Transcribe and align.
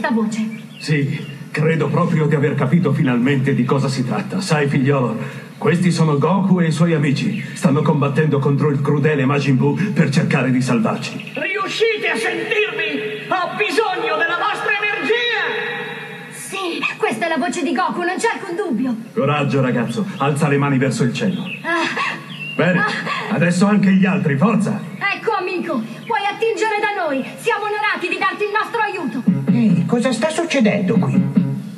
questa 0.00 0.10
voce? 0.10 0.48
Sì, 0.78 1.26
credo 1.50 1.88
proprio 1.88 2.26
di 2.26 2.34
aver 2.34 2.54
capito 2.54 2.92
finalmente 2.92 3.54
di 3.54 3.64
cosa 3.64 3.88
si 3.88 4.04
tratta. 4.06 4.40
Sai, 4.40 4.66
figliolo, 4.66 5.16
questi 5.58 5.90
sono 5.92 6.16
Goku 6.18 6.60
e 6.60 6.68
i 6.68 6.72
suoi 6.72 6.94
amici. 6.94 7.44
Stanno 7.52 7.82
combattendo 7.82 8.38
contro 8.38 8.70
il 8.70 8.80
crudele 8.80 9.26
Majin 9.26 9.56
Buu 9.56 9.76
per 9.92 10.08
cercare 10.08 10.50
di 10.50 10.62
salvarci. 10.62 11.32
Riuscite 11.34 12.08
a 12.08 12.16
sentirmi? 12.16 13.28
Ho 13.28 13.56
bisogno 13.56 14.16
della 14.16 14.38
vostra 14.40 14.72
energia! 14.80 16.32
Sì, 16.32 16.80
questa 16.96 17.26
è 17.26 17.28
la 17.28 17.36
voce 17.36 17.62
di 17.62 17.74
Goku, 17.74 18.00
non 18.00 18.16
c'è 18.16 18.28
alcun 18.32 18.56
dubbio. 18.56 18.96
Coraggio, 19.12 19.60
ragazzo, 19.60 20.06
alza 20.16 20.48
le 20.48 20.56
mani 20.56 20.78
verso 20.78 21.04
il 21.04 21.12
cielo. 21.12 21.42
Ah, 21.62 22.18
Bene, 22.56 22.84
adesso 23.30 23.66
anche 23.66 23.92
gli 23.92 24.06
altri, 24.06 24.36
forza! 24.36 24.90
ecco 25.20 25.32
amico, 25.32 25.82
puoi 26.06 26.24
attingere 26.24 26.78
da 26.80 27.04
noi. 27.04 27.22
Siamo 27.36 27.64
onorati 27.64 28.08
di 28.08 28.16
darti 28.18 28.44
il 28.44 28.50
nostro 28.50 28.80
aiuto. 28.80 29.22
Ehi, 29.60 29.84
cosa 29.84 30.10
sta 30.10 30.30
succedendo 30.30 30.96
qui? 30.96 31.22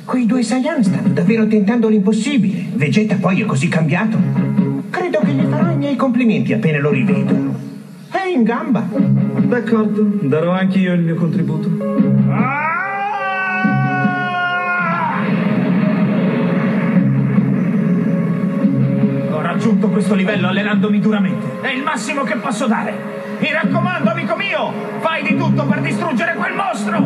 Quei 0.05 0.25
due 0.25 0.41
Saiyan 0.41 0.81
stanno 0.81 1.09
davvero 1.09 1.45
tentando 1.47 1.89
l'impossibile. 1.89 2.63
Vegeta 2.75 3.15
poi 3.15 3.41
è 3.41 3.45
così 3.45 3.67
cambiato. 3.67 4.17
Credo 4.89 5.19
che 5.19 5.31
gli 5.33 5.45
farò 5.49 5.69
i 5.69 5.75
miei 5.75 5.97
complimenti 5.97 6.53
appena 6.53 6.79
lo 6.79 6.91
rivedo. 6.91 7.35
È 8.09 8.25
in 8.25 8.43
gamba. 8.43 8.87
D'accordo, 8.87 10.01
darò 10.21 10.51
anche 10.51 10.79
io 10.79 10.93
il 10.93 11.01
mio 11.01 11.15
contributo. 11.15 11.67
Ho 19.29 19.41
raggiunto 19.41 19.89
questo 19.89 20.15
livello 20.15 20.47
allenandomi 20.47 21.01
duramente. 21.01 21.59
È 21.59 21.67
il 21.67 21.83
massimo 21.83 22.23
che 22.23 22.37
posso 22.37 22.65
dare. 22.65 23.22
Mi 23.43 23.51
raccomando, 23.51 24.09
amico 24.09 24.37
mio, 24.37 24.71
fai 25.01 25.21
di 25.21 25.35
tutto 25.35 25.65
per 25.65 25.81
distruggere 25.81 26.33
quel 26.35 26.53
mostro. 26.53 26.97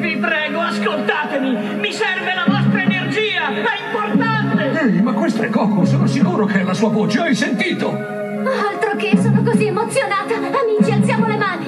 Vi 0.00 0.16
prego, 0.16 0.58
ascoltatemi! 0.58 1.50
Mi 1.78 1.92
serve 1.92 2.32
la 2.34 2.46
vostra 2.46 2.80
energia! 2.80 3.48
È 3.48 3.84
importante! 3.84 4.80
Ehi, 4.80 5.02
ma 5.02 5.12
questo 5.12 5.42
è 5.42 5.50
Goku, 5.50 5.84
sono 5.84 6.06
sicuro 6.06 6.46
che 6.46 6.60
è 6.60 6.62
la 6.62 6.72
sua 6.72 6.88
voce, 6.88 7.20
hai 7.20 7.34
sentito? 7.34 7.90
Altro 7.90 8.96
che, 8.96 9.18
sono 9.20 9.42
così 9.42 9.66
emozionata. 9.66 10.32
Amici, 10.34 10.92
alziamo 10.92 11.26
le 11.26 11.36
mani. 11.36 11.66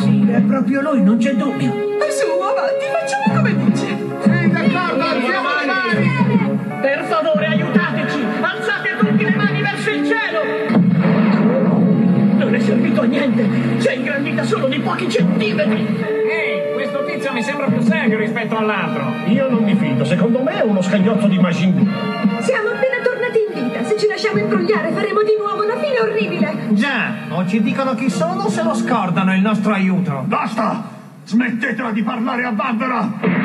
Sì, 0.00 0.28
è 0.30 0.40
proprio 0.42 0.82
lui, 0.82 1.02
non 1.02 1.16
c'è 1.16 1.34
dubbio. 1.34 1.72
Su, 2.10 2.26
avanti, 2.42 2.84
facciamo 2.92 3.36
come 3.36 3.56
dice! 3.56 3.86
Sì, 4.22 4.50
d'accordo, 4.50 5.02
alziamo 5.02 5.48
le 5.60 5.66
mani. 5.66 6.58
Per 6.82 7.04
favore, 7.04 7.46
aiutateci! 7.46 7.87
Niente! 13.28 13.80
Si 13.80 13.88
è 13.88 13.94
ingrandita 13.94 14.44
solo 14.44 14.66
di 14.66 14.78
pochi 14.78 15.08
centimetri! 15.08 15.86
Ehi, 16.28 16.72
questo 16.74 17.04
tizio 17.04 17.32
mi 17.32 17.42
sembra 17.42 17.66
più 17.66 17.80
serio 17.80 18.18
rispetto 18.18 18.56
all'altro. 18.56 19.12
Io 19.26 19.48
non 19.48 19.62
mi 19.62 19.74
fido, 19.74 20.04
secondo 20.04 20.42
me 20.42 20.60
è 20.60 20.62
uno 20.62 20.82
scagnozzo 20.82 21.26
di 21.26 21.38
Majin 21.38 21.74
Buu. 21.74 21.86
Siamo 22.40 22.70
appena 22.70 22.96
tornati 23.02 23.38
in 23.46 23.64
vita. 23.64 23.84
Se 23.84 23.96
ci 23.96 24.06
lasciamo 24.06 24.38
imbrogliare 24.38 24.90
faremo 24.92 25.22
di 25.22 25.36
nuovo 25.38 25.64
una 25.64 25.76
fine 25.76 26.00
orribile. 26.00 26.56
Già, 26.70 27.14
o 27.30 27.46
ci 27.46 27.62
dicono 27.62 27.94
chi 27.94 28.10
sono 28.10 28.42
o 28.42 28.48
se 28.48 28.62
lo 28.62 28.74
scordano 28.74 29.34
il 29.34 29.40
nostro 29.40 29.72
aiuto. 29.72 30.24
Basta! 30.26 30.96
Smettetela 31.24 31.90
di 31.90 32.02
parlare 32.02 32.44
a 32.44 32.52
vanvera! 32.52 33.36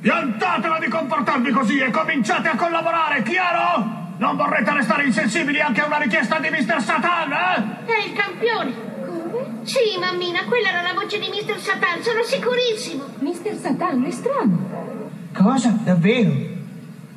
Piantatela 0.00 0.78
di 0.78 0.88
comportarvi 0.88 1.50
così 1.50 1.78
e 1.78 1.90
cominciate 1.90 2.48
a 2.48 2.56
collaborare, 2.56 3.22
chiaro? 3.22 4.03
Non 4.16 4.36
vorrete 4.36 4.72
restare 4.72 5.04
insensibili 5.04 5.60
anche 5.60 5.80
a 5.80 5.86
una 5.86 5.98
richiesta 5.98 6.38
di 6.38 6.48
Mr. 6.48 6.80
Satan, 6.80 7.32
eh? 7.32 7.92
È 7.92 8.06
il 8.06 8.12
campione. 8.12 8.72
Come? 9.04 9.64
Sì, 9.64 9.98
mammina, 9.98 10.44
quella 10.44 10.68
era 10.68 10.82
la 10.82 10.92
voce 10.94 11.18
di 11.18 11.28
Mr. 11.28 11.58
Satan, 11.58 12.00
sono 12.00 12.22
sicurissimo. 12.22 13.04
Mister 13.18 13.56
Satan, 13.56 14.04
è 14.04 14.10
strano. 14.12 15.10
Cosa? 15.32 15.76
Davvero? 15.82 16.32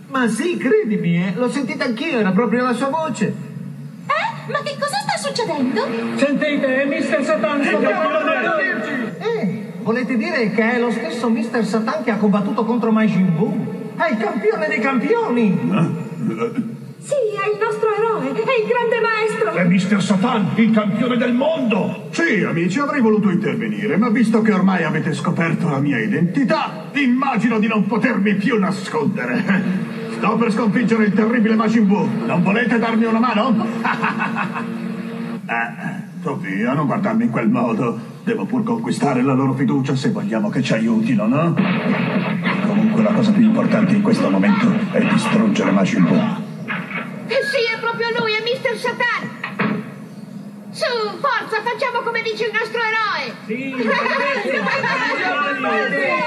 Ma 0.07 0.27
sì, 0.27 0.57
credimi, 0.57 1.23
eh, 1.23 1.33
l'ho 1.35 1.51
sentita 1.51 1.83
anch'io, 1.85 2.19
era 2.19 2.31
proprio 2.31 2.63
la 2.63 2.73
sua 2.73 2.87
voce. 2.87 3.25
Eh? 3.27 4.51
Ma 4.51 4.59
che 4.63 4.75
cosa 4.79 4.97
sta 4.97 5.17
succedendo? 5.17 5.85
Sentite, 6.15 6.85
Mr. 6.85 7.23
Satan 7.23 7.61
Eh, 9.19 9.73
volete 9.81 10.17
dire 10.17 10.49
che 10.51 10.71
è 10.71 10.79
lo 10.79 10.89
stesso 10.89 11.29
Mr. 11.29 11.63
Satan 11.63 12.03
che 12.03 12.09
ha 12.09 12.17
combattuto 12.17 12.65
contro 12.65 12.91
Majin 12.91 13.35
Buu? 13.35 13.93
È 13.97 14.09
il 14.09 14.17
campione 14.17 14.67
dei 14.67 14.79
campioni! 14.79 16.05
Sì, 17.07 17.13
è 17.13 17.47
il 17.53 17.57
nostro 17.57 17.87
eroe, 17.95 18.33
è 18.33 18.59
il 18.59 18.67
grande 18.67 18.99
maestro. 18.99 19.53
È 19.53 19.63
Mr. 19.63 20.03
Satan, 20.03 20.49
il 20.55 20.71
campione 20.71 21.15
del 21.15 21.33
mondo! 21.33 22.09
Sì, 22.09 22.43
amici, 22.43 22.79
avrei 22.79 22.99
voluto 22.99 23.29
intervenire, 23.29 23.95
ma 23.95 24.09
visto 24.09 24.41
che 24.41 24.51
ormai 24.51 24.83
avete 24.83 25.13
scoperto 25.13 25.69
la 25.69 25.79
mia 25.79 25.99
identità, 25.99 26.89
immagino 26.95 27.59
di 27.59 27.67
non 27.67 27.85
potermi 27.85 28.35
più 28.35 28.59
nascondere. 28.59 29.85
Sto 30.19 30.35
per 30.35 30.51
sconfiggere 30.51 31.05
il 31.05 31.13
terribile 31.13 31.55
Majin 31.55 31.87
Buu. 31.87 32.09
Non 32.25 32.43
volete 32.43 32.77
darmi 32.77 33.05
una 33.05 33.19
mano? 33.19 33.55
eh, 35.47 36.21
tu 36.21 36.37
via, 36.39 36.73
non 36.73 36.87
guardarmi 36.87 37.23
in 37.23 37.29
quel 37.29 37.47
modo. 37.47 37.97
Devo 38.25 38.43
pur 38.43 38.63
conquistare 38.63 39.21
la 39.21 39.31
loro 39.31 39.53
fiducia 39.53 39.95
se 39.95 40.11
vogliamo 40.11 40.49
che 40.49 40.61
ci 40.61 40.73
aiutino, 40.73 41.25
no? 41.25 41.55
Comunque 42.65 43.01
la 43.01 43.13
cosa 43.13 43.31
più 43.31 43.43
importante 43.43 43.95
in 43.95 44.01
questo 44.01 44.29
momento 44.29 44.69
è 44.91 44.99
distruggere 45.05 45.71
Majin 45.71 46.03
Buu. 46.03 46.46
Su, 50.77 51.17
forza, 51.17 51.63
facciamo 51.63 52.01
come 52.01 52.21
dice 52.21 52.45
il 52.45 52.51
nostro 52.53 52.79
eroe. 52.79 53.33
faccio 54.85 56.26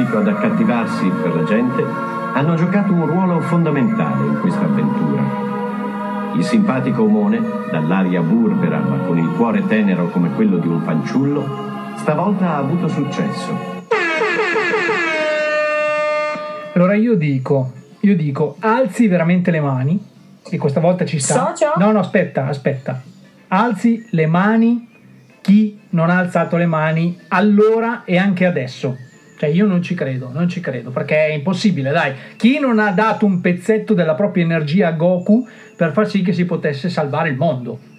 riuscito 0.00 0.18
ad 0.18 0.28
accattivarsi 0.28 1.08
per 1.22 1.34
la 1.34 1.44
gente 1.44 1.84
hanno 2.32 2.54
giocato 2.54 2.92
un 2.92 3.06
ruolo 3.06 3.40
fondamentale 3.40 4.26
in 4.26 4.40
questa 4.40 4.60
avventura. 4.60 5.48
Il 6.36 6.44
simpatico 6.44 7.02
omone, 7.02 7.40
dall'aria 7.70 8.20
burbera 8.22 8.78
ma 8.78 8.96
con 9.04 9.18
il 9.18 9.28
cuore 9.36 9.66
tenero 9.66 10.08
come 10.08 10.30
quello 10.30 10.56
di 10.58 10.68
un 10.68 10.80
fanciullo, 10.82 11.44
stavolta 11.96 12.50
ha 12.50 12.56
avuto 12.56 12.88
successo. 12.88 13.78
Allora 16.74 16.94
io 16.94 17.14
dico, 17.16 17.72
io 18.00 18.16
dico, 18.16 18.56
alzi 18.60 19.06
veramente 19.06 19.50
le 19.50 19.60
mani, 19.60 20.02
e 20.48 20.56
questa 20.56 20.80
volta 20.80 21.04
ci 21.04 21.18
sta. 21.18 21.48
Socio? 21.48 21.72
No, 21.76 21.92
no, 21.92 21.98
aspetta, 21.98 22.46
aspetta. 22.46 23.02
Alzi 23.48 24.06
le 24.10 24.26
mani 24.26 24.88
chi 25.42 25.78
non 25.90 26.08
ha 26.08 26.18
alzato 26.18 26.56
le 26.56 26.66
mani 26.66 27.18
allora 27.28 28.04
e 28.04 28.16
anche 28.16 28.46
adesso. 28.46 28.96
Cioè 29.40 29.48
io 29.48 29.64
non 29.64 29.80
ci 29.80 29.94
credo, 29.94 30.28
non 30.30 30.50
ci 30.50 30.60
credo, 30.60 30.90
perché 30.90 31.16
è 31.28 31.32
impossibile, 31.32 31.92
dai. 31.92 32.12
Chi 32.36 32.58
non 32.58 32.78
ha 32.78 32.90
dato 32.90 33.24
un 33.24 33.40
pezzetto 33.40 33.94
della 33.94 34.14
propria 34.14 34.44
energia 34.44 34.88
a 34.88 34.92
Goku 34.92 35.48
per 35.74 35.92
far 35.92 36.06
sì 36.06 36.20
che 36.20 36.34
si 36.34 36.44
potesse 36.44 36.90
salvare 36.90 37.30
il 37.30 37.36
mondo? 37.36 37.89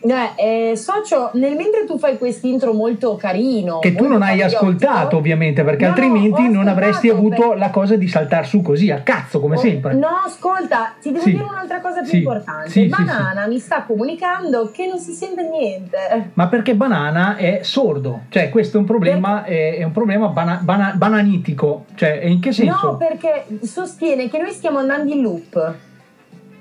Eh, 0.00 0.70
eh, 0.70 0.76
socio, 0.76 1.30
nel 1.34 1.56
mentre 1.56 1.84
tu 1.84 1.98
fai 1.98 2.18
quest'intro 2.18 2.72
molto 2.72 3.16
carino, 3.16 3.80
Che 3.80 3.94
tu 3.96 4.06
non 4.06 4.22
hai 4.22 4.40
ascoltato 4.42 5.16
ovviamente, 5.16 5.64
perché 5.64 5.84
No, 5.84 5.90
altrimenti 5.90 6.40
ho 6.42 6.50
non 6.50 6.68
avresti 6.68 7.08
avuto 7.08 7.48
per- 7.48 7.58
la 7.58 7.70
cosa 7.70 7.96
di 7.96 8.06
saltar 8.06 8.46
su 8.46 8.62
così, 8.62 8.90
a 8.92 9.00
cazzo, 9.00 9.40
come 9.40 9.56
Oh, 9.56 9.58
sempre. 9.58 9.94
No, 9.94 10.06
ascolta, 10.24 10.94
ti 11.00 11.10
devo 11.10 11.24
Sì. 11.24 11.32
dire 11.32 11.42
un'altra 11.42 11.80
cosa 11.80 12.00
più 12.02 12.10
Sì. 12.10 12.16
importante. 12.18 12.70
Sì, 12.70 12.86
Banana 12.86 13.46
mi 13.48 13.58
sta 13.58 13.82
comunicando 13.82 14.70
che 14.72 14.86
non 14.86 14.98
si 14.98 15.12
sente 15.12 15.42
niente. 15.48 16.30
Ma 16.34 16.46
perché 16.46 16.76
Banana 16.76 17.36
è 17.36 17.60
sordo, 17.62 18.20
cioè 18.28 18.50
questo 18.50 18.76
è 18.76 18.80
un 18.80 18.86
problema, 18.86 19.42
è, 19.44 19.78
è 19.78 19.82
un 19.82 19.92
problema 19.92 20.28
bana- 20.28 20.60
bana- 20.62 20.92
bananitico, 20.94 21.86
cioè 21.96 22.20
in 22.22 22.38
che 22.40 22.52
senso? 22.52 22.86
No, 22.92 22.96
perché 22.96 23.46
sostiene 23.62 24.28
che 24.28 24.38
noi 24.38 24.52
stiamo 24.52 24.78
andando 24.78 25.12
in 25.12 25.22
loop. 25.22 25.74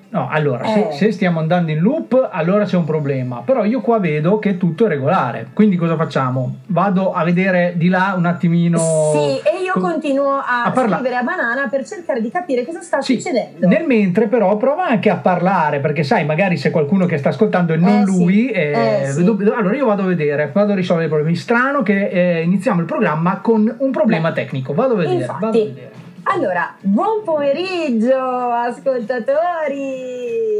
No, 0.09 0.29
allora, 0.31 0.65
se, 0.65 0.87
Eh. 0.87 0.91
se 0.93 1.11
stiamo 1.11 1.39
andando 1.39 1.69
in 1.71 1.79
loop, 1.79 2.29
allora 2.31 2.63
c'è 2.63 2.77
un 2.77 2.85
problema. 2.85 3.41
Però 3.45 3.65
io 3.65 3.81
qua 3.81 3.99
vedo 3.99 4.39
che 4.39 4.57
tutto 4.57 4.85
è 4.85 4.87
regolare. 4.87 5.47
Quindi 5.53 5.75
cosa 5.75 5.97
facciamo? 5.97 6.59
Vado 6.67 7.11
a 7.11 7.23
vedere 7.25 7.73
di 7.75 7.89
là 7.89 8.13
un 8.17 8.25
attimino. 8.25 8.77
Sì, 8.77 9.37
e 9.49 9.61
io 9.63 9.73
co- 9.73 9.81
continuo 9.81 10.31
a, 10.37 10.63
a 10.63 10.71
parla- 10.71 10.95
scrivere 10.95 11.15
a 11.17 11.23
Banana 11.23 11.67
per 11.69 11.85
cercare 11.85 12.21
di 12.21 12.31
capire 12.31 12.63
cosa 12.65 12.79
sta 12.81 13.01
Sì, 13.01 13.19
succedendo. 13.19 13.67
Nel 13.67 13.85
mentre, 13.85 14.27
però, 14.27 14.55
prova 14.55 14.87
anche 14.87 15.09
a 15.09 15.17
parlare, 15.17 15.79
perché 15.79 16.03
sai, 16.03 16.23
magari 16.23 16.55
se 16.55 16.71
qualcuno 16.71 17.05
che 17.05 17.17
sta 17.17 17.29
ascoltando 17.29 17.73
e 17.73 17.77
non 17.77 18.01
Eh, 18.01 18.05
sì. 18.05 18.17
lui, 18.17 18.49
eh, 18.49 19.01
Eh, 19.01 19.05
sì. 19.07 19.23
vedo- 19.23 19.53
allora 19.55 19.75
io 19.75 19.85
vado 19.85 20.03
a 20.03 20.05
vedere, 20.05 20.49
vado 20.53 20.71
a 20.71 20.75
risolvere 20.75 21.07
i 21.07 21.11
problemi. 21.11 21.35
Strano 21.35 21.83
che 21.83 22.07
eh, 22.07 22.41
iniziamo 22.43 22.79
il 22.79 22.85
programma 22.85 23.39
con 23.41 23.75
un 23.77 23.91
problema 23.91 24.31
tecnico. 24.31 24.73
Vado 24.73 24.93
a 24.93 24.97
vedere. 24.97 25.15
Infatti. 25.15 25.41
vado 25.41 25.47
a 25.59 25.63
vedere. 25.65 25.91
Allora, 26.29 26.75
buon 26.81 27.23
pomeriggio 27.23 28.17
ascoltatori! 28.17 29.31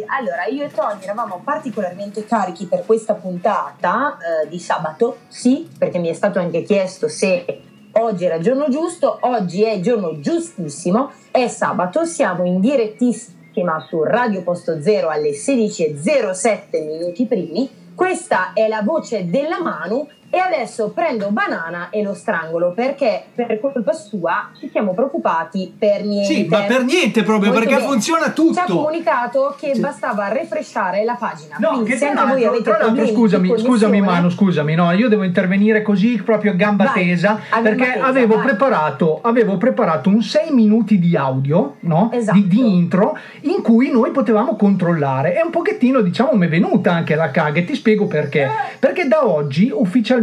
Allora, 0.07 0.45
io 0.49 0.63
e 0.63 0.71
Tony 0.71 1.03
eravamo 1.03 1.41
particolarmente 1.43 2.23
carichi 2.23 2.67
per 2.67 2.85
questa 2.85 3.15
puntata 3.15 4.17
eh, 4.17 4.47
di 4.47 4.59
sabato, 4.59 5.17
sì, 5.27 5.67
perché 5.77 5.99
mi 5.99 6.07
è 6.07 6.13
stato 6.13 6.39
anche 6.39 6.63
chiesto 6.63 7.09
se 7.09 7.61
oggi 7.91 8.23
era 8.23 8.39
giorno 8.39 8.69
giusto, 8.69 9.17
oggi 9.19 9.63
è 9.63 9.81
giorno 9.81 10.21
giustissimo, 10.21 11.11
è 11.31 11.49
sabato, 11.49 12.05
siamo 12.05 12.45
in 12.45 12.61
direttissima 12.61 13.85
su 13.89 14.01
Radio 14.03 14.43
Posto 14.43 14.81
Zero 14.81 15.09
alle 15.09 15.31
16.07 15.31 16.85
minuti 16.85 17.25
primi, 17.25 17.69
questa 17.93 18.53
è 18.53 18.69
la 18.69 18.83
voce 18.83 19.29
della 19.29 19.61
Manu 19.61 20.07
e 20.29 20.37
adesso 20.39 20.91
prendo 20.93 21.29
banana 21.31 21.89
e 21.89 22.03
lo 22.03 22.13
strangolo 22.13 22.71
perché 22.71 23.23
per 23.33 23.59
colpa 23.61 23.93
sua 23.93 24.49
ci 24.59 24.69
siamo 24.69 24.93
preoccupati 24.93 25.73
per 25.77 26.03
niente. 26.03 26.33
Sì, 26.33 26.45
ma 26.49 26.63
per 26.63 26.83
niente 26.83 27.23
proprio, 27.23 27.51
Molto 27.51 27.65
perché 27.65 27.75
bene. 27.79 27.87
funziona 27.91 28.23
Ci 28.25 28.29
ha 28.29 28.33
tutto. 28.33 28.75
comunicato 28.75 29.55
che 29.57 29.73
bastava 29.77 30.27
refreshare 30.27 31.03
la 31.05 31.15
pagina. 31.15 31.55
No, 31.59 31.69
Quindi 31.69 31.91
che 31.91 31.97
se 31.97 32.11
tra 32.11 32.21
anche 32.21 32.33
voi 32.33 32.45
avete 32.45 32.63
tra 32.63 32.77
l'altro, 32.77 33.07
scusami, 33.07 33.57
scusami 33.57 34.01
Manu, 34.01 34.29
scusami, 34.29 34.75
no, 34.75 34.91
io 34.91 35.07
devo 35.07 35.23
intervenire 35.23 35.81
così 35.81 36.21
proprio 36.23 36.51
a 36.51 36.55
gamba 36.55 36.83
Vai, 36.85 37.05
tesa 37.05 37.31
a 37.31 37.61
gamba 37.61 37.69
perché 37.69 37.93
tesa, 37.93 38.05
avevo, 38.05 38.39
preparato, 38.39 39.19
avevo 39.21 39.57
preparato 39.57 40.09
un 40.09 40.21
6 40.21 40.51
minuti 40.51 40.99
di 40.99 41.15
audio, 41.15 41.75
no? 41.81 42.09
Esatto. 42.11 42.37
Di, 42.37 42.47
di 42.47 42.75
intro 42.75 43.17
in 43.41 43.61
cui 43.61 43.89
noi 43.91 44.11
potevamo 44.11 44.55
controllare 44.57 45.37
e 45.37 45.41
un 45.41 45.51
pochettino 45.51 46.01
diciamo 46.01 46.33
mi 46.33 46.47
è 46.47 46.49
venuta 46.49 46.91
anche 46.91 47.15
la 47.15 47.31
caga 47.31 47.59
e 47.59 47.63
ti 47.65 47.75
spiego 47.75 48.07
perché. 48.07 48.43
Eh. 48.43 48.49
Perché 48.79 49.07
da 49.07 49.25
oggi 49.25 49.71
ufficialmente 49.73 50.15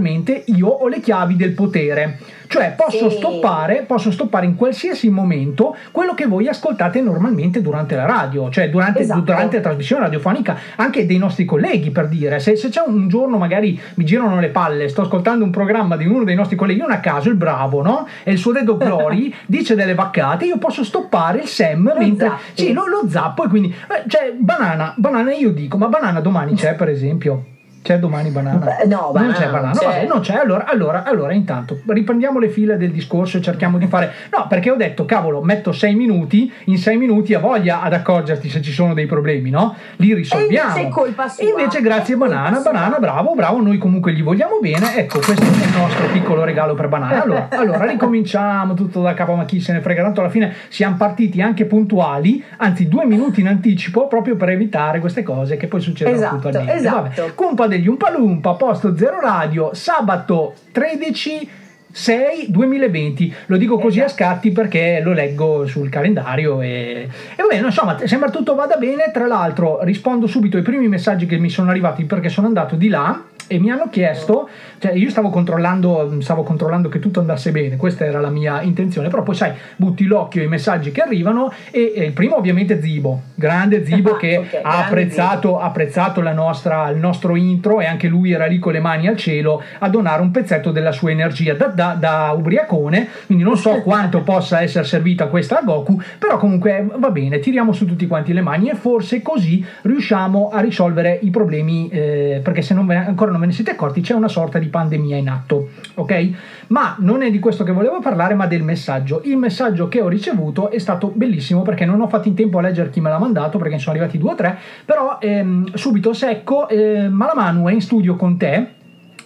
io 0.46 0.68
ho 0.68 0.88
le 0.88 1.00
chiavi 1.00 1.36
del 1.36 1.52
potere. 1.52 2.18
Cioè 2.46 2.74
posso 2.76 3.08
Sì. 3.10 3.16
stoppare, 3.16 3.84
posso 3.86 4.10
stoppare 4.12 4.44
in 4.46 4.54
qualsiasi 4.54 5.08
momento 5.08 5.74
quello 5.90 6.14
che 6.14 6.26
voi 6.26 6.46
ascoltate 6.46 7.00
normalmente 7.00 7.60
durante 7.62 7.96
la 7.96 8.04
radio, 8.04 8.48
cioè 8.50 8.68
durante, 8.70 9.00
Esatto. 9.00 9.20
durante 9.22 9.56
la 9.56 9.62
trasmissione 9.62 10.02
radiofonica 10.02 10.56
anche 10.76 11.04
dei 11.06 11.16
nostri 11.18 11.46
colleghi 11.46 11.90
per 11.90 12.06
dire, 12.06 12.38
se, 12.38 12.54
se 12.54 12.68
c'è 12.68 12.82
un 12.86 13.08
giorno 13.08 13.38
magari 13.38 13.80
mi 13.94 14.04
girano 14.04 14.38
le 14.38 14.50
palle, 14.50 14.88
sto 14.88 15.02
ascoltando 15.02 15.42
un 15.42 15.50
programma 15.50 15.96
di 15.96 16.06
uno 16.06 16.22
dei 16.22 16.36
nostri 16.36 16.54
colleghi, 16.54 16.80
non 16.80 16.92
a 16.92 17.00
caso 17.00 17.28
il 17.30 17.34
bravo, 17.36 17.82
no? 17.82 18.06
E 18.22 18.32
il 18.32 18.38
suo 18.38 18.52
dedo 18.52 18.76
glory 18.78 19.34
dice 19.46 19.74
delle 19.74 19.94
vaccate, 19.94 20.44
io 20.44 20.58
posso 20.58 20.84
stoppare 20.84 21.38
il 21.40 21.46
Sam 21.48 21.92
Lo 21.92 21.98
mentre 21.98 22.28
zappi. 22.28 22.42
sì, 22.62 22.72
lo, 22.72 22.86
lo 22.86 23.08
zappo 23.08 23.44
e 23.44 23.48
quindi 23.48 23.68
eh, 23.68 24.08
cioè 24.08 24.32
banana, 24.38 24.92
banana 24.96 25.32
io 25.32 25.50
dico, 25.50 25.76
ma 25.78 25.88
banana 25.88 26.20
domani 26.20 26.54
c'è 26.54 26.74
per 26.74 26.88
esempio? 26.90 27.46
C'è 27.84 27.98
domani 27.98 28.30
banana? 28.30 28.64
Beh, 28.64 28.86
no, 28.86 29.00
non 29.02 29.12
banana 29.12 29.32
c'è 29.34 29.44
banana. 29.50 29.66
non 29.66 29.74
c'è. 29.74 29.84
Vabbè, 29.84 30.06
non 30.06 30.20
c'è. 30.20 30.34
Allora, 30.36 30.64
allora, 30.66 31.02
allora, 31.04 31.32
intanto 31.34 31.80
riprendiamo 31.86 32.38
le 32.38 32.48
file 32.48 32.78
del 32.78 32.90
discorso 32.90 33.36
e 33.36 33.42
cerchiamo 33.42 33.76
di 33.76 33.86
fare. 33.88 34.10
No, 34.34 34.46
perché 34.48 34.70
ho 34.70 34.74
detto, 34.74 35.04
cavolo, 35.04 35.42
metto 35.42 35.70
sei 35.72 35.94
minuti, 35.94 36.50
in 36.64 36.78
sei 36.78 36.96
minuti 36.96 37.34
ha 37.34 37.40
voglia 37.40 37.82
ad 37.82 37.92
accorgerti 37.92 38.48
se 38.48 38.62
ci 38.62 38.72
sono 38.72 38.94
dei 38.94 39.04
problemi, 39.04 39.50
no? 39.50 39.76
Li 39.96 40.14
risolviamo. 40.14 40.68
invece 40.70 40.86
è 40.88 40.90
colpa 40.90 41.28
sua. 41.28 41.44
E 41.44 41.48
invece, 41.48 41.82
grazie 41.82 42.16
Banana. 42.16 42.60
Banana, 42.60 42.98
bravo, 42.98 43.34
bravo, 43.34 43.60
noi 43.60 43.76
comunque 43.76 44.14
gli 44.14 44.22
vogliamo 44.22 44.60
bene. 44.62 44.96
Ecco, 44.96 45.18
questo 45.18 45.44
è 45.44 45.46
il 45.46 45.76
nostro 45.76 46.06
piccolo 46.10 46.42
regalo 46.42 46.72
per 46.72 46.88
Banana. 46.88 47.22
Allora, 47.22 47.48
allora 47.52 47.84
ricominciamo 47.84 48.72
tutto 48.72 49.02
da 49.02 49.12
capo, 49.12 49.34
ma 49.34 49.44
chi 49.44 49.60
se 49.60 49.74
ne 49.74 49.82
frega, 49.82 50.02
tanto 50.02 50.20
alla 50.20 50.30
fine 50.30 50.54
siamo 50.68 50.96
partiti 50.96 51.42
anche 51.42 51.66
puntuali, 51.66 52.42
anzi 52.56 52.88
due 52.88 53.04
minuti 53.04 53.40
in 53.40 53.48
anticipo, 53.48 54.06
proprio 54.06 54.36
per 54.36 54.48
evitare 54.48 55.00
queste 55.00 55.22
cose 55.22 55.58
che 55.58 55.66
poi 55.66 55.80
succedono 55.82 56.16
Esatto, 56.16 56.32
puntualmente. 56.38 56.72
esatto. 56.72 57.20
Vabbè. 57.20 57.34
Cumpa 57.34 57.66
degli 57.74 57.88
Umpalumpa, 57.88 58.54
posto 58.54 58.96
zero 58.96 59.18
radio, 59.20 59.74
sabato 59.74 60.54
13 60.70 61.48
6 61.96 62.46
2020 62.50 63.34
lo 63.46 63.56
dico 63.56 63.78
così 63.78 64.00
a 64.00 64.08
scatti 64.08 64.50
perché 64.50 65.00
lo 65.00 65.12
leggo 65.12 65.64
sul 65.66 65.88
calendario 65.88 66.60
e, 66.60 67.08
e 67.36 67.42
va 67.42 67.46
bene 67.48 67.66
insomma 67.66 67.96
sembra 68.04 68.30
tutto 68.30 68.56
vada 68.56 68.76
bene. 68.76 69.12
Tra 69.12 69.28
l'altro 69.28 69.78
rispondo 69.82 70.26
subito 70.26 70.56
ai 70.56 70.64
primi 70.64 70.88
messaggi 70.88 71.26
che 71.26 71.38
mi 71.38 71.48
sono 71.48 71.70
arrivati 71.70 72.04
perché 72.04 72.28
sono 72.28 72.48
andato 72.48 72.74
di 72.74 72.88
là 72.88 73.22
e 73.46 73.58
mi 73.58 73.70
hanno 73.70 73.90
chiesto 73.90 74.48
cioè 74.78 74.92
io 74.92 75.10
stavo 75.10 75.28
controllando 75.28 76.16
stavo 76.20 76.42
controllando 76.42 76.88
che 76.88 76.98
tutto 76.98 77.20
andasse 77.20 77.50
bene 77.50 77.76
questa 77.76 78.06
era 78.06 78.18
la 78.18 78.30
mia 78.30 78.62
intenzione 78.62 79.08
però 79.08 79.22
poi 79.22 79.34
sai 79.34 79.52
butti 79.76 80.04
l'occhio 80.04 80.40
ai 80.40 80.48
messaggi 80.48 80.90
che 80.92 81.02
arrivano 81.02 81.52
e, 81.70 81.92
e 81.94 82.04
il 82.04 82.12
primo 82.12 82.36
ovviamente 82.36 82.80
Zibo 82.80 83.20
grande 83.34 83.84
Zibo 83.84 84.16
che 84.16 84.34
Ok, 84.38 84.60
ha 84.62 84.84
apprezzato, 84.84 85.58
apprezzato 85.60 86.20
la 86.20 86.32
nostra, 86.32 86.88
il 86.88 86.98
nostro 86.98 87.36
intro 87.36 87.80
e 87.80 87.86
anche 87.86 88.08
lui 88.08 88.32
era 88.32 88.46
lì 88.46 88.58
con 88.58 88.72
le 88.72 88.80
mani 88.80 89.06
al 89.06 89.16
cielo 89.16 89.62
a 89.78 89.88
donare 89.88 90.22
un 90.22 90.30
pezzetto 90.30 90.70
della 90.70 90.92
sua 90.92 91.10
energia. 91.10 91.54
Da, 91.54 91.66
da- 91.66 91.83
da 91.92 92.34
ubriacone 92.34 93.08
quindi 93.26 93.44
non 93.44 93.58
so 93.58 93.82
quanto 93.82 94.22
possa 94.22 94.62
essere 94.62 94.84
servita 94.84 95.26
questa 95.26 95.58
a 95.58 95.62
Goku 95.62 96.00
però 96.18 96.38
comunque 96.38 96.86
va 96.96 97.10
bene 97.10 97.38
tiriamo 97.38 97.72
su 97.72 97.84
tutti 97.84 98.06
quanti 98.06 98.32
le 98.32 98.40
mani 98.40 98.70
e 98.70 98.74
forse 98.74 99.20
così 99.20 99.62
riusciamo 99.82 100.48
a 100.50 100.60
risolvere 100.60 101.18
i 101.20 101.30
problemi 101.30 101.88
eh, 101.88 102.40
perché 102.42 102.62
se 102.62 102.74
non 102.74 102.86
ve- 102.86 102.96
ancora 102.96 103.30
non 103.30 103.40
ve 103.40 103.46
ne 103.46 103.52
siete 103.52 103.72
accorti, 103.72 104.00
c'è 104.00 104.14
una 104.14 104.28
sorta 104.28 104.58
di 104.58 104.66
pandemia 104.66 105.16
in 105.16 105.28
atto, 105.28 105.70
ok? 105.94 106.30
Ma 106.68 106.96
non 106.98 107.22
è 107.22 107.30
di 107.30 107.38
questo 107.38 107.64
che 107.64 107.72
volevo 107.72 108.00
parlare, 108.00 108.34
ma 108.34 108.46
del 108.46 108.62
messaggio. 108.62 109.22
Il 109.24 109.36
messaggio 109.36 109.88
che 109.88 110.00
ho 110.00 110.08
ricevuto 110.08 110.70
è 110.70 110.78
stato 110.78 111.12
bellissimo 111.14 111.62
perché 111.62 111.84
non 111.84 112.00
ho 112.00 112.08
fatto 112.08 112.28
in 112.28 112.34
tempo 112.34 112.58
a 112.58 112.62
leggere 112.62 112.90
chi 112.90 113.00
me 113.00 113.10
l'ha 113.10 113.18
mandato, 113.18 113.58
perché 113.58 113.74
ne 113.74 113.80
sono 113.80 113.96
arrivati 113.96 114.18
due 114.18 114.32
o 114.32 114.34
tre, 114.34 114.58
però 114.84 115.18
ehm, 115.20 115.74
subito 115.74 116.12
secco, 116.12 116.68
eh, 116.68 117.08
Malamanu 117.08 117.66
è 117.68 117.72
in 117.72 117.80
studio 117.80 118.16
con 118.16 118.36
te. 118.36 118.73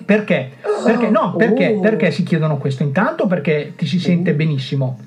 Perché? 0.08 0.52
Perché? 0.86 1.10
No, 1.10 1.36
perché? 1.36 1.74
Oh. 1.76 1.80
Perché 1.80 2.10
si 2.12 2.22
chiedono 2.22 2.56
questo? 2.56 2.82
Intanto 2.82 3.26
perché 3.26 3.74
ti 3.76 3.84
si 3.84 3.98
sente 4.00 4.32
benissimo. 4.32 4.98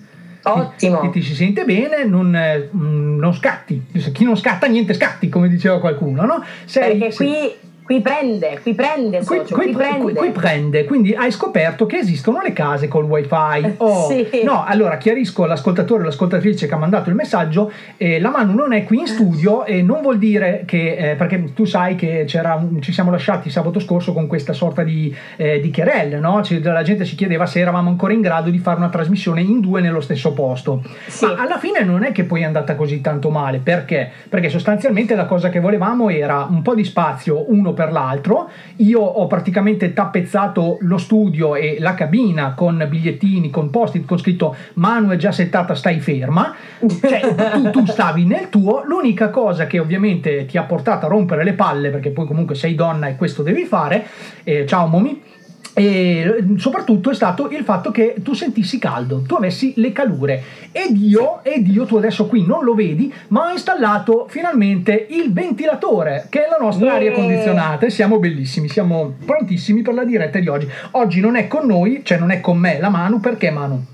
Ottimo. 0.43 0.99
Ti, 0.99 1.09
ti 1.09 1.21
si 1.23 1.33
sente 1.33 1.65
bene, 1.65 2.05
non, 2.05 2.29
mm, 2.75 3.17
non 3.17 3.33
scatti. 3.33 3.87
Chi 4.11 4.23
non 4.23 4.37
scatta, 4.37 4.67
niente 4.67 4.93
scatti, 4.93 5.27
come 5.27 5.49
diceva 5.49 5.79
qualcuno, 5.79 6.23
no? 6.23 6.43
Sei- 6.65 6.99
Perché 6.99 7.15
qui, 7.15 7.51
qui 7.91 7.99
prende, 8.01 8.59
qui 8.61 8.73
prende, 8.73 9.17
Qui, 9.17 9.37
socio, 9.39 9.53
qui- 9.55 9.65
qui 9.65 9.73
prende. 9.73 10.13
qui- 10.13 10.29
prende, 10.31 10.85
quindi 10.85 11.13
hai 11.13 11.29
scoperto 11.29 11.85
che 11.85 11.97
esistono 11.97 12.39
le 12.41 12.53
case 12.53 12.87
col 12.87 13.03
wifi. 13.03 13.29
Oh, 13.81 14.07
Sì. 14.07 14.41
No, 14.43 14.63
allora 14.65 14.97
chiarisco 14.97 15.43
all'ascoltatore 15.43 16.03
o 16.03 16.05
l'ascoltatrice 16.05 16.67
che 16.67 16.73
ha 16.73 16.77
mandato 16.77 17.09
il 17.09 17.15
messaggio, 17.15 17.71
eh, 17.97 18.19
la 18.21 18.29
Manu 18.29 18.53
non 18.53 18.71
è 18.73 18.83
qui 18.85 18.99
in 18.99 19.07
studio 19.07 19.65
e 19.65 19.81
non 19.81 20.01
vuol 20.01 20.17
dire 20.17 20.63
che, 20.65 21.11
eh, 21.11 21.15
perché 21.15 21.51
tu 21.53 21.65
sai 21.65 21.95
che 21.95 22.23
c'era 22.27 22.53
un- 22.55 22.81
ci 22.81 22.91
siamo 22.93 23.11
lasciati 23.11 23.49
sabato 23.49 23.79
scorso 23.79 24.13
con 24.13 24.27
questa 24.27 24.53
sorta 24.53 24.83
di, 24.83 25.13
eh, 25.35 25.59
di 25.59 25.71
querelle, 25.71 26.19
no? 26.19 26.41
Ci- 26.43 26.61
la 26.61 26.83
gente 26.83 27.03
si 27.05 27.15
chiedeva 27.15 27.45
se 27.45 27.59
eravamo 27.59 27.89
ancora 27.89 28.13
in 28.13 28.21
grado 28.21 28.49
di 28.49 28.59
fare 28.59 28.77
una 28.77 28.89
trasmissione 28.89 29.41
in 29.41 29.59
due 29.59 29.81
nello 29.81 30.01
stesso 30.01 30.31
posto. 30.33 30.81
Ma 31.21 31.35
alla 31.37 31.57
fine 31.57 31.83
non 31.83 32.03
è 32.03 32.11
che 32.11 32.23
poi 32.23 32.41
è 32.41 32.45
andata 32.45 32.75
così 32.75 33.01
tanto 33.01 33.29
male, 33.29 33.59
perché? 33.59 34.09
Perché 34.29 34.49
sostanzialmente 34.49 35.15
la 35.15 35.25
cosa 35.25 35.49
che 35.49 35.59
volevamo 35.59 36.09
era 36.09 36.47
un 36.49 36.61
po' 36.61 36.75
di 36.75 36.83
spazio 36.85 37.45
uno 37.51 37.73
per 37.73 37.80
l'altro. 37.89 38.49
Io 38.77 38.99
ho 38.99 39.25
praticamente 39.27 39.93
tappezzato 39.93 40.77
lo 40.81 40.97
studio 40.97 41.55
e 41.55 41.77
la 41.79 41.93
cabina 41.93 42.53
con 42.53 42.85
bigliettini, 42.89 43.49
con 43.49 43.69
post-it 43.69 44.05
con 44.05 44.19
scritto 44.19 44.55
Manu 44.73 45.09
è 45.09 45.15
già 45.15 45.31
settata, 45.31 45.73
stai 45.73 46.01
ferma. 46.01 46.53
Cioè, 46.79 47.33
tu, 47.53 47.69
tu 47.69 47.85
stavi 47.85 48.25
nel 48.25 48.49
tuo. 48.49 48.83
L'unica 48.85 49.29
cosa 49.29 49.67
che 49.67 49.79
ovviamente 49.79 50.45
ti 50.45 50.57
ha 50.57 50.63
portato 50.63 51.05
a 51.05 51.09
rompere 51.09 51.45
le 51.45 51.53
palle, 51.53 51.89
perché 51.89 52.09
poi 52.09 52.27
comunque 52.27 52.55
sei 52.55 52.75
donna 52.75 53.07
e 53.07 53.15
questo 53.15 53.43
devi 53.43 53.63
fare. 53.63 54.05
eh, 54.43 54.65
ciao 54.65 54.87
Momi. 54.87 55.30
E 55.73 56.43
soprattutto 56.57 57.11
è 57.11 57.13
stato 57.13 57.49
il 57.49 57.63
fatto 57.63 57.91
che 57.91 58.15
tu 58.21 58.33
sentissi 58.33 58.77
caldo, 58.77 59.21
tu 59.25 59.35
avessi 59.35 59.71
le 59.77 59.93
calure 59.93 60.43
ed 60.73 60.97
io, 60.97 61.39
ed 61.43 61.65
io 61.67 61.85
tu 61.85 61.95
adesso 61.95 62.27
qui 62.27 62.45
non 62.45 62.65
lo 62.65 62.73
vedi, 62.75 63.11
ma 63.29 63.45
ho 63.45 63.51
installato 63.51 64.25
finalmente 64.27 65.07
il 65.11 65.31
ventilatore 65.31 66.27
che 66.29 66.45
è 66.45 66.49
la 66.49 66.57
nostra 66.59 66.87
Yeah. 66.87 66.95
aria 66.95 67.11
condizionata 67.13 67.85
e 67.85 67.89
siamo 67.89 68.19
bellissimi, 68.19 68.67
siamo 68.67 69.13
prontissimi 69.25 69.81
per 69.81 69.93
la 69.93 70.03
diretta 70.03 70.39
di 70.39 70.47
oggi. 70.49 70.69
Oggi 70.91 71.21
non 71.21 71.37
è 71.37 71.47
con 71.47 71.65
noi, 71.65 72.01
cioè 72.03 72.17
non 72.17 72.31
è 72.31 72.41
con 72.41 72.57
me 72.57 72.77
la 72.79 72.89
Manu, 72.89 73.21
perché 73.21 73.49
Manu? 73.49 73.85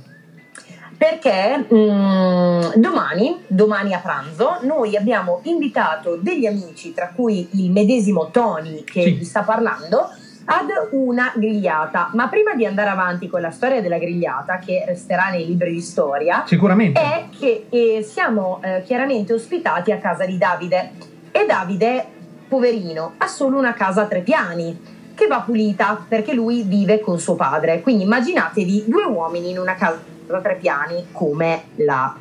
Perché 0.98 1.64
mm, 1.72 2.62
domani, 2.78 3.36
domani 3.46 3.94
a 3.94 4.00
pranzo, 4.00 4.58
noi 4.64 4.98
abbiamo 4.98 5.42
invitato 5.44 6.18
degli 6.20 6.48
amici, 6.48 6.92
tra 6.92 7.12
cui 7.14 7.48
il 7.52 7.70
medesimo 7.72 8.30
Tony 8.32 8.84
che 8.84 9.04
Sì. 9.04 9.12
vi 9.12 9.24
sta 9.24 9.42
parlando, 9.44 10.10
ad 10.50 10.68
una 10.92 11.34
grigliata. 11.36 12.10
Ma 12.14 12.28
prima 12.28 12.54
di 12.56 12.66
andare 12.66 12.90
avanti 12.90 13.28
con 13.28 13.42
la 13.42 13.52
storia 13.52 13.82
della 13.82 13.98
grigliata, 13.98 14.60
che 14.60 14.84
resterà 14.86 15.30
nei 15.30 15.46
libri 15.46 15.72
di 15.72 15.82
storia, 15.82 16.44
Sicuramente. 16.46 17.00
è 17.02 17.26
che 17.38 17.66
eh, 17.70 18.02
siamo 18.04 18.62
eh, 18.64 18.84
chiaramente 18.86 19.34
ospitati 19.34 19.92
a 19.92 19.98
casa 19.98 20.26
di 20.26 20.38
Davide. 20.38 20.92
E 21.32 21.46
Davide, 21.46 22.06
poverino, 22.48 23.14
ha 23.18 23.28
solo 23.28 23.58
una 23.58 23.74
casa 23.74 24.04
a 24.04 24.06
tre 24.06 24.22
piani 24.22 24.96
che 25.14 25.28
va 25.28 25.42
pulita 25.42 26.06
perché 26.08 26.34
lui 26.34 26.62
vive 26.62 27.00
con 27.00 27.20
suo 27.20 27.36
padre. 27.36 27.82
Quindi 27.82 28.04
immaginatevi 28.04 28.86
due 28.88 29.04
uomini 29.04 29.50
in 29.50 29.60
una 29.60 29.76
casa 29.76 30.00
a 30.30 30.40
tre 30.40 30.56
piani 30.56 31.08
come 31.12 31.64
la. 31.76 32.16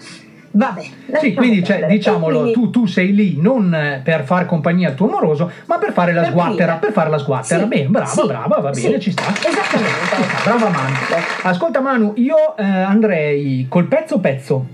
Vabbè. 0.57 0.83
Sì, 1.21 1.35
quindi 1.35 1.63
cioè, 1.63 1.87
diciamolo, 1.87 2.39
quindi- 2.39 2.53
tu, 2.53 2.71
tu 2.71 2.87
sei 2.87 3.15
lì 3.15 3.39
non 3.41 3.75
eh, 3.75 4.01
per 4.03 4.25
far 4.25 4.47
compagnia 4.47 4.89
al 4.89 4.95
tuo 4.95 5.07
amoroso, 5.09 5.51
ma 5.67 5.77
per 5.79 5.93
fare 5.93 6.13
la 6.13 6.23
Per 6.23 6.31
sguattera, 6.31 6.55
pulire. 6.73 6.79
per 6.81 6.93
fare 6.93 7.11
la 7.11 7.19
sguattera. 7.19 7.63
Sì, 7.63 7.67
Bene, 7.69 7.85
brava, 7.89 8.07
sì, 8.07 8.27
brava, 8.27 8.59
va 8.61 8.71
bene, 8.71 8.93
sì, 8.95 9.01
ci 9.01 9.11
sta. 9.11 9.23
Esattamente. 9.31 10.43
Brava 10.45 10.69
Manu. 10.71 10.95
Ascolta 11.43 11.81
Manu, 11.81 12.13
io 12.17 12.57
eh, 12.57 12.63
andrei 12.65 13.67
col 13.69 13.85
pezzo 13.87 14.19
pezzo. 14.19 14.67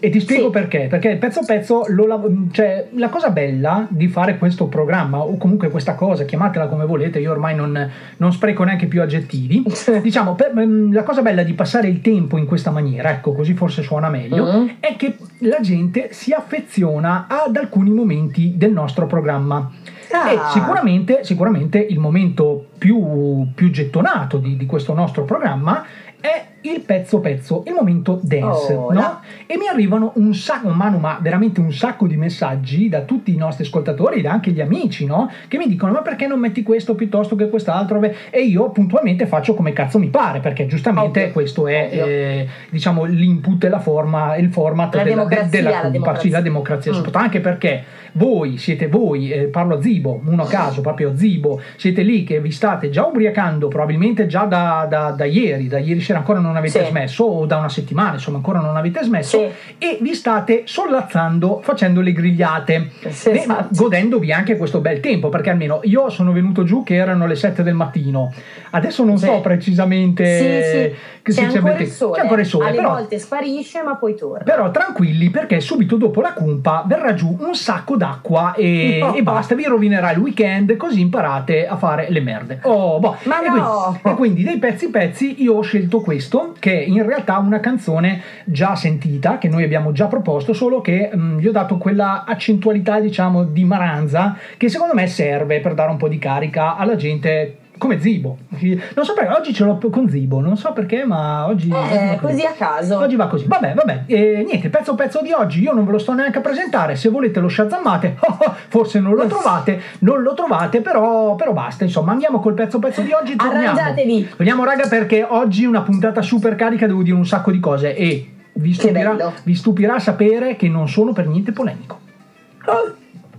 E 0.00 0.10
ti 0.10 0.20
spiego 0.20 0.46
Sì. 0.46 0.50
perché, 0.52 0.86
perché 0.88 1.16
pezzo 1.16 1.40
pezzo, 1.44 1.84
lo 1.88 2.06
lav- 2.06 2.52
cioè, 2.52 2.88
la 2.94 3.08
cosa 3.08 3.30
bella 3.30 3.86
di 3.90 4.06
fare 4.08 4.38
questo 4.38 4.66
programma, 4.66 5.18
o 5.18 5.36
comunque 5.36 5.70
questa 5.70 5.94
cosa, 5.94 6.24
chiamatela 6.24 6.68
come 6.68 6.84
volete, 6.86 7.18
io 7.18 7.32
ormai 7.32 7.54
non, 7.56 7.90
non 8.18 8.32
spreco 8.32 8.62
neanche 8.64 8.86
più 8.86 9.02
aggettivi, 9.02 9.64
diciamo, 10.00 10.34
per- 10.34 10.56
ehm, 10.56 10.92
la 10.92 11.02
cosa 11.02 11.20
bella 11.22 11.42
di 11.42 11.52
passare 11.54 11.88
il 11.88 12.00
tempo 12.00 12.36
in 12.38 12.46
questa 12.46 12.70
maniera, 12.70 13.10
ecco, 13.10 13.32
così 13.32 13.54
forse 13.54 13.82
suona 13.82 14.08
meglio, 14.08 14.44
Mm. 14.48 14.66
è 14.80 14.94
che 14.96 15.16
la 15.40 15.58
gente 15.60 16.08
si 16.12 16.32
affeziona 16.32 17.26
ad 17.28 17.56
alcuni 17.56 17.90
momenti 17.90 18.54
del 18.56 18.72
nostro 18.72 19.06
programma. 19.06 19.70
Ah. 20.10 20.30
E 20.32 20.38
sicuramente, 20.52 21.22
sicuramente 21.24 21.78
il 21.78 21.98
momento 21.98 22.66
più, 22.78 23.46
più 23.54 23.70
gettonato 23.70 24.38
di, 24.38 24.56
di 24.56 24.64
questo 24.64 24.94
nostro 24.94 25.24
programma 25.24 25.84
è 26.20 26.44
il 26.72 26.80
pezzo 26.80 27.20
pezzo, 27.20 27.62
il 27.66 27.72
momento 27.74 28.18
dance, 28.22 28.72
Oh, 28.74 28.92
no? 28.92 29.20
E 29.46 29.56
mi 29.56 29.66
arrivano 29.68 30.12
un 30.16 30.34
sacco, 30.34 30.68
Manu, 30.68 30.98
ma 30.98 31.18
veramente 31.20 31.60
un 31.60 31.72
sacco 31.72 32.06
di 32.06 32.16
messaggi 32.16 32.88
da 32.88 33.00
tutti 33.02 33.32
i 33.32 33.36
nostri 33.36 33.64
ascoltatori, 33.64 34.20
da 34.20 34.30
anche 34.32 34.50
gli 34.50 34.60
amici, 34.60 35.04
no? 35.06 35.30
Che 35.48 35.56
mi 35.58 35.66
dicono, 35.68 35.92
ma 35.92 36.02
perché 36.02 36.26
non 36.26 36.38
metti 36.40 36.62
questo 36.62 36.94
piuttosto 36.94 37.34
che 37.36 37.48
quest'altro? 37.48 38.00
E 38.30 38.40
io 38.42 38.70
puntualmente 38.70 39.26
faccio 39.26 39.54
come 39.54 39.72
cazzo 39.72 39.98
mi 39.98 40.08
pare, 40.08 40.40
perché 40.40 40.66
giustamente 40.66 41.20
Ovvio, 41.20 41.32
questo 41.32 41.66
è, 41.66 41.88
eh, 41.92 42.48
diciamo, 42.70 43.04
l'input 43.04 43.64
e 43.64 43.68
la 43.68 43.78
forma, 43.80 44.36
il 44.36 44.50
format 44.52 44.94
La 44.94 45.02
della, 45.02 45.14
democrazia, 45.24 45.48
della 45.62 45.82
la 45.82 45.88
democrazia. 45.88 46.22
sì, 46.22 46.28
la 46.30 46.40
democrazia, 46.40 46.90
Mm. 46.90 46.94
soprattutto 46.94 47.22
anche 47.24 47.40
perché 47.40 47.84
voi 48.12 48.56
siete 48.56 48.88
voi, 48.88 49.30
eh, 49.30 49.44
parlo 49.44 49.76
a 49.76 49.82
Zibo, 49.82 50.20
uno 50.26 50.42
a 50.42 50.46
caso, 50.46 50.80
proprio 50.80 51.10
a 51.10 51.16
Zibo, 51.16 51.60
siete 51.76 52.02
lì 52.02 52.24
che 52.24 52.40
vi 52.40 52.50
state 52.50 52.90
già 52.90 53.04
ubriacando, 53.06 53.68
probabilmente 53.68 54.26
già 54.26 54.44
da, 54.44 54.86
da- 54.88 55.10
da 55.10 55.24
ieri, 55.24 55.68
da 55.68 55.78
ieri 55.78 56.00
sera 56.00 56.18
ancora 56.18 56.40
non 56.40 56.56
avete 56.58 56.82
Sì. 56.84 56.90
smesso, 56.90 57.24
o 57.24 57.46
da 57.46 57.56
una 57.56 57.68
settimana, 57.68 58.14
insomma 58.14 58.36
ancora 58.38 58.60
non 58.60 58.76
avete 58.76 59.02
smesso, 59.02 59.38
Sì. 59.38 59.74
e 59.78 59.98
vi 60.00 60.14
state 60.14 60.62
sollazzando 60.66 61.60
facendo 61.62 62.00
le 62.00 62.12
grigliate, 62.12 62.90
Sì, 63.08 63.30
Beh, 63.30 63.38
esatto. 63.38 63.68
godendovi 63.72 64.32
anche 64.32 64.56
questo 64.56 64.80
bel 64.80 65.00
tempo, 65.00 65.28
perché 65.28 65.50
almeno 65.50 65.80
io 65.84 66.08
sono 66.10 66.32
venuto 66.32 66.64
giù 66.64 66.82
che 66.82 66.94
erano 66.94 67.26
le 67.26 67.34
7 67.36 67.62
del 67.62 67.74
mattino, 67.74 68.32
adesso 68.70 69.04
non 69.04 69.18
so 69.18 69.40
precisamente... 69.40 70.38
Sì, 70.38 70.78
sì. 70.78 71.16
che 71.28 71.32
C'è 71.34 71.44
ancora 71.44 71.76
il 71.78 71.86
sole. 71.88 72.14
c'è 72.16 72.20
ancora 72.22 72.40
il 72.40 72.46
sole, 72.46 72.66
Alle 72.68 72.76
però- 72.76 72.90
volte 72.90 73.18
sparisce, 73.18 73.82
ma 73.82 73.96
poi 73.96 74.14
torna. 74.16 74.44
però 74.44 74.70
tranquilli 74.70 75.28
perché 75.30 75.60
subito 75.60 75.96
dopo 75.96 76.20
la 76.22 76.32
cumpa 76.32 76.84
verrà 76.86 77.12
giù 77.12 77.36
un 77.40 77.54
sacco 77.54 77.96
d'acqua 77.96 78.54
e, 78.54 78.96
No. 79.00 79.14
e 79.14 79.22
basta, 79.22 79.54
vi 79.54 79.64
rovinerà 79.64 80.10
il 80.12 80.18
weekend 80.20 80.74
così 80.76 81.00
imparate 81.00 81.66
a 81.66 81.76
fare 81.76 82.06
le 82.08 82.20
merde. 82.20 82.60
Oh, 82.62 82.98
boh. 82.98 83.16
Ma 83.24 83.42
e, 83.42 83.48
no! 83.48 83.98
quindi, 84.00 84.08
e 84.10 84.14
quindi 84.14 84.42
dei 84.42 84.58
pezzi 84.58 84.88
pezzi 84.88 85.42
io 85.42 85.54
ho 85.56 85.60
scelto 85.60 86.00
questo 86.00 86.37
che 86.58 86.80
è 86.80 86.86
in 86.86 87.04
realtà 87.04 87.38
una 87.38 87.60
canzone 87.60 88.20
già 88.44 88.74
sentita 88.74 89.38
che 89.38 89.48
noi 89.48 89.62
abbiamo 89.62 89.92
già 89.92 90.06
proposto 90.06 90.52
solo 90.52 90.80
che 90.80 91.10
mm, 91.14 91.38
gli 91.38 91.46
ho 91.46 91.52
dato 91.52 91.78
quella 91.78 92.24
accentualità 92.26 93.00
diciamo 93.00 93.44
di 93.44 93.64
maranza 93.64 94.36
che 94.56 94.68
secondo 94.68 94.94
me 94.94 95.06
serve 95.06 95.60
per 95.60 95.74
dare 95.74 95.90
un 95.90 95.96
po' 95.96 96.08
di 96.08 96.18
carica 96.18 96.76
alla 96.76 96.96
gente 96.96 97.56
come 97.78 98.00
Zibo. 98.00 98.36
Non 98.48 99.04
so 99.04 99.14
perché 99.14 99.32
oggi 99.32 99.54
ce 99.54 99.64
l'ho 99.64 99.78
con 99.90 100.08
Zibo, 100.08 100.40
non 100.40 100.56
so 100.56 100.72
perché 100.72 101.04
ma 101.04 101.46
oggi... 101.46 101.70
Eh, 101.70 102.18
così 102.20 102.44
a 102.44 102.52
caso. 102.52 102.98
Oggi 102.98 103.16
va 103.16 103.26
così. 103.26 103.46
Vabbè, 103.46 103.74
vabbè. 103.74 104.02
E 104.06 104.44
niente, 104.46 104.68
pezzo 104.68 104.94
pezzo 104.94 105.22
di 105.22 105.32
oggi 105.32 105.62
io 105.62 105.72
non 105.72 105.84
ve 105.84 105.92
lo 105.92 105.98
sto 105.98 106.12
neanche 106.12 106.38
a 106.38 106.40
presentare. 106.40 106.96
Se 106.96 107.08
volete 107.08 107.40
lo 107.40 107.48
shazammate, 107.48 108.16
forse 108.68 109.00
non 109.00 109.14
lo 109.14 109.26
trovate, 109.26 109.80
non 110.00 110.22
lo 110.22 110.34
trovate, 110.34 110.80
però, 110.80 111.34
però 111.36 111.52
basta. 111.52 111.84
Insomma, 111.84 112.12
andiamo 112.12 112.40
col 112.40 112.54
pezzo 112.54 112.78
pezzo 112.78 113.00
di 113.00 113.12
oggi. 113.12 113.36
Torniamo. 113.36 113.78
Arrangiatevi. 113.78 114.28
Torniamo, 114.36 114.64
raga, 114.64 114.88
perché 114.88 115.24
oggi 115.26 115.64
è 115.64 115.66
una 115.66 115.82
puntata 115.82 116.20
super 116.20 116.54
carica, 116.56 116.86
devo 116.86 117.02
dire 117.02 117.16
un 117.16 117.26
sacco 117.26 117.50
di 117.50 117.60
cose. 117.60 117.94
E 117.94 118.32
vi 118.54 118.74
stupirà, 118.74 119.32
vi 119.44 119.54
stupirà 119.54 119.98
sapere 119.98 120.56
che 120.56 120.68
non 120.68 120.88
sono 120.88 121.12
per 121.12 121.26
niente 121.26 121.52
polemico. 121.52 122.00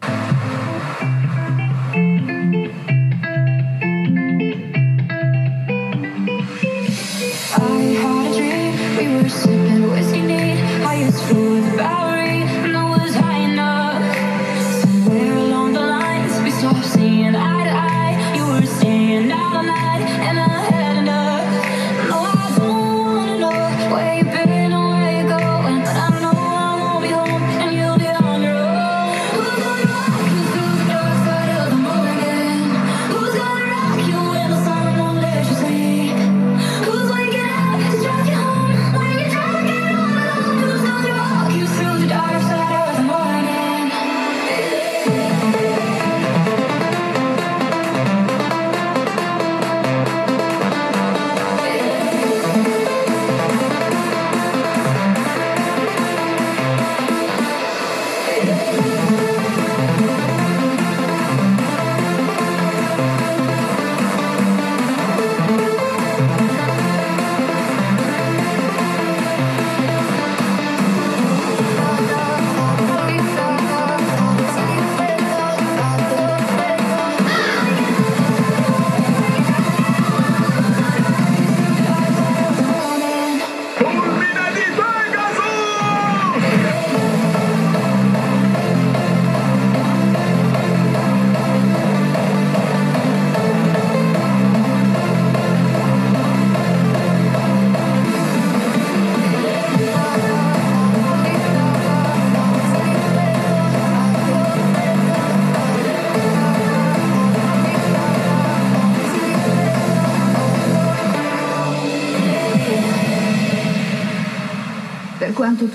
I 0.01 0.48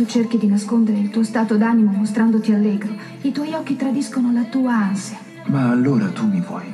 tu 0.05 0.11
cerchi 0.11 0.37
di 0.37 0.47
nascondere 0.47 0.99
il 0.99 1.09
tuo 1.09 1.25
stato 1.25 1.57
d'animo 1.57 1.91
mostrandoti 1.91 2.53
allegro, 2.53 2.93
i 3.23 3.33
tuoi 3.33 3.55
occhi 3.55 3.75
tradiscono 3.75 4.33
la 4.33 4.43
tua 4.43 4.75
ansia. 4.75 5.19
Ma 5.47 5.71
allora 5.71 6.09
tu 6.09 6.27
mi 6.27 6.41
vuoi. 6.41 6.65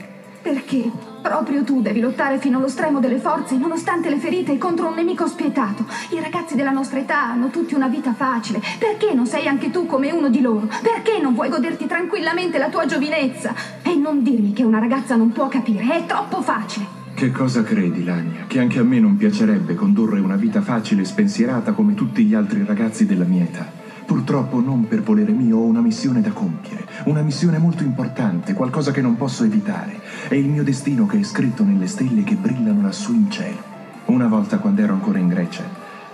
Perché? 0.43 0.91
Proprio 1.23 1.63
tu 1.63 1.81
devi 1.81 2.00
lottare 2.00 2.39
fino 2.39 2.59
allo 2.59 2.69
stremo 2.69 2.99
delle 2.99 3.19
forze, 3.19 3.57
nonostante 3.57 4.09
le 4.09 4.17
ferite, 4.17 4.59
contro 4.59 4.89
un 4.89 4.95
nemico 4.95 5.26
spietato. 5.28 5.85
I 6.11 6.21
ragazzi 6.21 6.57
della 6.57 6.71
nostra 6.71 6.99
età 6.99 7.23
hanno 7.23 7.50
tutti 7.50 7.75
una 7.75 7.89
vita 7.89 8.15
facile. 8.15 8.61
Perché 8.78 9.13
non 9.15 9.26
sei 9.26 9.47
anche 9.47 9.71
tu 9.71 9.87
come 9.87 10.11
uno 10.11 10.28
di 10.28 10.41
loro? 10.41 10.67
Perché 10.83 11.21
non 11.21 11.35
vuoi 11.35 11.50
goderti 11.50 11.87
tranquillamente 11.87 12.59
la 12.59 12.69
tua 12.69 12.87
giovinezza? 12.87 13.54
E 13.83 13.95
non 13.95 14.23
dirmi 14.23 14.52
che 14.52 14.65
una 14.65 14.78
ragazza 14.78 15.15
non 15.15 15.31
può 15.31 15.47
capire, 15.47 15.85
è 15.89 16.07
troppo 16.07 16.43
facile. 16.43 17.00
Che 17.21 17.33
cosa 17.33 17.63
credi, 17.63 18.02
Lania? 18.02 18.47
Che 18.47 18.61
anche 18.61 18.78
a 18.78 18.83
me 18.83 18.99
non 18.99 19.19
piacerebbe 19.19 19.75
condurre 19.75 20.21
una 20.21 20.37
vita 20.37 20.63
facile 20.63 21.02
e 21.02 21.04
spensierata 21.04 21.73
come 21.73 21.93
tutti 21.93 22.25
gli 22.25 22.33
altri 22.33 22.65
ragazzi 22.65 23.04
della 23.04 23.26
mia 23.26 23.43
età. 23.43 23.71
Purtroppo 24.06 24.59
non 24.61 24.89
per 24.89 25.02
volere 25.02 25.30
mio 25.30 25.59
ho 25.59 25.65
una 25.65 25.83
missione 25.83 26.23
da 26.23 26.30
compiere, 26.30 26.87
una 27.04 27.21
missione 27.21 27.59
molto 27.59 27.83
importante, 27.83 28.54
qualcosa 28.54 28.91
che 28.91 29.02
non 29.02 29.19
posso 29.19 29.45
evitare. 29.45 30.00
È 30.28 30.35
il 30.35 30.49
mio 30.49 30.65
destino 30.65 31.04
che 31.04 31.19
è 31.19 31.23
scritto 31.23 31.63
nelle 31.63 31.89
stelle 31.89 32.25
che 32.25 32.37
brillano 32.37 32.80
lassù 32.80 33.13
in 33.13 33.30
cielo. 33.30 33.63
Una 34.06 34.26
volta 34.26 34.56
quando 34.56 34.80
ero 34.80 34.95
ancora 34.95 35.19
in 35.19 35.28
Grecia, 35.28 35.65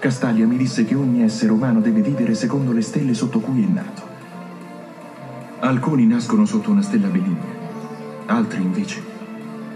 Castaglia 0.00 0.44
mi 0.44 0.56
disse 0.56 0.84
che 0.84 0.96
ogni 0.96 1.22
essere 1.22 1.52
umano 1.52 1.80
deve 1.80 2.00
vivere 2.00 2.34
secondo 2.34 2.72
le 2.72 2.82
stelle 2.82 3.14
sotto 3.14 3.38
cui 3.38 3.62
è 3.62 3.68
nato. 3.68 4.02
Alcuni 5.60 6.04
nascono 6.04 6.44
sotto 6.46 6.72
una 6.72 6.82
stella 6.82 7.06
benigna, 7.06 7.54
altri 8.26 8.60
invece 8.60 9.14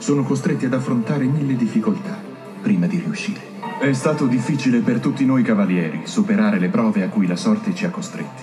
sono 0.00 0.22
costretti 0.22 0.64
ad 0.64 0.72
affrontare 0.72 1.24
mille 1.24 1.54
difficoltà 1.56 2.18
prima 2.62 2.86
di 2.86 2.98
riuscire. 2.98 3.40
È 3.78 3.92
stato 3.92 4.26
difficile 4.26 4.80
per 4.80 4.98
tutti 4.98 5.26
noi 5.26 5.42
cavalieri 5.42 6.02
superare 6.04 6.58
le 6.58 6.68
prove 6.68 7.02
a 7.02 7.08
cui 7.08 7.26
la 7.26 7.36
sorte 7.36 7.74
ci 7.74 7.84
ha 7.84 7.90
costretti. 7.90 8.42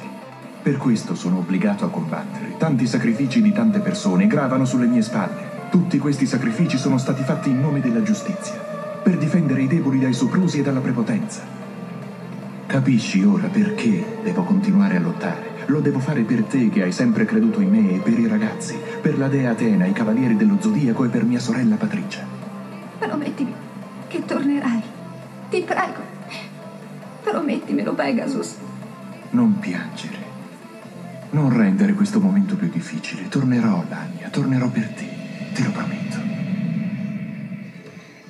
Per 0.61 0.77
questo 0.77 1.15
sono 1.15 1.39
obbligato 1.39 1.83
a 1.85 1.89
combattere. 1.89 2.57
Tanti 2.57 2.85
sacrifici 2.85 3.41
di 3.41 3.51
tante 3.51 3.79
persone 3.79 4.27
gravano 4.27 4.65
sulle 4.65 4.85
mie 4.85 5.01
spalle. 5.01 5.69
Tutti 5.71 5.97
questi 5.97 6.27
sacrifici 6.27 6.77
sono 6.77 6.99
stati 6.99 7.23
fatti 7.23 7.49
in 7.49 7.59
nome 7.59 7.81
della 7.81 8.03
giustizia, 8.03 8.55
per 9.01 9.17
difendere 9.17 9.63
i 9.63 9.67
deboli 9.67 9.99
dai 9.99 10.13
soprusi 10.13 10.59
e 10.59 10.63
dalla 10.63 10.79
prepotenza. 10.79 11.41
Capisci 12.67 13.23
ora 13.23 13.47
perché 13.47 14.19
devo 14.23 14.43
continuare 14.43 14.97
a 14.97 14.99
lottare? 14.99 15.46
Lo 15.67 15.81
devo 15.81 15.99
fare 15.99 16.21
per 16.21 16.43
te 16.43 16.69
che 16.69 16.83
hai 16.83 16.93
sempre 16.93 17.25
creduto 17.25 17.59
in 17.59 17.69
me 17.69 17.95
e 17.95 17.99
per 17.99 18.17
i 18.17 18.27
ragazzi, 18.27 18.77
per 19.01 19.17
la 19.17 19.27
dea 19.27 19.51
Atena, 19.51 19.85
i 19.85 19.91
cavalieri 19.91 20.37
dello 20.37 20.57
zodiaco 20.61 21.03
e 21.03 21.09
per 21.09 21.25
mia 21.25 21.39
sorella 21.39 21.75
Patricia. 21.75 22.25
Promettimi 22.97 23.53
che 24.07 24.23
tornerai. 24.23 24.81
Ti 25.49 25.61
prego. 25.61 26.01
Promettimelo, 27.21 27.93
Pegasus. 27.93 28.55
Non 29.31 29.59
piangere. 29.59 30.25
Non 31.31 31.55
rendere 31.55 31.93
questo 31.93 32.21
momento 32.21 32.55
più 32.55 32.69
difficile. 32.69 33.27
Tornerò, 33.27 33.83
Lania, 33.89 34.29
tornerò 34.29 34.69
per 34.69 34.87
te. 34.87 35.05
Te 35.53 35.63
lo 35.63 35.71
prometto. 35.71 36.26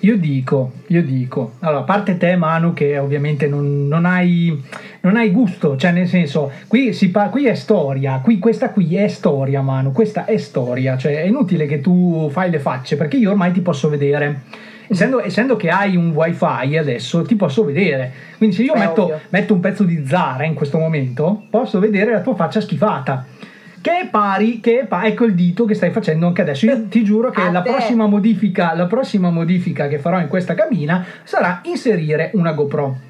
Io 0.07 0.15
dico, 0.15 0.71
io 0.87 1.03
dico, 1.03 1.55
allora, 1.59 1.79
a 1.79 1.83
parte 1.83 2.15
te 2.15 2.37
Manu 2.37 2.73
che 2.73 2.97
ovviamente 2.97 3.45
non, 3.45 3.89
non 3.89 4.05
hai, 4.05 4.57
non 5.01 5.17
hai 5.17 5.31
gusto, 5.31 5.75
cioè 5.75 5.91
nel 5.91 6.07
senso, 6.07 6.49
qui, 6.67 6.93
si 6.93 7.09
pa- 7.09 7.27
qui 7.27 7.45
è 7.45 7.55
storia, 7.55 8.21
qui, 8.23 8.39
questa 8.39 8.69
qui 8.69 8.95
è 8.95 9.09
storia 9.09 9.61
Manu, 9.61 9.91
questa 9.91 10.23
è 10.23 10.37
storia, 10.37 10.97
cioè 10.97 11.21
è 11.21 11.25
inutile 11.25 11.65
che 11.65 11.81
tu 11.81 12.29
fai 12.31 12.49
le 12.49 12.59
facce 12.59 12.95
perché 12.95 13.17
io 13.17 13.31
ormai 13.31 13.51
ti 13.51 13.59
posso 13.59 13.89
vedere. 13.89 14.43
Essendo, 14.87 15.21
essendo 15.21 15.57
che 15.57 15.67
hai 15.67 15.97
un 15.97 16.11
wifi 16.11 16.77
adesso 16.77 17.23
ti 17.23 17.35
posso 17.35 17.65
vedere. 17.65 18.09
Quindi 18.37 18.55
se 18.55 18.63
io 18.63 18.77
metto, 18.77 19.19
metto 19.27 19.53
un 19.55 19.59
pezzo 19.59 19.83
di 19.83 20.05
Zara 20.07 20.45
in 20.45 20.53
questo 20.53 20.77
momento 20.77 21.47
posso 21.49 21.79
vedere 21.79 22.13
la 22.13 22.21
tua 22.21 22.35
faccia 22.35 22.61
schifata 22.61 23.25
che 23.87 23.99
è 24.01 24.07
pari, 24.09 24.59
che 24.59 24.81
è 24.81 24.85
pa- 24.85 25.05
ecco 25.05 25.23
il 25.23 25.33
dito 25.33 25.63
che 25.65 25.73
stai 25.73 25.91
facendo 25.91 26.27
anche 26.27 26.41
adesso. 26.41 26.65
Io 26.65 26.87
ti 26.87 27.03
giuro 27.03 27.29
che 27.29 27.49
la 27.49 27.61
prossima, 27.61 28.05
modifica, 28.07 28.73
la 28.75 28.85
prossima 28.85 29.29
modifica 29.29 29.87
che 29.87 29.97
farò 29.99 30.19
in 30.19 30.27
questa 30.27 30.53
cabina 30.55 31.05
sarà 31.23 31.61
inserire 31.63 32.31
una 32.33 32.51
GoPro. 32.51 33.05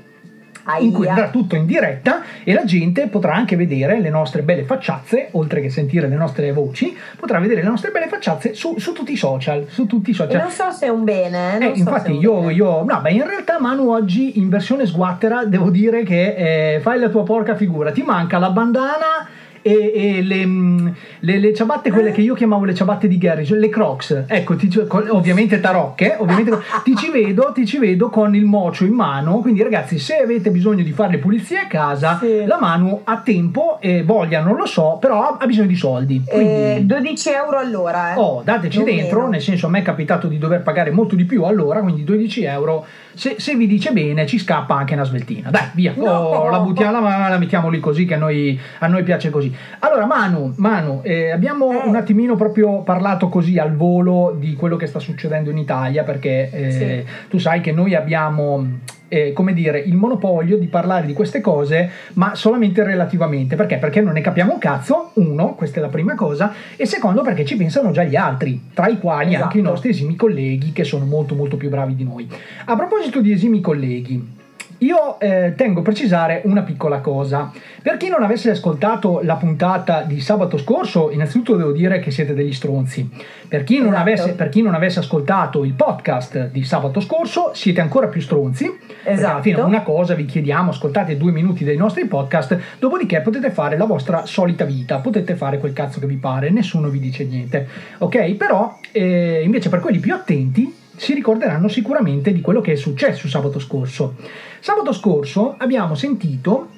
In 0.81 0.91
cui 0.91 1.07
andrà 1.07 1.29
tutto 1.29 1.55
in 1.55 1.65
diretta 1.65 2.23
e 2.43 2.53
la 2.53 2.65
gente 2.65 3.07
potrà 3.07 3.33
anche 3.33 3.55
vedere 3.55 4.01
le 4.01 4.09
nostre 4.09 4.41
belle 4.41 4.63
facciazze, 4.65 5.29
oltre 5.31 5.61
che 5.61 5.69
sentire 5.69 6.09
le 6.09 6.15
nostre 6.17 6.51
voci, 6.51 6.93
potrà 7.17 7.39
vedere 7.39 7.61
le 7.63 7.69
nostre 7.69 7.89
belle 7.89 8.07
facciazze 8.09 8.53
su, 8.53 8.77
su 8.77 8.91
tutti 8.91 9.13
i 9.13 9.15
social. 9.15 9.65
Su 9.69 9.85
tutti 9.85 10.09
i 10.09 10.13
E 10.13 10.15
social. 10.15 10.41
non 10.41 10.51
so 10.51 10.69
se 10.71 10.87
è 10.87 10.89
un 10.89 11.05
bene. 11.05 11.55
eh, 11.55 11.59
non 11.59 11.61
Eh, 11.61 11.67
so 11.69 11.73
se 11.75 11.79
infatti 11.79 12.11
io, 12.17 12.39
bene. 12.41 12.53
io- 12.53 12.83
no, 12.83 12.99
beh, 13.01 13.11
in 13.11 13.25
realtà 13.25 13.61
Manu 13.61 13.89
oggi 13.89 14.37
in 14.39 14.49
versione 14.49 14.85
sguattera 14.85 15.45
devo 15.45 15.69
dire 15.69 16.03
che 16.03 16.73
eh, 16.75 16.79
fai 16.81 16.99
la 16.99 17.07
tua 17.07 17.23
porca 17.23 17.55
figura, 17.55 17.91
ti 17.91 18.01
manca 18.01 18.37
la 18.37 18.49
bandana 18.49 19.29
e, 19.67 19.91
e 20.17 20.21
le, 20.21 20.45
mm, 20.45 20.87
le- 21.21 21.39
le 21.39 21.53
ciabatte, 21.53 21.91
quelle 21.91 22.11
che 22.11 22.21
io 22.21 22.33
chiamavo 22.33 22.63
le 22.65 22.73
ciabatte 22.73 23.07
di 23.07 23.17
Gary, 23.17 23.45
cioè 23.45 23.57
le 23.57 23.69
Crocs, 23.69 24.23
ecco, 24.27 24.55
ti- 24.55 24.69
ovviamente 25.09 25.59
tarocche, 25.59 26.15
ovviamente 26.19 26.57
ti 26.83 26.95
ci 26.95 27.09
vedo, 27.11 27.51
ti 27.53 27.65
ci 27.65 27.77
vedo 27.77 28.09
con 28.09 28.35
il 28.35 28.45
mocio 28.45 28.85
in 28.85 28.93
mano, 28.93 29.39
quindi 29.39 29.61
ragazzi 29.63 29.99
se 29.99 30.15
avete 30.17 30.49
bisogno 30.51 30.83
di 30.83 30.91
fare 30.91 31.11
le 31.11 31.17
pulizie 31.17 31.59
a 31.59 31.67
casa, 31.67 32.19
la 32.45 32.57
Manu 32.59 33.01
ha 33.03 33.21
tempo 33.23 33.77
e 33.81 34.03
voglia, 34.03 34.41
non 34.41 34.55
lo 34.55 34.65
so, 34.65 34.97
però 34.99 35.21
ha, 35.23 35.37
ha 35.39 35.45
bisogno 35.45 35.67
di 35.67 35.75
soldi. 35.75 36.23
Quindi... 36.25 36.45
Eh, 36.53 36.81
12 36.83 37.29
euro 37.31 37.57
all'ora. 37.57 38.13
Eh. 38.13 38.17
Oh, 38.17 38.41
dateci 38.43 38.77
Non 38.77 38.85
dentro, 38.85 39.17
meno. 39.19 39.31
nel 39.31 39.41
senso 39.41 39.67
a 39.67 39.69
me 39.69 39.79
è 39.79 39.81
capitato 39.81 40.27
di 40.27 40.37
dover 40.37 40.61
pagare 40.61 40.91
molto 40.91 41.15
di 41.15 41.25
più 41.25 41.43
allora, 41.43 41.79
quindi 41.81 42.03
12 42.03 42.43
euro. 42.43 42.85
Se, 43.17 43.35
se 43.39 43.55
vi 43.55 43.65
dice 43.67 43.91
bene, 43.91 44.25
ci 44.27 44.37
scappa 44.37 44.75
anche 44.75 44.93
una 44.93 45.03
sveltina. 45.03 45.49
Dai, 45.49 45.69
via, 45.73 45.93
No. 45.95 46.03
Oh, 46.11 46.49
la 46.49 46.59
buttiamo, 46.59 47.01
la, 47.01 47.27
la 47.29 47.37
mettiamo 47.37 47.69
lì 47.69 47.79
così 47.79 48.05
che 48.05 48.13
a 48.13 48.17
noi, 48.17 48.59
a 48.79 48.87
noi 48.87 49.01
piace 49.03 49.29
così. 49.31 49.53
Allora, 49.79 50.05
Manu, 50.05 50.53
Manu 50.57 51.01
eh, 51.03 51.31
abbiamo 51.31 51.71
Eh. 51.71 51.87
un 51.87 51.95
attimino 51.95 52.35
proprio 52.35 52.81
parlato 52.83 53.27
così 53.29 53.57
al 53.57 53.75
volo 53.75 54.35
di 54.37 54.53
quello 54.53 54.75
che 54.75 54.85
sta 54.85 54.99
succedendo 54.99 55.49
in 55.49 55.57
Italia, 55.57 56.03
perché 56.03 56.49
eh, 56.51 57.05
tu 57.29 57.39
sai 57.39 57.59
che 57.61 57.71
noi 57.71 57.95
abbiamo. 57.95 58.65
Eh, 59.07 59.33
come 59.33 59.53
dire, 59.53 59.79
il 59.79 59.95
monopolio 59.95 60.57
di 60.57 60.67
parlare 60.67 61.05
di 61.05 61.13
queste 61.13 61.41
cose, 61.41 61.89
ma 62.13 62.35
solamente 62.35 62.83
relativamente. 62.83 63.55
Perché? 63.55 63.77
Perché 63.77 64.01
non 64.01 64.13
ne 64.13 64.21
capiamo 64.21 64.53
un 64.53 64.59
cazzo, 64.59 65.11
uno, 65.15 65.55
questa 65.55 65.79
è 65.79 65.81
la 65.81 65.89
prima 65.89 66.15
cosa, 66.15 66.53
e 66.75 66.85
secondo 66.85 67.21
perché 67.21 67.45
ci 67.45 67.55
pensano 67.55 67.91
già 67.91 68.03
gli 68.03 68.15
altri, 68.15 68.69
tra 68.73 68.87
i 68.87 68.99
quali 68.99 69.29
Esatto. 69.29 69.43
anche 69.43 69.57
i 69.59 69.61
nostri 69.61 69.89
esimi 69.89 70.15
colleghi 70.15 70.71
che 70.71 70.83
sono 70.83 71.05
molto 71.05 71.35
molto 71.35 71.57
più 71.57 71.69
bravi 71.69 71.95
di 71.95 72.03
noi. 72.03 72.27
A 72.65 72.75
proposito 72.75 73.21
di 73.21 73.31
esimi 73.31 73.61
colleghi, 73.61 74.35
io 74.79 75.19
eh, 75.19 75.53
tengo 75.55 75.79
a 75.79 75.83
precisare 75.83 76.41
una 76.45 76.61
piccola 76.61 76.99
cosa. 76.99 77.51
Per 77.81 77.97
chi 77.97 78.09
non 78.09 78.23
avesse 78.23 78.49
ascoltato 78.51 79.21
la 79.23 79.35
puntata 79.35 80.01
di 80.01 80.19
sabato 80.19 80.57
scorso, 80.57 81.09
innanzitutto 81.11 81.55
devo 81.55 81.71
dire 81.71 81.99
che 81.99 82.11
siete 82.11 82.33
degli 82.33 82.53
stronzi. 82.53 83.09
Per 83.47 83.63
chi 83.63 83.77
non, 83.77 83.87
Esatto. 83.93 84.01
avesse, 84.01 84.33
per 84.33 84.49
chi 84.49 84.61
non 84.61 84.73
avesse 84.75 84.99
ascoltato 84.99 85.63
il 85.63 85.73
podcast 85.73 86.49
di 86.49 86.63
sabato 86.63 86.99
scorso, 86.99 87.51
siete 87.53 87.81
ancora 87.81 88.07
più 88.07 88.21
stronzi. 88.21 88.65
Perché 89.03 89.23
alla 89.23 89.41
fine 89.41 89.55
Esatto. 89.55 89.67
una 89.69 89.81
cosa 89.83 90.13
vi 90.15 90.25
chiediamo, 90.25 90.71
ascoltate 90.71 91.17
due 91.17 91.31
minuti 91.31 91.63
dei 91.63 91.77
nostri 91.77 92.05
podcast, 92.05 92.57
dopodiché 92.77 93.21
potete 93.21 93.51
fare 93.51 93.77
la 93.77 93.85
vostra 93.85 94.25
solita 94.25 94.65
vita, 94.65 94.97
potete 94.97 95.35
fare 95.35 95.57
quel 95.59 95.73
cazzo 95.73 95.99
che 95.99 96.07
vi 96.07 96.17
pare, 96.17 96.49
nessuno 96.49 96.89
vi 96.89 96.99
dice 96.99 97.23
niente. 97.23 97.67
Ok? 97.99 98.33
Però 98.35 98.77
eh, 98.91 99.41
invece 99.43 99.69
per 99.69 99.79
quelli 99.79 99.99
più 99.99 100.13
attenti 100.13 100.76
si 100.97 101.13
ricorderanno 101.13 101.67
sicuramente 101.69 102.33
di 102.33 102.41
quello 102.41 102.59
che 102.59 102.73
è 102.73 102.75
successo 102.75 103.29
sabato 103.29 103.59
scorso. 103.59 104.15
Sabato 104.59 104.91
scorso 104.91 105.55
abbiamo 105.57 105.95
sentito 105.95 106.69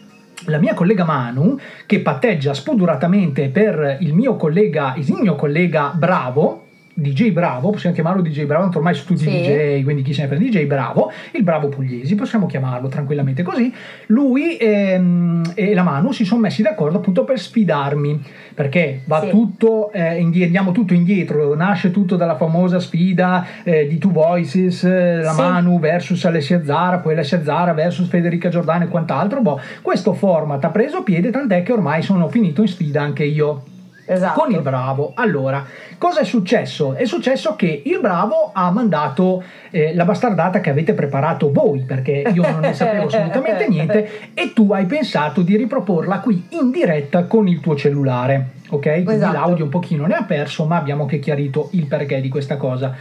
la 0.46 0.60
mia 0.60 0.74
collega 0.74 1.06
Manu 1.06 1.58
che 1.86 2.02
patteggia 2.02 2.54
spudoratamente 2.54 3.50
per 3.50 3.98
il 4.02 4.14
mio 4.14 4.36
collega, 4.36 4.94
il 4.98 5.12
mio 5.14 5.36
collega 5.36 5.92
Bravo, 5.96 6.68
DJ 7.00 7.32
Bravo, 7.32 7.72
possiamo 7.72 7.96
chiamarlo 7.96 8.22
DJ 8.22 8.44
Bravo, 8.46 8.64
tanto 8.64 8.78
ormai 8.80 8.94
tutti 8.94 9.18
Sì. 9.18 9.30
DJ, 9.30 9.84
quindi 9.84 10.02
chi 10.02 10.14
se 10.14 10.22
ne 10.24 10.28
frega 10.28 10.44
DJ 10.44 10.66
Bravo, 10.66 11.12
il 11.32 11.44
Bravo 11.44 11.70
Pugliesi, 11.70 12.16
possiamo 12.16 12.46
chiamarlo 12.46 12.88
tranquillamente 12.88 13.44
così. 13.44 13.74
Lui 14.08 14.58
ehm, 14.58 15.52
e 15.56 15.74
la 15.74 15.84
Manu 15.84 16.12
si 16.12 16.26
sono 16.26 16.42
messi 16.42 16.62
d'accordo 16.62 16.98
appunto 16.98 17.24
per 17.24 17.40
sfidarmi, 17.40 18.22
perché 18.54 19.02
va 19.06 19.22
Sì. 19.22 19.30
tutto, 19.30 19.92
eh, 19.92 20.20
indie- 20.20 20.46
andiamo 20.46 20.72
tutto 20.72 20.94
indietro, 20.94 21.56
nasce 21.56 21.92
tutto 21.92 22.16
dalla 22.16 22.36
famosa 22.36 22.80
sfida 22.80 23.46
eh, 23.64 23.88
di 23.88 23.98
Two 23.98 24.12
Voices, 24.12 24.84
eh, 24.84 25.22
la 25.22 25.32
Sì. 25.32 25.42
Manu 25.42 25.80
versus 25.80 26.24
Alessia 26.26 26.64
Zara, 26.64 26.98
poi 27.00 27.14
Alessia 27.14 27.42
Zara 27.44 27.74
versus 27.74 28.08
Federica 28.10 28.50
Giordano 28.50 28.84
e 28.84 28.88
quant'altro. 28.88 29.42
Boh, 29.42 29.60
questo 29.82 30.14
format 30.14 30.64
ha 30.64 30.70
preso 30.70 31.04
piede, 31.04 31.30
tant'è 31.32 31.64
che 31.64 31.72
ormai 31.72 32.02
sono 32.02 32.28
finito 32.30 32.62
in 32.62 32.68
sfida 32.68 33.02
anche 33.02 33.24
io 33.24 33.64
Esatto. 34.12 34.40
con 34.40 34.52
il 34.52 34.62
Bravo. 34.62 35.12
Allora, 35.14 35.64
cosa 36.00 36.22
è 36.22 36.24
successo? 36.24 36.96
È 36.96 37.06
successo 37.06 37.56
che 37.56 37.84
il 37.86 38.00
Bravo 38.00 38.50
ha 38.54 38.72
mandato 38.72 39.44
eh, 39.70 39.94
la 39.94 40.04
bastardata 40.04 40.60
che 40.62 40.72
avete 40.72 40.96
preparato 40.96 41.52
voi, 41.52 41.82
perché 41.82 42.24
io 42.34 42.42
non 42.42 42.62
ne 42.62 42.74
sapevo 42.74 43.06
assolutamente 43.08 43.68
niente, 43.68 44.10
e 44.34 44.52
tu 44.54 44.72
hai 44.74 44.88
pensato 44.88 45.42
di 45.42 45.56
riproporla 45.56 46.22
qui 46.22 46.48
in 46.50 46.72
diretta 46.72 47.26
con 47.26 47.48
il 47.48 47.60
tuo 47.60 47.76
cellulare. 47.76 48.58
Ok? 48.70 48.82
Quindi 48.82 49.14
Esatto. 49.14 49.34
l'audio 49.34 49.66
un 49.66 49.70
pochino 49.70 50.08
ne 50.08 50.16
ha 50.16 50.24
perso, 50.24 50.66
ma 50.66 50.78
abbiamo 50.78 51.06
che 51.06 51.20
chiarito 51.20 51.70
il 51.74 51.86
perché 51.86 52.20
di 52.20 52.30
questa 52.30 52.58
cosa. 52.58 52.96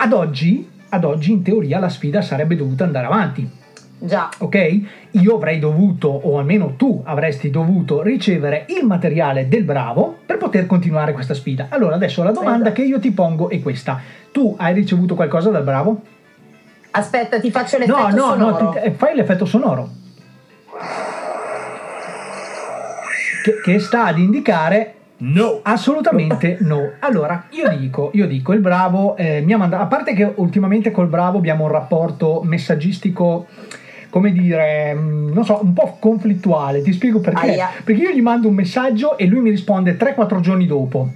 Ad 0.00 0.12
oggi, 0.12 0.68
ad 0.88 1.04
oggi, 1.04 1.30
in 1.30 1.42
teoria, 1.42 1.78
la 1.78 1.88
sfida 1.88 2.20
sarebbe 2.20 2.56
dovuta 2.56 2.82
andare 2.82 3.06
avanti. 3.06 3.48
Già. 4.00 4.28
Ok? 4.38 4.80
Io 5.12 5.34
avrei 5.34 5.58
dovuto, 5.58 6.08
o 6.08 6.38
almeno 6.38 6.74
tu 6.76 7.00
avresti 7.04 7.50
dovuto, 7.50 8.00
ricevere 8.02 8.64
il 8.68 8.86
materiale 8.86 9.48
del 9.48 9.64
bravo 9.64 10.18
per 10.24 10.36
poter 10.38 10.66
continuare 10.66 11.12
questa 11.12 11.34
sfida. 11.34 11.66
Allora, 11.70 11.96
adesso 11.96 12.22
la 12.22 12.30
domanda 12.30 12.70
che 12.72 12.82
io 12.82 13.00
ti 13.00 13.10
pongo 13.10 13.48
è 13.48 13.60
questa. 13.60 14.00
Tu 14.30 14.54
hai 14.58 14.72
ricevuto 14.74 15.14
qualcosa 15.14 15.50
dal 15.50 15.64
bravo? 15.64 16.00
Aspetta, 16.92 17.40
ti 17.40 17.50
faccio 17.50 17.76
l'effetto 17.78 17.98
No, 17.98 18.08
no, 18.08 18.16
sonoro. 18.32 18.62
no, 18.64 18.70
ti- 18.70 18.78
eh, 18.78 18.90
fai 18.92 19.14
l'effetto 19.16 19.44
sonoro. 19.44 19.88
Che, 23.42 23.60
che 23.62 23.78
sta 23.78 24.04
ad 24.06 24.18
indicare 24.18 24.92
No. 25.20 25.58
Assolutamente 25.64 26.58
no. 26.60 26.92
Allora, 27.00 27.46
io 27.50 27.68
dico, 27.76 28.10
io 28.14 28.28
dico, 28.28 28.52
il 28.52 28.60
Bravo 28.60 29.16
eh, 29.16 29.40
mi 29.40 29.52
ha 29.52 29.56
mandato, 29.58 29.82
a 29.82 29.86
parte 29.86 30.12
che 30.14 30.30
ultimamente 30.36 30.92
col 30.92 31.08
Bravo 31.08 31.38
abbiamo 31.38 31.64
un 31.64 31.70
rapporto 31.70 32.40
messaggistico, 32.44 33.46
come 34.10 34.32
dire, 34.32 34.94
mm, 34.94 35.32
non 35.32 35.44
so, 35.44 35.60
un 35.62 35.72
po' 35.72 35.96
conflittuale, 35.98 36.82
ti 36.82 36.92
spiego 36.92 37.20
perché. 37.20 37.50
Aia. 37.50 37.68
Perché 37.84 38.02
io 38.02 38.10
gli 38.10 38.20
mando 38.22 38.48
un 38.48 38.54
messaggio 38.54 39.16
e 39.18 39.26
lui 39.26 39.40
mi 39.40 39.50
risponde 39.50 39.96
3-4 39.96 40.40
giorni 40.40 40.66
dopo. 40.66 41.08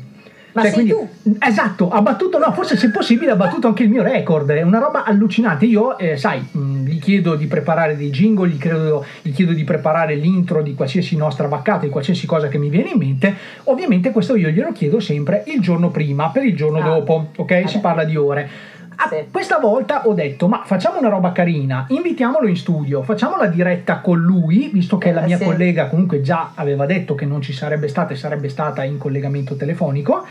Ma 0.55 0.61
Cioè, 0.65 0.73
quindi- 0.73 0.95
Esatto, 1.39 1.89
ha 1.89 2.03
battuto, 2.03 2.37
no, 2.39 2.53
forse 2.53 2.77
se 2.77 2.91
possibile 2.91 3.31
ha 3.31 3.37
battuto 3.37 3.69
anche 3.69 3.85
il 3.85 3.89
mio 3.89 4.03
record, 4.03 4.51
è 4.51 4.61
una 4.61 4.79
roba 4.81 5.03
allucinante. 5.05 5.65
Io, 5.65 5.97
eh, 5.97 6.19
sai, 6.19 6.47
mh, 6.51 6.85
gli 6.85 6.99
chiedo 6.99 7.37
di 7.37 7.47
preparare 7.47 7.97
dei 7.97 8.11
jingle, 8.11 8.49
gli, 8.51 8.59
credo- 8.59 9.03
gli 9.23 9.33
chiedo 9.33 9.53
di 9.53 9.65
preparare 9.65 10.15
l'intro 10.15 10.61
di 10.61 10.75
qualsiasi 10.75 11.17
nostra 11.17 11.49
vaccata, 11.49 11.87
di 11.87 11.89
qualsiasi 11.91 12.27
cosa 12.27 12.49
che 12.49 12.59
mi 12.59 12.69
viene 12.69 12.91
in 12.91 12.99
mente. 12.99 13.35
Ovviamente 13.65 14.11
questo 14.11 14.37
io 14.37 14.51
glielo 14.51 14.73
chiedo 14.73 15.01
sempre 15.01 15.43
il 15.47 15.61
giorno 15.63 15.89
prima, 15.89 16.29
per 16.29 16.45
il 16.45 16.55
giorno 16.55 16.81
dopo, 16.83 17.29
ok? 17.35 17.67
Si 17.67 17.79
parla 17.79 18.05
di 18.05 18.17
ore. 18.17 18.49
Ah, 18.97 19.09
Questa 19.31 19.59
volta 19.59 20.07
ho 20.07 20.13
detto, 20.15 20.49
ma 20.49 20.63
facciamo 20.65 20.99
una 20.99 21.09
roba 21.09 21.33
carina, 21.33 21.87
invitiamolo 21.89 22.47
in 22.47 22.57
studio, 22.57 23.03
facciamo 23.03 23.37
la 23.37 23.47
diretta 23.47 23.99
con 24.01 24.19
lui, 24.21 24.69
visto 24.73 24.99
che 24.99 25.13
la 25.13 25.23
Eh, 25.23 25.27
mia 25.27 25.39
sì. 25.39 25.45
collega 25.45 25.87
comunque 25.89 26.21
già 26.21 26.53
aveva 26.55 26.87
detto 26.87 27.15
che 27.15 27.25
non 27.27 27.41
ci 27.41 27.53
sarebbe 27.53 27.89
stata 27.89 28.13
e 28.13 28.17
sarebbe 28.17 28.49
stata 28.49 28.85
in 28.85 28.99
collegamento 28.99 29.57
telefonico. 29.57 30.25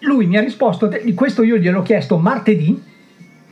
Lui 0.00 0.26
mi 0.26 0.36
ha 0.36 0.40
risposto, 0.40 0.90
questo 1.14 1.42
io 1.42 1.56
gliel'ho 1.56 1.82
chiesto 1.82 2.18
martedì, 2.18 2.82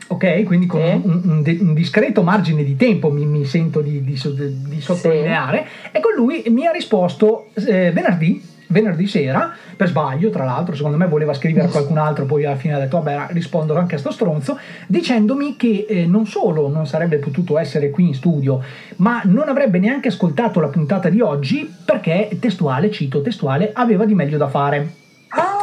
ok? 0.07 0.43
Quindi 0.43 0.65
con 0.67 0.81
un, 0.81 1.21
un 1.23 1.41
de- 1.41 1.57
un 1.61 1.73
discreto 1.73 2.21
margine 2.21 2.63
di 2.63 2.75
tempo 2.75 3.09
mi, 3.11 3.25
mi 3.25 3.45
sento 3.45 3.81
di, 3.81 4.03
di 4.03 4.19
di 4.67 4.81
sottolineare, 4.81 5.65
e 5.91 5.99
con 5.99 6.13
lui 6.15 6.43
mi 6.49 6.65
ha 6.67 6.71
risposto 6.71 7.49
eh, 7.55 7.91
venerdì. 7.91 8.51
Venerdì 8.73 9.05
sera, 9.05 9.53
per 9.77 9.87
sbaglio, 9.87 10.31
tra 10.31 10.43
l'altro, 10.43 10.75
secondo 10.75 10.97
me 10.97 11.07
voleva 11.07 11.33
scrivere 11.33 11.67
a 11.67 11.69
qualcun 11.69 11.97
altro, 11.99 12.25
poi 12.25 12.43
alla 12.43 12.55
fine 12.55 12.73
ha 12.73 12.79
detto, 12.79 12.99
vabbè, 12.99 13.31
rispondo 13.31 13.75
anche 13.77 13.95
a 13.95 13.97
sto 13.99 14.11
stronzo, 14.11 14.57
dicendomi 14.87 15.55
che 15.55 15.85
eh, 15.87 16.05
non 16.07 16.25
solo 16.25 16.67
non 16.67 16.87
sarebbe 16.87 17.17
potuto 17.17 17.59
essere 17.59 17.91
qui 17.91 18.07
in 18.07 18.15
studio, 18.15 18.61
ma 18.97 19.21
non 19.25 19.47
avrebbe 19.47 19.77
neanche 19.77 20.07
ascoltato 20.07 20.59
la 20.59 20.69
puntata 20.69 21.09
di 21.09 21.21
oggi 21.21 21.71
perché, 21.85 22.35
testuale, 22.39 22.89
cito 22.89 23.21
testuale, 23.21 23.71
aveva 23.73 24.05
di 24.05 24.15
meglio 24.15 24.37
da 24.37 24.47
fare. 24.47 25.01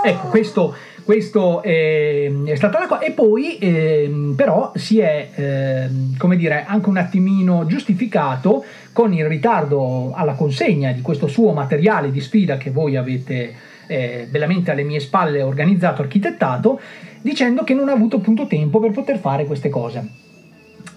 Ecco, 0.03 0.29
questo, 0.29 0.75
questo 1.05 1.63
ehm, 1.63 2.47
è 2.47 2.55
stata 2.55 2.79
la 2.79 2.87
cosa. 2.87 3.01
E 3.01 3.13
poi, 3.13 3.59
ehm, 3.59 4.35
però, 4.37 4.73
si 4.75 4.99
è, 5.01 5.29
ehm, 5.35 6.17
come 6.17 6.37
dire, 6.37 6.65
anche 6.67 6.89
un 6.89 6.97
attimino 6.97 7.67
giustificato 7.67 8.65
con 8.93 9.13
il 9.13 9.27
ritardo 9.27 10.13
alla 10.15 10.35
consegna 10.35 10.93
di 10.93 11.01
questo 11.01 11.27
suo 11.27 11.53
materiale 11.53 12.11
di 12.11 12.21
sfida 12.21 12.57
che 12.57 12.71
voi 12.71 12.97
avete 12.97 13.55
eh, 13.87 14.27
bellamente 14.31 14.71
alle 14.71 14.83
mie 14.83 15.01
spalle 15.01 15.43
organizzato, 15.43 16.03
architettato, 16.03 16.81
dicendo 17.21 17.65
che 17.65 17.75
non 17.75 17.89
ha 17.89 17.93
avuto 17.93 18.17
appunto 18.17 18.47
tempo 18.47 18.81
per 18.81 18.93
poter 18.93 19.19
fare 19.19 19.45
queste 19.45 19.69
cose 19.69 20.29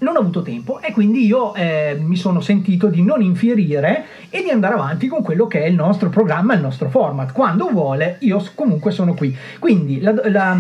non 0.04 0.16
ho 0.16 0.20
avuto 0.20 0.42
tempo 0.42 0.80
e 0.82 0.92
quindi 0.92 1.26
io 1.26 1.56
eh, 1.56 1.98
mi 2.00 2.16
sono 2.16 2.42
sentito 2.42 2.88
di 2.88 3.02
non 3.02 3.22
infierire 3.22 4.06
e 4.30 4.44
di 4.44 4.50
andare 4.50 4.74
avanti 4.74 5.08
con 5.08 5.24
quello 5.24 5.48
che 5.48 5.64
è 5.64 5.68
il 5.68 5.76
nostro 5.76 6.10
programma, 6.10 6.54
il 6.54 6.62
nostro 6.62 6.90
format. 6.90 7.32
Quando 7.32 7.70
vuole, 7.72 8.18
io 8.20 8.44
comunque 8.54 8.92
sono 8.92 9.14
qui. 9.14 9.36
Quindi 9.60 10.02
la, 10.02 10.14
la- 10.30 10.58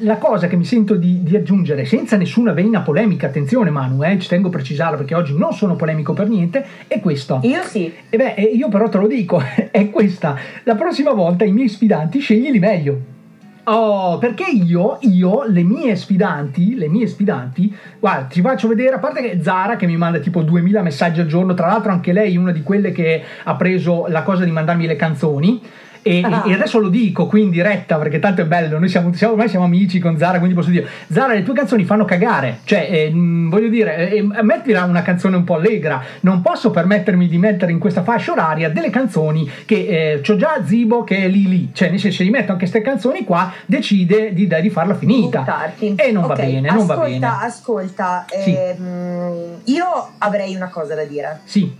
la 0.00 0.16
cosa 0.16 0.46
che 0.48 0.56
mi 0.56 0.64
sento 0.64 0.94
di, 0.94 1.22
di 1.22 1.36
aggiungere, 1.36 1.84
senza 1.84 2.16
nessuna 2.16 2.52
vena 2.52 2.80
polemica, 2.80 3.26
attenzione 3.26 3.70
Manu, 3.70 4.02
eh, 4.02 4.18
ci 4.18 4.28
tengo 4.28 4.48
a 4.48 4.50
precisarlo 4.50 4.96
perché 4.96 5.14
oggi 5.14 5.36
non 5.36 5.52
sono 5.52 5.76
polemico 5.76 6.12
per 6.12 6.28
niente, 6.28 6.64
è 6.86 7.00
questo. 7.00 7.40
Io 7.42 7.62
sì. 7.64 7.92
E 8.08 8.16
beh, 8.16 8.34
eh, 8.34 8.42
io 8.42 8.68
però 8.68 8.88
te 8.88 8.98
lo 8.98 9.06
dico, 9.06 9.42
è 9.70 9.90
questa. 9.90 10.36
La 10.64 10.74
prossima 10.74 11.12
volta 11.12 11.44
i 11.44 11.52
miei 11.52 11.68
sfidanti 11.68 12.18
sceglili 12.20 12.58
meglio. 12.58 13.18
Oh, 13.64 14.18
perché 14.18 14.50
io, 14.50 14.98
io, 15.02 15.44
le 15.44 15.62
mie 15.62 15.94
sfidanti, 15.94 16.76
le 16.76 16.88
mie 16.88 17.06
sfidanti, 17.06 17.74
guarda, 17.98 18.24
ti 18.24 18.40
faccio 18.40 18.68
vedere, 18.68 18.96
a 18.96 18.98
parte 18.98 19.20
che 19.20 19.42
Zara 19.42 19.76
che 19.76 19.86
mi 19.86 19.96
manda 19.96 20.18
tipo 20.18 20.42
2000 20.42 20.82
messaggi 20.82 21.20
al 21.20 21.26
giorno, 21.26 21.52
tra 21.52 21.66
l'altro 21.66 21.92
anche 21.92 22.12
lei 22.12 22.34
è 22.34 22.38
una 22.38 22.52
di 22.52 22.62
quelle 22.62 22.90
che 22.90 23.22
ha 23.44 23.54
preso 23.56 24.06
la 24.08 24.22
cosa 24.22 24.44
di 24.44 24.50
mandarmi 24.50 24.86
le 24.86 24.96
canzoni. 24.96 25.60
E, 26.02 26.22
Ah. 26.24 26.44
e 26.46 26.54
adesso 26.54 26.78
lo 26.78 26.88
dico 26.88 27.26
qui 27.26 27.42
in 27.42 27.50
diretta 27.50 27.96
perché 27.98 28.18
tanto 28.18 28.40
è 28.40 28.44
bello, 28.46 28.78
noi 28.78 28.88
siamo, 28.88 29.12
siamo- 29.12 29.34
ormai 29.34 29.48
siamo 29.48 29.66
amici 29.66 29.98
con 29.98 30.16
Zara, 30.16 30.38
quindi 30.38 30.54
posso 30.56 30.70
dire, 30.70 30.86
Zara 31.10 31.34
le 31.34 31.42
tue 31.42 31.52
canzoni 31.54 31.84
fanno 31.84 32.04
cagare, 32.06 32.60
cioè 32.64 32.88
eh, 32.90 33.10
mh, 33.10 33.50
voglio 33.50 33.68
dire, 33.68 34.10
eh, 34.10 34.16
eh, 34.18 34.42
mettila 34.42 34.84
una 34.84 35.02
canzone 35.02 35.36
un 35.36 35.44
po' 35.44 35.56
allegra, 35.56 36.02
non 36.20 36.40
posso 36.40 36.70
permettermi 36.70 37.28
di 37.28 37.36
mettere 37.38 37.72
in 37.72 37.78
questa 37.78 38.02
fascia 38.02 38.32
oraria 38.32 38.70
delle 38.70 38.88
canzoni 38.90 39.48
che 39.66 40.12
eh, 40.14 40.20
c'ho 40.22 40.36
già 40.36 40.62
Zibo 40.64 41.04
che 41.04 41.18
è 41.18 41.28
lì 41.28 41.46
lì, 41.48 41.70
cioè 41.72 41.90
nel 41.90 41.98
senso 42.00 42.16
se 42.18 42.24
gli 42.24 42.30
metto 42.30 42.52
anche 42.52 42.68
queste 42.68 42.80
canzoni 42.80 43.24
qua 43.24 43.52
decide 43.66 44.32
di, 44.32 44.46
di 44.60 44.70
farla 44.70 44.94
finita 44.94 45.72
e 45.78 46.12
non 46.12 46.26
va 46.26 46.32
Ok, 46.34 46.40
bene, 46.40 46.70
non 46.72 46.86
va 46.86 46.94
ascolta, 46.94 47.10
bene. 47.10 47.26
Ascolta, 47.26 48.24
Sì. 48.42 48.54
ehm, 48.56 49.60
io 49.64 50.08
avrei 50.18 50.54
una 50.54 50.68
cosa 50.68 50.94
da 50.94 51.04
dire. 51.04 51.40
Sì, 51.44 51.70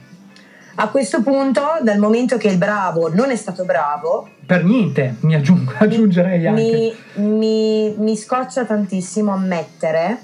A 0.83 0.89
questo 0.89 1.21
punto, 1.21 1.61
dal 1.83 1.99
momento 1.99 2.39
che 2.39 2.49
il 2.49 2.57
bravo 2.57 3.13
non 3.15 3.31
è 3.31 3.37
stato 3.37 3.67
bravo, 3.67 4.27
per 4.47 4.65
niente 4.65 5.17
mi 5.21 5.35
aggiungo, 5.35 5.73
aggiungerei 5.79 6.47
anche. 6.47 6.63
mi, 6.63 6.95
mi- 7.27 7.95
mi 7.99 8.17
scoccia 8.17 8.65
tantissimo 8.65 9.31
ammettere 9.31 10.19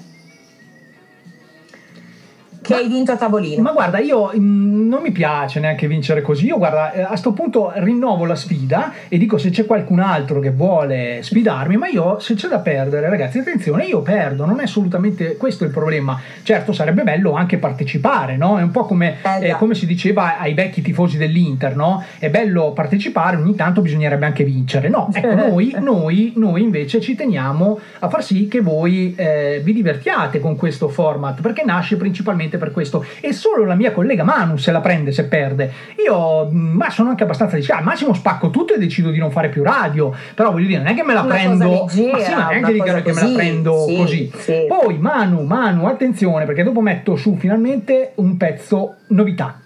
che 2.67 2.75
hai 2.75 2.87
vinto 2.89 3.13
a 3.13 3.15
tavolino. 3.15 3.61
Ma 3.61 3.71
guarda, 3.71 3.99
io 3.99 4.31
mm, 4.35 4.87
non 4.89 5.01
mi 5.01 5.11
piace 5.11 5.59
neanche 5.61 5.87
vincere 5.87 6.21
così. 6.21 6.47
Io 6.47 6.57
guarda, 6.57 6.91
eh, 6.91 7.01
a 7.01 7.15
sto 7.15 7.31
punto 7.31 7.71
rinnovo 7.75 8.25
la 8.25 8.35
sfida 8.35 8.91
e 9.07 9.17
dico 9.17 9.37
se 9.37 9.49
c'è 9.51 9.65
qualcun 9.65 9.99
altro 9.99 10.39
che 10.41 10.51
vuole 10.51 11.19
sfidarmi, 11.21 11.77
ma 11.77 11.87
io 11.87 12.19
se 12.19 12.33
c'è 12.35 12.49
da 12.49 12.59
perdere, 12.59 13.09
ragazzi, 13.09 13.39
attenzione, 13.39 13.85
io 13.85 14.01
perdo, 14.01 14.45
non 14.45 14.59
è 14.59 14.63
assolutamente 14.63 15.37
questo 15.37 15.63
il 15.63 15.71
problema. 15.71 16.19
Certo, 16.43 16.73
sarebbe 16.73 17.03
bello 17.03 17.33
anche 17.33 17.57
partecipare, 17.57 18.35
no? 18.35 18.57
È 18.57 18.61
un 18.61 18.71
po' 18.71 18.85
come, 18.85 19.17
eh, 19.39 19.51
come 19.53 19.73
si 19.73 19.85
diceva 19.85 20.37
ai 20.37 20.53
vecchi 20.53 20.81
tifosi 20.81 21.17
dell'Inter, 21.17 21.75
no? 21.75 22.03
È 22.19 22.29
bello 22.29 22.73
partecipare, 22.73 23.37
ogni 23.37 23.55
tanto 23.55 23.81
bisognerebbe 23.81 24.25
anche 24.25 24.43
vincere. 24.43 24.89
No, 24.89 25.09
ecco, 25.13 25.33
noi, 25.35 25.73
noi, 25.79 26.33
noi 26.35 26.61
invece 26.61 26.99
ci 26.99 27.15
teniamo 27.15 27.79
a 27.99 28.09
far 28.09 28.23
sì 28.23 28.47
che 28.49 28.59
voi 28.59 29.13
eh, 29.15 29.61
vi 29.63 29.73
divertiate 29.73 30.39
con 30.39 30.55
questo 30.57 30.89
format, 30.89 31.39
perché 31.41 31.63
nasce 31.63 31.95
principalmente 31.95 32.56
per 32.57 32.71
questo. 32.71 33.05
E 33.21 33.33
solo 33.33 33.65
la 33.65 33.75
mia 33.75 33.91
collega 33.91 34.23
Manu 34.23 34.57
se 34.57 34.71
la 34.71 34.79
prende 34.79 35.11
se 35.11 35.25
perde. 35.25 35.71
Io, 36.05 36.49
mh, 36.49 36.57
ma 36.57 36.89
sono 36.89 37.09
anche 37.09 37.23
abbastanza 37.23 37.55
di 37.57 37.65
al 37.69 37.83
massimo 37.83 38.13
spacco 38.13 38.49
tutto 38.49 38.73
e 38.73 38.77
decido 38.77 39.09
di 39.09 39.17
non 39.19 39.31
fare 39.31 39.49
più 39.49 39.63
radio. 39.63 40.13
Però 40.33 40.51
voglio 40.51 40.67
dire, 40.67 40.79
non 40.79 40.87
è 40.87 40.95
che 40.95 41.03
me 41.03 41.13
la 41.13 41.21
Una 41.21 41.33
prendo. 41.33 41.69
leggera, 41.69 42.11
ma 42.17 42.23
sì, 42.23 42.33
ma 42.33 42.49
neanche 42.49 42.77
cosa 42.77 43.01
che 43.01 43.09
me 43.13 43.15
la 43.15 43.21
così, 43.21 43.33
prendo 43.33 43.85
sì, 43.87 43.95
così. 43.95 44.31
sì. 44.37 44.65
Poi 44.67 44.97
Manu, 44.97 45.43
Manu, 45.43 45.85
attenzione, 45.85 46.45
perché 46.45 46.63
dopo 46.63 46.81
metto 46.81 47.15
su 47.15 47.35
finalmente 47.35 48.11
un 48.15 48.37
pezzo 48.37 48.95
novità. 49.07 49.59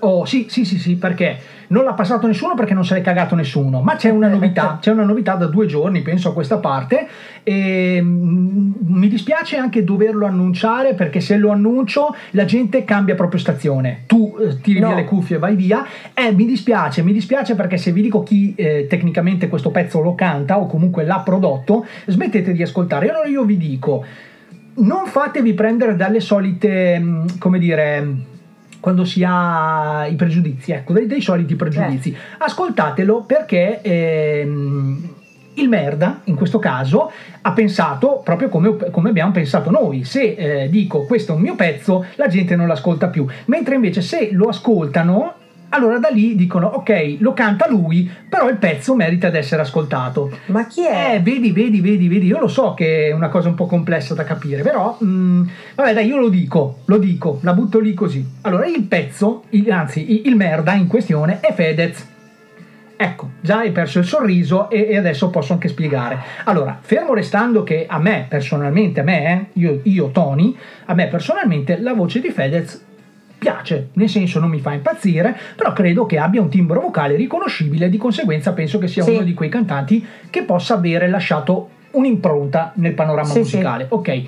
Oh, 0.00 0.24
sì, 0.24 0.46
sì, 0.48 0.64
sì, 0.64 0.78
sì, 0.78 0.96
perché 0.96 1.38
non 1.68 1.84
l'ha 1.84 1.92
passato 1.92 2.26
nessuno 2.26 2.54
perché 2.54 2.72
non 2.72 2.82
se 2.82 2.94
l'è 2.94 3.02
cagato 3.02 3.34
nessuno, 3.34 3.82
ma 3.82 3.96
c'è 3.96 4.08
una 4.08 4.26
novità, 4.28 4.78
c'è 4.80 4.90
una 4.90 5.04
novità 5.04 5.34
da 5.34 5.46
due 5.46 5.66
giorni, 5.66 6.00
penso 6.00 6.30
a 6.30 6.32
questa 6.32 6.56
parte, 6.56 7.06
e 7.42 7.98
mm, 8.00 8.72
mi 8.86 9.08
dispiace 9.08 9.58
anche 9.58 9.84
doverlo 9.84 10.24
annunciare 10.24 10.94
perché 10.94 11.20
se 11.20 11.36
lo 11.36 11.50
annuncio 11.50 12.14
la 12.30 12.46
gente 12.46 12.84
cambia 12.84 13.14
proprio 13.14 13.38
stazione, 13.38 14.04
tu 14.06 14.34
eh, 14.40 14.58
tiri 14.62 14.80
No. 14.80 14.86
via 14.88 14.96
le 14.96 15.04
cuffie 15.04 15.36
e 15.36 15.38
vai 15.38 15.56
via, 15.56 15.84
e 16.14 16.32
mi 16.32 16.46
dispiace, 16.46 17.02
mi 17.02 17.12
dispiace 17.12 17.54
perché 17.54 17.76
se 17.76 17.92
vi 17.92 18.00
dico 18.00 18.22
chi 18.22 18.54
eh, 18.56 18.86
tecnicamente 18.88 19.48
questo 19.48 19.70
pezzo 19.70 20.00
lo 20.00 20.14
canta 20.14 20.58
o 20.58 20.66
comunque 20.66 21.04
l'ha 21.04 21.20
prodotto, 21.20 21.84
smettete 22.06 22.52
di 22.52 22.62
ascoltare, 22.62 23.10
allora 23.10 23.26
io 23.26 23.44
vi 23.44 23.58
dico, 23.58 24.02
non 24.76 25.04
fatevi 25.04 25.52
prendere 25.52 25.96
dalle 25.96 26.20
solite, 26.20 26.98
mm, 26.98 27.26
come 27.38 27.58
dire, 27.58 28.34
quando 28.80 29.04
si 29.04 29.24
ha 29.26 30.06
i 30.08 30.14
pregiudizi, 30.14 30.72
ecco, 30.72 30.92
dei, 30.92 31.06
dei 31.06 31.20
soliti 31.20 31.54
pregiudizi. 31.54 32.16
Ascoltatelo 32.38 33.22
perché 33.22 33.80
ehm, 33.82 35.08
il 35.54 35.68
merda, 35.68 36.20
in 36.24 36.34
questo 36.36 36.58
caso, 36.58 37.10
ha 37.40 37.52
pensato 37.52 38.20
proprio 38.24 38.48
come, 38.48 38.76
come 38.90 39.08
abbiamo 39.08 39.32
pensato 39.32 39.70
noi. 39.70 40.04
Se 40.04 40.34
eh, 40.34 40.68
dico 40.68 41.04
questo 41.04 41.32
è 41.32 41.36
un 41.36 41.42
mio 41.42 41.54
pezzo, 41.54 42.04
la 42.16 42.28
gente 42.28 42.56
non 42.56 42.66
l'ascolta 42.66 43.08
più. 43.08 43.26
Mentre 43.46 43.74
invece 43.74 44.00
se 44.00 44.30
lo 44.32 44.48
ascoltano 44.48 45.34
allora 45.70 45.98
da 45.98 46.08
lì 46.08 46.34
dicono 46.34 46.66
ok 46.66 47.16
lo 47.18 47.32
canta 47.32 47.68
lui 47.68 48.10
però 48.28 48.48
il 48.48 48.56
pezzo 48.56 48.94
merita 48.94 49.30
di 49.30 49.36
essere 49.36 49.62
ascoltato 49.62 50.30
ma 50.46 50.66
chi 50.66 50.86
è? 50.86 51.14
eh 51.14 51.20
vedi 51.20 51.52
vedi 51.52 51.80
vedi 51.80 52.08
vedi 52.08 52.26
io 52.26 52.38
lo 52.38 52.48
so 52.48 52.74
che 52.74 53.08
è 53.08 53.12
una 53.12 53.28
cosa 53.28 53.48
un 53.48 53.54
po' 53.54 53.66
complessa 53.66 54.14
da 54.14 54.24
capire 54.24 54.62
però 54.62 54.96
mm, 55.02 55.42
vabbè 55.74 55.94
dai 55.94 56.06
io 56.06 56.18
lo 56.18 56.28
dico 56.28 56.78
lo 56.84 56.98
dico 56.98 57.38
la 57.42 57.52
butto 57.52 57.78
lì 57.78 57.94
così 57.94 58.24
allora 58.42 58.66
il 58.66 58.82
pezzo 58.84 59.44
il- 59.50 59.70
anzi 59.70 60.12
il, 60.12 60.26
il 60.26 60.36
merda 60.36 60.72
in 60.74 60.86
questione 60.86 61.40
è 61.40 61.52
Fedez 61.52 62.14
Ecco, 62.98 63.32
già 63.42 63.58
hai 63.58 63.72
perso 63.72 63.98
il 63.98 64.06
sorriso 64.06 64.70
e, 64.70 64.86
e 64.88 64.96
adesso 64.96 65.28
posso 65.28 65.52
anche 65.52 65.68
spiegare. 65.68 66.18
Allora, 66.44 66.78
fermo 66.80 67.12
restando 67.12 67.62
che 67.62 67.84
a 67.86 67.98
me 67.98 68.24
personalmente, 68.26 69.00
a 69.00 69.02
me, 69.02 69.50
eh, 69.52 69.60
io, 69.60 69.80
io 69.82 70.08
Tony, 70.08 70.56
a 70.86 70.94
me 70.94 71.06
personalmente 71.08 71.78
la 71.78 71.92
voce 71.92 72.20
di 72.20 72.30
Fedez 72.30 72.85
piace, 73.46 73.90
nel 73.92 74.08
senso 74.08 74.40
non 74.40 74.50
mi 74.50 74.58
fa 74.58 74.72
impazzire, 74.72 75.36
però 75.54 75.72
credo 75.72 76.04
che 76.04 76.18
abbia 76.18 76.40
un 76.40 76.48
timbro 76.48 76.80
vocale 76.80 77.14
riconoscibile 77.14 77.88
di 77.88 77.96
conseguenza 77.96 78.52
penso 78.52 78.78
che 78.78 78.88
sia 78.88 79.04
Sì. 79.04 79.10
uno 79.12 79.22
di 79.22 79.34
quei 79.34 79.48
cantanti 79.48 80.04
che 80.30 80.42
possa 80.42 80.74
avere 80.74 81.08
lasciato 81.08 81.68
un'impronta 81.92 82.72
nel 82.76 82.92
panorama 82.94 83.28
Sì, 83.28 83.38
musicale. 83.38 83.86
Ok. 83.88 84.22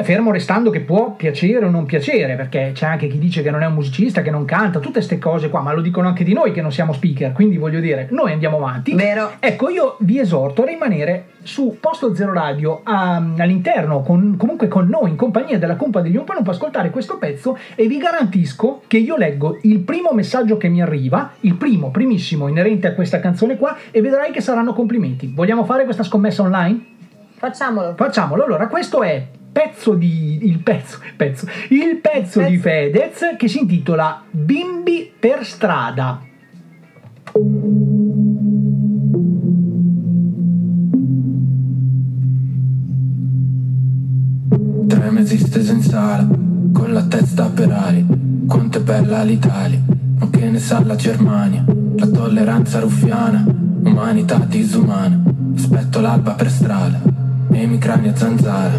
Fermo 0.00 0.30
restando 0.30 0.70
che 0.70 0.80
può 0.80 1.14
piacere 1.16 1.64
o 1.64 1.70
non 1.70 1.84
piacere, 1.84 2.36
perché 2.36 2.70
c'è 2.72 2.86
anche 2.86 3.08
chi 3.08 3.18
dice 3.18 3.42
che 3.42 3.50
non 3.50 3.62
è 3.62 3.66
un 3.66 3.74
musicista, 3.74 4.22
che 4.22 4.30
non 4.30 4.44
canta, 4.44 4.78
tutte 4.78 4.92
queste 4.92 5.18
cose 5.18 5.50
qua, 5.50 5.60
ma 5.60 5.72
lo 5.72 5.80
dicono 5.80 6.06
anche 6.06 6.22
di 6.22 6.32
noi 6.32 6.52
che 6.52 6.62
non 6.62 6.70
siamo 6.70 6.92
speaker, 6.92 7.32
quindi 7.32 7.56
voglio 7.56 7.80
dire, 7.80 8.06
noi 8.12 8.30
andiamo 8.30 8.58
avanti. 8.58 8.94
Vero. 8.94 9.32
Ecco, 9.40 9.68
io 9.70 9.96
vi 10.00 10.20
esorto 10.20 10.62
a 10.62 10.66
rimanere 10.66 11.30
su 11.42 11.78
Posto 11.80 12.14
Zero 12.14 12.32
Radio 12.32 12.80
a- 12.84 13.16
all'interno, 13.38 14.02
con- 14.02 14.36
comunque 14.38 14.68
con 14.68 14.86
noi, 14.86 15.10
in 15.10 15.16
compagnia 15.16 15.58
della 15.58 15.74
Cumpa 15.74 16.00
degli 16.00 16.16
Umpalumpa, 16.16 16.52
ascoltare 16.52 16.90
questo 16.90 17.18
pezzo 17.18 17.58
e 17.74 17.88
vi 17.88 17.98
garantisco 17.98 18.82
che 18.86 18.98
io 18.98 19.16
leggo 19.16 19.58
il 19.62 19.80
primo 19.80 20.12
messaggio 20.12 20.56
che 20.58 20.68
mi 20.68 20.80
arriva, 20.80 21.32
il 21.40 21.54
primo, 21.54 21.90
primissimo, 21.90 22.46
inerente 22.46 22.86
a 22.86 22.94
questa 22.94 23.18
canzone 23.18 23.56
qua, 23.56 23.76
e 23.90 24.00
vedrai 24.00 24.30
che 24.30 24.40
saranno 24.40 24.74
complimenti. 24.74 25.32
Vogliamo 25.34 25.64
fare 25.64 25.82
questa 25.82 26.04
scommessa 26.04 26.42
online? 26.42 26.84
Facciamolo. 27.34 27.94
Facciamolo. 27.96 28.44
Allora, 28.44 28.68
questo 28.68 29.02
è 29.02 29.26
pezzo 29.58 29.94
di 29.94 30.46
il 30.46 30.60
pezzo, 30.60 31.00
pezzo, 31.16 31.48
il 31.70 31.98
pezzo 32.00 32.40
di 32.42 32.58
Fedez 32.58 33.34
che 33.36 33.48
si 33.48 33.58
intitola 33.58 34.22
Bimbi 34.30 35.10
per 35.18 35.44
strada. 35.44 36.22
Tre 44.86 45.10
mesi 45.10 45.38
stese 45.38 45.72
in 45.72 45.82
sala, 45.82 46.28
con 46.72 46.92
la 46.92 47.02
testa 47.06 47.50
per 47.50 47.72
aria. 47.72 48.06
Quanto 48.46 48.78
è 48.78 48.80
bella 48.82 49.24
l'Italia, 49.24 49.80
ma 50.20 50.30
che 50.30 50.50
ne 50.50 50.60
sa 50.60 50.84
la 50.84 50.94
Germania? 50.94 51.64
La 51.96 52.06
tolleranza 52.06 52.78
ruffiana, 52.78 53.44
umanità 53.82 54.38
disumana. 54.38 55.20
Aspetto 55.56 55.98
l'alba 55.98 56.34
per 56.34 56.48
strada, 56.48 57.00
e 57.50 57.62
i 57.62 57.66
miei 57.66 57.78
crani 57.78 58.08
a 58.08 58.16
zanzara. 58.16 58.78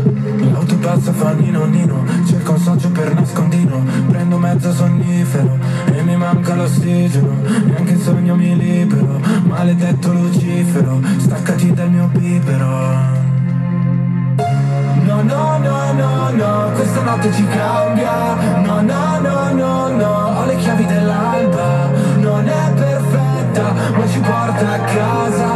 L'auto 0.52 0.78
passa 0.78 1.12
fa 1.12 1.32
nino 1.34 1.66
nino, 1.66 2.04
cerco 2.28 2.52
un 2.54 2.60
socio 2.60 2.90
per 2.90 3.14
nascondino. 3.14 3.84
Prendo 4.08 4.38
mezzo 4.38 4.72
sonnifero, 4.74 5.58
e 5.86 6.02
mi 6.02 6.16
manca 6.16 6.56
l'ossigeno. 6.56 7.34
Neanche 7.66 7.92
in 7.94 8.02
sogno 8.02 8.36
mi 8.36 8.56
libero, 8.56 9.20
maledetto 9.44 10.12
Lucifero. 10.12 11.02
Staccati 11.18 11.74
dal 11.74 11.90
mio 11.90 12.08
bibero. 12.14 13.18
No, 15.06 15.24
no, 15.24 15.58
no, 15.58 15.94
no, 15.94 16.30
no, 16.32 16.72
questa 16.76 17.02
notte 17.02 17.32
ci 17.34 17.46
cambia. 17.48 18.36
No, 18.64 18.82
no, 18.82 19.20
no, 19.20 19.52
no, 19.52 19.88
no, 19.90 20.40
ho 20.40 20.46
le 20.46 20.56
chiavi 20.58 20.86
dell'alba. 20.86 21.90
Non 22.18 22.48
è 22.48 22.72
perfetta, 22.74 23.74
ma 23.98 24.08
ci 24.08 24.20
porta 24.20 24.72
a 24.72 24.80
casa. 24.80 25.49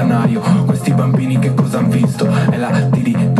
Salvadanaio 0.00 0.40
Questi 0.64 0.92
bambini 0.92 1.38
che 1.38 1.52
cosa 1.54 1.78
han 1.78 1.90
visto? 1.90 2.26
È 2.50 2.56
la 2.56 2.70
T 2.70 3.39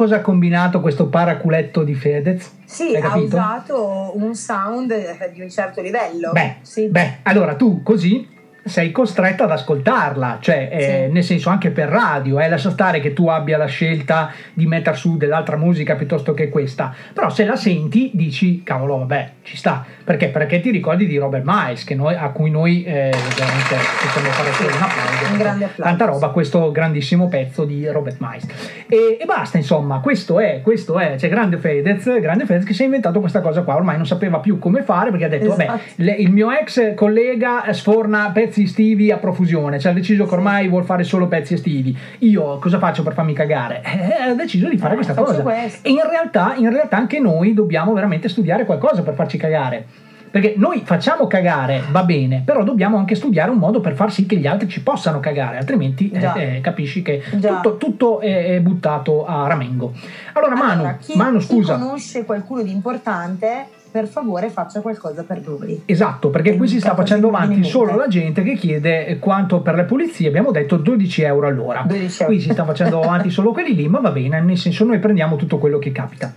cosa 0.00 0.16
ha 0.16 0.20
combinato 0.22 0.80
questo 0.80 1.08
paraculetto 1.08 1.82
di 1.82 1.94
Fedez? 1.94 2.50
Sì, 2.64 2.96
ha 2.96 3.18
usato 3.18 4.12
un 4.14 4.34
sound 4.34 4.92
eh, 4.92 5.30
di 5.30 5.42
un 5.42 5.50
certo 5.50 5.82
livello. 5.82 6.30
Beh, 6.32 6.56
sì. 6.62 6.88
beh, 6.88 7.18
allora 7.24 7.54
tu 7.54 7.82
così 7.82 8.26
sei 8.64 8.92
costretta 8.92 9.44
ad 9.44 9.50
ascoltarla, 9.50 10.38
cioè 10.40 10.68
eh, 10.70 11.08
nel 11.10 11.24
senso 11.24 11.50
anche 11.50 11.70
per 11.70 11.88
radio, 11.88 12.38
eh, 12.38 12.48
lascia 12.48 12.70
stare 12.70 13.00
che 13.00 13.12
tu 13.12 13.28
abbia 13.28 13.56
la 13.56 13.66
scelta 13.66 14.32
di 14.52 14.66
mettere 14.66 14.96
su 14.96 15.16
dell'altra 15.16 15.56
musica 15.56 15.94
piuttosto 15.94 16.34
che 16.34 16.48
questa, 16.48 16.94
però 17.12 17.30
se 17.30 17.44
la 17.44 17.56
senti 17.56 18.10
dici 18.14 18.62
cavolo 18.62 18.98
vabbè 18.98 19.30
ci 19.42 19.56
sta, 19.56 19.84
perché? 20.04 20.28
Perché 20.28 20.60
ti 20.60 20.70
ricordi 20.70 21.06
di 21.06 21.16
Robert 21.16 21.44
Miles 21.44 21.84
che 21.84 21.94
noi, 21.94 22.14
a 22.14 22.28
cui 22.30 22.50
noi 22.50 22.84
eh, 22.84 23.10
veramente 23.36 23.76
possiamo 24.02 24.28
fare 24.28 24.52
solo 24.52 24.68
un 24.68 24.82
applauso, 24.82 25.32
Un 25.32 25.38
grande 25.38 25.64
applauso. 25.64 25.82
tanta 25.90 26.04
roba 26.04 26.28
questo 26.28 26.70
grandissimo 26.70 27.28
pezzo 27.28 27.64
di 27.64 27.86
Robert 27.88 28.16
Miles 28.20 28.46
e, 28.90 29.16
e 29.20 29.24
basta 29.24 29.56
insomma 29.56 30.00
questo 30.00 30.38
è, 30.40 30.60
questo 30.62 30.98
è, 30.98 31.14
c'è 31.16 31.28
Grande 31.28 31.56
Fedez, 31.56 32.20
Grande 32.20 32.44
Fedez 32.44 32.64
che 32.64 32.74
si 32.74 32.82
è 32.82 32.84
inventato 32.84 33.20
questa 33.20 33.40
cosa 33.40 33.62
qua, 33.62 33.76
ormai 33.76 33.96
non 33.96 34.06
sapeva 34.06 34.38
più 34.40 34.58
come 34.58 34.82
fare 34.82 35.10
perché 35.10 35.24
ha 35.24 35.28
detto 35.28 35.48
vabbè 35.48 35.62
Esatto. 35.62 35.80
le- 35.96 36.16
il 36.16 36.30
mio 36.32 36.50
ex 36.50 36.94
collega 36.94 37.72
sforna 37.72 38.30
pezzi 38.32 38.64
estivi 38.64 39.10
a 39.10 39.16
profusione, 39.18 39.78
cioè 39.78 39.92
ha 39.92 39.94
deciso 39.94 40.26
che 40.26 40.34
ormai 40.34 40.68
vuol 40.68 40.84
fare 40.84 41.04
solo 41.04 41.28
pezzi 41.28 41.54
estivi. 41.54 41.96
Io 42.18 42.58
cosa 42.58 42.78
faccio 42.78 43.02
per 43.02 43.14
farmi 43.14 43.32
cagare? 43.32 43.82
Eh, 44.10 44.30
ha 44.30 44.34
deciso 44.34 44.68
di 44.68 44.76
fare 44.76 44.94
questa 44.94 45.12
faccio 45.14 45.26
cosa. 45.26 45.42
questo. 45.42 45.86
E 45.86 45.90
in 45.92 46.00
realtà, 46.08 46.54
in 46.56 46.70
realtà 46.70 46.96
anche 46.96 47.20
noi 47.20 47.54
dobbiamo 47.54 47.92
veramente 47.92 48.28
studiare 48.28 48.64
qualcosa 48.64 49.02
per 49.02 49.14
farci 49.14 49.36
cagare. 49.38 49.86
Perché 50.30 50.54
noi 50.56 50.82
facciamo 50.84 51.26
cagare, 51.26 51.82
va 51.90 52.04
bene, 52.04 52.42
però 52.44 52.62
dobbiamo 52.62 52.96
anche 52.96 53.16
studiare 53.16 53.50
un 53.50 53.58
modo 53.58 53.80
per 53.80 53.94
far 53.94 54.12
sì 54.12 54.26
che 54.26 54.36
gli 54.36 54.46
altri 54.46 54.68
ci 54.68 54.82
possano 54.82 55.18
cagare, 55.18 55.58
altrimenti 55.58 56.10
eh, 56.10 56.56
eh, 56.56 56.60
capisci 56.60 57.02
che 57.02 57.20
tutto, 57.30 57.76
tutto 57.76 58.20
è, 58.20 58.60
buttato 58.60 59.26
a 59.26 59.48
ramengo. 59.48 59.92
Allora, 60.34 60.54
Manu, 60.54 60.80
Allora, 60.82 60.96
chi, 60.96 61.16
Manu, 61.16 61.38
chi 61.38 61.44
scusa. 61.44 61.76
conosce 61.76 62.24
qualcuno 62.24 62.62
di 62.62 62.70
importante, 62.70 63.66
per 63.90 64.06
favore 64.06 64.50
faccia 64.50 64.80
qualcosa 64.80 65.24
per 65.24 65.40
noi. 65.44 65.82
Esatto, 65.84 66.30
perché 66.30 66.56
qui 66.56 66.68
si 66.68 66.78
sta 66.78 66.94
facendo 66.94 67.26
avanti 67.28 67.64
solo 67.64 67.96
la 67.96 68.06
gente 68.06 68.44
che 68.44 68.54
chiede 68.54 69.18
quanto 69.18 69.60
per 69.62 69.74
le 69.74 69.84
pulizie, 69.84 70.28
abbiamo 70.28 70.52
detto 70.52 70.76
12 70.76 71.22
euro 71.22 71.48
all'ora. 71.48 71.82
12 71.86 72.22
euro. 72.22 72.32
Qui 72.32 72.40
si 72.40 72.52
sta 72.52 72.64
facendo 72.64 73.00
avanti 73.00 73.30
solo 73.30 73.50
quelli 73.50 73.74
lì, 73.74 73.88
ma 73.88 73.98
va 73.98 74.10
bene, 74.10 74.40
nel 74.40 74.58
senso 74.58 74.84
noi 74.84 75.00
prendiamo 75.00 75.34
tutto 75.34 75.58
quello 75.58 75.78
che 75.78 75.90
capita. 75.90 76.32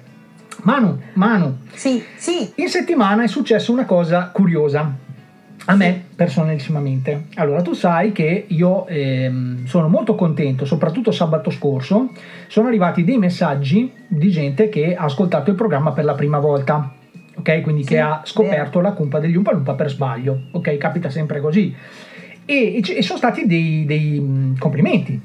Manu, 0.63 0.97
Manu, 1.13 1.57
Sì, 1.73 2.01
sì. 2.15 2.51
in 2.55 2.69
settimana 2.69 3.23
è 3.23 3.27
successa 3.27 3.71
una 3.71 3.85
cosa 3.85 4.29
curiosa. 4.33 5.01
A 5.65 5.75
me 5.75 6.03
personalissimamente. 6.15 7.27
Allora, 7.35 7.61
tu 7.61 7.71
sai 7.73 8.11
che 8.11 8.45
io 8.47 8.85
ehm, 8.87 9.65
sono 9.65 9.87
molto 9.87 10.13
contento, 10.15 10.65
soprattutto 10.65 11.11
sabato 11.11 11.49
scorso, 11.51 12.09
sono 12.47 12.67
arrivati 12.67 13.05
dei 13.05 13.17
messaggi 13.17 13.89
di 14.07 14.29
gente 14.29 14.67
che 14.67 14.93
ha 14.93 15.03
ascoltato 15.05 15.51
il 15.51 15.55
programma 15.55 15.91
per 15.91 16.03
la 16.03 16.15
prima 16.15 16.39
volta. 16.39 16.93
Ok, 17.35 17.61
quindi 17.61 17.83
che 17.83 17.99
ha 17.99 18.21
scoperto 18.25 18.79
la 18.81 18.91
cumpa 18.91 19.19
degli 19.19 19.35
Umpalumpa 19.35 19.73
per 19.73 19.89
sbaglio. 19.89 20.43
Ok, 20.51 20.77
capita 20.77 21.09
sempre 21.09 21.39
così. 21.39 21.73
E, 22.45 22.81
e 22.85 23.01
sono 23.01 23.17
stati 23.17 23.45
dei, 23.47 23.85
dei, 23.85 24.53
complimenti, 24.59 25.19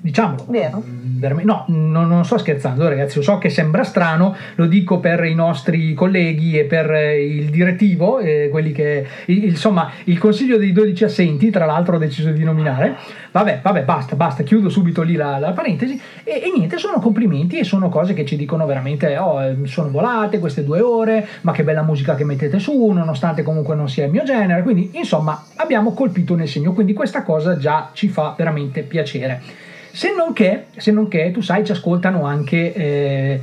diciamolo. 0.00 0.46
Vero? 0.48 0.82
Veramente- 0.84 1.50
No, 1.50 1.64
non, 1.68 2.08
non 2.08 2.24
sto 2.24 2.38
scherzando, 2.38 2.88
ragazzi. 2.88 3.16
Lo 3.16 3.22
so 3.22 3.38
che 3.38 3.50
sembra 3.50 3.82
strano, 3.84 4.34
lo 4.54 4.66
dico 4.66 4.98
per 5.00 5.24
i 5.24 5.34
nostri 5.34 5.92
colleghi 5.94 6.58
e 6.58 6.64
per 6.64 6.90
eh, 6.90 7.24
il 7.26 7.50
direttivo, 7.50 8.18
eh, 8.18 8.48
quelli 8.50 8.72
che 8.72 9.06
il- 9.26 9.44
insomma 9.44 9.90
il 10.04 10.18
consiglio 10.18 10.56
dei 10.56 10.72
12 10.72 11.04
assenti, 11.04 11.50
tra 11.50 11.66
l'altro 11.66 11.96
ho 11.96 11.98
deciso 11.98 12.30
di 12.30 12.42
nominare. 12.44 12.96
Vabbè, 13.32 13.60
vabbè, 13.62 13.82
basta, 13.84 14.16
basta, 14.16 14.42
chiudo 14.42 14.68
subito 14.68 15.02
lì 15.02 15.14
la, 15.14 15.38
la 15.38 15.52
parentesi. 15.52 16.00
E, 16.24 16.42
e 16.44 16.52
niente, 16.56 16.78
sono 16.78 16.98
complimenti 17.00 17.58
e 17.58 17.64
sono 17.64 17.88
cose 17.88 18.14
che 18.14 18.24
ci 18.24 18.36
dicono 18.36 18.66
veramente: 18.66 19.16
oh, 19.18 19.42
eh, 19.42 19.56
sono 19.64 19.90
volate 19.90 20.38
queste 20.38 20.64
due 20.64 20.80
ore, 20.80 21.26
ma 21.42 21.52
che 21.52 21.62
bella 21.62 21.82
musica 21.82 22.14
che 22.14 22.24
mettete 22.24 22.58
su, 22.58 22.88
nonostante 22.90 23.42
comunque 23.42 23.74
non 23.74 23.88
sia 23.88 24.06
il 24.06 24.10
mio 24.10 24.24
genere. 24.24 24.62
Quindi, 24.62 24.90
insomma, 24.94 25.44
abbiamo 25.56 25.92
colpito 25.92 26.34
nel 26.34 26.48
segno. 26.48 26.72
Quindi, 26.72 26.92
questa 26.92 27.22
cosa 27.22 27.56
già 27.58 27.90
ci 27.92 28.08
fa 28.08 28.34
veramente 28.36 28.82
piacere. 28.82 29.68
Se 29.92 30.14
non 30.14 30.32
che, 30.32 30.66
se 30.76 30.90
non 30.92 31.08
che 31.08 31.30
tu 31.32 31.40
sai, 31.40 31.64
ci 31.64 31.72
ascoltano 31.72 32.24
anche 32.24 32.72
eh, 32.74 33.40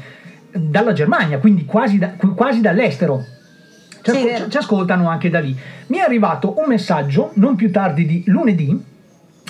dalla 0.51 0.93
Germania, 0.93 1.39
quindi 1.39 1.65
quasi, 1.65 1.97
da- 1.97 2.13
quasi 2.35 2.61
dall'estero. 2.61 3.23
Ci, 4.01 4.11
Sì, 4.11 4.29
ascol- 4.29 4.49
ci 4.49 4.57
ascoltano 4.57 5.09
anche 5.09 5.29
da 5.29 5.39
lì. 5.39 5.55
Mi 5.87 5.97
è 5.97 6.01
arrivato 6.01 6.57
un 6.59 6.65
messaggio 6.67 7.31
non 7.35 7.55
più 7.55 7.71
tardi 7.71 8.05
di 8.05 8.23
lunedì 8.27 8.81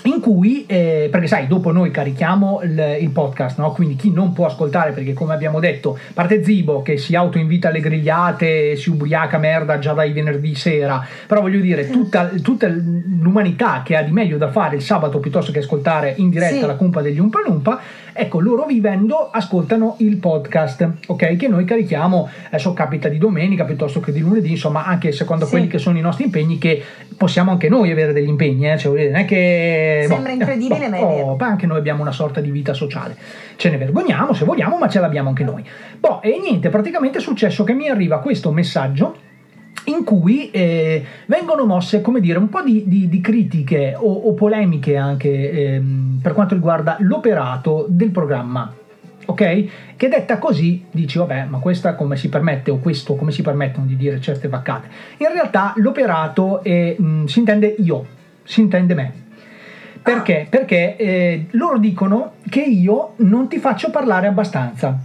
in 0.03 0.21
cui, 0.21 0.65
eh, 0.67 1.10
perché 1.12 1.27
sai, 1.27 1.47
dopo 1.47 1.71
noi 1.71 1.91
carichiamo 1.91 2.62
il, 2.63 2.97
il 3.01 3.10
podcast, 3.10 3.57
no? 3.60 3.71
quindi 3.71 3.95
chi 3.95 4.12
non 4.12 4.31
può 4.31 4.45
ascoltare, 4.45 4.91
perché 4.91 5.13
come 5.13 5.33
abbiamo 5.33 5.60
detto, 5.60 5.97
parte 6.13 6.43
Zibo 6.43 6.81
che 6.81 6.97
si 6.97 7.15
autoinvita 7.15 7.69
alle 7.69 7.79
grigliate, 7.79 8.75
si 8.75 8.89
ubriaca 8.89 9.38
merda 9.38 9.79
già 9.79 9.93
dai 9.93 10.13
venerdì 10.13 10.55
sera, 10.55 11.05
però 11.25 11.41
voglio 11.41 11.60
dire, 11.60 11.89
tutta, 11.89 12.29
tutta 12.41 12.67
l'umanità 12.67 13.81
che 13.83 13.95
ha 13.95 14.01
di 14.03 14.12
meglio 14.12 14.38
da 14.38 14.49
fare 14.49 14.75
il 14.75 14.81
sabato 14.81 15.19
piuttosto 15.19 15.51
che 15.51 15.60
ascoltare 15.60 16.13
in 16.17 16.29
diretta 16.29 16.60
Sì. 16.62 16.65
la 16.65 16.75
cumpa 16.75 17.01
degli 17.01 17.19
Umpa 17.19 17.39
Lumpa, 17.45 17.79
ecco, 18.17 18.39
loro 18.39 18.65
vivendo 18.65 19.30
ascoltano 19.32 19.95
il 19.99 20.17
podcast, 20.17 20.89
ok? 21.08 21.36
Che 21.36 21.47
noi 21.47 21.63
carichiamo, 21.65 22.27
adesso 22.48 22.73
capita 22.73 23.08
di 23.08 23.17
domenica 23.17 23.63
piuttosto 23.63 24.00
che 24.00 24.12
di 24.12 24.19
lunedì, 24.19 24.52
insomma, 24.52 24.85
anche 24.85 25.12
secondo 25.12 25.46
Sì. 25.46 25.52
quelli 25.52 25.67
che 25.67 25.77
sono 25.77 25.98
i 25.98 26.02
nostri 26.02 26.25
impegni, 26.25 26.58
che 26.58 26.83
possiamo 27.15 27.52
anche 27.52 27.69
noi 27.69 27.91
avere 27.91 28.13
degli 28.13 28.27
impegni, 28.27 28.69
eh? 28.69 28.77
Cioè, 28.77 29.06
non 29.08 29.15
è 29.15 29.25
che... 29.25 30.06
Sembra 30.08 30.31
incredibile, 30.31 30.89
ma 30.89 30.98
è 30.98 31.06
vero. 31.06 31.35
Poi 31.35 31.48
anche 31.48 31.65
noi 31.65 31.77
abbiamo 31.77 32.02
una 32.02 32.12
sorta 32.12 32.41
di 32.41 32.52
vita 32.52 32.73
sociale. 32.73 33.15
Ce 33.56 33.69
ne 33.69 33.77
vergogniamo 33.77 34.33
se 34.33 34.46
vogliamo, 34.46 34.77
ma 34.77 34.89
ce 34.89 35.00
l'abbiamo 35.00 35.29
anche 35.29 35.44
noi. 35.44 35.63
Boh, 36.00 36.21
e 36.21 36.39
niente, 36.41 36.69
praticamente 36.69 37.19
è 37.19 37.21
successo 37.21 37.63
che 37.63 37.73
mi 37.73 37.87
arriva 37.89 38.19
questo 38.19 38.52
messaggio 38.52 39.15
in 39.88 40.04
cui 40.04 40.52
eh, 40.52 41.04
vengono 41.27 41.65
mosse, 41.65 42.02
come 42.02 42.19
dire, 42.19 42.38
un 42.38 42.50
po' 42.50 42.62
di, 42.62 42.83
di- 42.88 43.08
di 43.08 43.21
critiche 43.21 43.96
o, 43.98 44.12
o 44.12 44.33
polemiche 44.33 44.98
anche 44.98 45.52
ehm, 45.52 46.19
per 46.21 46.33
quanto 46.33 46.56
riguarda 46.56 46.98
l'operato 47.00 47.85
del 47.88 48.12
programma. 48.12 48.73
Ok? 49.29 49.65
Che 49.98 50.08
detta 50.08 50.38
così 50.38 50.85
dici, 50.90 51.17
vabbè, 51.17 51.46
ma 51.46 51.60
questa 51.60 51.96
come 51.96 52.15
si 52.15 52.29
permette 52.29 52.71
o 52.71 52.77
questo 52.77 53.15
come 53.15 53.31
si 53.31 53.42
permettono 53.42 53.85
di 53.85 53.98
dire 53.98 54.21
certe 54.21 54.48
vaccate? 54.48 54.88
In 55.17 55.31
realtà 55.31 55.73
l'operato 55.77 56.63
è, 56.63 56.96
mh, 56.98 57.25
si 57.25 57.40
intende 57.40 57.75
io, 57.79 58.06
si 58.44 58.62
intende 58.62 58.94
me. 58.94 59.13
Perché? 60.02 60.48
Perché 60.50 60.96
eh, 60.96 61.48
loro 61.52 61.77
dicono 61.77 62.33
che 62.50 62.62
io 62.62 63.13
non 63.17 63.50
ti 63.50 63.58
faccio 63.58 63.90
parlare 63.90 64.27
abbastanza. 64.27 64.98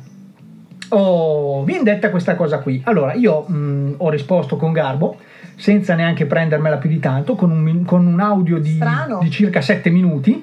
Oh, 0.95 1.65
viene 1.65 1.85
detta 1.85 2.11
questa 2.11 2.35
cosa 2.35 2.59
qui. 2.59 2.83
Allora, 2.85 3.15
io 3.15 3.43
mh, 3.49 3.95
ho 3.97 4.11
risposto 4.11 4.57
con 4.57 4.73
garbo, 4.73 5.17
senza 5.55 5.95
neanche 5.95 6.27
prendermela 6.27 6.77
più 6.77 6.91
di 6.91 6.99
tanto, 6.99 7.35
con 7.35 7.51
un, 7.51 7.85
con 7.87 8.05
un 8.07 8.21
audio 8.21 8.59
di, 8.59 8.79
di 9.23 9.31
circa 9.31 9.63
7 9.63 9.89
minuti, 9.89 10.43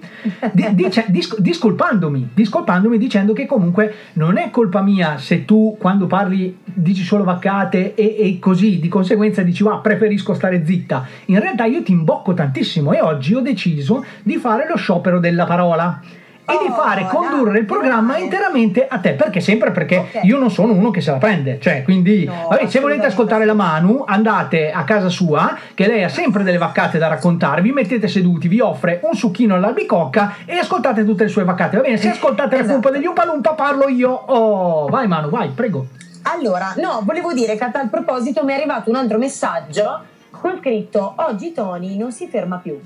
di- 0.52 0.68
dice- 0.74 1.06
dis- 1.10 1.40
discolpandomi, 1.40 2.32
discolpandomi 2.34 2.98
dicendo 2.98 3.34
che 3.34 3.46
comunque 3.46 3.94
non 4.14 4.38
è 4.38 4.50
colpa 4.50 4.82
mia 4.82 5.20
se 5.20 5.46
tu 5.46 5.76
quando 5.80 6.08
parli 6.08 6.58
dici 6.64 7.04
solo 7.04 7.24
vaccate 7.24 7.94
e, 7.94 8.16
e 8.18 8.40
così 8.40 8.80
di 8.80 8.88
conseguenza 8.88 9.44
dici 9.44 9.62
va 9.62 9.78
preferisco 9.78 10.34
stare 10.34 10.66
zitta. 10.66 11.06
In 11.26 11.40
realtà 11.40 11.66
io 11.66 11.84
ti 11.84 11.92
imbocco 11.92 12.34
tantissimo 12.34 12.92
e 12.94 13.02
oggi 13.02 13.36
ho 13.36 13.42
deciso 13.42 14.04
di 14.24 14.38
fare 14.38 14.66
lo 14.68 14.78
sciopero 14.78 15.20
della 15.20 15.46
parola. 15.46 16.02
E 16.50 16.58
di 16.66 16.70
Oh, 16.70 16.74
fare 16.74 17.06
condurre 17.08 17.52
dai, 17.52 17.60
il 17.62 17.66
programma 17.66 18.14
dai. 18.14 18.24
interamente 18.24 18.88
a 18.88 18.98
te, 19.00 19.14
perché 19.14 19.40
sempre 19.40 19.72
perché 19.72 19.98
Ok. 19.98 20.20
io 20.24 20.38
non 20.38 20.50
sono 20.50 20.74
uno 20.74 20.90
che 20.92 21.02
se 21.02 21.12
la 21.12 21.18
prende, 21.18 21.60
cioè 21.60 21.84
quindi 21.84 22.26
No, 22.26 22.48
vabbè, 22.50 22.68
se 22.68 22.80
volete 22.80 23.06
ascoltare 23.08 23.46
la 23.46 23.54
Manu 23.54 24.04
andate 24.06 24.72
a 24.72 24.84
casa 24.84 25.10
sua 25.10 25.58
che 25.74 25.88
lei 25.88 26.04
ha 26.04 26.10
sempre 26.10 26.44
delle 26.44 26.58
vaccate 26.58 26.98
da 26.98 27.08
raccontare, 27.08 27.62
vi 27.62 27.72
mettete 27.72 28.08
seduti, 28.08 28.48
vi 28.48 28.60
offre 28.60 29.00
un 29.04 29.14
succhino 29.14 29.56
all'albicocca 29.56 30.36
e 30.46 30.56
ascoltate 30.58 31.06
tutte 31.06 31.24
le 31.24 31.30
sue 31.30 31.44
vaccate, 31.44 31.78
va 31.78 31.84
bene? 31.84 31.98
Se 31.98 32.10
ascoltate 32.10 32.56
la 32.56 32.62
Esatto. 32.62 32.80
pompa 32.80 32.90
degli 32.98 33.06
Umpalumpa 33.06 33.54
parlo 33.54 33.88
io, 33.88 34.10
oh 34.12 34.88
vai 34.88 35.08
Manu, 35.08 35.30
vai, 35.30 35.50
prego. 35.50 35.86
Allora, 36.24 36.74
no, 36.78 37.02
volevo 37.04 37.34
dire 37.34 37.56
che 37.58 37.64
a 37.64 37.70
tal 37.70 37.90
proposito 37.90 38.44
mi 38.44 38.52
è 38.52 38.56
arrivato 38.56 38.90
un 38.90 38.96
altro 38.98 39.18
messaggio 39.18 40.02
con 40.32 40.58
scritto 40.60 41.14
Oggi 41.18 41.52
Tony 41.54 41.98
non 41.98 42.12
si 42.12 42.28
ferma 42.28 42.58
più. 42.58 42.80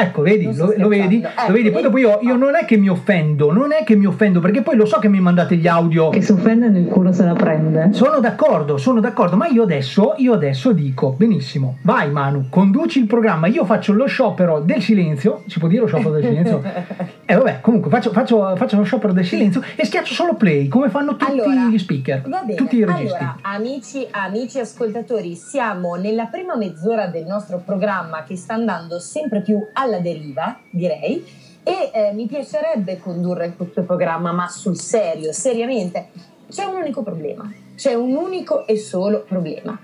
Ecco, 0.00 0.22
vedi, 0.22 0.44
lo, 0.54 0.72
lo 0.76 0.88
vedi? 0.88 1.18
scherzando. 1.18 1.28
lo 1.28 1.42
Ecco, 1.42 1.52
vedi? 1.52 1.70
Poi 1.70 1.82
dopo 1.82 1.98
io, 1.98 2.18
io 2.22 2.36
non 2.36 2.54
è 2.54 2.64
che 2.64 2.76
mi 2.76 2.88
offendo, 2.88 3.52
non 3.52 3.72
è 3.72 3.84
che 3.84 3.96
mi 3.96 4.06
offendo, 4.06 4.40
perché 4.40 4.62
poi 4.62 4.76
lo 4.76 4.86
so 4.86 4.98
che 4.98 5.08
mi 5.08 5.20
mandate 5.20 5.56
gli 5.56 5.66
audio. 5.66 6.10
Che 6.10 6.22
si 6.22 6.32
offende 6.32 6.68
nel 6.68 6.86
culo 6.86 7.12
se 7.12 7.24
la 7.24 7.34
prende. 7.34 7.88
Sono 7.92 8.20
d'accordo, 8.20 8.76
sono 8.76 9.00
d'accordo, 9.00 9.36
ma 9.36 9.46
io 9.46 9.62
adesso, 9.62 10.14
io 10.16 10.34
adesso 10.34 10.72
dico, 10.72 11.14
benissimo, 11.16 11.78
vai 11.82 12.10
Manu, 12.10 12.46
conduci 12.48 12.98
il 13.00 13.06
programma, 13.06 13.46
io 13.46 13.64
faccio 13.64 13.92
lo 13.92 14.06
sciopero 14.06 14.60
del 14.60 14.80
silenzio, 14.80 15.42
si 15.46 15.58
può 15.58 15.68
dire 15.68 15.82
lo 15.82 15.86
sciopero 15.86 16.10
del 16.10 16.24
silenzio? 16.24 16.62
Eh 17.30 17.34
vabbè, 17.36 17.60
comunque 17.60 17.90
faccio, 17.90 18.10
faccio- 18.10 18.56
faccio 18.56 18.76
lo 18.78 18.84
sciopero 18.84 19.12
del 19.12 19.26
silenzio 19.26 19.62
e 19.76 19.84
schiaccio 19.84 20.14
solo 20.14 20.34
play, 20.34 20.66
come 20.66 20.88
fanno 20.88 21.14
tutti 21.14 21.30
Allora, 21.30 21.68
gli 21.68 21.76
speaker, 21.78 22.26
Va 22.26 22.40
bene, 22.40 22.54
tutti 22.54 22.76
i 22.76 22.84
registi. 22.86 23.16
allora 23.16 23.36
amici, 23.42 24.08
amici 24.10 24.58
ascoltatori, 24.58 25.34
siamo 25.34 25.96
nella 25.96 26.24
prima 26.24 26.56
mezz'ora 26.56 27.06
del 27.08 27.26
nostro 27.26 27.60
programma 27.62 28.22
che 28.22 28.34
sta 28.34 28.54
andando 28.54 28.98
sempre 28.98 29.42
più 29.42 29.62
alla 29.74 29.98
deriva, 29.98 30.58
direi, 30.70 31.22
e 31.62 31.90
eh, 31.92 32.12
mi 32.14 32.26
piacerebbe 32.26 32.98
condurre 32.98 33.52
questo 33.54 33.82
programma, 33.82 34.32
ma 34.32 34.48
sul 34.48 34.78
serio, 34.78 35.30
seriamente. 35.34 36.08
C'è 36.48 36.64
un 36.64 36.76
unico 36.76 37.02
problema, 37.02 37.46
c'è 37.76 37.92
un 37.92 38.14
unico 38.14 38.66
e 38.66 38.78
solo 38.78 39.22
problema. 39.28 39.78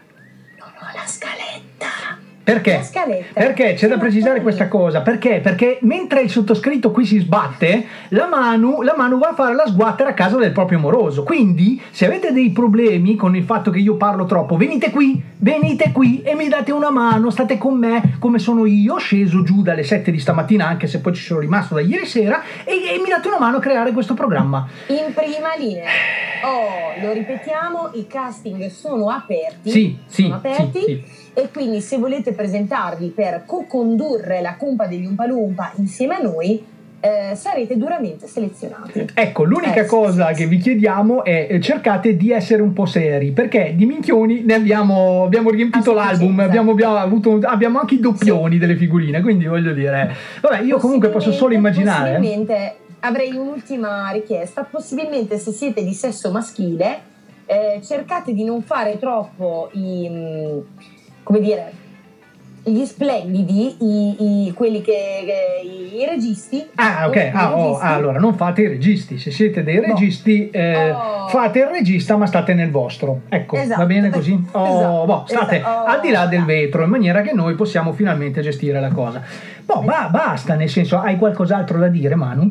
Non 0.59 0.69
ho 0.79 0.97
la 0.97 1.07
scaletta. 1.07 2.24
Perché? 2.45 2.87
Perché 3.33 3.73
c'è 3.73 3.89
da 3.89 3.97
precisare 3.97 4.43
questa 4.43 4.69
cosa? 4.69 5.01
Perché? 5.01 5.41
Perché 5.43 5.79
mentre 5.81 6.21
il 6.21 6.29
sottoscritto 6.29 6.91
qui 6.91 7.07
si 7.07 7.19
sbatte, 7.19 7.87
la 8.09 8.27
Manu, 8.27 8.83
la 8.83 8.93
Manu 8.95 9.17
va 9.17 9.29
a 9.29 9.35
fare 9.35 9.55
la 9.55 9.67
sguattera 9.67 10.11
a 10.11 10.13
casa 10.13 10.37
del 10.37 10.53
proprio 10.53 10.79
moroso. 10.79 11.23
Quindi, 11.23 11.81
se 11.91 12.05
avete 12.05 12.33
dei 12.33 12.51
problemi 12.51 13.17
con 13.17 13.35
il 13.35 13.45
fatto 13.45 13.71
che 13.71 13.79
io 13.79 13.97
parlo 13.97 14.27
troppo, 14.27 14.59
venite 14.59 14.91
qui, 14.91 15.23
venite 15.39 15.91
qui 15.91 16.21
e 16.21 16.35
mi 16.35 16.49
date 16.49 16.71
una 16.71 16.91
mano, 16.91 17.31
state 17.31 17.57
con 17.57 17.79
me 17.79 18.17
come 18.19 18.39
sono 18.39 18.67
io, 18.67 18.99
sceso 18.99 19.43
giù 19.43 19.63
dalle 19.63 19.83
7 19.83 20.11
di 20.11 20.19
stamattina, 20.19 20.67
anche 20.67 20.87
se 20.87 21.01
poi 21.01 21.15
ci 21.15 21.23
sono 21.23 21.41
rimasto 21.41 21.75
da 21.75 21.81
ieri 21.81 22.05
sera, 22.05 22.43
e, 22.65 22.73
e 22.73 23.01
mi 23.03 23.09
date 23.09 23.27
una 23.27 23.39
mano 23.39 23.57
a 23.57 23.61
creare 23.61 23.93
questo 23.93 24.13
programma. 24.13 24.69
In 24.89 25.15
prima 25.15 25.57
linea. 25.57 25.89
Oh, 26.45 27.01
lo 27.01 27.13
ripetiamo, 27.15 27.93
i 27.95 28.07
casting 28.07 28.69
sono 28.69 29.09
aperti. 29.09 29.71
Sì, 29.71 29.99
sì, 30.05 30.23
sono 30.25 30.35
aperti. 30.35 30.81
sì, 30.81 31.03
sì. 31.07 31.24
E 31.35 31.51
quindi 31.53 31.81
se 31.81 31.99
volete 31.99 32.33
presentarvi 32.33 33.09
per 33.09 33.43
co-condurre 33.45 34.41
la 34.41 34.55
cumpa 34.57 34.87
degli 34.87 35.05
Umpalumpa 35.05 35.73
insieme 35.77 36.15
a 36.15 36.21
noi, 36.21 36.65
eh, 37.05 37.35
sarete 37.35 37.77
duramente 37.77 38.27
selezionati. 38.27 39.09
Ecco, 39.13 39.45
l'unica 39.45 39.81
Eh, 39.81 39.83
sì, 39.83 39.89
cosa 39.89 40.33
che 40.33 40.47
vi 40.47 40.57
chiediamo 40.57 41.23
è 41.23 41.49
eh, 41.51 41.61
cercate 41.61 42.17
di 42.17 42.33
essere 42.33 42.63
un 42.63 42.73
po' 42.73 42.87
seri, 42.87 43.33
perché 43.33 43.75
di 43.77 43.85
minchioni 43.85 44.43
ne 44.43 44.55
abbiamo, 44.55 45.25
abbiamo 45.25 45.51
riempito 45.51 45.93
l'album, 45.93 46.41
abbiamo, 46.41 46.71
abbiamo 46.71 46.97
avuto, 46.97 47.41
abbiamo 47.43 47.79
anche 47.79 47.97
i 47.97 48.01
doppioni 48.01 48.57
delle 48.57 48.77
figurine, 48.77 49.21
quindi 49.21 49.45
voglio 49.45 49.75
dire, 49.75 50.15
vabbè, 50.41 50.63
io 50.63 50.79
comunque 50.79 51.11
posso 51.11 51.31
solo 51.31 51.53
immaginare. 51.53 52.17
Possibilmente 52.17 52.77
avrei 53.01 53.35
un'ultima 53.35 54.11
richiesta, 54.11 54.67
possibilmente 54.69 55.37
se 55.39 55.51
siete 55.51 55.85
di 55.85 55.93
sesso 55.93 56.31
maschile, 56.31 57.13
eh, 57.45 57.81
cercate 57.85 58.33
di 58.33 58.45
non 58.45 58.63
fare 58.63 58.99
troppo 58.99 59.69
i, 59.73 60.09
mm, 60.09 60.59
come 61.25 61.41
dire, 61.41 61.73
gli 62.67 62.85
splendidi, 62.87 63.77
i, 63.81 64.47
i- 64.47 64.53
quelli 64.55 64.81
che, 64.81 64.95
i, 65.63 65.97
i 66.01 66.07
registi. 66.07 66.65
Ah, 66.77 67.07
ok. 67.09 67.31
Ah, 67.35 67.55
oh, 67.59 67.65
registi. 67.67 67.87
allora 67.87 68.19
non 68.19 68.35
fate 68.37 68.63
i 68.63 68.69
registi. 68.69 69.19
Se 69.19 69.31
siete 69.31 69.63
dei 69.63 69.81
registi, 69.81 70.49
eh, 70.51 70.91
Oh. 70.93 71.29
fate 71.29 71.59
il 71.59 71.67
regista, 71.67 72.17
ma 72.17 72.25
state 72.27 72.55
nel 72.55 72.71
vostro. 72.71 73.23
Ecco, 73.29 73.57
Esatto. 73.57 73.81
va 73.81 73.87
bene 73.87 74.09
così? 74.09 74.33
Oh, 74.53 74.67
Esatto. 74.67 75.05
boh, 75.05 75.25
state 75.27 75.57
Esatto. 75.57 75.79
Oh, 75.81 75.85
al 75.85 76.01
di 76.01 76.11
là 76.11 76.27
del 76.27 76.45
vetro, 76.45 76.85
in 76.85 76.89
maniera 76.91 77.21
che 77.21 77.33
noi 77.35 77.55
possiamo 77.55 77.93
finalmente 77.93 78.41
gestire 78.41 78.81
la 78.81 78.91
cosa. 78.91 79.23
Boh, 79.67 79.81
ba- 79.83 80.09
basta, 80.11 80.55
nel 80.55 80.71
senso, 80.71 80.99
hai 80.99 81.17
qualcos'altro 81.19 81.79
da 81.79 81.89
dire, 81.89 82.15
Manu? 82.15 82.51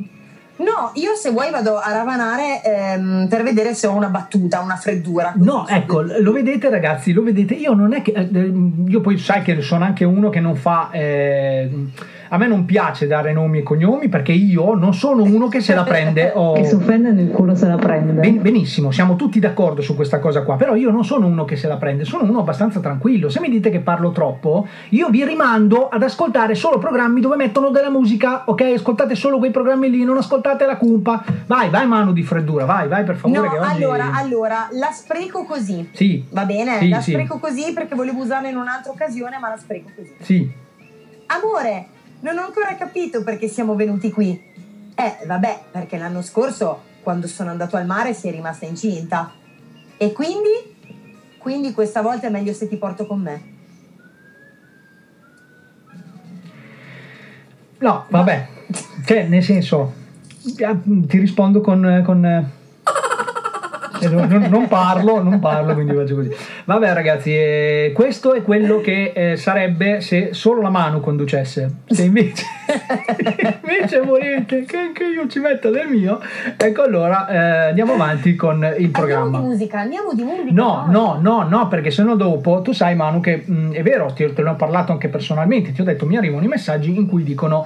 No, 0.55 0.91
io 0.95 1.15
se 1.15 1.31
vuoi 1.31 1.49
vado 1.49 1.79
a 1.79 1.91
ravanare 1.91 2.61
ehm, 2.63 3.27
per 3.27 3.41
vedere 3.41 3.73
se 3.73 3.87
ho 3.87 3.95
una 3.95 4.09
battuta, 4.09 4.61
una 4.61 4.75
freddura. 4.75 5.33
No, 5.35 5.67
ecco, 5.67 6.01
lo 6.01 6.31
vedete 6.31 6.69
ragazzi, 6.69 7.11
lo 7.11 7.23
vedete, 7.23 7.55
io 7.55 7.73
non 7.73 7.93
è 7.93 8.03
che, 8.03 8.11
eh, 8.11 8.53
io 8.87 9.01
poi 9.01 9.17
sai 9.17 9.41
che 9.41 9.59
sono 9.61 9.83
anche 9.83 10.05
uno 10.05 10.29
che 10.29 10.39
non 10.39 10.55
fa, 10.55 10.89
eh, 10.91 11.69
a 12.33 12.37
me 12.37 12.47
non 12.47 12.65
piace 12.65 13.05
dare 13.05 13.31
nomi 13.31 13.59
e 13.59 13.63
cognomi 13.63 14.09
perché 14.09 14.31
io 14.31 14.73
non 14.73 14.95
sono 14.95 15.21
uno 15.21 15.47
che 15.49 15.61
se 15.61 15.75
la 15.75 15.83
prende. 15.83 16.31
o- 16.35 16.57
E 16.57 16.65
si 16.65 16.73
offende 16.73 17.11
nel 17.11 17.29
culo 17.29 17.53
se 17.53 17.67
la 17.67 17.75
prende. 17.75 18.13
Ben- 18.13 18.41
benissimo, 18.41 18.89
siamo 18.89 19.15
tutti 19.15 19.39
d'accordo 19.39 19.83
su 19.83 19.93
questa 19.95 20.17
cosa 20.17 20.41
qua, 20.41 20.55
però 20.55 20.73
io 20.73 20.89
non 20.89 21.05
sono 21.05 21.27
uno 21.27 21.45
che 21.45 21.55
se 21.55 21.67
la 21.67 21.77
prende, 21.77 22.05
sono 22.05 22.23
uno 22.23 22.39
abbastanza 22.39 22.79
tranquillo. 22.79 23.29
Se 23.29 23.39
mi 23.39 23.49
dite 23.49 23.69
che 23.69 23.81
parlo 23.81 24.09
troppo, 24.11 24.67
io 24.89 25.09
vi 25.09 25.23
rimando 25.23 25.89
ad 25.89 26.01
ascoltare 26.01 26.55
solo 26.55 26.79
programmi 26.79 27.21
dove 27.21 27.35
mettono 27.35 27.69
della 27.69 27.91
musica, 27.91 28.45
ok? 28.47 28.61
Ascoltate 28.77 29.13
solo 29.13 29.37
quei 29.37 29.51
programmi 29.51 29.91
lì, 29.91 30.03
non 30.03 30.17
ascoltate 30.17 30.65
la 30.65 30.77
cumpa. 30.77 31.23
Vai, 31.45 31.69
vai 31.69 31.85
Manu 31.85 32.13
di 32.13 32.23
freddura, 32.23 32.65
vai, 32.65 32.87
vai 32.87 33.03
per 33.03 33.15
favore 33.15 33.41
No, 33.41 33.49
che 33.51 33.59
oggi... 33.59 33.75
allora, 33.83 34.11
allora, 34.15 34.67
la 34.71 34.89
spreco 34.91 35.43
così. 35.43 35.87
Sì. 35.91 36.25
Va 36.31 36.45
bene? 36.45 36.79
Sì, 36.79 36.89
la 36.89 36.99
sì. 36.99 37.11
spreco 37.11 37.37
così 37.37 37.73
perché 37.73 37.93
volevo 37.93 38.21
usarla 38.23 38.49
in 38.49 38.57
un'altra 38.57 38.91
occasione, 38.91 39.37
ma 39.39 39.49
la 39.49 39.57
spreco 39.57 39.89
così. 39.95 40.15
Sì. 40.19 40.61
Amore, 41.27 41.87
non 42.23 42.37
ho 42.37 42.45
ancora 42.45 42.75
capito 42.75 43.23
perché 43.23 43.47
siamo 43.47 43.75
venuti 43.75 44.09
qui. 44.09 44.41
Eh, 44.95 45.25
vabbè, 45.25 45.63
perché 45.71 45.97
l'anno 45.97 46.21
scorso, 46.21 46.81
quando 47.01 47.27
sono 47.27 47.49
andato 47.49 47.75
al 47.75 47.85
mare, 47.85 48.13
sei 48.13 48.31
rimasta 48.31 48.65
incinta. 48.65 49.31
E 49.97 50.11
quindi? 50.13 50.49
Quindi 51.37 51.73
questa 51.73 52.01
volta 52.01 52.27
è 52.27 52.29
meglio 52.29 52.53
se 52.53 52.67
ti 52.67 52.77
porto 52.77 53.05
con 53.05 53.21
me. 53.21 53.51
No, 57.79 58.05
vabbè, 58.07 58.47
cioè 59.05 59.27
nel 59.27 59.43
senso, 59.43 59.93
ti 60.41 61.17
rispondo 61.17 61.59
con... 61.59 62.01
con 62.05 62.61
non, 64.09 64.47
non- 64.49 64.67
parlo, 64.67 65.21
non 65.21 65.39
parlo, 65.39 65.73
quindi 65.73 65.93
faccio 65.93 66.15
così. 66.15 66.31
Vabbè 66.65 66.93
ragazzi, 66.93 67.31
eh, 67.35 67.91
questo 67.93 68.33
è 68.33 68.41
quello 68.41 68.79
che 68.81 69.11
eh, 69.15 69.35
sarebbe 69.37 70.01
se 70.01 70.29
solo 70.33 70.61
la 70.61 70.69
mano 70.69 70.99
conducesse. 70.99 71.69
Se 71.87 72.03
invece, 72.03 72.43
invece 73.61 73.99
volete 74.01 74.63
che 74.65 74.77
anche 74.77 75.03
io 75.05 75.27
ci 75.27 75.39
metta 75.39 75.69
del 75.69 75.87
mio, 75.87 76.19
ecco 76.57 76.81
allora 76.83 77.27
eh, 77.27 77.67
andiamo 77.69 77.93
avanti 77.93 78.35
con 78.35 78.57
il 78.57 78.63
Andiamo 78.63 78.91
programma. 78.91 79.39
di 79.39 79.45
musica, 79.45 79.79
andiamo 79.79 80.13
di 80.13 80.23
musica. 80.23 80.51
No, 80.51 80.85
no, 80.89 81.19
no, 81.21 81.47
no, 81.47 81.67
perché 81.67 81.91
sennò 81.91 82.15
dopo 82.15 82.61
tu 82.61 82.71
sai 82.71 82.95
Manu 82.95 83.19
che 83.19 83.43
mh, 83.45 83.71
è 83.73 83.83
vero, 83.83 84.11
ti, 84.13 84.31
te 84.33 84.41
ne 84.41 84.49
ho 84.49 84.55
parlato 84.55 84.91
anche 84.91 85.07
personalmente, 85.09 85.71
ti 85.71 85.81
ho 85.81 85.83
detto 85.83 86.05
mi 86.05 86.17
arrivano 86.17 86.43
i 86.43 86.47
messaggi 86.47 86.95
in 86.95 87.07
cui 87.07 87.23
dicono 87.23 87.65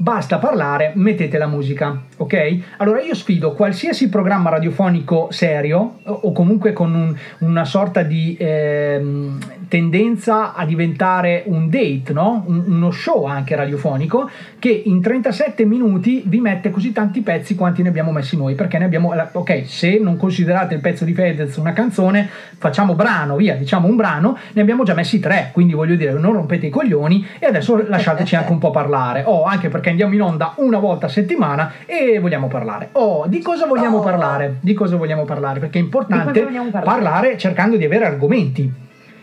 basta 0.00 0.38
parlare, 0.38 0.92
mettete 0.94 1.38
la 1.38 1.48
musica, 1.48 2.00
ok? 2.16 2.58
Allora 2.76 3.00
io 3.02 3.14
sfido 3.16 3.52
qualsiasi 3.52 4.08
programma 4.08 4.48
radiofonico 4.48 5.26
serio 5.30 5.98
o, 6.04 6.30
comunque 6.32 6.72
con 6.72 6.94
un- 6.94 7.16
una 7.40 7.64
sorta 7.64 8.02
di 8.02 8.36
ehm, 8.38 9.38
tendenza 9.68 10.54
a 10.54 10.64
diventare 10.64 11.42
un 11.46 11.68
date, 11.68 12.12
no? 12.12 12.44
Un- 12.46 12.62
uno 12.68 12.90
show 12.92 13.24
anche 13.24 13.56
radiofonico 13.56 14.30
che 14.60 14.82
in 14.86 15.02
37 15.02 15.64
minuti 15.64 16.22
vi 16.26 16.40
mette 16.40 16.70
così 16.70 16.92
tanti 16.92 17.20
pezzi 17.20 17.56
quanti 17.56 17.82
ne 17.82 17.88
abbiamo 17.88 18.12
messi 18.12 18.36
noi, 18.36 18.54
perché 18.54 18.78
ne 18.78 18.84
abbiamo, 18.84 19.12
ok, 19.32 19.62
se 19.66 19.98
non 20.00 20.16
considerate 20.16 20.74
il 20.74 20.80
pezzo 20.80 21.04
di 21.04 21.12
Fedez 21.12 21.56
una 21.56 21.72
canzone, 21.72 22.28
facciamo 22.56 22.94
brano, 22.94 23.34
via, 23.36 23.54
diciamo 23.56 23.88
un 23.88 23.96
brano, 23.96 24.38
ne 24.52 24.60
abbiamo 24.62 24.84
già 24.84 24.94
messi 24.94 25.18
tre, 25.18 25.50
quindi 25.52 25.72
voglio 25.74 25.96
dire, 25.96 26.12
non 26.12 26.32
rompete 26.34 26.66
i 26.66 26.70
coglioni 26.70 27.26
e 27.40 27.46
adesso 27.46 27.84
lasciateci 27.86 28.36
anche 28.36 28.52
un 28.52 28.58
po' 28.58 28.70
parlare, 28.70 29.24
o 29.26 29.42
anche 29.44 29.68
perché 29.68 29.87
andiamo 29.90 30.14
in 30.14 30.22
onda 30.22 30.52
una 30.56 30.78
volta 30.78 31.06
a 31.06 31.08
settimana 31.08 31.72
e 31.86 32.18
vogliamo 32.18 32.48
parlare. 32.48 32.88
Oh, 32.92 33.26
di 33.26 33.40
cosa 33.40 33.66
vogliamo 33.66 34.00
parlare? 34.00 34.56
Di 34.60 34.74
cosa 34.74 34.96
vogliamo 34.96 35.24
parlare? 35.24 35.60
Perché 35.60 35.78
è 35.78 35.82
importante 35.82 36.40
parlare? 36.42 36.84
parlare 36.84 37.38
cercando 37.38 37.76
di 37.76 37.84
avere 37.84 38.04
argomenti. 38.06 38.70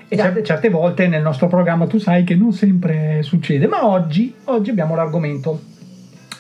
E 0.08 0.16
certe, 0.18 0.44
certe 0.44 0.70
volte 0.70 1.08
nel 1.08 1.24
nostro 1.24 1.48
programma 1.48 1.88
tu 1.88 1.98
sai 1.98 2.24
che 2.24 2.36
non 2.36 2.54
sempre 2.54 3.24
succede, 3.24 3.66
ma 3.68 3.86
oggi, 3.88 4.34
oggi 4.46 4.70
abbiamo 4.70 4.96
l'argomento. 4.96 5.60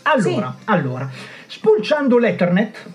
Allora, 0.03 0.55
allora, 0.65 1.09
spulciando 1.47 2.19
l'Ethernet, 2.19 2.86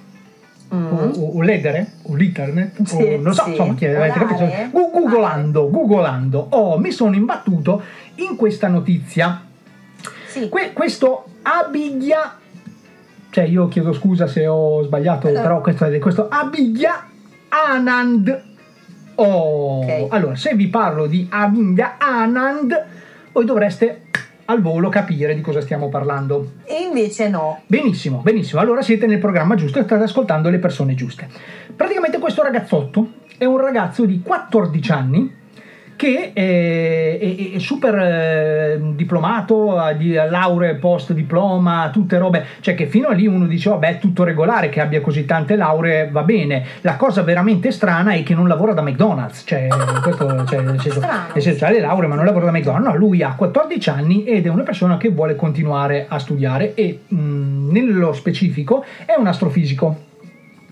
o, 0.68 0.76
o- 0.76 1.36
o 1.38 1.42
l'Edere, 1.42 1.94
o 2.02 2.14
l'Ethernet, 2.14 2.80
Mm. 2.80 2.84
Sì, 2.84 3.02
o 3.02 3.20
non 3.20 3.34
so, 3.34 3.42
sì. 3.42 3.50
insomma, 3.50 3.74
chi 3.74 3.86
avete 3.86 4.18
capito? 4.20 4.48
Googolando, 4.70 5.68
googolando, 5.70 6.46
oh, 6.50 6.78
mi 6.78 6.92
sono 6.92 7.16
imbattuto 7.16 7.82
in 8.16 8.36
questa 8.36 8.68
notizia. 8.68 9.42
Que- 10.48 10.72
questo 10.72 11.24
Abiglia, 11.42 12.38
cioè 13.30 13.44
io 13.44 13.68
chiedo 13.68 13.92
scusa 13.92 14.26
se 14.26 14.46
ho 14.46 14.82
sbagliato, 14.82 15.30
però 15.30 15.60
questo 15.60 15.84
è 15.84 15.98
questo 15.98 16.28
Abiglia 16.28 17.06
Anand. 17.48 18.42
Oh, 19.16 20.08
allora, 20.08 20.34
se 20.34 20.54
vi 20.54 20.68
parlo 20.68 21.06
di 21.06 21.26
Abiglia 21.30 21.96
Anand, 21.98 22.84
voi 23.32 23.44
dovreste 23.44 24.02
al 24.46 24.60
volo 24.60 24.88
capire 24.88 25.34
di 25.34 25.40
cosa 25.40 25.60
stiamo 25.60 25.88
parlando. 25.88 26.54
E 26.64 26.82
invece 26.82 27.28
no. 27.28 27.60
Benissimo, 27.66 28.18
benissimo. 28.18 28.60
Allora 28.60 28.82
siete 28.82 29.06
nel 29.06 29.18
programma 29.18 29.54
giusto 29.54 29.78
e 29.78 29.84
state 29.84 30.02
ascoltando 30.02 30.50
le 30.50 30.58
persone 30.58 30.94
giuste. 30.94 31.28
Praticamente 31.74 32.18
questo 32.18 32.42
ragazzotto 32.42 33.12
è 33.38 33.44
un 33.44 33.58
ragazzo 33.58 34.04
di 34.04 34.20
14 34.22 34.90
anni 34.90 35.38
che 36.00 36.32
è, 36.32 37.18
è- 37.18 37.52
è 37.56 37.58
super 37.58 37.94
eh, 37.94 38.80
diplomato, 38.94 39.76
ha 39.76 39.92
di 39.92 40.14
lauree 40.14 40.76
post 40.76 41.12
diploma, 41.12 41.90
tutte 41.92 42.16
robe, 42.16 42.46
cioè 42.60 42.74
che 42.74 42.86
fino 42.86 43.08
a 43.08 43.12
lì 43.12 43.26
uno 43.26 43.46
dice 43.46 43.68
vabbè 43.68 43.88
è 43.96 43.98
tutto 43.98 44.24
regolare 44.24 44.70
che 44.70 44.80
abbia 44.80 45.02
così 45.02 45.26
tante 45.26 45.56
lauree, 45.56 46.08
va 46.10 46.22
bene. 46.22 46.64
La 46.80 46.96
cosa 46.96 47.22
veramente 47.22 47.70
strana 47.70 48.12
è 48.12 48.22
che 48.22 48.34
non 48.34 48.48
lavora 48.48 48.72
da 48.72 48.80
McDonald's, 48.80 49.42
cioè, 49.44 49.66
questo, 50.02 50.46
cioè, 50.46 50.62
nel 50.62 50.80
senso, 50.80 51.00
nel 51.34 51.42
senso, 51.42 51.66
ha 51.66 51.70
le 51.70 51.80
lauree 51.80 52.08
ma 52.08 52.14
non 52.14 52.24
lavora 52.24 52.46
da 52.46 52.52
McDonald's, 52.52 52.88
no, 52.88 52.96
lui 52.96 53.22
ha 53.22 53.34
14 53.36 53.90
anni 53.90 54.24
ed 54.24 54.46
è 54.46 54.48
una 54.48 54.62
persona 54.62 54.96
che 54.96 55.10
vuole 55.10 55.36
continuare 55.36 56.06
a 56.08 56.18
studiare 56.18 56.72
e 56.72 57.00
mh, 57.08 57.70
nello 57.72 58.14
specifico 58.14 58.86
è 59.04 59.16
un 59.18 59.26
astrofisico. 59.26 60.08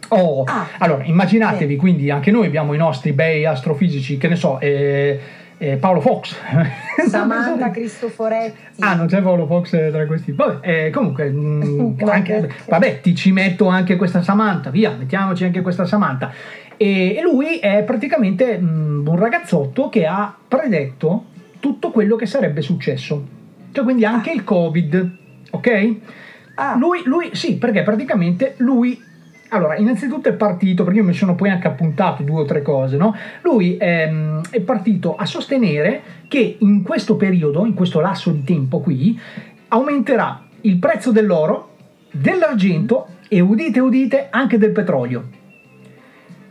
Oh, 0.09 0.45
allora 0.79 1.05
immaginatevi 1.05 1.77
quindi 1.77 2.11
anche 2.11 2.31
noi 2.31 2.47
abbiamo 2.47 2.73
i 2.73 2.79
nostri 2.79 3.13
bei 3.13 3.45
astrofisici, 3.45 4.17
che 4.17 4.29
ne 4.29 4.37
so, 4.37 4.59
eh, 4.61 5.21
eh, 5.59 5.77
Paolo 5.77 6.01
Fox. 6.01 6.35
Samantha 7.09 7.71
Cristoforetti. 7.71 8.81
Ah, 8.81 8.95
non 8.95 9.07
c'è 9.07 9.21
Paolo 9.21 9.47
Fox 9.47 9.71
tra 9.71 10.07
questi. 10.07 10.33
Vabbè, 10.33 10.87
eh, 10.87 10.91
comunque, 10.91 11.31
mm, 11.31 11.99
anche, 12.09 12.51
vabbè, 12.67 13.01
ti 13.01 13.15
ci 13.15 13.33
metto 13.33 13.67
anche 13.67 13.97
questa 13.97 14.23
Samantha, 14.23 14.71
via, 14.71 14.95
mettiamoci 14.97 15.45
anche 15.45 15.61
questa 15.61 15.85
Samantha. 15.85 16.33
E, 16.77 17.17
e 17.17 17.23
lui 17.23 17.59
è 17.59 17.83
praticamente 17.83 18.59
mm, 18.59 19.07
un 19.07 19.17
ragazzotto 19.19 19.89
che 19.89 20.07
ha 20.07 20.35
predetto 20.47 21.25
tutto 21.59 21.91
quello 21.91 22.17
che 22.17 22.27
sarebbe 22.27 22.63
successo. 22.63 23.37
Cioè, 23.73 23.85
quindi 23.85 24.05
anche 24.05 24.31
il 24.31 24.45
Covid, 24.45 25.11
ok? 25.51 25.97
Lui, 26.77 27.03
lui, 27.05 27.31
sì, 27.35 27.57
perché 27.57 27.83
praticamente 27.83 28.55
lui 28.59 29.01
allora, 29.51 29.77
innanzitutto 29.77 30.29
è 30.29 30.33
partito, 30.33 30.85
perché 30.85 30.99
io 30.99 31.05
mi 31.05 31.15
sono 31.15 31.35
poi 31.35 31.51
anche 31.51 31.67
appuntato 31.67 32.23
due 32.23 32.41
o 32.41 32.45
tre 32.45 32.61
cose, 32.63 32.97
no? 32.97 33.15
Lui 33.43 33.77
ehm, 33.79 34.43
è 34.51 34.61
partito 34.61 35.17
a 35.17 35.25
sostenere 35.25 36.03
che 36.29 36.57
in 36.59 36.83
questo 36.83 37.17
periodo, 37.17 37.65
in 37.65 37.75
questo 37.75 38.01
lasso 38.01 38.31
di 38.31 38.45
tempo 38.45 38.81
qui, 38.81 39.19
aumenterà 39.69 40.43
il 40.63 40.77
prezzo 40.77 41.13
dell'oro, 41.13 41.77
dell'argento 42.11 43.09
e 43.29 43.41
udite 43.41 43.81
udite 43.81 44.27
anche 44.31 44.59
del 44.59 44.71
petrolio. 44.71 45.25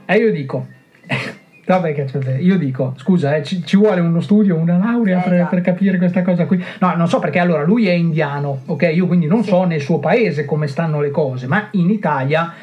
E 0.05 0.15
io 0.15 0.31
dico, 0.31 0.67
vabbè 1.65 1.93
che 1.93 2.05
c'è, 2.05 2.37
io 2.37 2.57
dico, 2.57 2.93
scusa, 2.97 3.35
eh, 3.35 3.43
ci, 3.43 3.63
ci 3.63 3.77
vuole 3.77 3.99
uno 3.99 4.21
studio, 4.21 4.55
una 4.55 4.77
laurea 4.77 5.19
per, 5.19 5.47
per 5.49 5.61
capire 5.61 5.97
questa 5.97 6.23
cosa 6.23 6.45
qui. 6.45 6.63
No, 6.79 6.95
non 6.95 7.07
so 7.07 7.19
perché 7.19 7.37
allora 7.37 7.63
lui 7.63 7.87
è 7.87 7.91
indiano, 7.91 8.61
ok? 8.65 8.89
Io 8.93 9.05
quindi 9.05 9.27
non 9.27 9.43
so 9.43 9.65
nel 9.65 9.81
suo 9.81 9.99
paese 9.99 10.45
come 10.45 10.65
stanno 10.67 10.99
le 10.99 11.11
cose, 11.11 11.45
ma 11.45 11.67
in 11.71 11.89
Italia 11.91 12.53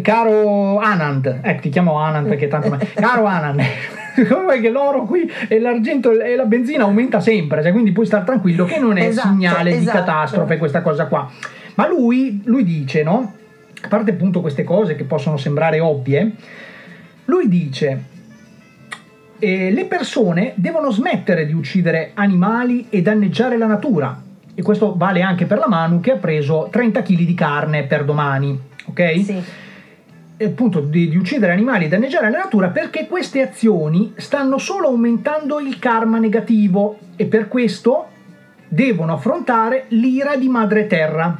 Caro 0.00 0.78
Anand, 0.78 1.40
ecco 1.42 1.60
ti 1.60 1.68
chiamo 1.68 1.94
Anand 1.98 2.28
perché 2.28 2.48
tanto... 2.48 2.76
Caro 2.94 3.24
Anand, 3.24 3.60
come 4.28 4.60
che 4.60 4.70
l'oro 4.70 5.04
qui 5.04 5.30
e 5.48 5.58
l'argento 5.58 6.10
e 6.10 6.34
la 6.36 6.44
benzina 6.44 6.84
aumenta 6.84 7.20
sempre, 7.20 7.62
cioè, 7.62 7.72
quindi 7.72 7.92
puoi 7.92 8.06
stare 8.06 8.24
tranquillo 8.24 8.64
che 8.64 8.78
non 8.78 8.96
è 8.96 9.06
Esatto, 9.06 9.28
segnale 9.28 9.72
di 9.72 9.78
esatto. 9.78 9.98
catastrofe 9.98 10.56
questa 10.58 10.82
cosa 10.82 11.06
qua. 11.06 11.30
Ma 11.74 11.86
lui, 11.88 12.40
lui 12.44 12.64
dice, 12.64 13.02
no? 13.02 13.34
A 13.80 13.88
parte 13.88 14.10
appunto 14.10 14.40
queste 14.40 14.64
cose 14.64 14.96
che 14.96 15.04
possono 15.04 15.36
sembrare 15.36 15.78
ovvie, 15.78 16.32
lui 17.26 17.48
dice 17.48 18.02
eh, 19.38 19.70
le 19.70 19.84
persone 19.84 20.52
devono 20.56 20.90
smettere 20.90 21.46
di 21.46 21.52
uccidere 21.52 22.10
animali 22.14 22.86
e 22.90 23.02
danneggiare 23.02 23.56
la 23.56 23.66
natura. 23.66 24.20
E 24.54 24.62
questo 24.62 24.96
vale 24.96 25.22
anche 25.22 25.46
per 25.46 25.58
la 25.58 25.68
Manu 25.68 26.00
che 26.00 26.12
ha 26.12 26.16
preso 26.16 26.68
30 26.72 27.02
kg 27.02 27.16
di 27.18 27.34
carne 27.34 27.84
per 27.84 28.04
domani, 28.04 28.58
ok? 28.86 29.20
Sì. 29.22 29.42
Appunto 30.44 30.80
di, 30.80 31.08
di 31.08 31.16
uccidere 31.16 31.52
animali 31.52 31.86
e 31.86 31.88
danneggiare 31.88 32.30
la 32.30 32.38
natura 32.38 32.68
perché 32.68 33.06
queste 33.08 33.40
azioni 33.42 34.12
stanno 34.16 34.58
solo 34.58 34.86
aumentando 34.88 35.58
il 35.58 35.78
karma 35.78 36.18
negativo 36.18 36.98
e 37.16 37.26
per 37.26 37.48
questo 37.48 38.06
devono 38.68 39.14
affrontare 39.14 39.86
l'ira 39.88 40.36
di 40.36 40.48
madre 40.48 40.86
terra. 40.86 41.36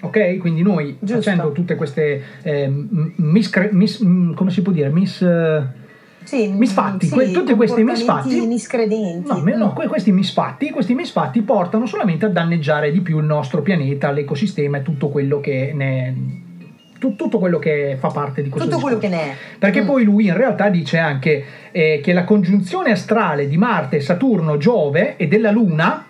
Ok? 0.00 0.38
Quindi 0.38 0.62
noi 0.62 0.96
facendo 1.04 1.52
tutte 1.52 1.74
queste 1.74 2.22
eh, 2.42 2.70
mis- 3.16 3.98
m- 4.00 4.34
come 4.34 4.50
si 4.50 4.62
può 4.62 4.70
dire? 4.72 4.88
Mis, 4.90 5.20
eh, 5.22 5.62
Sì, 6.22 6.48
misfatti, 6.48 7.06
sì, 7.06 7.12
que- 7.12 7.30
tutti 7.32 7.54
questi 7.54 7.82
misfatti 7.82 8.46
miscredenti. 8.46 9.26
No, 9.28 9.42
no, 9.56 9.72
que- 9.72 9.88
questi 9.88 10.12
misfatti, 10.12 10.70
questi 10.70 10.94
misfatti 10.94 11.42
portano 11.42 11.86
solamente 11.86 12.26
a 12.26 12.28
danneggiare 12.28 12.92
di 12.92 13.00
più 13.00 13.18
il 13.18 13.24
nostro 13.24 13.62
pianeta, 13.62 14.10
l'ecosistema 14.10 14.78
e 14.78 14.82
tutto 14.82 15.08
quello 15.08 15.40
che 15.40 15.72
ne 15.74 16.44
tu- 16.98 17.16
tutto 17.16 17.38
quello 17.38 17.58
che 17.58 17.96
fa 17.98 18.08
parte 18.08 18.42
di 18.42 18.48
questo 18.48 18.68
Tutto 18.68 18.80
quello 18.80 18.98
che 18.98 19.08
discorso. 19.08 19.30
ne 19.30 19.34
è. 19.34 19.58
Perché 19.58 19.82
Mm. 19.82 19.86
poi 19.86 20.04
lui 20.04 20.26
in 20.26 20.36
realtà 20.36 20.68
dice 20.68 20.98
anche 20.98 21.44
eh, 21.72 22.00
che 22.02 22.12
la 22.12 22.24
congiunzione 22.24 22.90
astrale 22.92 23.48
di 23.48 23.56
Marte, 23.56 24.00
Saturno, 24.00 24.56
Giove 24.56 25.16
e 25.16 25.26
della 25.28 25.50
Luna 25.50 26.06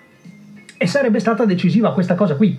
e 0.79 0.87
sarebbe 0.87 1.19
stata 1.21 1.45
decisiva 1.45 1.93
questa 1.93 2.15
cosa 2.15 2.37
qui. 2.37 2.57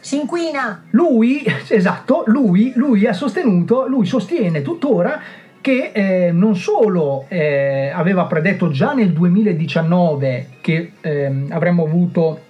Si 0.00 0.20
inquina. 0.20 0.84
Lui, 0.90 1.42
esatto, 1.68 2.22
lui, 2.26 2.72
lui 2.76 3.06
ha 3.06 3.12
sostenuto, 3.12 3.86
lui 3.88 4.06
sostiene 4.06 4.62
tuttora 4.62 5.20
che 5.60 5.90
eh, 5.92 6.30
non 6.32 6.54
solo 6.54 7.24
eh, 7.28 7.90
aveva 7.92 8.24
predetto 8.26 8.70
già 8.70 8.92
nel 8.92 9.10
2019 9.12 10.46
che 10.60 10.92
ehm, 11.00 11.46
avremmo 11.50 11.84
avuto 11.84 12.42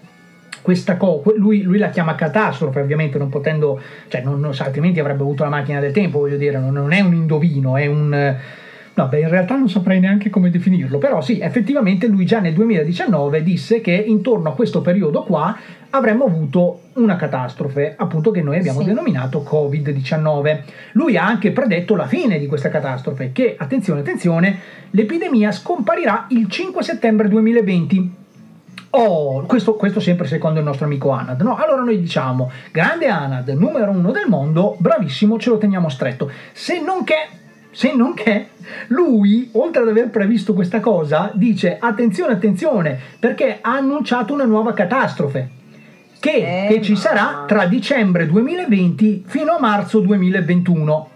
questa 0.67 0.97
cosa, 0.97 1.31
lui, 1.37 1.63
lui 1.63 1.79
la 1.79 1.91
chiama 1.91 2.17
catastrofe 2.17 2.81
ovviamente 2.81 3.19
non 3.19 3.29
potendo, 3.29 3.81
cioè 4.09 4.21
non, 4.23 4.41
non 4.41 4.53
altrimenti 4.59 4.99
avrebbe 4.99 5.23
avuto 5.23 5.45
la 5.45 5.49
macchina 5.49 5.79
del 5.79 5.93
tempo, 5.93 6.19
voglio 6.19 6.37
dire, 6.37 6.59
non, 6.59 6.73
non 6.73 6.91
è 6.91 6.99
un 6.99 7.15
indovino, 7.15 7.77
è 7.77 7.87
un... 7.87 8.37
No, 8.95 9.07
beh, 9.09 9.21
in 9.21 9.29
realtà 9.29 9.55
non 9.57 9.69
saprei 9.69 10.01
neanche 10.01 10.29
come 10.29 10.51
definirlo, 10.51 10.99
però 10.99 11.21
sì, 11.21 11.39
effettivamente 11.39 12.09
lui 12.09 12.27
già 12.27 12.41
nel 12.41 12.53
2019 12.55 13.45
disse 13.45 13.81
che 13.81 13.93
intorno 13.93 14.49
a 14.49 14.55
questo 14.55 14.81
periodo 14.81 15.23
qua 15.23 15.57
avremmo 15.91 16.25
avuto 16.25 16.81
una 16.95 17.15
catastrofe, 17.15 17.95
appunto 17.97 18.33
che 18.33 18.43
noi 18.43 18.57
abbiamo 18.57 18.81
Sì. 18.81 18.87
denominato 18.87 19.47
Covid-19. 19.49 20.63
Lui 20.93 21.17
ha 21.17 21.25
anche 21.25 21.53
predetto 21.53 21.95
la 21.95 22.07
fine 22.07 22.41
di 22.41 22.47
questa 22.47 22.71
catastrofe, 22.71 23.31
che, 23.33 23.55
attenzione, 23.57 24.01
attenzione, 24.01 24.59
l'epidemia 24.91 25.53
scomparirà 25.53 26.27
il 26.31 26.49
5 26.49 26.83
settembre 26.83 27.29
2020. 27.29 28.25
Oh, 28.99 29.43
questo, 29.43 29.75
questo 29.75 30.01
sempre 30.01 30.27
secondo 30.27 30.59
il 30.59 30.65
nostro 30.65 30.87
amico 30.87 31.11
Anad. 31.11 31.43
No, 31.43 31.55
allora 31.57 31.83
noi 31.83 32.01
diciamo, 32.01 32.51
grande 32.73 33.09
Anad, 33.09 33.47
numero 33.51 33.91
uno 33.91 34.11
del 34.11 34.25
mondo, 34.27 34.75
bravissimo, 34.79 35.39
ce 35.39 35.51
lo 35.51 35.59
teniamo 35.59 35.91
stretto. 35.91 36.31
Se 36.53 36.81
non 36.81 37.05
che, 37.05 37.29
se 37.71 37.95
non 37.95 38.15
che, 38.15 38.49
lui, 38.89 39.51
oltre 39.53 39.83
ad 39.83 39.89
aver 39.89 40.09
previsto 40.09 40.55
questa 40.55 40.81
cosa, 40.81 41.31
dice 41.35 41.77
attenzione, 41.79 42.33
attenzione, 42.33 42.99
perché 43.21 43.59
ha 43.61 43.73
annunciato 43.73 44.33
una 44.33 44.47
nuova 44.47 44.73
catastrofe. 44.73 45.51
Che, 46.19 46.67
che 46.71 46.81
ci 46.81 46.97
sarà 46.97 47.45
tra 47.47 47.67
dicembre 47.67 48.27
2020 48.27 49.25
fino 49.27 49.57
a 49.57 49.61
marzo 49.61 50.01
2021. 50.01 51.11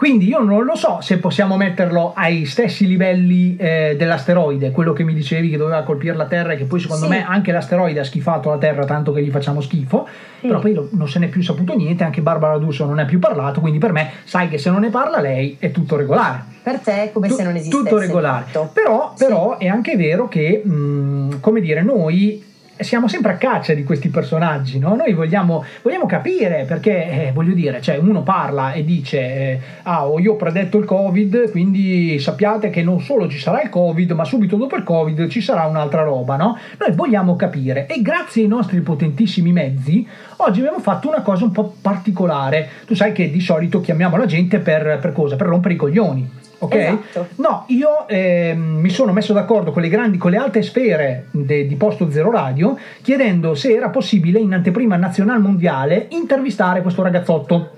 Quindi 0.00 0.28
io 0.28 0.38
non 0.42 0.64
lo 0.64 0.76
so 0.76 1.02
se 1.02 1.18
possiamo 1.18 1.58
metterlo 1.58 2.14
ai 2.16 2.46
stessi 2.46 2.86
livelli 2.86 3.54
eh, 3.56 3.96
dell'asteroide, 3.98 4.70
quello 4.70 4.94
che 4.94 5.02
mi 5.04 5.12
dicevi 5.12 5.50
che 5.50 5.58
doveva 5.58 5.82
colpire 5.82 6.16
la 6.16 6.24
Terra 6.24 6.52
e 6.52 6.56
che 6.56 6.64
poi 6.64 6.80
secondo 6.80 7.04
Sì. 7.04 7.10
me 7.10 7.22
anche 7.26 7.52
l'asteroide 7.52 8.00
ha 8.00 8.04
schifato 8.04 8.48
la 8.48 8.56
Terra 8.56 8.86
tanto 8.86 9.12
che 9.12 9.22
gli 9.22 9.28
facciamo 9.28 9.60
schifo, 9.60 10.08
però 10.40 10.58
poi 10.58 10.88
non 10.92 11.06
se 11.06 11.18
n'è 11.18 11.28
più 11.28 11.42
saputo 11.42 11.76
niente, 11.76 12.02
anche 12.02 12.22
Barbara 12.22 12.56
D'Urso 12.56 12.86
non 12.86 12.94
ne 12.94 13.02
ha 13.02 13.04
più 13.04 13.18
parlato, 13.18 13.60
quindi 13.60 13.78
per 13.78 13.92
me 13.92 14.10
sai 14.24 14.48
che 14.48 14.56
se 14.56 14.70
non 14.70 14.80
ne 14.80 14.88
parla 14.88 15.20
lei 15.20 15.58
è 15.60 15.70
tutto 15.70 15.96
regolare. 15.96 16.44
Per 16.62 16.78
te 16.78 17.02
è 17.02 17.12
come 17.12 17.28
se 17.28 17.42
non 17.42 17.56
esistesse. 17.56 17.82
Tutto 17.84 17.98
regolare. 17.98 18.46
Però, 18.72 19.12
però 19.18 19.58
è 19.58 19.66
anche 19.66 19.96
vero 19.96 20.28
che, 20.28 20.62
mh, 20.64 21.40
come 21.40 21.60
dire, 21.60 21.82
noi 21.82 22.42
siamo 22.82 23.08
sempre 23.08 23.32
a 23.32 23.36
caccia 23.36 23.74
di 23.74 23.84
questi 23.84 24.08
personaggi, 24.08 24.78
no? 24.78 24.94
Noi 24.94 25.12
vogliamo, 25.12 25.64
vogliamo 25.82 26.06
capire 26.06 26.64
perché, 26.66 27.26
eh, 27.28 27.32
voglio 27.32 27.54
dire, 27.54 27.80
cioè 27.80 27.96
uno 27.96 28.22
parla 28.22 28.72
e 28.72 28.84
dice, 28.84 29.18
eh, 29.18 29.60
ah, 29.82 30.06
io 30.18 30.32
ho 30.32 30.36
predetto 30.36 30.78
il 30.78 30.84
Covid, 30.84 31.50
quindi 31.50 32.18
sappiate 32.18 32.70
che 32.70 32.82
non 32.82 33.00
solo 33.00 33.28
ci 33.28 33.38
sarà 33.38 33.62
il 33.62 33.68
Covid, 33.68 34.12
ma 34.12 34.24
subito 34.24 34.56
dopo 34.56 34.76
il 34.76 34.82
Covid 34.82 35.28
ci 35.28 35.40
sarà 35.40 35.66
un'altra 35.66 36.02
roba, 36.02 36.36
no? 36.36 36.58
Noi 36.78 36.92
vogliamo 36.92 37.36
capire 37.36 37.86
e 37.86 38.02
grazie 38.02 38.42
ai 38.42 38.48
nostri 38.48 38.80
potentissimi 38.80 39.52
mezzi, 39.52 40.06
oggi 40.36 40.60
abbiamo 40.60 40.80
fatto 40.80 41.08
una 41.08 41.22
cosa 41.22 41.44
un 41.44 41.52
po' 41.52 41.74
particolare. 41.80 42.68
Tu 42.86 42.94
sai 42.94 43.12
che 43.12 43.30
di 43.30 43.40
solito 43.40 43.80
chiamiamo 43.80 44.16
la 44.16 44.26
gente 44.26 44.58
per, 44.58 44.98
per 45.00 45.12
cosa? 45.12 45.36
Per 45.36 45.46
rompere 45.46 45.74
i 45.74 45.76
coglioni. 45.76 46.38
Ok? 46.62 46.74
Esatto. 46.74 47.26
No, 47.36 47.64
io 47.68 48.06
ehm, 48.08 48.60
mi 48.80 48.90
sono 48.90 49.12
messo 49.12 49.32
d'accordo 49.32 49.72
con 49.72 49.82
le 49.82 49.88
grandi, 49.88 50.18
con 50.18 50.30
le 50.30 50.36
alte 50.36 50.62
sfere 50.62 51.26
de- 51.30 51.66
di 51.66 51.74
Posto 51.76 52.10
Zero 52.10 52.30
Radio, 52.30 52.76
chiedendo 53.02 53.54
se 53.54 53.72
era 53.72 53.88
possibile 53.88 54.38
in 54.38 54.52
anteprima 54.52 54.96
nazionale 54.96 55.40
mondiale 55.40 56.06
intervistare 56.10 56.82
questo 56.82 57.02
ragazzotto. 57.02 57.70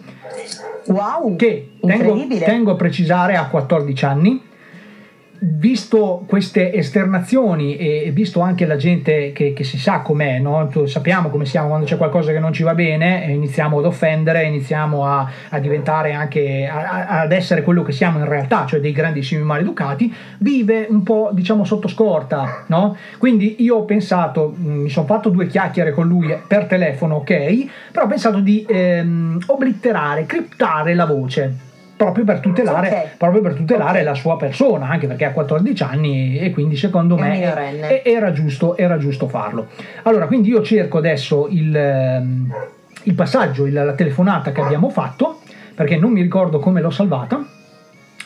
Wow! 0.87 1.37
Che 1.37 1.71
tengo, 1.81 1.95
incredibile. 1.95 2.45
tengo 2.45 2.73
a 2.73 2.77
precisare 2.77 3.37
ha 3.37 3.47
14 3.47 4.05
anni. 4.05 4.43
Visto 5.45 6.23
queste 6.29 6.73
esternazioni 6.73 7.77
e 7.77 8.13
visto 8.13 8.39
anche 8.39 8.65
la 8.65 8.77
gente 8.77 9.33
che, 9.33 9.53
che 9.53 9.65
si 9.65 9.77
sa 9.77 9.99
com'è, 9.99 10.39
no? 10.39 10.71
Sappiamo 10.87 11.31
come 11.31 11.47
siamo 11.47 11.67
quando 11.67 11.85
c'è 11.85 11.97
qualcosa 11.97 12.31
che 12.31 12.39
non 12.39 12.53
ci 12.53 12.63
va 12.63 12.75
bene, 12.75 13.27
e 13.27 13.33
iniziamo 13.33 13.81
ad 13.81 13.85
offendere, 13.85 14.45
iniziamo 14.45 15.05
a, 15.05 15.29
a 15.49 15.59
diventare 15.59 16.13
anche 16.13 16.69
a- 16.73 17.23
ad 17.23 17.33
essere 17.33 17.63
quello 17.65 17.83
che 17.83 17.91
siamo 17.91 18.21
in 18.21 18.29
realtà, 18.29 18.67
cioè 18.67 18.79
dei 18.79 18.93
grandissimi 18.93 19.43
maleducati, 19.43 20.15
vive 20.39 20.87
un 20.89 21.03
po' 21.03 21.31
diciamo 21.33 21.65
sotto 21.65 21.89
scorta, 21.89 22.63
no? 22.69 22.97
Quindi 23.19 23.57
io 23.65 23.79
ho 23.79 23.85
pensato, 23.85 24.55
mh, 24.57 24.71
mi 24.83 24.91
sono 24.91 25.07
fatto 25.07 25.29
due 25.29 25.49
chiacchiere 25.49 25.91
con 25.91 26.07
lui 26.07 26.33
per 26.47 26.67
telefono, 26.67 27.17
ok, 27.17 27.91
però 27.91 28.05
ho 28.05 28.09
pensato 28.09 28.39
di 28.39 28.65
ehm, 28.69 29.41
oblitterare, 29.47 30.25
criptare 30.25 30.95
la 30.95 31.05
voce 31.05 31.71
proprio 32.03 32.25
per 32.25 32.41
tutelare, 32.41 32.89
Ok. 32.89 33.17
proprio 33.17 33.41
per 33.43 33.55
tutelare 33.55 34.03
la 34.03 34.15
sua 34.15 34.37
persona, 34.37 34.89
anche 34.89 35.07
perché 35.07 35.25
ha 35.27 35.31
14 35.31 35.83
anni 35.85 36.37
e 36.37 36.51
quindi 36.51 36.75
secondo 36.77 37.17
me 37.17 38.03
e- 38.03 38.03
era, 38.05 38.33
giusto, 38.33 38.77
era 38.77 38.99
giusto 38.99 39.29
farlo. 39.29 39.69
Allora, 40.03 40.27
quindi 40.27 40.49
io 40.49 40.63
cerco 40.63 40.99
adesso 40.99 41.47
il, 41.49 41.75
ehm, 41.77 42.53
il 43.05 43.15
passaggio, 43.15 43.67
il- 43.67 43.73
la 43.73 43.93
telefonata 43.95 44.51
che 44.51 44.61
abbiamo 44.61 44.89
fatto, 44.91 45.39
perché 45.77 45.97
non 45.97 46.11
mi 46.11 46.23
ricordo 46.23 46.59
come 46.59 46.81
l'ho 46.81 46.91
salvata, 46.91 47.41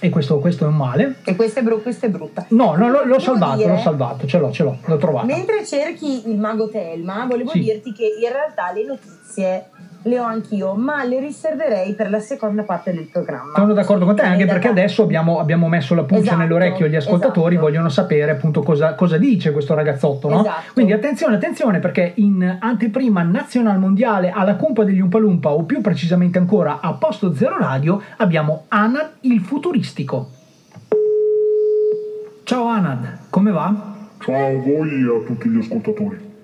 e 0.01 0.09
questo, 0.11 0.39
questo 0.39 0.64
è 0.64 0.68
un 0.68 0.77
male. 0.77 1.16
E 1.24 1.37
questa 1.37 1.61
è, 1.61 1.62
bru- 1.62 1.83
questa 1.83 2.07
è 2.07 2.11
brutta. 2.11 2.47
No, 2.51 2.74
no, 2.77 2.89
l'ho, 2.91 3.05
l'ho 3.05 3.18
salvato, 3.18 3.57
dire- 3.57 3.70
l'ho 3.72 3.79
salvato, 3.79 4.27
ce 4.27 4.39
l'ho, 4.39 4.51
ce 4.53 4.62
l'ho, 4.62 4.79
l'ho 4.85 4.97
trovato. 4.97 5.27
Mentre 5.27 5.64
cerchi 5.66 6.29
il 6.31 6.39
mago 6.39 6.68
Telma, 6.70 7.27
volevo 7.29 7.51
Sì. 7.51 7.61
dirti 7.61 7.93
che 7.93 8.05
in 8.22 8.31
realtà 8.33 8.72
le 8.74 8.85
notizie 8.85 9.66
le 10.07 10.18
ho 10.20 10.24
anch'io, 10.24 10.74
ma 10.74 11.04
le 11.04 11.20
riserverei 11.20 11.94
per 11.94 12.11
la 12.11 12.20
seconda 12.20 12.62
parte 12.62 12.92
del 12.92 13.09
programma. 13.11 13.52
Sono 13.54 13.72
d'accordo 13.72 14.04
con 14.04 14.14
te, 14.14 14.22
anche 14.22 14.46
perché 14.46 14.66
da- 14.66 14.70
adesso 14.70 15.02
abbiamo, 15.02 15.38
abbiamo 15.38 15.68
messo 15.68 15.94
la 15.94 16.04
pulce 16.04 16.22
Esatto, 16.22 16.38
nell'orecchio 16.38 16.86
agli 16.86 16.96
ascoltatori, 16.96 17.57
vogliono 17.57 17.88
sapere 17.88 18.30
appunto 18.30 18.62
cosa, 18.62 18.94
cosa 18.94 19.18
dice 19.18 19.52
questo 19.52 19.74
ragazzotto, 19.74 20.28
no? 20.28 20.40
Esatto. 20.40 20.72
Quindi 20.72 20.92
attenzione, 20.92 21.36
attenzione, 21.36 21.80
perché 21.80 22.12
in 22.16 22.59
anteprima 22.61 23.22
nazional 23.22 23.78
mondiale 23.78 24.30
alla 24.30 24.57
cumpa 24.57 24.84
degli 24.84 25.00
Umpalumpa, 25.00 25.50
o 25.50 25.64
più 25.64 25.80
precisamente 25.80 26.38
ancora 26.38 26.80
a 26.80 26.94
Posto 26.94 27.34
Zero 27.34 27.59
Radio, 27.59 28.00
abbiamo 28.18 28.64
Anad 28.68 29.11
il 29.22 29.40
futuristico. 29.40 30.30
Ciao 32.44 32.66
Anad, 32.66 33.18
come 33.28 33.50
va? 33.50 33.94
Ciao 34.20 34.34
a 34.34 34.52
voi 34.61 34.88
e 34.88 35.22
a 35.22 35.26
tutti 35.26 35.48
gli 35.48 35.59
ascoltatori. 35.59 36.34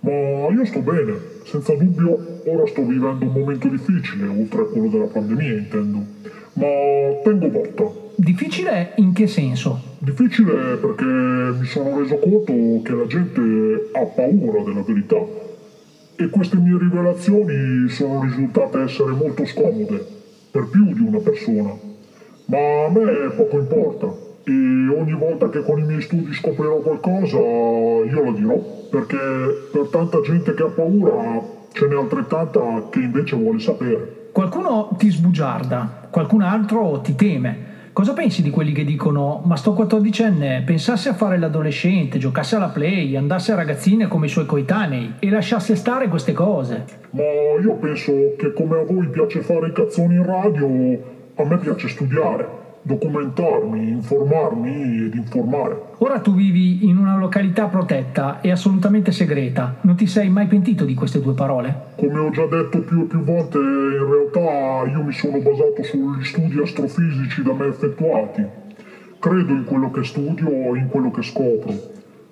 Ma 0.00 0.10
io 0.10 0.64
sto 0.64 0.80
bene, 0.80 1.36
senza 1.48 1.72
dubbio 1.72 2.42
ora 2.44 2.66
sto 2.66 2.84
vivendo 2.84 3.24
un 3.24 3.32
momento 3.32 3.68
difficile, 3.68 4.26
oltre 4.26 4.60
a 4.60 4.64
quello 4.64 4.88
della 4.88 5.06
pandemia 5.06 5.56
intendo. 5.56 6.04
Ma 6.52 6.66
tengo 7.24 7.48
botta. 7.48 7.90
Difficile 8.16 8.92
in 8.96 9.14
che 9.14 9.26
senso? 9.26 9.80
Difficile 9.98 10.76
perché 10.76 11.04
mi 11.04 11.64
sono 11.64 11.98
reso 12.00 12.18
conto 12.18 12.82
che 12.82 12.92
la 12.92 13.06
gente 13.06 13.88
ha 13.92 14.04
paura 14.04 14.62
della 14.62 14.82
verità. 14.82 15.16
E 16.20 16.28
queste 16.28 16.56
mie 16.56 16.76
rivelazioni 16.78 17.88
sono 17.88 18.22
risultate 18.22 18.80
essere 18.80 19.12
molto 19.12 19.46
scomode, 19.46 20.04
per 20.50 20.68
più 20.68 20.92
di 20.92 21.00
una 21.00 21.20
persona. 21.20 21.72
Ma 22.46 22.84
a 22.86 22.90
me 22.90 23.30
poco 23.36 23.58
importa. 23.58 24.06
E 24.44 24.52
ogni 24.52 25.12
volta 25.12 25.48
che 25.48 25.62
con 25.62 25.78
i 25.78 25.84
miei 25.84 26.02
studi 26.02 26.32
scoprirò 26.34 26.78
qualcosa, 26.80 27.38
io 27.38 28.22
lo 28.22 28.32
dirò. 28.32 28.77
Perché 28.90 29.18
per 29.70 29.88
tanta 29.90 30.20
gente 30.20 30.54
che 30.54 30.62
ha 30.62 30.68
paura, 30.68 31.40
ce 31.72 31.86
n'è 31.86 31.94
altrettanta 31.94 32.88
che 32.90 33.00
invece 33.00 33.36
vuole 33.36 33.58
sapere. 33.58 34.30
Qualcuno 34.32 34.90
ti 34.96 35.10
sbugiarda, 35.10 36.08
qualcun 36.10 36.42
altro 36.42 37.00
ti 37.00 37.14
teme. 37.14 37.66
Cosa 37.92 38.12
pensi 38.12 38.42
di 38.42 38.50
quelli 38.50 38.70
che 38.70 38.84
dicono 38.84 39.42
ma 39.44 39.56
sto 39.56 39.72
14enne 39.72 40.64
pensasse 40.64 41.08
a 41.08 41.14
fare 41.14 41.36
l'adolescente, 41.36 42.18
giocasse 42.18 42.54
alla 42.54 42.68
play, 42.68 43.16
andasse 43.16 43.50
a 43.50 43.56
ragazzine 43.56 44.06
come 44.06 44.26
i 44.26 44.28
suoi 44.28 44.46
coetanei 44.46 45.14
e 45.18 45.28
lasciasse 45.30 45.74
stare 45.74 46.06
queste 46.06 46.32
cose? 46.32 46.84
Ma 47.10 47.22
io 47.60 47.74
penso 47.74 48.12
che 48.38 48.52
come 48.52 48.78
a 48.78 48.84
voi 48.84 49.08
piace 49.08 49.40
fare 49.40 49.68
i 49.68 49.72
cazzoni 49.72 50.14
in 50.14 50.24
radio, 50.24 50.66
a 51.34 51.44
me 51.44 51.58
piace 51.58 51.88
studiare, 51.88 52.48
documentarmi, 52.88 53.90
informarmi 53.90 55.04
ed 55.04 55.14
informare. 55.14 55.78
Ora 55.98 56.20
tu 56.20 56.34
vivi 56.34 56.88
in 56.88 56.96
una 56.96 57.18
località 57.18 57.66
protetta 57.66 58.40
e 58.40 58.50
assolutamente 58.50 59.12
segreta. 59.12 59.76
Non 59.82 59.94
ti 59.94 60.06
sei 60.06 60.30
mai 60.30 60.46
pentito 60.46 60.86
di 60.86 60.94
queste 60.94 61.20
due 61.20 61.34
parole? 61.34 61.92
Come 61.96 62.18
ho 62.18 62.30
già 62.30 62.46
detto 62.46 62.80
più 62.80 63.02
e 63.02 63.04
più 63.04 63.22
volte, 63.22 63.58
in 63.58 64.08
realtà 64.10 64.90
io 64.90 65.02
mi 65.02 65.12
sono 65.12 65.38
basato 65.38 65.82
sugli 65.82 66.24
studi 66.24 66.58
astrofisici 66.60 67.42
da 67.42 67.52
me 67.52 67.66
effettuati. 67.66 68.46
Credo 69.18 69.52
in 69.52 69.64
quello 69.64 69.90
che 69.90 70.04
studio 70.04 70.74
e 70.74 70.78
in 70.78 70.88
quello 70.88 71.10
che 71.10 71.22
scopro. 71.22 71.74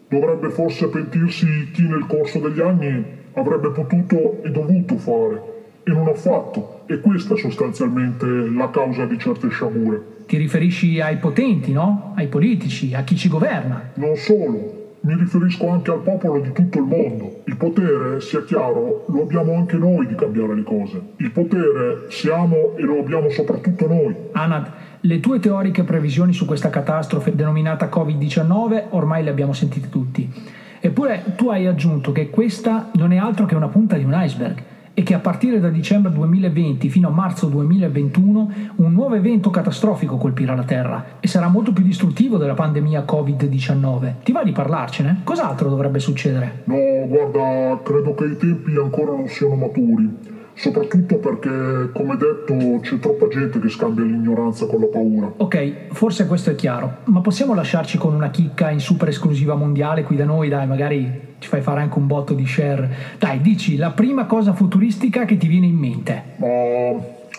Dovrebbe 0.09 0.48
forse 0.50 0.88
pentirsi 0.88 1.70
chi 1.72 1.82
nel 1.82 2.07
corso 2.07 2.38
degli 2.38 2.61
anni 2.61 3.04
avrebbe 3.34 3.70
potuto 3.72 4.42
e 4.42 4.50
dovuto 4.50 4.96
fare 4.96 5.55
e 5.89 5.93
non 5.93 6.09
ha 6.09 6.14
fatto. 6.14 6.80
E 6.87 7.01
questa 7.01 7.34
è 7.34 7.39
sostanzialmente 7.39 8.26
la 8.26 8.68
causa 8.70 9.07
di 9.07 9.16
certe 9.18 9.49
sciagure. 9.49 10.24
Ti 10.26 10.37
riferisci 10.37 11.01
ai 11.01 11.18
potenti, 11.18 11.72
no? 11.72 12.12
Ai 12.16 12.26
politici, 12.26 12.93
a 12.93 13.03
chi 13.03 13.16
ci 13.16 13.28
governa. 13.28 13.93
Non 13.95 14.16
solo, 14.16 14.97
mi 15.03 15.14
riferisco 15.14 15.68
anche 15.68 15.93
al 15.93 16.01
popolo 16.01 16.41
di 16.41 16.51
tutto 16.51 16.78
il 16.78 16.84
mondo. 16.84 17.43
Il 17.45 17.57
potere, 17.57 18.20
sia 18.20 18.43
chiaro, 18.43 19.05
lo 19.07 19.22
abbiamo 19.22 19.55
anche 19.55 19.76
noi 19.76 20.09
di 20.09 20.16
cambiare 20.16 20.57
le 20.57 20.64
cose. 20.64 21.01
Il 21.18 21.30
potere 21.30 22.07
siamo 22.09 22.76
e 22.76 22.82
lo 22.82 22.99
abbiamo 22.99 23.30
soprattutto 23.30 23.87
noi. 23.87 24.12
Anad, 24.32 24.68
le 25.01 25.20
tue 25.20 25.39
teoriche 25.39 25.84
previsioni 25.84 26.32
su 26.32 26.47
questa 26.47 26.68
catastrofe 26.68 27.37
denominata 27.37 27.89
Covid-19 27.89 28.87
ormai 28.91 29.22
le 29.22 29.30
abbiamo 29.30 29.53
sentite 29.53 29.89
tutti. 29.89 30.28
Eppure 30.80 31.34
tu 31.37 31.49
hai 31.49 31.66
aggiunto 31.66 32.11
che 32.11 32.28
questa 32.28 32.91
non 32.95 33.12
è 33.12 33.16
altro 33.16 33.47
che 33.47 33.55
una 33.55 33.68
punta 33.68 33.97
di 33.97 34.03
un 34.03 34.12
iceberg 34.16 34.74
e 34.99 35.03
che 35.03 35.12
a 35.12 35.18
partire 35.18 35.61
da 35.61 35.68
dicembre 35.68 36.11
2020 36.11 36.88
fino 36.88 37.09
a 37.09 37.11
marzo 37.11 37.49
2021 37.49 38.51
un 38.76 38.92
nuovo 38.94 39.14
evento 39.14 39.51
catastrofico 39.51 40.16
colpirà 40.16 40.55
la 40.55 40.64
Terra 40.64 41.18
e 41.20 41.28
sarà 41.28 41.49
molto 41.49 41.74
più 41.74 41.84
distruttivo 41.84 42.38
della 42.38 42.55
pandemia 42.55 43.05
Covid-19. 43.07 44.22
Ti 44.22 44.32
va 44.32 44.42
di 44.42 44.53
parlarcene? 44.53 45.20
Cos'altro 45.22 45.68
dovrebbe 45.68 45.99
succedere? 45.99 46.62
No, 46.64 46.76
guarda, 47.09 47.78
credo 47.82 48.14
che 48.14 48.24
i 48.24 48.36
tempi 48.38 48.74
ancora 48.82 49.12
non 49.12 49.28
siano 49.28 49.57
maturi. 49.57 50.36
Soprattutto 50.59 51.18
perché, 51.18 51.90
come 51.92 52.16
detto, 52.16 52.80
c'è 52.80 52.98
troppa 52.98 53.28
gente 53.28 53.61
che 53.61 53.68
scambia 53.68 54.04
l'ignoranza 54.04 54.64
con 54.66 54.80
la 54.80 54.86
paura. 54.86 55.30
Ok, 55.36 55.92
forse 55.92 56.26
questo 56.26 56.50
è 56.50 56.54
chiaro, 56.54 56.98
ma 57.04 57.20
possiamo 57.20 57.54
lasciarci 57.54 57.98
con 57.98 58.14
una 58.14 58.30
chicca 58.30 58.70
in 58.70 58.80
super 58.80 59.09
esclusiva 59.09 59.54
mondiale 59.54 60.02
qui 60.02 60.16
da 60.16 60.24
noi, 60.24 60.48
dai, 60.48 60.66
magari 60.66 61.34
ci 61.38 61.48
fai 61.48 61.61
fare 61.61 61.82
anche 61.82 61.98
un 61.98 62.07
botto 62.07 62.32
di 62.32 62.46
share. 62.46 62.88
Dai, 63.18 63.42
dici 63.42 63.76
la 63.76 63.90
prima 63.90 64.24
cosa 64.24 64.54
futuristica 64.54 65.26
che 65.26 65.36
ti 65.36 65.46
viene 65.46 65.66
in 65.66 65.76
mente. 65.76 66.22
Ma 66.36 66.46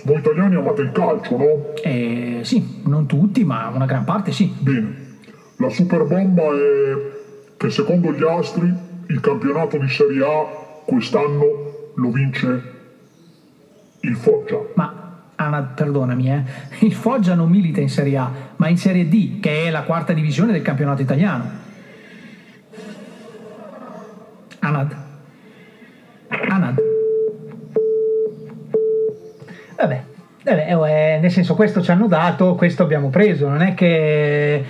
voi 0.03 0.19
italiani 0.19 0.55
amate 0.55 0.83
il 0.83 0.91
calcio, 0.91 1.37
no? 1.37 1.73
Eh, 1.81 2.41
sì, 2.43 2.81
non 2.85 3.07
tutti, 3.07 3.43
ma 3.43 3.71
una 3.73 3.87
gran 3.87 4.03
parte 4.03 4.31
sì. 4.31 4.53
Bene. 4.59 5.05
La 5.57 5.69
super 5.69 6.05
bomba 6.05 6.43
è 6.43 7.57
che 7.57 7.71
secondo 7.71 8.11
gli 8.11 8.23
astri 8.23 8.71
il 9.07 9.19
campionato 9.21 9.79
di 9.79 9.87
Serie 9.87 10.23
A 10.23 10.45
quest'anno 10.85 11.91
lo 11.95 12.11
vince 12.11 12.75
il 14.07 14.15
Foggia. 14.15 14.59
Ma 14.75 15.05
Anna, 15.35 15.61
perdonami, 15.61 16.31
eh. 16.31 16.43
Il 16.79 16.93
Foggia 16.93 17.35
non 17.35 17.49
milita 17.49 17.79
in 17.79 17.89
Serie 17.89 18.17
A, 18.17 18.31
ma 18.55 18.67
in 18.69 18.77
Serie 18.77 19.07
D, 19.07 19.39
che 19.39 19.65
è 19.65 19.69
la 19.69 19.83
quarta 19.83 20.13
divisione 20.13 20.51
del 20.51 20.63
campionato 20.63 21.01
italiano. 21.01 21.65
Anad. 24.59 24.95
Anad. 26.27 26.81
Vabbè, 29.75 30.03
vabbè, 30.43 31.15
eh, 31.15 31.19
nel 31.19 31.31
senso 31.31 31.53
questo 31.53 31.83
ci 31.83 31.91
hanno 31.91 32.07
dato, 32.07 32.55
questo 32.55 32.81
abbiamo 32.81 33.09
preso, 33.09 33.47
non 33.47 33.61
è 33.61 33.75
che... 33.75 34.65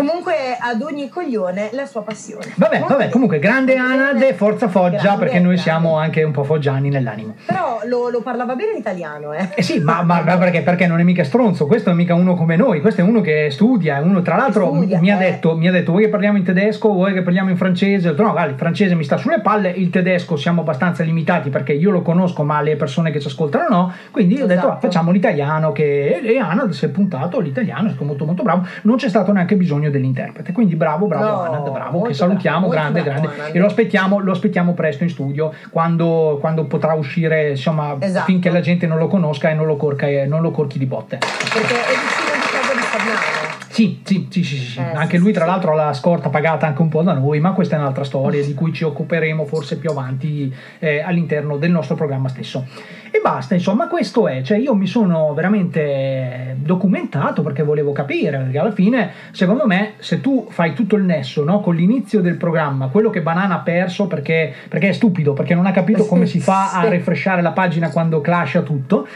Comunque 0.00 0.56
ad 0.58 0.80
ogni 0.82 1.08
coglione 1.08 1.68
la 1.72 1.84
sua 1.84 2.02
passione. 2.02 2.52
Vabbè, 2.54 2.84
vabbè, 2.88 3.08
comunque 3.10 3.38
grande 3.38 3.76
Anad 3.76 4.20
e 4.22 4.32
forza 4.34 4.68
Foggia, 4.68 4.96
Grande, 5.02 5.18
perché 5.18 5.34
noi 5.34 5.54
grande. 5.54 5.60
siamo 5.60 5.98
anche 5.98 6.22
un 6.22 6.32
po' 6.32 6.44
foggiani 6.44 6.88
nell'animo. 6.88 7.34
Però 7.44 7.80
lo, 7.84 8.08
lo 8.08 8.22
parlava 8.22 8.54
bene 8.54 8.72
l'italiano, 8.74 9.32
eh. 9.32 9.48
Eh 9.54 9.62
sì, 9.62 9.78
ma, 9.80 10.02
ma- 10.02 10.22
perché, 10.22 10.62
perché 10.62 10.86
non 10.86 11.00
è 11.00 11.02
mica 11.02 11.24
stronzo, 11.24 11.66
questo 11.66 11.90
è 11.90 11.92
mica 11.92 12.14
uno 12.14 12.34
come 12.34 12.56
noi, 12.56 12.80
questo 12.80 13.02
è 13.02 13.04
uno 13.04 13.20
che 13.20 13.48
studia, 13.50 13.98
è 13.98 14.00
uno 14.00 14.22
tra 14.22 14.36
l'altro 14.36 14.66
Studia, 14.72 15.00
mi, 15.00 15.10
ha 15.10 15.16
eh. 15.16 15.30
detto, 15.32 15.56
mi 15.56 15.68
ha 15.68 15.72
detto 15.72 15.90
vuoi 15.90 16.04
che 16.04 16.08
parliamo 16.08 16.38
in 16.38 16.44
tedesco, 16.44 16.92
vuoi 16.92 17.12
che 17.12 17.22
parliamo 17.22 17.50
in 17.50 17.56
francese, 17.56 18.08
ho 18.08 18.10
detto 18.12 18.22
no, 18.22 18.32
guarda, 18.32 18.50
il 18.50 18.56
francese 18.58 18.94
mi 18.94 19.04
sta 19.04 19.16
sulle 19.18 19.40
palle, 19.40 19.68
il 19.70 19.90
tedesco 19.90 20.36
siamo 20.36 20.62
abbastanza 20.62 21.02
limitati 21.02 21.50
perché 21.50 21.72
io 21.72 21.90
lo 21.90 22.00
conosco 22.02 22.42
ma 22.42 22.60
le 22.62 22.76
persone 22.76 23.10
che 23.10 23.20
ci 23.20 23.26
ascoltano 23.26 23.68
no, 23.68 23.92
quindi 24.10 24.34
io 24.36 24.44
ho 24.44 24.46
detto 24.46 24.60
Esatto. 24.60 24.74
"Ah, 24.74 24.78
facciamo 24.80 25.10
l'italiano 25.10 25.72
che 25.72 26.20
e 26.22 26.38
Anad 26.38 26.70
si 26.70 26.84
è 26.86 26.88
puntato 26.88 27.40
l'italiano, 27.40 27.86
è 27.88 27.90
stato 27.90 28.04
molto 28.04 28.24
molto 28.24 28.42
bravo, 28.42 28.66
non 28.82 28.96
c'è 28.96 29.08
stato 29.08 29.32
neanche 29.32 29.56
bisogno 29.56 29.89
dell'interprete, 29.90 30.52
quindi 30.52 30.76
bravo, 30.76 31.06
bravo 31.06 31.24
No, 31.24 31.40
Anad, 31.42 31.70
bravo, 31.70 32.02
che 32.02 32.14
salutiamo, 32.14 32.68
bravo, 32.68 32.92
grande, 32.92 33.02
bravo, 33.02 33.28
grande, 33.34 33.52
e 33.52 33.58
lo 33.58 33.66
aspettiamo, 33.66 34.18
lo 34.18 34.32
aspettiamo 34.32 34.72
presto 34.74 35.02
in 35.02 35.10
studio 35.10 35.52
quando, 35.70 36.38
quando 36.40 36.64
potrà 36.64 36.94
uscire, 36.94 37.50
insomma, 37.50 37.96
Esatto. 37.98 38.24
finché 38.24 38.50
la 38.50 38.60
gente 38.60 38.86
non 38.86 38.98
lo 38.98 39.08
conosca 39.08 39.50
e 39.50 39.54
non 39.54 39.66
lo, 39.66 39.76
corca, 39.76 40.06
non 40.26 40.40
lo 40.42 40.50
corchi 40.50 40.78
di 40.78 40.86
botte. 40.86 41.18
Perché 41.18 41.74
è 41.74 41.94
vicino 41.94 42.34
di 42.34 42.50
casa 42.50 42.72
di 42.74 42.80
Fabiano. 42.80 43.39
Sì, 43.80 43.98
sì, 44.04 44.26
sì, 44.28 44.44
sì, 44.44 44.56
sì. 44.56 44.78
Eh, 44.78 44.92
anche 44.94 45.16
lui 45.16 45.32
tra 45.32 45.46
l'altro 45.46 45.72
ha 45.72 45.74
la 45.86 45.94
scorta 45.94 46.28
pagata 46.28 46.66
anche 46.66 46.82
un 46.82 46.90
po' 46.90 47.00
da 47.00 47.14
noi, 47.14 47.40
ma 47.40 47.52
questa 47.52 47.76
è 47.76 47.78
un'altra 47.78 48.04
storia 48.04 48.44
di 48.44 48.52
cui 48.52 48.74
ci 48.74 48.84
occuperemo 48.84 49.46
forse 49.46 49.78
più 49.78 49.88
avanti 49.88 50.54
eh, 50.80 51.00
all'interno 51.00 51.56
del 51.56 51.70
nostro 51.70 51.94
programma 51.94 52.28
stesso. 52.28 52.66
E 53.10 53.20
basta, 53.22 53.54
insomma, 53.54 53.88
questo 53.88 54.28
è, 54.28 54.42
cioè 54.42 54.58
io 54.58 54.74
mi 54.74 54.86
sono 54.86 55.32
veramente 55.32 56.56
documentato 56.58 57.40
perché 57.40 57.62
volevo 57.62 57.92
capire, 57.92 58.36
perché 58.36 58.58
alla 58.58 58.70
fine, 58.70 59.12
secondo 59.30 59.66
me, 59.66 59.94
se 60.00 60.20
tu 60.20 60.48
fai 60.50 60.74
tutto 60.74 60.96
il 60.96 61.04
nesso 61.04 61.42
no, 61.42 61.60
con 61.60 61.74
l'inizio 61.74 62.20
del 62.20 62.36
programma, 62.36 62.88
quello 62.88 63.08
che 63.08 63.22
Banana 63.22 63.54
ha 63.54 63.60
perso 63.60 64.06
perché, 64.06 64.52
perché 64.68 64.90
è 64.90 64.92
stupido, 64.92 65.32
perché 65.32 65.54
non 65.54 65.64
ha 65.64 65.72
capito 65.72 66.04
come 66.04 66.26
si 66.26 66.38
fa 66.40 66.72
a 66.72 66.86
refreshare 66.86 67.40
la 67.40 67.52
pagina 67.52 67.88
quando 67.88 68.20
clasha 68.20 68.60
tutto, 68.60 69.08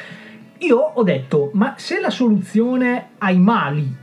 io 0.56 0.78
ho 0.78 1.02
detto, 1.02 1.50
ma 1.52 1.74
se 1.76 2.00
la 2.00 2.08
soluzione 2.08 3.08
ai 3.18 3.38
mali 3.38 4.02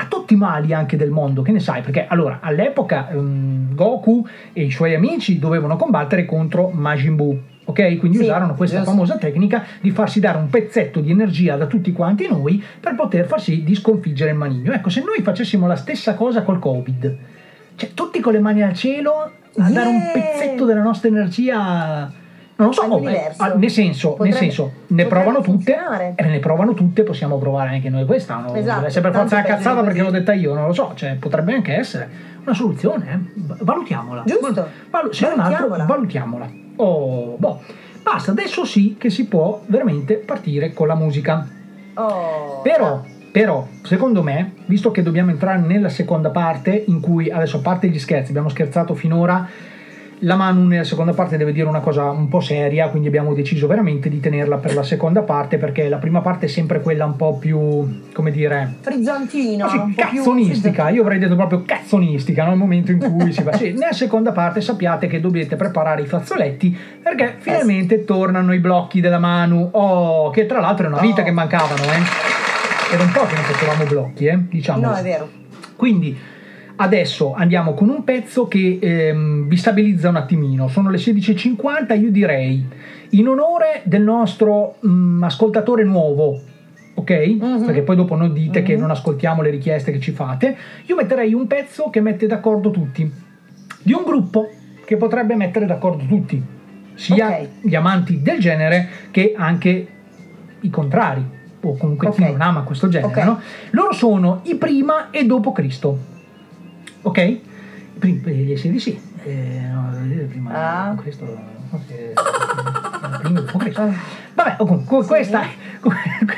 a 0.00 0.06
tutti 0.08 0.34
i 0.34 0.36
mali 0.36 0.72
anche 0.72 0.96
del 0.96 1.10
mondo, 1.10 1.42
che 1.42 1.52
ne 1.52 1.60
sai? 1.60 1.82
Perché 1.82 2.06
allora 2.06 2.38
all'epoca 2.42 3.10
ehm, 3.10 3.74
Goku 3.74 4.26
e 4.52 4.62
i 4.64 4.70
suoi 4.70 4.94
amici 4.94 5.38
dovevano 5.38 5.76
combattere 5.76 6.24
contro 6.24 6.70
Majin 6.72 7.16
Buu. 7.16 7.38
Ok, 7.64 7.98
quindi 7.98 8.16
Sì, 8.16 8.24
usarono 8.24 8.54
questa 8.54 8.78
giusto. 8.78 8.90
famosa 8.92 9.16
tecnica 9.16 9.64
di 9.80 9.90
farsi 9.92 10.18
dare 10.18 10.38
un 10.38 10.48
pezzetto 10.48 11.00
di 11.00 11.10
energia 11.12 11.56
da 11.56 11.66
tutti 11.66 11.92
quanti 11.92 12.26
noi 12.28 12.62
per 12.80 12.94
poter 12.96 13.26
far 13.26 13.40
sì 13.40 13.62
di 13.62 13.74
sconfiggere 13.76 14.30
il 14.32 14.36
maligno. 14.36 14.72
Ecco, 14.72 14.88
se 14.88 15.02
noi 15.04 15.22
facessimo 15.22 15.66
la 15.68 15.76
stessa 15.76 16.14
cosa 16.14 16.42
col 16.42 16.58
Covid, 16.58 17.16
cioè 17.76 17.90
tutti 17.94 18.18
con 18.20 18.32
le 18.32 18.40
mani 18.40 18.62
al 18.62 18.72
cielo 18.74 19.30
a 19.56 19.70
dare 19.70 19.88
un 19.88 19.96
Yeah! 19.96 20.10
pezzetto 20.12 20.64
della 20.64 20.82
nostra 20.82 21.08
energia 21.08 22.10
Non 22.60 22.68
lo 22.68 22.74
so, 22.74 22.82
all'universo. 22.82 23.42
ah, 23.42 23.54
nel 23.54 23.70
senso, 23.70 24.08
nel 24.08 24.16
Potrebbe- 24.16 24.36
senso 24.38 24.72
ne 24.88 25.06
provano 25.06 25.40
tutte 25.40 25.74
ne 26.16 26.38
provano 26.40 26.74
tutte, 26.74 27.02
possiamo 27.02 27.38
provare 27.38 27.70
anche 27.70 27.88
noi 27.88 28.04
questa. 28.04 28.36
No? 28.36 28.54
Esatto, 28.54 28.86
Deve 28.86 29.00
per 29.00 29.12
forza 29.14 29.34
una 29.36 29.44
cazzata 29.44 29.82
perché 29.82 30.02
l'ho 30.02 30.10
detta 30.10 30.32
io, 30.34 30.52
non 30.52 30.66
lo 30.66 30.72
so, 30.74 30.92
cioè 30.94 31.16
potrebbe 31.18 31.54
anche 31.54 31.74
essere 31.74 32.08
una 32.44 32.54
soluzione, 32.54 33.12
eh. 33.12 33.18
Va- 33.46 33.56
valutiamola. 33.60 34.24
Giusto. 34.26 34.68
Valu- 34.90 35.12
se 35.12 35.28
non 35.28 35.40
altro, 35.40 35.68
Valutiamola. 35.68 36.50
Oh, 36.76 37.36
boh. 37.38 37.60
Basta, 38.02 38.30
adesso 38.32 38.64
sì 38.64 38.96
che 38.98 39.08
si 39.10 39.26
può 39.26 39.62
veramente 39.66 40.14
partire 40.14 40.72
con 40.72 40.86
la 40.86 40.94
musica. 40.94 41.46
Oh. 41.94 42.60
Però, 42.62 43.02
però, 43.32 43.66
secondo 43.82 44.22
me, 44.22 44.52
visto 44.66 44.90
che 44.90 45.02
dobbiamo 45.02 45.30
entrare 45.30 45.58
nella 45.58 45.88
seconda 45.88 46.30
parte, 46.30 46.84
in 46.88 47.00
cui 47.00 47.30
adesso 47.30 47.58
a 47.58 47.60
parte 47.60 47.88
gli 47.88 47.98
scherzi, 47.98 48.30
abbiamo 48.30 48.48
scherzato 48.48 48.94
finora, 48.94 49.46
la 50.20 50.36
Manu 50.36 50.66
nella 50.66 50.84
seconda 50.84 51.12
parte 51.12 51.36
deve 51.36 51.52
dire 51.52 51.66
una 51.66 51.80
cosa 51.80 52.10
un 52.10 52.28
po' 52.28 52.40
seria, 52.40 52.88
quindi 52.88 53.08
abbiamo 53.08 53.32
deciso 53.32 53.66
veramente 53.66 54.08
di 54.08 54.20
tenerla 54.20 54.56
per 54.56 54.74
la 54.74 54.82
seconda 54.82 55.22
parte, 55.22 55.56
perché 55.56 55.88
la 55.88 55.96
prima 55.98 56.20
parte 56.20 56.46
è 56.46 56.48
sempre 56.48 56.80
quella 56.80 57.04
un 57.06 57.16
po' 57.16 57.38
più, 57.38 58.02
come 58.12 58.30
dire, 58.30 58.74
po' 59.70 59.84
più 59.84 59.94
cazzonistica, 59.94 60.88
io 60.90 61.02
avrei 61.02 61.18
detto 61.18 61.36
proprio 61.36 61.62
cazzonistica, 61.64 62.44
no? 62.44 62.52
il 62.52 62.58
momento 62.58 62.92
in 62.92 62.98
cui 62.98 63.32
si 63.32 63.42
fa. 63.42 63.48
Sì, 63.60 63.72
nella 63.72 63.92
seconda 63.92 64.32
parte 64.32 64.62
sappiate 64.62 65.06
che 65.06 65.20
dovete 65.20 65.56
preparare 65.56 66.00
i 66.00 66.06
fazzoletti 66.06 66.74
perché 67.02 67.34
finalmente 67.38 68.04
tornano 68.04 68.54
i 68.54 68.58
blocchi 68.58 69.00
della 69.00 69.18
Manu. 69.18 69.68
Oh, 69.72 70.30
che 70.30 70.46
tra 70.46 70.60
l'altro 70.60 70.86
è 70.86 70.88
una 70.88 71.00
vita 71.00 71.20
Oh. 71.20 71.24
che 71.24 71.30
mancavano, 71.30 71.82
eh. 71.82 72.94
Era 72.94 73.02
un 73.02 73.12
po' 73.12 73.26
che 73.26 73.34
non 73.34 73.44
facevamo 73.44 73.84
blocchi, 73.84 74.24
eh, 74.26 74.38
diciamo. 74.48 74.80
No, 74.80 74.94
è 74.94 75.02
vero. 75.02 75.28
Quindi 75.76 76.16
adesso 76.80 77.34
andiamo 77.34 77.74
con 77.74 77.88
un 77.90 78.04
pezzo 78.04 78.48
che 78.48 78.78
ehm, 78.80 79.46
vi 79.46 79.56
stabilizza 79.56 80.08
un 80.08 80.16
attimino. 80.16 80.68
Sono 80.68 80.88
le 80.90 80.96
16.50, 80.96 82.00
io 82.00 82.10
direi 82.10 82.66
in 83.10 83.28
onore 83.28 83.82
del 83.84 84.02
nostro 84.02 84.76
mm, 84.86 85.22
ascoltatore 85.22 85.84
nuovo. 85.84 86.40
Ok? 86.94 87.10
Mhm. 87.38 87.64
Perché 87.66 87.82
poi 87.82 87.96
dopo 87.96 88.16
non 88.16 88.32
dite 88.32 88.62
che 88.62 88.76
non 88.76 88.90
ascoltiamo 88.90 89.42
le 89.42 89.50
richieste 89.50 89.92
che 89.92 90.00
ci 90.00 90.12
fate. 90.12 90.56
Io 90.86 90.96
metterei 90.96 91.34
un 91.34 91.46
pezzo 91.46 91.90
che 91.90 92.00
mette 92.00 92.26
d'accordo 92.26 92.70
tutti. 92.70 93.10
Di 93.82 93.92
un 93.92 94.02
gruppo 94.04 94.48
che 94.84 94.96
potrebbe 94.96 95.36
mettere 95.36 95.66
d'accordo 95.66 96.04
tutti. 96.06 96.42
Sia 96.94 97.28
Ok. 97.28 97.48
gli 97.62 97.74
amanti 97.74 98.22
del 98.22 98.38
genere 98.40 98.88
che 99.10 99.34
anche 99.36 99.86
i 100.60 100.70
contrari. 100.70 101.38
O 101.62 101.76
comunque 101.76 102.10
chi 102.10 102.22
Ok. 102.22 102.28
non 102.30 102.40
ama 102.40 102.62
questo 102.62 102.88
genere, 102.88 103.12
Ok. 103.12 103.24
no? 103.24 103.40
Loro 103.70 103.92
sono 103.92 104.40
i 104.44 104.54
prima 104.56 105.10
e 105.10 105.24
dopo 105.26 105.52
Cristo. 105.52 106.18
Ok? 107.02 107.16
I 107.18 107.40
primi, 107.98 108.20
gli 108.44 108.56
SDC. 108.56 108.96
Eh, 109.24 109.60
no, 109.72 109.92
eh, 110.10 110.24
prima 110.24 110.50
Ah. 110.52 110.88
dopo 110.90 111.02
Cristo. 111.02 111.24
eh, 111.88 112.12
prima 113.22 113.42
Cristo. 113.58 113.94
Vabbè, 114.34 114.56
oh, 114.58 114.64
comunque, 114.64 115.04
questa, 115.04 115.42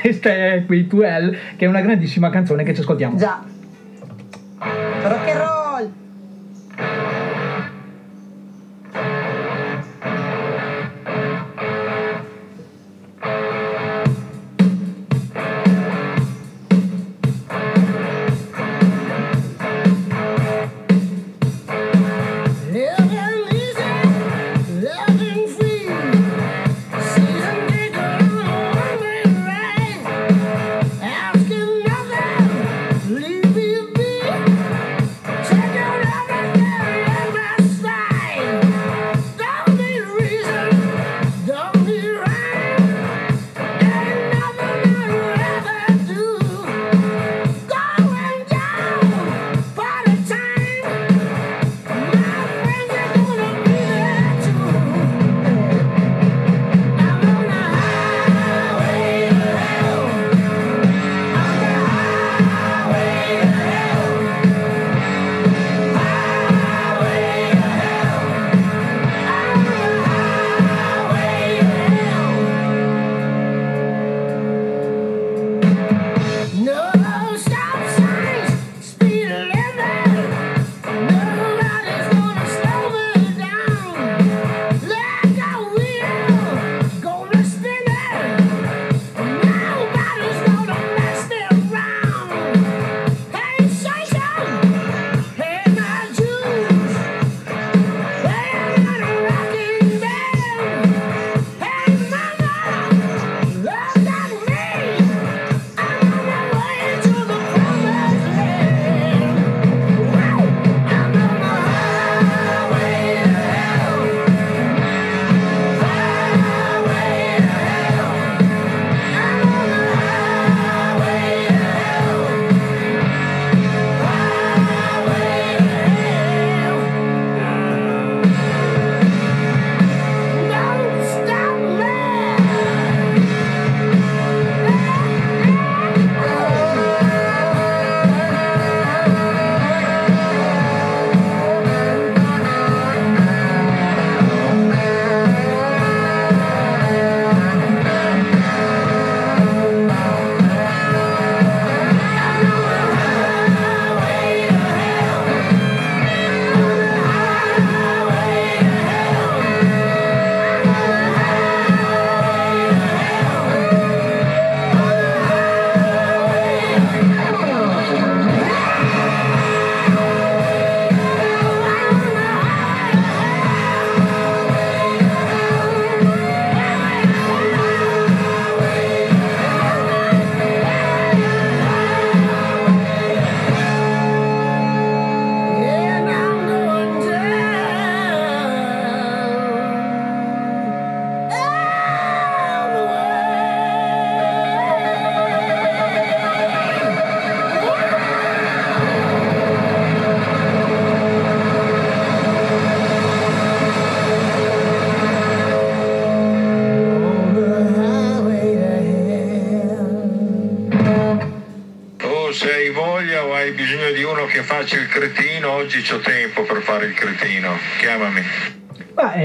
questa 0.01 0.29
è 0.29 0.63
qui 0.67 0.87
12 0.87 1.37
che 1.55 1.65
è 1.65 1.67
una 1.67 1.81
grandissima 1.81 2.29
canzone 2.29 2.63
che 2.63 2.73
ci 2.73 2.81
ascoltiamo. 2.81 3.17
Già. 3.17 3.43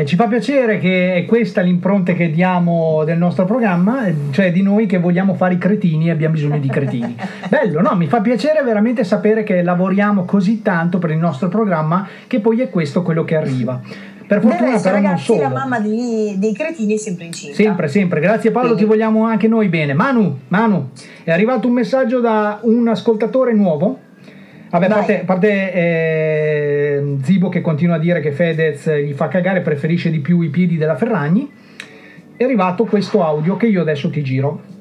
Ci 0.08 0.16
fa 0.16 0.26
piacere 0.26 0.78
che 0.78 1.16
è 1.16 1.24
questa 1.26 1.60
l'impronta 1.60 2.14
che 2.14 2.30
diamo 2.30 3.04
del 3.04 3.18
nostro 3.18 3.44
programma, 3.44 4.06
cioè 4.30 4.50
di 4.50 4.62
noi 4.62 4.86
che 4.86 4.96
vogliamo 4.98 5.34
fare 5.34 5.54
i 5.54 5.58
cretini 5.58 6.08
e 6.08 6.10
abbiamo 6.10 6.32
bisogno 6.32 6.58
di 6.58 6.68
cretini. 6.68 7.14
Bello, 7.48 7.82
no? 7.82 7.94
Mi 7.94 8.06
fa 8.06 8.22
piacere 8.22 8.62
veramente 8.62 9.04
sapere 9.04 9.42
che 9.42 9.62
lavoriamo 9.62 10.24
così 10.24 10.62
tanto 10.62 10.96
per 10.96 11.10
il 11.10 11.18
nostro 11.18 11.48
programma 11.48 12.08
che 12.26 12.40
poi 12.40 12.62
è 12.62 12.70
questo 12.70 13.02
quello 13.02 13.22
che 13.22 13.36
arriva. 13.36 13.78
Per 14.26 14.40
fortuna 14.40 14.70
resto, 14.70 14.88
però 14.88 15.00
non 15.00 15.04
ragazzi, 15.04 15.36
la 15.36 15.42
solo. 15.42 15.54
mamma 15.54 15.80
degli- 15.80 16.34
dei 16.36 16.54
cretini 16.54 16.94
è 16.94 16.98
sempre 16.98 17.26
incinta. 17.26 17.54
Sempre, 17.54 17.88
sempre. 17.88 18.20
Grazie 18.20 18.50
Paolo, 18.50 18.74
ti 18.76 18.84
vogliamo 18.84 19.24
anche 19.24 19.46
noi 19.46 19.68
bene. 19.68 19.92
Manu, 19.92 20.38
Manu, 20.48 20.88
è 21.22 21.30
arrivato 21.30 21.68
un 21.68 21.74
messaggio 21.74 22.20
da 22.20 22.60
un 22.62 22.88
ascoltatore 22.88 23.52
nuovo. 23.52 24.06
Vabbè, 24.70 24.84
a 24.84 24.88
parte, 24.88 25.22
parte, 25.24 25.72
eh, 25.72 26.87
Zibo 27.22 27.48
che 27.48 27.60
continua 27.60 27.96
a 27.96 27.98
dire 27.98 28.20
che 28.20 28.32
Fedez 28.32 28.88
gli 28.90 29.12
fa 29.12 29.28
cagare, 29.28 29.60
preferisce 29.60 30.10
di 30.10 30.20
più 30.20 30.40
i 30.40 30.48
piedi 30.48 30.76
della 30.76 30.96
Ferragni. 30.96 31.50
È 32.36 32.44
arrivato 32.44 32.84
questo 32.84 33.24
audio 33.24 33.56
che 33.56 33.66
io 33.66 33.80
adesso 33.80 34.10
ti 34.10 34.22
giro. 34.22 34.76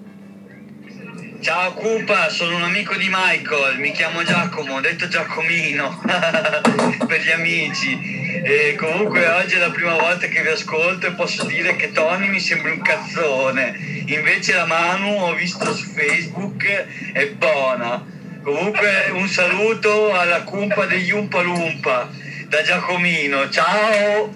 Ciao 1.40 1.72
Cupa, 1.74 2.30
sono 2.30 2.56
un 2.56 2.64
amico 2.64 2.96
di 2.96 3.08
Michael, 3.10 3.80
mi 3.80 3.92
chiamo 3.92 4.24
Giacomo, 4.24 4.82
detto 4.82 5.08
Giacomino 5.08 6.02
per 7.08 7.22
gli 7.22 7.32
amici. 7.32 7.98
E 8.44 8.76
comunque 8.76 9.26
oggi 9.28 9.56
è 9.56 9.60
la 9.60 9.70
prima 9.70 9.96
volta 9.96 10.28
che 10.28 10.42
vi 10.42 10.50
ascolto 10.50 11.08
e 11.08 11.12
posso 11.12 11.46
dire 11.46 11.76
che 11.76 11.92
Tony 11.92 12.28
mi 12.28 12.40
sembra 12.40 12.72
un 12.72 12.82
cazzone. 12.82 14.04
Invece 14.08 14.56
la 14.56 14.66
Manu 14.66 15.22
ho 15.22 15.34
visto 15.36 15.74
su 15.74 15.86
Facebook 15.92 16.66
è 17.14 17.28
buona. 17.30 18.04
Comunque 18.48 19.12
un 19.14 19.28
saluto 19.28 20.14
alla 20.14 20.44
cumpa 20.44 20.86
degli 20.86 21.12
Umpa 21.12 21.42
Lumpa 21.42 22.08
da 22.48 22.62
Giacomino. 22.62 23.50
Ciao! 23.50 24.30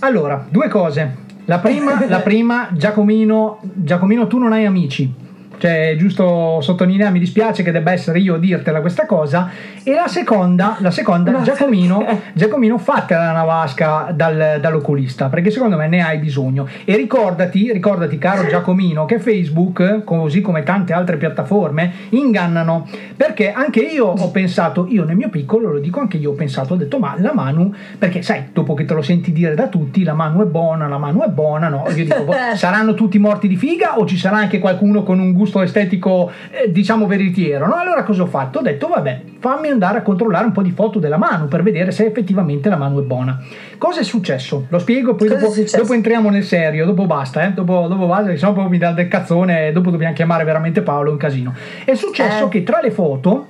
Allora, 0.00 0.44
due 0.48 0.66
cose. 0.66 1.16
La 1.44 1.60
prima, 1.60 2.04
la 2.08 2.18
prima 2.22 2.70
Giacomino, 2.72 3.60
Giacomino, 3.62 4.26
tu 4.26 4.38
non 4.38 4.52
hai 4.52 4.64
amici. 4.64 5.23
Cioè, 5.64 5.92
è 5.92 5.96
giusto 5.96 6.60
sottolineare, 6.60 7.10
mi 7.10 7.18
dispiace 7.18 7.62
che 7.62 7.72
debba 7.72 7.90
essere 7.90 8.18
io 8.18 8.34
a 8.34 8.38
dirtela 8.38 8.82
questa 8.82 9.06
cosa. 9.06 9.48
E 9.82 9.94
la 9.94 10.08
seconda, 10.08 10.76
la 10.80 10.90
seconda 10.90 11.40
Giacomino, 11.40 12.04
Giacomino, 12.34 12.76
fatela 12.76 13.30
una 13.30 13.44
vasca 13.44 14.12
dal- 14.14 14.58
dall'oculista, 14.60 15.30
perché 15.30 15.50
secondo 15.50 15.78
me 15.78 15.88
ne 15.88 16.04
hai 16.04 16.18
bisogno. 16.18 16.68
E 16.84 16.96
ricordati, 16.96 17.72
ricordati, 17.72 18.18
caro 18.18 18.46
Giacomino, 18.46 19.06
che 19.06 19.18
Facebook, 19.18 20.04
così 20.04 20.42
come 20.42 20.64
tante 20.64 20.92
altre 20.92 21.16
piattaforme, 21.16 21.92
ingannano. 22.10 22.86
Perché 23.16 23.50
anche 23.50 23.80
io 23.80 24.08
ho 24.08 24.30
pensato, 24.30 24.86
io 24.90 25.04
nel 25.04 25.16
mio 25.16 25.30
piccolo, 25.30 25.70
lo 25.70 25.78
dico 25.78 25.98
anche 25.98 26.18
io, 26.18 26.32
ho 26.32 26.34
pensato, 26.34 26.74
ho 26.74 26.76
detto, 26.76 26.98
ma 26.98 27.14
la 27.16 27.32
Manu, 27.32 27.72
perché 27.96 28.20
sai, 28.20 28.48
dopo 28.52 28.74
che 28.74 28.84
te 28.84 28.92
lo 28.92 29.00
senti 29.00 29.32
dire 29.32 29.54
da 29.54 29.68
tutti, 29.68 30.04
la 30.04 30.12
Manu 30.12 30.42
è 30.42 30.46
buona, 30.46 30.88
la 30.88 30.98
Manu 30.98 31.22
è 31.22 31.28
buona, 31.28 31.70
no? 31.70 31.84
Io 31.88 31.94
dico, 31.94 32.22
boh, 32.22 32.34
saranno 32.54 32.92
tutti 32.92 33.18
morti 33.18 33.48
di 33.48 33.56
figa 33.56 33.98
o 33.98 34.04
ci 34.04 34.18
sarà 34.18 34.36
anche 34.36 34.58
qualcuno 34.58 35.02
con 35.02 35.18
un 35.18 35.32
gusto 35.32 35.52
estetico, 35.62 36.30
eh, 36.50 36.70
diciamo, 36.70 37.06
veritiero, 37.06 37.66
no? 37.66 37.74
Allora 37.74 38.02
cosa 38.02 38.22
ho 38.22 38.26
fatto? 38.26 38.58
Ho 38.58 38.62
detto, 38.62 38.88
vabbè, 38.88 39.20
fammi 39.38 39.68
andare 39.68 39.98
a 39.98 40.02
controllare 40.02 40.46
un 40.46 40.52
po' 40.52 40.62
di 40.62 40.70
foto 40.70 40.98
della 40.98 41.16
Manu 41.16 41.48
per 41.48 41.62
vedere 41.62 41.90
se 41.90 42.06
effettivamente 42.06 42.68
la 42.68 42.76
Manu 42.76 43.00
è 43.00 43.02
buona. 43.02 43.42
Cosa 43.78 44.00
è 44.00 44.04
successo? 44.04 44.66
Lo 44.68 44.78
spiego, 44.78 45.14
poi 45.14 45.28
dopo, 45.28 45.52
dopo 45.76 45.92
entriamo 45.92 46.30
nel 46.30 46.44
serio, 46.44 46.84
dopo 46.84 47.06
basta, 47.06 47.44
eh? 47.44 47.52
dopo, 47.52 47.86
dopo 47.88 48.06
basta, 48.06 48.24
perché 48.24 48.38
sennò 48.38 48.52
poi 48.52 48.68
mi 48.68 48.78
dà 48.78 48.92
del 48.92 49.08
cazzone 49.08 49.68
e 49.68 49.72
dopo 49.72 49.90
dobbiamo 49.90 50.14
chiamare 50.14 50.44
veramente 50.44 50.82
Paolo, 50.82 51.08
è 51.10 51.12
un 51.12 51.18
casino. 51.18 51.54
È 51.84 51.94
successo 51.94 52.48
che 52.48 52.62
tra 52.62 52.80
le 52.80 52.90
foto 52.90 53.46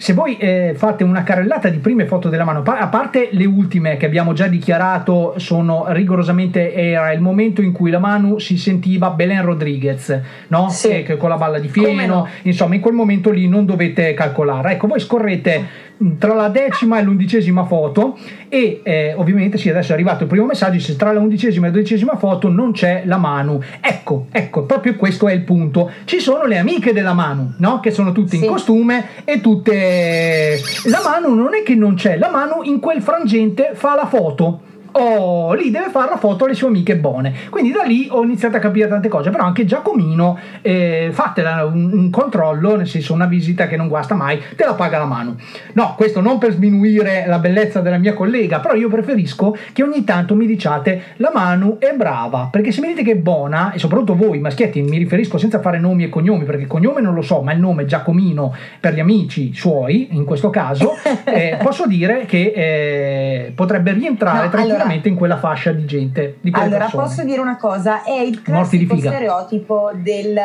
se 0.00 0.14
voi 0.14 0.38
eh, 0.38 0.72
fate 0.76 1.04
una 1.04 1.22
carrellata 1.22 1.68
di 1.68 1.76
prime 1.76 2.06
foto 2.06 2.30
della 2.30 2.44
mano, 2.44 2.62
pa- 2.62 2.78
a 2.78 2.88
parte 2.88 3.28
le 3.32 3.44
ultime 3.44 3.98
che 3.98 4.06
abbiamo 4.06 4.32
già 4.32 4.46
dichiarato, 4.46 5.34
sono 5.36 5.84
rigorosamente 5.88 6.72
era 6.72 7.12
il 7.12 7.20
momento 7.20 7.60
in 7.60 7.72
cui 7.72 7.90
la 7.90 7.98
Manu 7.98 8.38
si 8.38 8.56
sentiva 8.56 9.10
Belen 9.10 9.42
Rodriguez, 9.44 10.18
no? 10.48 10.68
Eh, 10.84 11.02
che 11.02 11.18
con 11.18 11.28
la 11.28 11.36
balla 11.36 11.58
di 11.58 11.68
fieno, 11.68 12.26
insomma, 12.44 12.76
in 12.76 12.80
quel 12.80 12.94
momento 12.94 13.30
lì 13.30 13.46
non 13.46 13.66
dovete 13.66 14.14
calcolare. 14.14 14.72
Ecco, 14.72 14.86
voi 14.86 15.00
scorrete 15.00 15.88
tra 16.18 16.34
la 16.34 16.48
decima 16.48 16.98
e 16.98 17.02
l'undicesima 17.02 17.64
foto 17.64 18.16
e 18.48 18.80
eh, 18.82 19.14
ovviamente 19.16 19.58
sì 19.58 19.68
adesso 19.68 19.90
è 19.90 19.94
arrivato 19.94 20.22
il 20.22 20.28
primo 20.28 20.46
messaggio 20.46 20.80
se 20.80 20.96
tra 20.96 21.12
la 21.12 21.20
undicesima 21.20 21.66
e 21.66 21.68
la 21.68 21.74
dodicesima 21.76 22.16
foto 22.16 22.48
non 22.48 22.72
c'è 22.72 23.02
la 23.04 23.18
Manu. 23.18 23.60
Ecco 23.80 24.26
ecco 24.30 24.64
proprio 24.64 24.96
questo 24.96 25.28
è 25.28 25.32
il 25.32 25.42
punto. 25.42 25.90
Ci 26.04 26.20
sono 26.20 26.44
le 26.44 26.58
amiche 26.58 26.92
della 26.92 27.12
Manu 27.12 27.54
no? 27.58 27.80
che 27.80 27.90
sono 27.90 28.12
tutte 28.12 28.36
in 28.36 28.46
costume 28.46 29.08
e 29.24 29.40
tutte 29.40 30.58
la 30.86 31.00
Manu 31.04 31.34
non 31.34 31.54
è 31.54 31.62
che 31.62 31.74
non 31.74 31.94
c'è 31.94 32.16
la 32.16 32.30
Manu 32.30 32.62
in 32.62 32.80
quel 32.80 33.02
frangente 33.02 33.72
fa 33.74 33.94
la 33.94 34.06
foto 34.06 34.68
Oh, 34.92 35.52
lì 35.54 35.70
deve 35.70 35.90
fare 35.90 36.10
la 36.10 36.16
foto 36.16 36.44
alle 36.44 36.54
sue 36.54 36.68
amiche 36.68 36.96
buone. 36.96 37.32
Quindi 37.50 37.72
da 37.72 37.82
lì 37.82 38.08
ho 38.10 38.22
iniziato 38.22 38.56
a 38.56 38.60
capire 38.60 38.88
tante 38.88 39.08
cose. 39.08 39.30
Però 39.30 39.44
anche 39.44 39.64
Giacomino, 39.64 40.38
eh, 40.62 41.10
fatela 41.12 41.64
un, 41.64 41.90
un 41.92 42.10
controllo, 42.10 42.76
nel 42.76 42.86
senso 42.86 43.12
una 43.12 43.26
visita 43.26 43.66
che 43.66 43.76
non 43.76 43.88
guasta 43.88 44.14
mai, 44.14 44.40
te 44.56 44.64
la 44.64 44.74
paga 44.74 44.98
la 44.98 45.04
mano. 45.04 45.36
No, 45.74 45.94
questo 45.96 46.20
non 46.20 46.38
per 46.38 46.52
sminuire 46.52 47.24
la 47.26 47.38
bellezza 47.38 47.80
della 47.80 47.98
mia 47.98 48.14
collega, 48.14 48.60
però 48.60 48.74
io 48.74 48.88
preferisco 48.88 49.56
che 49.72 49.82
ogni 49.82 50.04
tanto 50.04 50.34
mi 50.34 50.46
diciate 50.46 51.02
la 51.16 51.30
Manu 51.32 51.78
è 51.78 51.92
brava. 51.94 52.48
Perché 52.50 52.72
se 52.72 52.80
mi 52.80 52.88
dite 52.88 53.02
che 53.02 53.12
è 53.12 53.16
buona, 53.16 53.72
e 53.72 53.78
soprattutto 53.78 54.16
voi 54.16 54.38
maschietti, 54.38 54.82
mi 54.82 54.98
riferisco 54.98 55.38
senza 55.38 55.60
fare 55.60 55.78
nomi 55.78 56.04
e 56.04 56.08
cognomi, 56.08 56.44
perché 56.44 56.62
il 56.62 56.68
cognome 56.68 57.00
non 57.00 57.14
lo 57.14 57.22
so, 57.22 57.42
ma 57.42 57.52
il 57.52 57.60
nome 57.60 57.84
Giacomino 57.84 58.54
per 58.80 58.94
gli 58.94 59.00
amici 59.00 59.54
suoi, 59.54 60.08
in 60.12 60.24
questo 60.24 60.50
caso, 60.50 60.94
eh, 61.24 61.58
posso 61.62 61.86
dire 61.86 62.24
che 62.26 62.52
eh, 62.54 63.52
potrebbe 63.54 63.92
rientrare 63.92 64.44
No, 64.44 64.50
tranquillamente 64.50 64.79
allora- 64.79 64.79
in 65.08 65.14
quella 65.14 65.38
fascia 65.38 65.72
di 65.72 65.84
gente, 65.84 66.38
di 66.40 66.50
Allora, 66.52 66.84
persone. 66.84 67.02
posso 67.04 67.24
dire 67.24 67.40
una 67.40 67.56
cosa? 67.56 68.02
È 68.02 68.12
il 68.18 68.42
classico 68.42 68.96
stereotipo 68.96 69.90
del- 69.94 70.40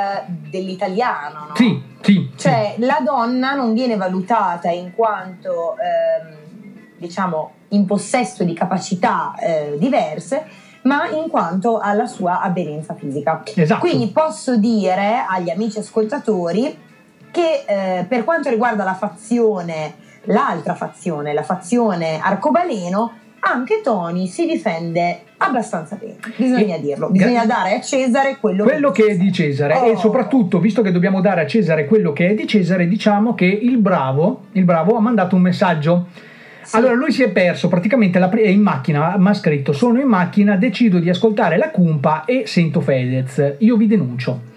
dell'italiano, 0.50 1.46
no? 1.50 1.56
Sì, 1.56 1.82
sì. 2.02 2.30
Cioè, 2.36 2.76
la 2.80 3.00
donna 3.04 3.54
non 3.54 3.74
viene 3.74 3.96
valutata 3.96 4.70
in 4.70 4.94
quanto, 4.96 5.76
ehm, 5.78 6.36
diciamo, 6.98 7.52
in 7.70 7.86
possesso 7.86 8.44
di 8.44 8.54
capacità 8.54 9.34
eh, 9.40 9.76
diverse, 9.78 10.46
ma 10.84 11.10
in 11.10 11.30
quanto 11.30 11.80
alla 11.80 12.06
sua 12.06 12.42
aderenza 12.42 12.94
fisica. 12.94 13.42
Esatto. 13.56 13.80
Quindi 13.80 14.08
posso 14.08 14.56
dire 14.58 15.26
agli 15.28 15.50
amici 15.50 15.80
ascoltatori 15.80 16.78
che 17.32 17.64
eh, 17.66 18.06
per 18.08 18.24
quanto 18.24 18.50
riguarda 18.50 18.84
la 18.84 18.94
fazione, 18.94 19.96
l'altra 20.26 20.76
fazione, 20.76 21.34
la 21.34 21.44
fazione 21.44 22.20
arcobaleno, 22.22 23.12
anche 23.48 23.82
Tony 23.84 24.26
si 24.28 24.48
difende 24.48 25.20
abbastanza 25.38 25.98
bene, 25.98 26.16
bisogna 26.36 26.78
dirlo, 26.78 27.10
bisogna 27.10 27.46
dare 27.46 27.76
a 27.76 27.82
Cesare 27.82 28.38
quello, 28.40 28.64
quello 28.64 28.92
che 28.92 29.06
è 29.06 29.18
di 29.18 29.32
Cesare. 29.32 29.76
Oh. 29.76 29.92
e 29.92 29.96
soprattutto 29.98 30.60
visto 30.60 30.82
che 30.82 30.92
dobbiamo 30.92 31.22
dare 31.22 31.42
a 31.42 31.48
Cesare 31.48 31.86
quello 31.86 32.12
che 32.12 32.30
è 32.30 32.34
di 32.34 32.48
Cesare 32.48 32.88
diciamo 32.88 33.36
che 33.36 33.46
il 33.46 33.78
bravo 33.78 34.46
il 34.54 34.64
bravo 34.64 34.98
ha 34.98 35.02
mandato 35.02 35.36
un 35.36 35.42
messaggio. 35.42 36.08
Allora 36.72 36.94
lui 36.94 37.12
si 37.12 37.22
è 37.22 37.30
perso 37.30 37.68
praticamente 37.68 38.18
la, 38.18 38.28
è 38.32 38.48
in 38.48 38.62
macchina 38.62 39.16
ma 39.18 39.30
ha 39.30 39.34
scritto 39.36 39.72
sono 39.72 40.00
in 40.00 40.08
macchina 40.08 40.56
decido 40.56 40.98
di 40.98 41.10
ascoltare 41.10 41.58
la 41.58 41.70
cumpa 41.70 42.26
e 42.26 42.44
sento 42.48 42.82
Fedez. 42.82 43.58
Io 43.60 43.78
vi 43.78 43.86
denuncio 43.86 44.54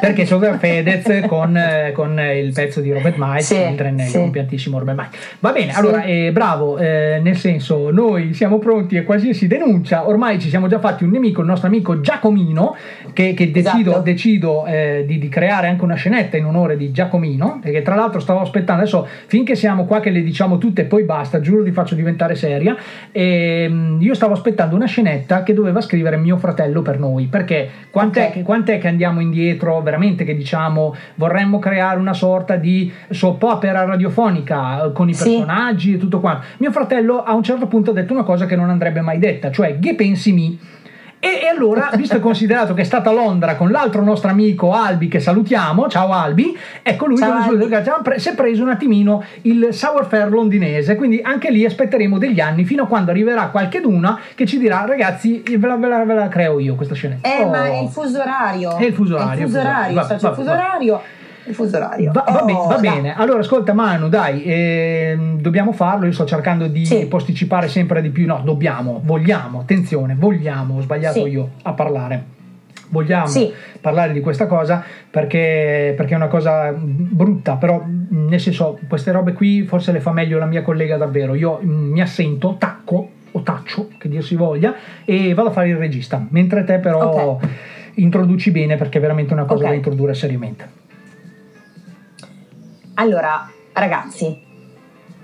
perché 0.00 0.24
c'è 0.24 0.36
Fedez 0.58 1.26
con, 1.26 1.56
eh, 1.56 1.92
con 1.92 2.18
il 2.18 2.52
pezzo 2.52 2.80
di 2.80 2.92
Robert 2.92 3.16
Miles 3.16 3.46
Sì, 3.46 3.54
il 3.56 3.94
sì. 4.06 4.18
compiantissimo 4.18 4.78
Robert 4.78 4.96
Miles 4.98 5.12
va 5.40 5.52
bene 5.52 5.72
Sì. 5.72 5.78
allora 5.78 6.02
eh, 6.04 6.30
bravo 6.32 6.78
eh, 6.78 7.20
nel 7.22 7.36
senso 7.36 7.90
noi 7.90 8.34
siamo 8.34 8.58
pronti 8.58 8.96
a 8.96 9.04
qualsiasi 9.04 9.46
denuncia 9.46 10.06
ormai 10.06 10.38
ci 10.38 10.48
siamo 10.48 10.68
già 10.68 10.78
fatti 10.78 11.04
un 11.04 11.10
nemico 11.10 11.40
il 11.40 11.46
nostro 11.46 11.68
amico 11.68 12.00
Giacomino 12.00 12.76
che, 13.12 13.34
che 13.34 13.50
decido, 13.50 13.90
Esatto. 13.90 14.02
decido 14.04 14.66
eh, 14.66 15.04
di, 15.06 15.18
di 15.18 15.28
creare 15.28 15.68
anche 15.68 15.84
una 15.84 15.94
scenetta 15.94 16.36
in 16.36 16.44
onore 16.44 16.76
di 16.76 16.92
Giacomino 16.92 17.60
e 17.62 17.70
che 17.70 17.82
tra 17.82 17.94
l'altro 17.94 18.20
stavo 18.20 18.40
aspettando 18.40 18.82
adesso 18.82 19.06
finché 19.26 19.54
siamo 19.54 19.84
qua 19.84 20.00
che 20.00 20.10
le 20.10 20.22
diciamo 20.22 20.58
tutte 20.58 20.82
e 20.82 20.84
poi 20.84 21.02
basta 21.04 21.40
giuro 21.40 21.62
vi 21.62 21.72
faccio 21.72 21.94
diventare 21.94 22.34
seria 22.34 22.76
Ehm, 23.12 23.98
io 24.00 24.14
stavo 24.14 24.32
aspettando 24.34 24.76
una 24.76 24.86
scenetta 24.86 25.42
che 25.42 25.54
doveva 25.54 25.80
scrivere 25.80 26.16
mio 26.16 26.36
fratello 26.36 26.82
per 26.82 26.98
noi 26.98 27.26
perché 27.26 27.68
quant'è, 27.90 28.30
che, 28.30 28.42
quant'è 28.42 28.78
che 28.78 28.88
andiamo 28.88 29.20
indietro 29.20 29.77
veramente 29.82 30.24
che 30.24 30.34
diciamo 30.36 30.94
vorremmo 31.16 31.58
creare 31.58 31.98
una 31.98 32.14
sorta 32.14 32.56
di 32.56 32.92
soap 33.10 33.42
opera 33.42 33.84
radiofonica 33.84 34.84
eh, 34.84 34.92
con 34.92 35.08
i 35.08 35.14
Sì. 35.14 35.24
personaggi 35.30 35.94
e 35.94 35.98
tutto 35.98 36.20
quanto 36.20 36.44
mio 36.58 36.70
fratello 36.70 37.22
a 37.22 37.34
un 37.34 37.42
certo 37.42 37.66
punto 37.66 37.90
ha 37.90 37.94
detto 37.94 38.12
una 38.12 38.22
cosa 38.24 38.46
che 38.46 38.56
non 38.56 38.70
andrebbe 38.70 39.00
mai 39.00 39.18
detta 39.18 39.50
cioè 39.50 39.78
che 39.78 39.94
pensi 39.94 40.32
mi 40.32 40.58
e, 41.20 41.40
e 41.42 41.46
allora, 41.48 41.90
visto 41.94 42.16
e 42.16 42.20
considerato 42.20 42.74
che 42.74 42.82
è 42.82 42.84
stata 42.84 43.10
a 43.10 43.12
Londra 43.12 43.56
con 43.56 43.70
l'altro 43.70 44.02
nostro 44.02 44.30
amico 44.30 44.72
Albi, 44.72 45.08
che 45.08 45.18
salutiamo, 45.20 45.88
ciao 45.88 46.12
Albi, 46.12 46.56
ecco 46.82 47.06
lui 47.06 47.16
Ciao, 47.18 47.32
ha 47.32 48.00
pre- 48.02 48.18
si 48.20 48.28
è 48.28 48.34
preso 48.34 48.62
un 48.62 48.68
attimino 48.70 49.24
il 49.42 49.68
savoir-faire 49.72 50.28
londinese, 50.30 50.94
quindi 50.94 51.20
anche 51.22 51.50
lì 51.50 51.64
aspetteremo 51.64 52.18
degli 52.18 52.38
anni 52.40 52.64
fino 52.64 52.84
a 52.84 52.86
quando 52.86 53.10
arriverà 53.10 53.46
qualcheduna 53.48 54.18
che 54.34 54.46
ci 54.46 54.58
dirà 54.58 54.84
ragazzi 54.86 55.42
ve 55.44 55.66
la, 55.66 55.76
ve 55.76 55.88
la- 55.88 56.04
ve 56.04 56.14
la 56.14 56.28
creo 56.28 56.58
io 56.60 56.74
questa 56.76 56.94
scenetta. 56.94 57.28
Eh, 57.28 57.42
Oh. 57.42 57.48
ma 57.50 57.64
è 57.66 57.78
il 57.82 57.88
fuso 57.88 58.20
orario. 58.20 58.76
È 58.76 58.84
il 58.84 58.92
fuso 58.92 59.14
orario, 59.16 59.38
È 59.38 59.42
il 59.42 59.46
fuso 59.48 59.58
orario. 59.60 60.00
il 60.00 60.34
fuso 60.34 60.50
orario. 60.50 61.02
Il 61.48 61.54
fuso 61.54 61.76
orario. 61.76 62.12
Va, 62.12 62.24
va 62.26 62.42
Oh, 62.42 62.44
be- 62.44 62.52
va 62.52 62.78
bene, 62.78 63.14
allora 63.16 63.40
ascolta 63.40 63.72
Manu, 63.74 64.08
dai, 64.08 64.42
ehm, 64.44 65.40
dobbiamo 65.40 65.72
farlo, 65.72 66.06
io 66.06 66.12
sto 66.12 66.24
cercando 66.24 66.66
di 66.66 67.06
posticipare 67.08 67.68
sempre 67.68 68.00
di 68.02 68.10
più, 68.10 68.26
no, 68.26 68.40
dobbiamo, 68.44 69.00
vogliamo, 69.04 69.60
attenzione, 69.60 70.14
vogliamo, 70.18 70.76
ho 70.76 70.80
sbagliato 70.80 71.24
Sì. 71.24 71.30
io 71.30 71.50
a 71.62 71.72
parlare, 71.72 72.24
vogliamo 72.90 73.26
Sì. 73.26 73.52
parlare 73.80 74.12
di 74.12 74.20
questa 74.20 74.46
cosa 74.46 74.82
perché, 75.10 75.94
perché 75.96 76.12
è 76.14 76.16
una 76.16 76.28
cosa 76.28 76.72
brutta, 76.76 77.54
però 77.56 77.80
mh, 77.82 78.26
nel 78.28 78.40
senso, 78.40 78.78
queste 78.88 79.10
robe 79.12 79.32
qui 79.32 79.62
forse 79.64 79.92
le 79.92 80.00
fa 80.00 80.12
meglio 80.12 80.38
la 80.38 80.46
mia 80.46 80.62
collega 80.62 80.96
davvero, 80.96 81.34
io 81.34 81.58
mh, 81.60 81.68
mi 81.68 82.00
assento, 82.00 82.56
tacco 82.58 83.10
o 83.32 83.42
taccio, 83.42 83.88
che 83.98 84.08
dir 84.08 84.24
si 84.24 84.36
voglia, 84.36 84.74
e 85.04 85.34
vado 85.34 85.48
a 85.50 85.52
fare 85.52 85.68
il 85.68 85.76
regista, 85.76 86.24
mentre 86.30 86.64
te 86.64 86.78
però 86.78 87.38
introduci 87.94 88.50
bene 88.50 88.76
perché 88.76 88.98
è 88.98 89.00
veramente 89.00 89.32
una 89.34 89.44
cosa 89.44 89.64
Ok. 89.64 89.68
da 89.70 89.74
introdurre 89.74 90.14
seriamente. 90.14 90.77
Allora, 93.00 93.48
ragazzi, 93.74 94.36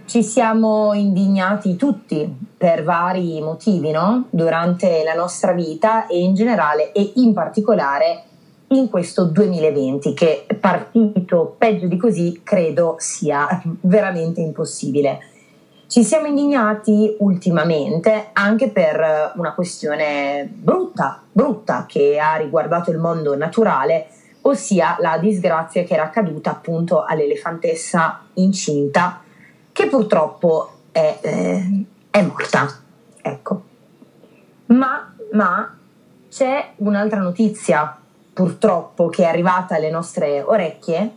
ci 0.05 0.23
siamo 0.23 0.95
indignati 0.95 1.75
tutti 1.75 2.33
per 2.57 2.85
vari 2.85 3.41
motivi, 3.41 3.91
no? 3.91 4.27
Durante 4.31 5.03
la 5.03 5.15
nostra 5.15 5.51
vita 5.51 6.07
e 6.07 6.21
in 6.21 6.35
generale 6.35 6.93
e 6.93 7.15
in 7.17 7.33
particolare 7.33 8.23
in 8.69 8.89
questo 8.89 9.25
2020 9.25 10.15
che 10.15 10.47
partito 10.61 11.57
peggio 11.59 11.89
di 11.89 11.97
così 11.97 12.43
credo 12.45 12.95
sia 12.99 13.61
veramente 13.81 14.41
impossibile. 14.41 15.19
Ci 15.89 16.05
siamo 16.05 16.29
indignati 16.29 17.17
ultimamente 17.19 18.29
anche 18.35 18.69
per 18.69 19.33
una 19.35 19.53
questione 19.53 20.49
brutta, 20.49 21.23
brutta 21.29 21.87
che 21.89 22.21
ha 22.21 22.37
riguardato 22.37 22.93
il 22.93 22.99
mondo 22.99 23.37
naturale, 23.37 24.07
ossia 24.47 24.97
la 25.01 25.19
disgrazia 25.19 25.85
che 25.85 25.95
era 25.95 26.05
accaduta 26.05 26.51
appunto 26.51 27.05
all'elefantessa 27.05 28.21
incinta 28.35 29.21
che 29.73 29.89
purtroppo 29.89 30.71
è, 30.93 31.19
eh, 31.21 31.85
è 32.11 32.23
morta. 32.23 32.69
Ecco. 33.21 33.63
Ma, 34.67 35.13
ma 35.33 35.77
c'è 36.31 36.73
un'altra 36.77 37.21
notizia 37.21 37.97
purtroppo 38.33 39.09
che 39.09 39.25
è 39.25 39.27
arrivata 39.27 39.77
alle 39.77 39.91
nostre 39.91 40.43
orecchie 40.43 41.11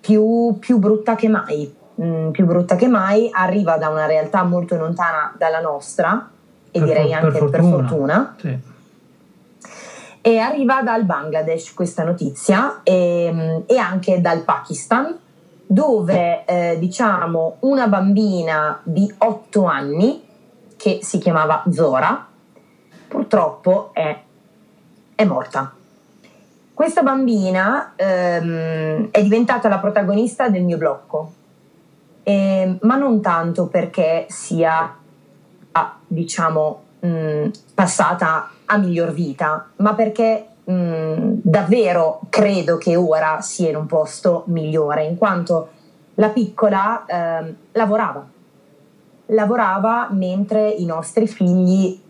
più, 0.00 0.56
più 0.58 0.78
brutta 0.78 1.14
che 1.14 1.28
mai. 1.28 1.74
Mm, 2.00 2.30
più 2.30 2.44
brutta 2.46 2.76
che 2.76 2.88
mai, 2.88 3.28
arriva 3.32 3.76
da 3.76 3.88
una 3.88 4.06
realtà 4.06 4.42
molto 4.42 4.76
lontana 4.76 5.34
dalla 5.36 5.60
nostra 5.60 6.30
e 6.70 6.78
Per 6.78 6.88
direi 6.88 7.08
for- 7.12 7.24
anche 7.24 7.38
per 7.38 7.50
per 7.50 7.60
fortuna. 7.60 7.88
fortuna 7.88 8.36
Sì. 8.38 8.58
E 10.26 10.38
arriva 10.38 10.82
dal 10.82 11.04
Bangladesh 11.04 11.72
questa 11.72 12.02
notizia 12.02 12.80
e, 12.82 13.62
e 13.64 13.78
anche 13.78 14.20
dal 14.20 14.42
Pakistan 14.42 15.16
dove 15.64 16.44
eh, 16.44 16.76
diciamo 16.80 17.58
una 17.60 17.86
bambina 17.86 18.80
di 18.82 19.12
8 19.16 19.64
anni 19.64 20.24
che 20.76 20.98
si 21.02 21.18
chiamava 21.18 21.62
Zora 21.70 22.26
purtroppo 23.06 23.90
è, 23.92 24.20
è 25.14 25.24
morta. 25.24 25.72
Questa 26.74 27.02
bambina 27.02 27.92
ehm, 27.94 29.08
è 29.12 29.22
diventata 29.22 29.68
la 29.68 29.78
protagonista 29.78 30.48
del 30.48 30.64
mio 30.64 30.76
blocco, 30.76 31.32
Ehm, 32.28 32.78
ma 32.80 32.96
non 32.96 33.20
tanto 33.20 33.68
perché 33.68 34.26
sia, 34.28 34.96
diciamo, 36.08 36.82
mh, 36.98 37.48
passata 37.76 38.48
a 38.64 38.78
miglior 38.78 39.12
vita, 39.12 39.68
ma 39.76 39.92
perché 39.92 40.46
mh, 40.64 41.40
davvero 41.42 42.20
credo 42.30 42.78
che 42.78 42.96
ora 42.96 43.42
sia 43.42 43.68
in 43.68 43.76
un 43.76 43.84
posto 43.84 44.44
migliore, 44.46 45.04
in 45.04 45.18
quanto 45.18 45.68
la 46.14 46.30
piccola 46.30 47.04
ehm, 47.04 47.54
lavorava. 47.72 48.26
Lavorava 49.26 50.08
mentre 50.10 50.70
i 50.70 50.86
nostri 50.86 51.28
figli, 51.28 52.00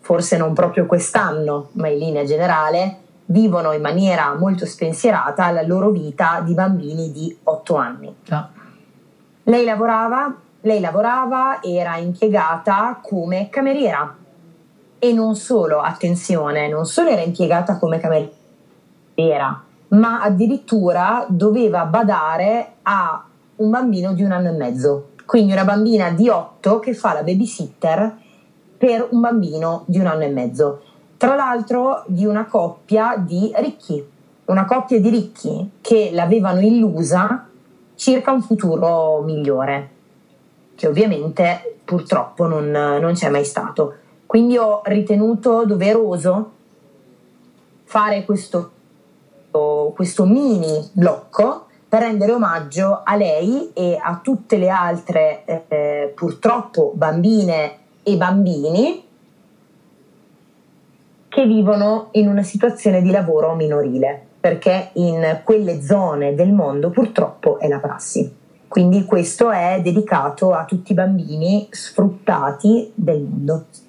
forse 0.00 0.38
non 0.38 0.54
proprio 0.54 0.86
quest'anno, 0.86 1.68
ma 1.72 1.88
in 1.88 1.98
linea 1.98 2.24
generale, 2.24 2.96
vivono 3.26 3.72
in 3.72 3.82
maniera 3.82 4.34
molto 4.34 4.64
spensierata 4.64 5.50
la 5.50 5.62
loro 5.62 5.90
vita 5.90 6.40
di 6.42 6.54
bambini 6.54 7.12
di 7.12 7.36
8 7.42 7.76
anni. 7.76 8.16
Ah. 8.30 8.48
Lei 9.42 9.64
lavorava, 9.66 10.34
lei 10.62 10.80
lavorava, 10.80 11.60
era 11.62 11.98
impiegata 11.98 12.98
come 13.02 13.50
cameriera 13.50 14.20
e 15.04 15.12
non 15.12 15.34
solo, 15.34 15.80
attenzione, 15.80 16.68
non 16.68 16.86
solo 16.86 17.10
era 17.10 17.22
impiegata 17.22 17.76
come 17.76 17.98
cameriera, 17.98 19.60
ma 19.88 20.22
addirittura 20.22 21.26
doveva 21.28 21.86
badare 21.86 22.74
a 22.82 23.26
un 23.56 23.68
bambino 23.68 24.12
di 24.12 24.22
un 24.22 24.30
anno 24.30 24.50
e 24.50 24.52
mezzo. 24.52 25.08
Quindi 25.26 25.50
una 25.50 25.64
bambina 25.64 26.10
di 26.10 26.28
8 26.28 26.78
che 26.78 26.94
fa 26.94 27.14
la 27.14 27.24
babysitter 27.24 28.16
per 28.78 29.08
un 29.10 29.18
bambino 29.18 29.82
di 29.86 29.98
un 29.98 30.06
anno 30.06 30.22
e 30.22 30.28
mezzo. 30.28 30.82
Tra 31.16 31.34
l'altro 31.34 32.04
di 32.06 32.24
una 32.24 32.44
coppia 32.44 33.16
di 33.18 33.52
ricchi, 33.56 34.08
una 34.44 34.66
coppia 34.66 35.00
di 35.00 35.08
ricchi 35.08 35.70
che 35.80 36.10
l'avevano 36.12 36.60
illusa 36.60 37.48
circa 37.96 38.30
un 38.30 38.42
futuro 38.42 39.20
migliore, 39.22 39.90
che 40.76 40.86
ovviamente 40.86 41.78
purtroppo 41.84 42.46
non, 42.46 42.70
non 42.70 43.14
c'è 43.14 43.30
mai 43.30 43.44
stato. 43.44 43.96
Quindi 44.32 44.56
ho 44.56 44.80
ritenuto 44.84 45.66
doveroso 45.66 46.52
fare 47.84 48.24
questo, 48.24 48.70
questo 49.50 50.24
mini 50.24 50.88
blocco 50.94 51.66
per 51.86 52.00
rendere 52.00 52.32
omaggio 52.32 53.02
a 53.04 53.14
lei 53.14 53.72
e 53.74 53.98
a 54.02 54.20
tutte 54.22 54.56
le 54.56 54.70
altre 54.70 55.44
eh, 55.68 56.12
purtroppo 56.16 56.92
bambine 56.94 57.76
e 58.02 58.16
bambini 58.16 59.04
che 61.28 61.46
vivono 61.46 62.08
in 62.12 62.26
una 62.26 62.42
situazione 62.42 63.02
di 63.02 63.10
lavoro 63.10 63.54
minorile, 63.54 64.28
perché 64.40 64.92
in 64.94 65.42
quelle 65.44 65.82
zone 65.82 66.34
del 66.34 66.54
mondo 66.54 66.88
purtroppo 66.88 67.58
è 67.58 67.68
la 67.68 67.80
prassi. 67.80 68.34
Quindi 68.66 69.04
questo 69.04 69.50
è 69.50 69.80
dedicato 69.82 70.52
a 70.52 70.64
tutti 70.64 70.92
i 70.92 70.94
bambini 70.94 71.68
sfruttati 71.70 72.92
del 72.94 73.20
mondo. 73.20 73.81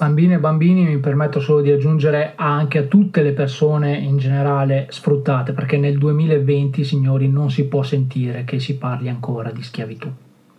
Bambine 0.00 0.36
e 0.36 0.38
bambini 0.38 0.84
mi 0.86 0.96
permetto 0.96 1.40
solo 1.40 1.60
di 1.60 1.70
aggiungere 1.70 2.32
anche 2.34 2.78
a 2.78 2.82
tutte 2.84 3.20
le 3.20 3.32
persone 3.32 3.98
in 3.98 4.16
generale 4.16 4.86
sfruttate, 4.88 5.52
perché 5.52 5.76
nel 5.76 5.98
2020, 5.98 6.84
signori, 6.84 7.28
non 7.28 7.50
si 7.50 7.66
può 7.66 7.82
sentire 7.82 8.44
che 8.44 8.60
si 8.60 8.78
parli 8.78 9.10
ancora 9.10 9.50
di 9.50 9.62
schiavitù. 9.62 10.10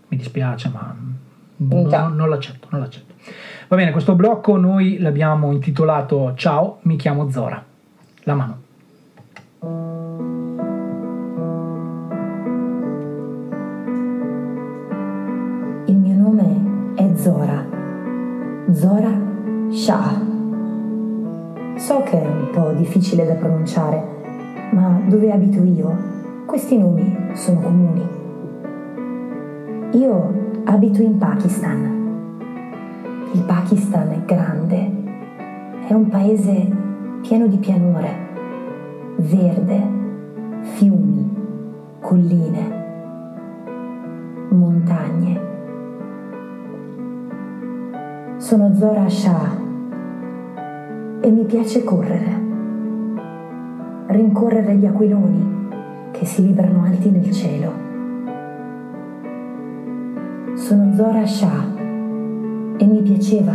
Mi 0.10 0.18
dispiace, 0.18 0.70
ma 0.72 0.96
non, 1.56 1.88
non- 1.88 2.16
non 2.16 2.30
l'accetto, 2.30 2.68
non 2.70 2.82
l'accetto. 2.82 3.16
Va 3.68 3.76
bene, 3.78 3.90
questo 3.90 4.14
blocco 4.14 4.58
noi 4.58 5.00
l'abbiamo 5.00 5.52
intitolato 5.52 6.34
Ciao, 6.36 6.78
mi 6.84 6.96
chiamo 6.96 7.32
Zora. 7.32 7.66
La 8.26 8.36
mano. 8.36 8.60
Il 15.88 15.98
mio 15.98 16.16
nome 16.16 16.94
è 16.94 17.16
Zora. 17.16 17.66
Zora 18.72 19.31
Shah. 19.72 20.20
So 21.78 22.04
che 22.04 22.22
è 22.22 22.28
un 22.28 22.50
po' 22.52 22.74
difficile 22.74 23.26
da 23.26 23.36
pronunciare, 23.36 24.04
ma 24.72 25.00
dove 25.08 25.32
abito 25.32 25.64
io, 25.64 25.96
questi 26.46 26.78
nomi 26.78 27.30
sono 27.32 27.62
comuni. 27.62 28.06
Io 29.94 30.34
abito 30.66 31.02
in 31.02 31.18
Pakistan. 31.18 32.00
Il 33.32 33.44
Pakistan 33.44 34.10
è 34.10 34.20
grande, 34.26 34.92
è 35.88 35.94
un 35.94 36.10
paese 36.10 36.68
pieno 37.22 37.48
di 37.48 37.56
pianure, 37.56 38.10
verde, 39.16 39.82
fiumi, 40.64 41.34
colline, 42.02 42.74
montagne. 44.50 45.50
Sono 48.38 48.74
Zora 48.74 49.08
Shah 49.08 49.61
e 51.24 51.30
mi 51.30 51.44
piace 51.44 51.84
correre. 51.84 52.50
Rincorrere 54.08 54.76
gli 54.76 54.86
aquiloni 54.88 55.70
che 56.12 56.26
si 56.26 56.48
librano 56.48 56.84
alti 56.84 57.12
nel 57.12 57.32
cielo. 57.32 57.72
Sono 60.56 60.94
Zora 60.96 61.26
Shah 61.26 61.64
e 62.78 62.86
mi 62.86 63.02
piaceva 63.02 63.54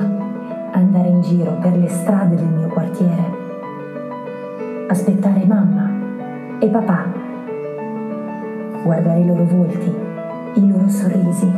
andare 0.70 1.08
in 1.08 1.22
giro 1.22 1.58
per 1.58 1.76
le 1.76 1.88
strade 1.88 2.36
del 2.36 2.46
mio 2.46 2.68
quartiere, 2.68 3.24
aspettare 4.88 5.44
mamma 5.44 5.90
e 6.60 6.68
papà, 6.68 7.12
guardare 8.84 9.20
i 9.20 9.26
loro 9.26 9.44
volti, 9.44 9.92
i 10.54 10.68
loro 10.68 10.88
sorrisi, 10.88 11.50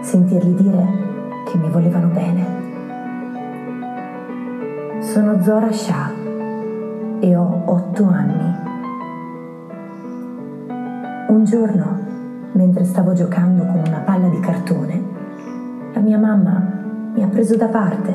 sentirli 0.00 0.54
dire 0.54 0.86
che 1.46 1.56
mi 1.56 1.70
volevano 1.70 2.08
bene. 2.08 2.65
Sono 5.16 5.42
Zora 5.42 5.72
Shah 5.72 6.10
e 7.20 7.34
ho 7.34 7.62
otto 7.64 8.04
anni. 8.04 8.54
Un 11.28 11.42
giorno, 11.46 11.98
mentre 12.52 12.84
stavo 12.84 13.14
giocando 13.14 13.64
con 13.64 13.82
una 13.86 14.00
palla 14.00 14.28
di 14.28 14.38
cartone, 14.40 15.02
la 15.94 16.00
mia 16.00 16.18
mamma 16.18 16.62
mi 17.14 17.22
ha 17.22 17.28
preso 17.28 17.56
da 17.56 17.68
parte 17.68 18.12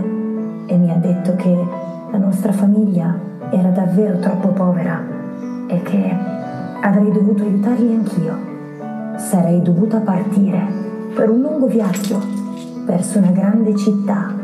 e 0.67 0.77
mi 0.77 0.91
ha 0.91 0.97
detto 0.97 1.35
che 1.37 1.67
la 2.11 2.19
nostra 2.19 2.51
famiglia 2.51 3.17
era 3.49 3.69
davvero 3.69 4.19
troppo 4.19 4.49
povera 4.49 5.01
e 5.69 5.81
che 5.81 6.15
avrei 6.81 7.11
dovuto 7.11 7.41
aiutarli 7.41 7.95
anch'io. 7.95 8.37
Sarei 9.15 9.59
dovuta 9.63 10.01
partire 10.01 10.67
per 11.15 11.31
un 11.31 11.41
lungo 11.41 11.65
viaggio 11.65 12.21
verso 12.85 13.17
una 13.17 13.31
grande 13.31 13.75
città, 13.75 14.35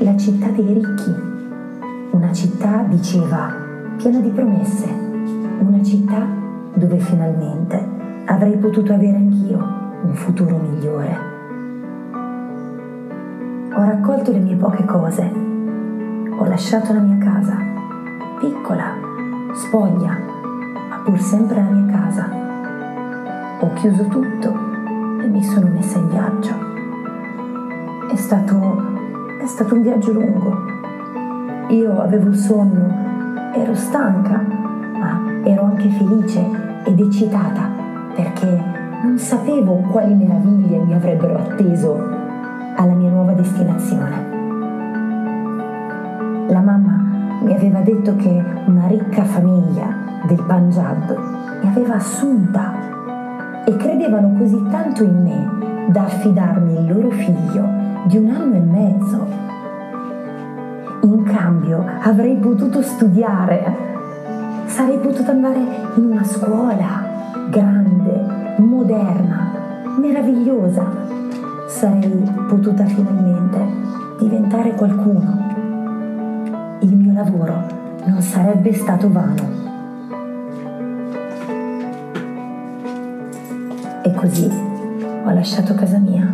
la 0.00 0.16
città 0.18 0.48
dei 0.48 0.74
ricchi. 0.74 1.36
Una 2.10 2.32
città, 2.32 2.84
diceva, 2.88 3.52
piena 3.96 4.18
di 4.20 4.30
promesse, 4.30 4.86
una 4.88 5.82
città 5.82 6.26
dove 6.74 6.98
finalmente 6.98 7.86
avrei 8.24 8.56
potuto 8.56 8.92
avere 8.92 9.16
anch'io 9.16 9.58
un 10.02 10.14
futuro 10.14 10.56
migliore. 10.56 11.18
Ho 13.74 13.84
raccolto 13.84 14.32
le 14.32 14.38
mie 14.38 14.56
poche 14.56 14.84
cose, 14.84 15.30
ho 16.38 16.44
lasciato 16.46 16.92
la 16.92 17.00
mia 17.00 17.18
casa, 17.18 17.56
piccola, 18.40 18.94
spoglia, 19.52 20.16
ma 20.88 21.02
pur 21.04 21.18
sempre 21.18 21.62
la 21.62 21.70
mia 21.70 21.92
casa. 21.92 22.28
Ho 23.60 23.72
chiuso 23.74 24.04
tutto 24.04 24.54
e 25.20 25.26
mi 25.26 25.42
sono 25.42 25.68
messa 25.68 25.98
in 25.98 26.08
viaggio. 26.08 26.54
È 28.10 28.16
stato, 28.16 28.82
è 29.40 29.46
stato 29.46 29.74
un 29.74 29.82
viaggio 29.82 30.12
lungo. 30.12 30.67
Io 31.68 32.00
avevo 32.00 32.32
sonno, 32.32 33.52
ero 33.52 33.74
stanca, 33.74 34.42
ma 34.98 35.20
ero 35.44 35.64
anche 35.64 35.90
felice 35.90 36.42
ed 36.84 36.98
eccitata 36.98 37.68
perché 38.14 38.46
non 39.02 39.18
sapevo 39.18 39.74
quali 39.90 40.14
meraviglie 40.14 40.78
mi 40.78 40.94
avrebbero 40.94 41.36
atteso 41.36 41.94
alla 42.74 42.94
mia 42.94 43.10
nuova 43.10 43.32
destinazione. 43.32 44.36
La 46.48 46.60
mamma 46.60 47.38
mi 47.42 47.52
aveva 47.52 47.80
detto 47.80 48.16
che 48.16 48.42
una 48.64 48.86
ricca 48.86 49.24
famiglia 49.24 49.94
del 50.26 50.42
Punjab 50.42 51.16
mi 51.62 51.68
aveva 51.68 51.96
assunta 51.96 52.72
e 53.66 53.76
credevano 53.76 54.32
così 54.38 54.64
tanto 54.70 55.02
in 55.02 55.22
me 55.22 55.90
da 55.92 56.04
affidarmi 56.04 56.78
il 56.78 56.86
loro 56.94 57.10
figlio 57.10 57.68
di 58.06 58.16
un 58.16 58.30
anno 58.30 58.54
e 58.54 58.60
mezzo. 58.60 59.26
In 61.00 61.22
cambio 61.22 61.84
avrei 62.02 62.36
potuto 62.36 62.82
studiare, 62.82 63.72
sarei 64.66 64.98
potuta 64.98 65.30
andare 65.30 65.60
in 65.94 66.06
una 66.06 66.24
scuola 66.24 67.46
grande, 67.48 68.56
moderna, 68.58 69.94
meravigliosa. 69.96 70.84
Sarei 71.68 72.28
potuta 72.48 72.84
finalmente 72.84 73.58
diventare 74.18 74.74
qualcuno. 74.74 76.76
Il 76.80 76.96
mio 76.96 77.12
lavoro 77.12 77.54
non 78.04 78.20
sarebbe 78.20 78.72
stato 78.72 79.10
vano. 79.10 79.56
E 84.02 84.14
così 84.14 84.50
ho 85.24 85.30
lasciato 85.30 85.74
casa 85.74 85.98
mia 85.98 86.26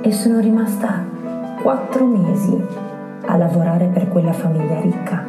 e 0.00 0.12
sono 0.12 0.40
rimasta 0.40 1.04
quattro 1.60 2.06
mesi 2.06 2.86
a 3.30 3.36
lavorare 3.36 3.86
per 3.86 4.08
quella 4.08 4.32
famiglia 4.32 4.80
ricca. 4.80 5.22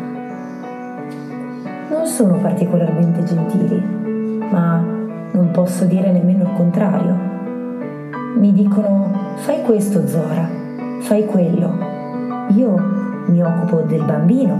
Non 1.90 2.06
sono 2.06 2.38
particolarmente 2.38 3.24
gentili, 3.24 3.78
ma 4.50 4.82
non 5.32 5.50
posso 5.52 5.84
dire 5.84 6.10
nemmeno 6.12 6.44
il 6.44 6.54
contrario. 6.56 7.14
Mi 8.38 8.54
dicono 8.54 9.12
fai 9.36 9.64
questo 9.64 10.08
Zora, 10.08 10.48
fai 11.02 11.26
quello. 11.26 11.78
Io 12.56 12.76
mi 13.26 13.44
occupo 13.44 13.82
del 13.82 14.04
bambino, 14.04 14.58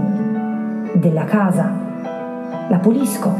della 0.92 1.24
casa, 1.24 1.72
la 2.68 2.78
pulisco, 2.78 3.34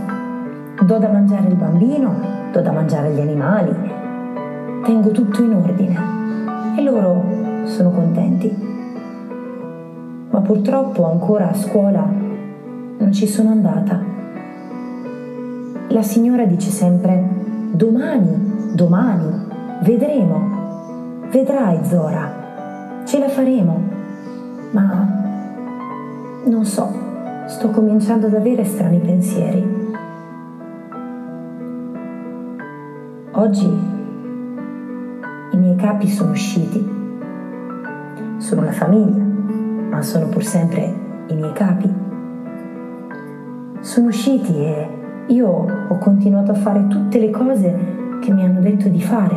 do 0.83 0.97
da 0.97 1.09
mangiare 1.09 1.47
il 1.49 1.57
bambino, 1.57 2.15
do 2.51 2.61
da 2.63 2.73
mangiare 2.73 3.09
agli 3.09 3.21
animali, 3.21 3.77
tengo 4.83 5.11
tutto 5.11 5.43
in 5.43 5.55
ordine 5.55 5.99
e 6.79 6.83
loro 6.83 7.23
sono 7.65 7.91
contenti. 7.91 8.70
Purtroppo 10.51 11.09
ancora 11.09 11.51
a 11.51 11.55
scuola 11.55 12.03
non 12.03 13.13
ci 13.13 13.29
sono 13.29 13.51
andata. 13.51 14.03
La 15.91 16.03
signora 16.03 16.45
dice 16.45 16.71
sempre 16.71 17.25
domani, 17.71 18.73
domani, 18.75 19.47
vedremo, 19.85 21.29
vedrai 21.31 21.85
Zora, 21.85 23.03
ce 23.05 23.21
la 23.21 23.29
faremo, 23.29 23.81
ma 24.73 25.09
non 26.47 26.65
so, 26.65 26.95
sto 27.47 27.71
cominciando 27.71 28.27
ad 28.27 28.35
avere 28.35 28.65
strani 28.65 28.99
pensieri. 28.99 29.93
Oggi 33.35 33.69
i 35.53 35.57
miei 35.57 35.77
capi 35.77 36.09
sono 36.09 36.33
usciti. 36.33 36.99
Sono 38.39 38.65
la 38.65 38.73
famiglia, 38.73 39.30
ma 39.91 40.03
sono 40.03 40.27
pur 40.29 40.45
sempre 40.45 40.95
i 41.27 41.35
miei 41.35 41.53
capi. 41.53 41.93
Sono 43.81 44.07
usciti 44.07 44.57
e 44.57 44.89
io 45.27 45.49
ho 45.89 45.99
continuato 45.99 46.53
a 46.53 46.55
fare 46.55 46.87
tutte 46.87 47.19
le 47.19 47.31
cose 47.31 47.79
che 48.21 48.33
mi 48.33 48.45
hanno 48.45 48.61
detto 48.61 48.89
di 48.89 49.03
fare. 49.03 49.37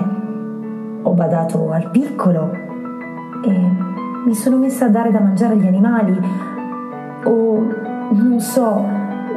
Ho 1.02 1.12
badato 1.12 1.72
al 1.72 1.90
piccolo 1.90 2.52
e 3.44 3.92
mi 4.26 4.34
sono 4.34 4.58
messa 4.58 4.86
a 4.86 4.90
dare 4.90 5.12
da 5.12 5.20
mangiare 5.20 5.54
agli 5.54 5.68
animali, 5.68 6.18
o 7.26 7.68
non 8.12 8.40
so, 8.40 8.86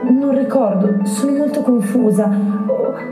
non 0.08 0.32
ricordo, 0.32 1.04
sono 1.04 1.38
molto 1.38 1.62
confusa. 1.62 2.30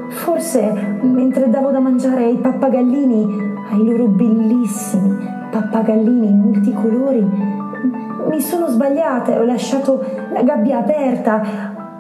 Forse 0.08 0.98
mentre 1.02 1.48
davo 1.50 1.70
da 1.70 1.80
mangiare 1.80 2.24
ai 2.24 2.36
pappagallini, 2.36 3.26
ai 3.72 3.84
loro 3.84 4.06
bellissimi 4.06 5.32
pappagallini 5.50 6.32
multicolori, 6.32 7.24
mi 8.28 8.40
sono 8.40 8.68
sbagliata 8.68 9.34
e 9.34 9.38
ho 9.38 9.44
lasciato 9.44 10.04
la 10.32 10.42
gabbia 10.42 10.78
aperta. 10.78 11.42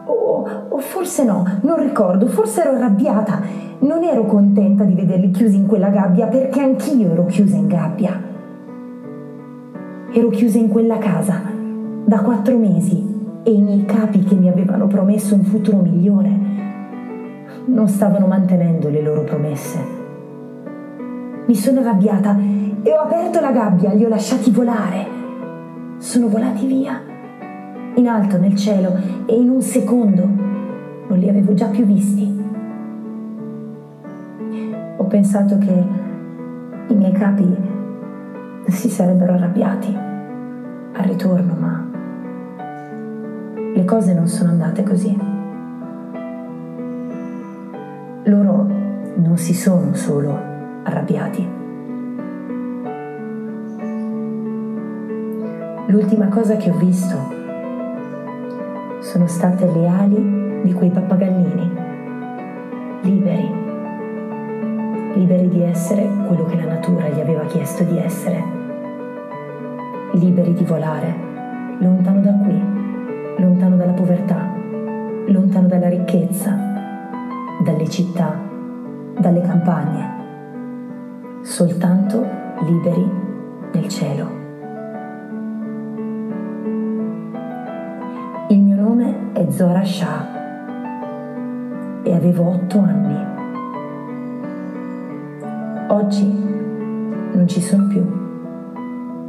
O, 0.06 0.46
o 0.68 0.78
forse 0.78 1.24
no, 1.24 1.46
non 1.62 1.78
ricordo, 1.78 2.26
forse 2.26 2.62
ero 2.62 2.76
arrabbiata. 2.76 3.40
Non 3.80 4.02
ero 4.02 4.24
contenta 4.24 4.84
di 4.84 4.94
vederli 4.94 5.30
chiusi 5.30 5.56
in 5.56 5.66
quella 5.66 5.88
gabbia 5.88 6.26
perché 6.26 6.60
anch'io 6.60 7.12
ero 7.12 7.26
chiusa 7.26 7.56
in 7.56 7.66
gabbia. 7.66 8.22
Ero 10.12 10.28
chiusa 10.28 10.58
in 10.58 10.68
quella 10.68 10.98
casa 10.98 11.40
da 12.04 12.20
quattro 12.20 12.56
mesi 12.56 13.40
e 13.42 13.50
i 13.50 13.60
miei 13.60 13.84
capi 13.84 14.20
che 14.20 14.34
mi 14.34 14.48
avevano 14.48 14.86
promesso 14.86 15.34
un 15.34 15.42
futuro 15.42 15.78
migliore 15.78 16.44
non 17.66 17.88
stavano 17.88 18.26
mantenendo 18.26 18.88
le 18.88 19.02
loro 19.02 19.22
promesse. 19.22 20.02
Mi 21.46 21.54
sono 21.54 21.80
arrabbiata 21.80 22.36
e 22.82 22.92
ho 22.92 23.00
aperto 23.00 23.40
la 23.40 23.52
gabbia, 23.52 23.92
li 23.92 24.04
ho 24.04 24.08
lasciati 24.08 24.50
volare. 24.50 25.13
Sono 26.04 26.28
volati 26.28 26.66
via, 26.66 27.00
in 27.94 28.06
alto 28.08 28.36
nel 28.36 28.54
cielo 28.56 28.94
e 29.24 29.34
in 29.40 29.48
un 29.48 29.62
secondo 29.62 30.26
non 31.08 31.18
li 31.18 31.30
avevo 31.30 31.54
già 31.54 31.68
più 31.68 31.86
visti. 31.86 32.44
Ho 34.98 35.04
pensato 35.04 35.56
che 35.56 35.84
i 36.88 36.94
miei 36.94 37.12
capi 37.12 37.56
si 38.66 38.90
sarebbero 38.90 39.32
arrabbiati 39.32 39.96
al 39.96 41.04
ritorno, 41.04 41.54
ma 41.58 41.88
le 43.74 43.84
cose 43.86 44.12
non 44.12 44.28
sono 44.28 44.50
andate 44.50 44.82
così. 44.82 45.18
Loro 48.24 48.66
non 49.14 49.38
si 49.38 49.54
sono 49.54 49.94
solo 49.94 50.38
arrabbiati. 50.82 51.53
L'ultima 55.86 56.28
cosa 56.28 56.56
che 56.56 56.70
ho 56.70 56.76
visto 56.78 57.14
sono 59.00 59.26
state 59.26 59.70
le 59.70 59.86
ali 59.86 60.62
di 60.62 60.72
quei 60.72 60.88
pappagallini, 60.88 61.70
liberi, 63.02 63.52
liberi 65.14 65.48
di 65.48 65.62
essere 65.62 66.08
quello 66.26 66.46
che 66.46 66.56
la 66.56 66.72
natura 66.72 67.08
gli 67.08 67.20
aveva 67.20 67.44
chiesto 67.44 67.84
di 67.84 67.98
essere, 67.98 68.42
liberi 70.12 70.54
di 70.54 70.64
volare 70.64 71.14
lontano 71.78 72.20
da 72.22 72.32
qui, 72.32 72.58
lontano 73.36 73.76
dalla 73.76 73.92
povertà, 73.92 74.54
lontano 75.26 75.68
dalla 75.68 75.90
ricchezza, 75.90 76.56
dalle 77.62 77.88
città, 77.90 78.34
dalle 79.18 79.42
campagne, 79.42 80.12
soltanto 81.42 82.26
liberi 82.60 83.06
nel 83.74 83.88
cielo. 83.88 84.43
Nome 89.04 89.32
è 89.32 89.50
Zora 89.50 89.84
Shah 89.84 90.26
e 92.02 92.14
avevo 92.14 92.48
otto 92.48 92.78
anni. 92.78 93.32
Oggi 95.88 96.24
non 97.32 97.46
ci 97.46 97.60
sono 97.60 97.86
più 97.86 98.02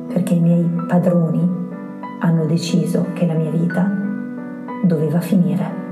perché 0.08 0.36
i 0.36 0.40
miei 0.40 0.64
padroni 0.88 1.64
hanno 2.20 2.46
deciso 2.46 3.08
che 3.14 3.26
la 3.26 3.34
mia 3.34 3.52
vita 3.52 3.90
doveva 4.84 5.20
finire. 5.20 5.84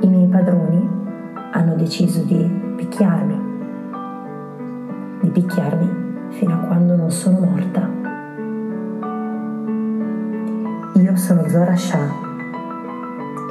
I 0.00 0.06
miei 0.08 0.26
padroni 0.26 0.88
hanno 1.52 1.74
deciso 1.76 2.22
di 2.22 2.74
picchiarmi, 2.76 3.40
di 5.20 5.30
picchiarmi 5.30 6.30
fino 6.30 6.54
a 6.54 6.58
quando 6.58 6.96
non 6.96 7.10
sono 7.10 7.38
morta. 7.40 8.01
Io 10.94 11.16
sono 11.16 11.48
Zora 11.48 11.74
Shah 11.74 12.14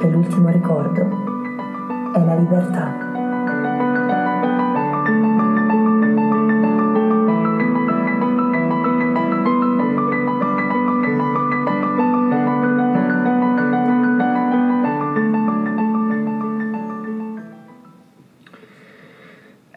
e 0.00 0.08
l'ultimo 0.08 0.48
ricordo 0.48 1.02
è 2.14 2.24
la 2.24 2.36
libertà. 2.36 3.10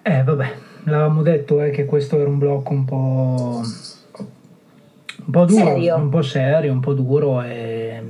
Eh, 0.04 0.24
vabbè, 0.24 0.54
l'avevamo 0.84 1.24
detto 1.24 1.64
eh, 1.64 1.72
che 1.72 1.86
questo 1.86 2.20
era 2.20 2.30
un 2.30 2.38
blocco 2.38 2.74
un 2.74 2.86
po'. 2.86 3.35
Un 5.40 5.46
po' 5.46 5.46
duro, 5.46 5.66
Serio? 5.66 5.96
un 5.98 6.10
po' 6.10 6.22
serio, 6.22 6.72
un 6.72 6.80
po' 6.80 6.94
duro. 6.94 7.42
E, 7.42 8.02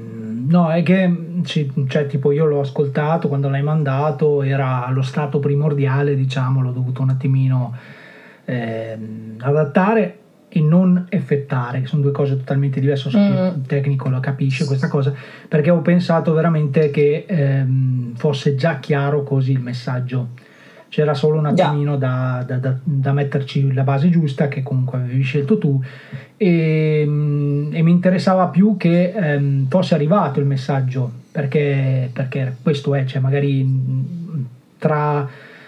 no, 0.48 0.70
è 0.72 0.84
che 0.84 1.40
ci- 1.44 1.72
cioè, 1.88 2.06
tipo 2.08 2.32
io 2.32 2.46
l'ho 2.46 2.60
ascoltato 2.60 3.28
quando 3.28 3.50
l'hai 3.50 3.64
mandato, 3.64 4.44
era 4.44 4.88
lo 4.92 5.02
stato 5.02 5.40
primordiale, 5.40 6.16
diciamo, 6.16 6.62
l'ho 6.62 6.72
dovuto 6.72 7.02
un 7.02 7.10
attimino 7.10 7.76
ehm, 8.46 9.38
adattare 9.40 10.20
e 10.50 10.62
non 10.62 11.06
effettare, 11.10 11.82
che 11.82 11.88
sono 11.88 12.02
due 12.04 12.12
cose 12.12 12.38
totalmente 12.38 12.80
diverse. 12.80 13.10
So 13.10 13.18
che 13.18 13.24
Mm. 13.30 13.56
il 13.60 13.66
tecnico 13.68 14.08
lo 14.10 14.20
capisce 14.20 14.66
questa 14.66 14.88
cosa, 14.88 15.14
perché 15.48 15.70
ho 15.70 15.82
pensato 15.82 16.32
veramente 16.34 16.92
che 16.92 17.26
ehm, 17.28 18.14
fosse 18.16 18.56
già 18.56 18.80
chiaro 18.80 19.24
così 19.24 19.52
il 19.52 19.60
messaggio. 19.60 20.30
C'era 20.90 21.14
solo 21.14 21.40
un 21.40 21.46
attimino 21.48 21.98
da, 21.98 22.44
da- 22.48 22.58
da- 22.58 22.78
da 22.84 23.12
metterci 23.12 23.74
la 23.74 23.84
base 23.84 24.10
giusta, 24.10 24.48
che 24.48 24.64
comunque 24.64 25.00
avevi 25.00 25.22
scelto 25.24 25.58
tu, 25.58 25.82
e, 26.38 27.04
mm, 27.06 27.74
e 27.74 27.82
mi 27.82 27.92
interessava 27.92 28.48
più 28.48 28.78
che 28.78 29.12
ehm, 29.12 29.68
fosse 29.68 29.94
arrivato 29.96 30.40
il 30.40 30.46
messaggio, 30.46 31.12
perché, 31.32 32.10
perché 32.14 32.56
questo 32.62 32.96
è, 32.96 33.04
cioè 33.06 33.20
magari 33.22 33.64
mm, 33.64 34.44
tra 34.78 35.28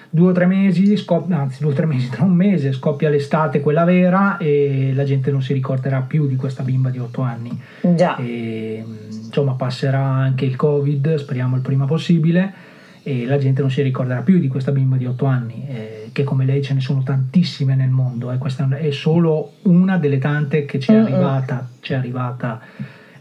due 0.09 0.29
o 0.29 0.31
tre 0.31 0.45
mesi, 0.45 0.95
scop- 0.95 1.29
anzi 1.31 1.61
due 1.61 1.71
o 1.71 1.75
tre 1.75 1.85
mesi, 1.85 2.09
tra 2.09 2.23
un 2.23 2.33
mese 2.33 2.71
scoppia 2.71 3.09
l'estate 3.09 3.59
quella 3.59 3.83
vera 3.83 4.37
e 4.37 4.91
la 4.95 5.03
gente 5.03 5.29
non 5.31 5.41
si 5.41 5.51
ricorderà 5.53 5.99
più 6.01 6.27
di 6.27 6.35
questa 6.37 6.63
bimba 6.63 6.89
di 6.89 6.99
otto 6.99 7.21
anni. 7.21 7.59
Già. 7.81 8.15
E, 8.17 8.83
mh, 8.85 9.25
insomma 9.25 9.53
passerà 9.53 9.99
anche 10.01 10.45
il 10.45 10.55
covid, 10.55 11.15
speriamo 11.15 11.55
il 11.57 11.61
prima 11.61 11.85
possibile, 11.85 12.65
e 13.07 13.25
la 13.25 13.37
gente 13.37 13.61
non 13.61 13.71
si 13.71 13.81
ricorderà 13.81 14.19
più 14.19 14.37
di 14.37 14.49
questa 14.49 14.73
bimba 14.73 14.97
di 14.97 15.05
otto 15.05 15.27
anni, 15.27 15.65
eh, 15.69 16.09
che 16.11 16.25
come 16.25 16.43
lei 16.43 16.61
ce 16.61 16.73
ne 16.73 16.81
sono 16.81 17.03
tantissime 17.03 17.73
nel 17.73 17.87
mondo, 17.87 18.33
e 18.33 18.37
questa 18.37 18.67
è 18.77 18.91
solo 18.91 19.53
una 19.61 19.97
delle 19.97 20.17
tante 20.17 20.65
che 20.65 20.77
ci 20.77 20.91
è 20.91 20.95
Mm-mm. 20.95 21.05
arrivata, 21.05 21.69
ci 21.79 21.93
è 21.93 21.95
arrivata 21.95 22.59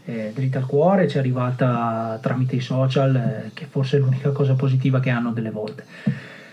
eh, 0.03 0.33
dritta 0.35 0.57
al 0.57 0.65
cuore, 0.65 1.07
ci 1.07 1.15
è 1.15 1.19
arrivata 1.19 2.19
tramite 2.21 2.57
i 2.57 2.59
social, 2.59 3.15
eh, 3.15 3.51
che 3.53 3.65
forse 3.69 3.95
è 3.95 3.99
l'unica 4.01 4.31
cosa 4.31 4.55
positiva 4.55 4.99
che 4.99 5.09
hanno 5.09 5.31
delle 5.31 5.51
volte. 5.51 5.85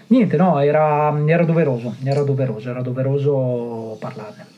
Niente, 0.06 0.36
no, 0.36 0.60
era, 0.60 1.12
era 1.26 1.44
doveroso, 1.44 1.96
era 2.04 2.22
doveroso, 2.22 2.70
era 2.70 2.82
doveroso 2.82 3.96
parlarne. 3.98 4.53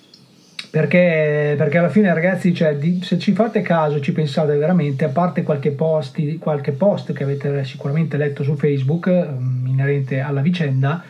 Perché, 0.77 1.55
perché 1.57 1.79
alla 1.79 1.89
fine, 1.89 2.13
ragazzi, 2.13 2.53
cioè, 2.53 2.77
di- 2.77 3.01
se 3.03 3.19
ci 3.19 3.33
fate 3.33 3.63
caso, 3.63 3.99
ci 3.99 4.13
pensate 4.13 4.55
veramente, 4.57 5.07
a 5.07 5.09
parte 5.09 5.43
qualche, 5.43 5.71
posti, 5.71 6.37
qualche 6.37 6.73
post 6.73 7.15
che 7.15 7.23
avete 7.23 7.65
sicuramente 7.65 8.19
letto 8.19 8.43
su 8.43 8.57
Facebook 8.57 9.07
ehm, 9.07 9.65
inerente 9.69 10.21
alla 10.21 10.43
vicenda, 10.43 11.03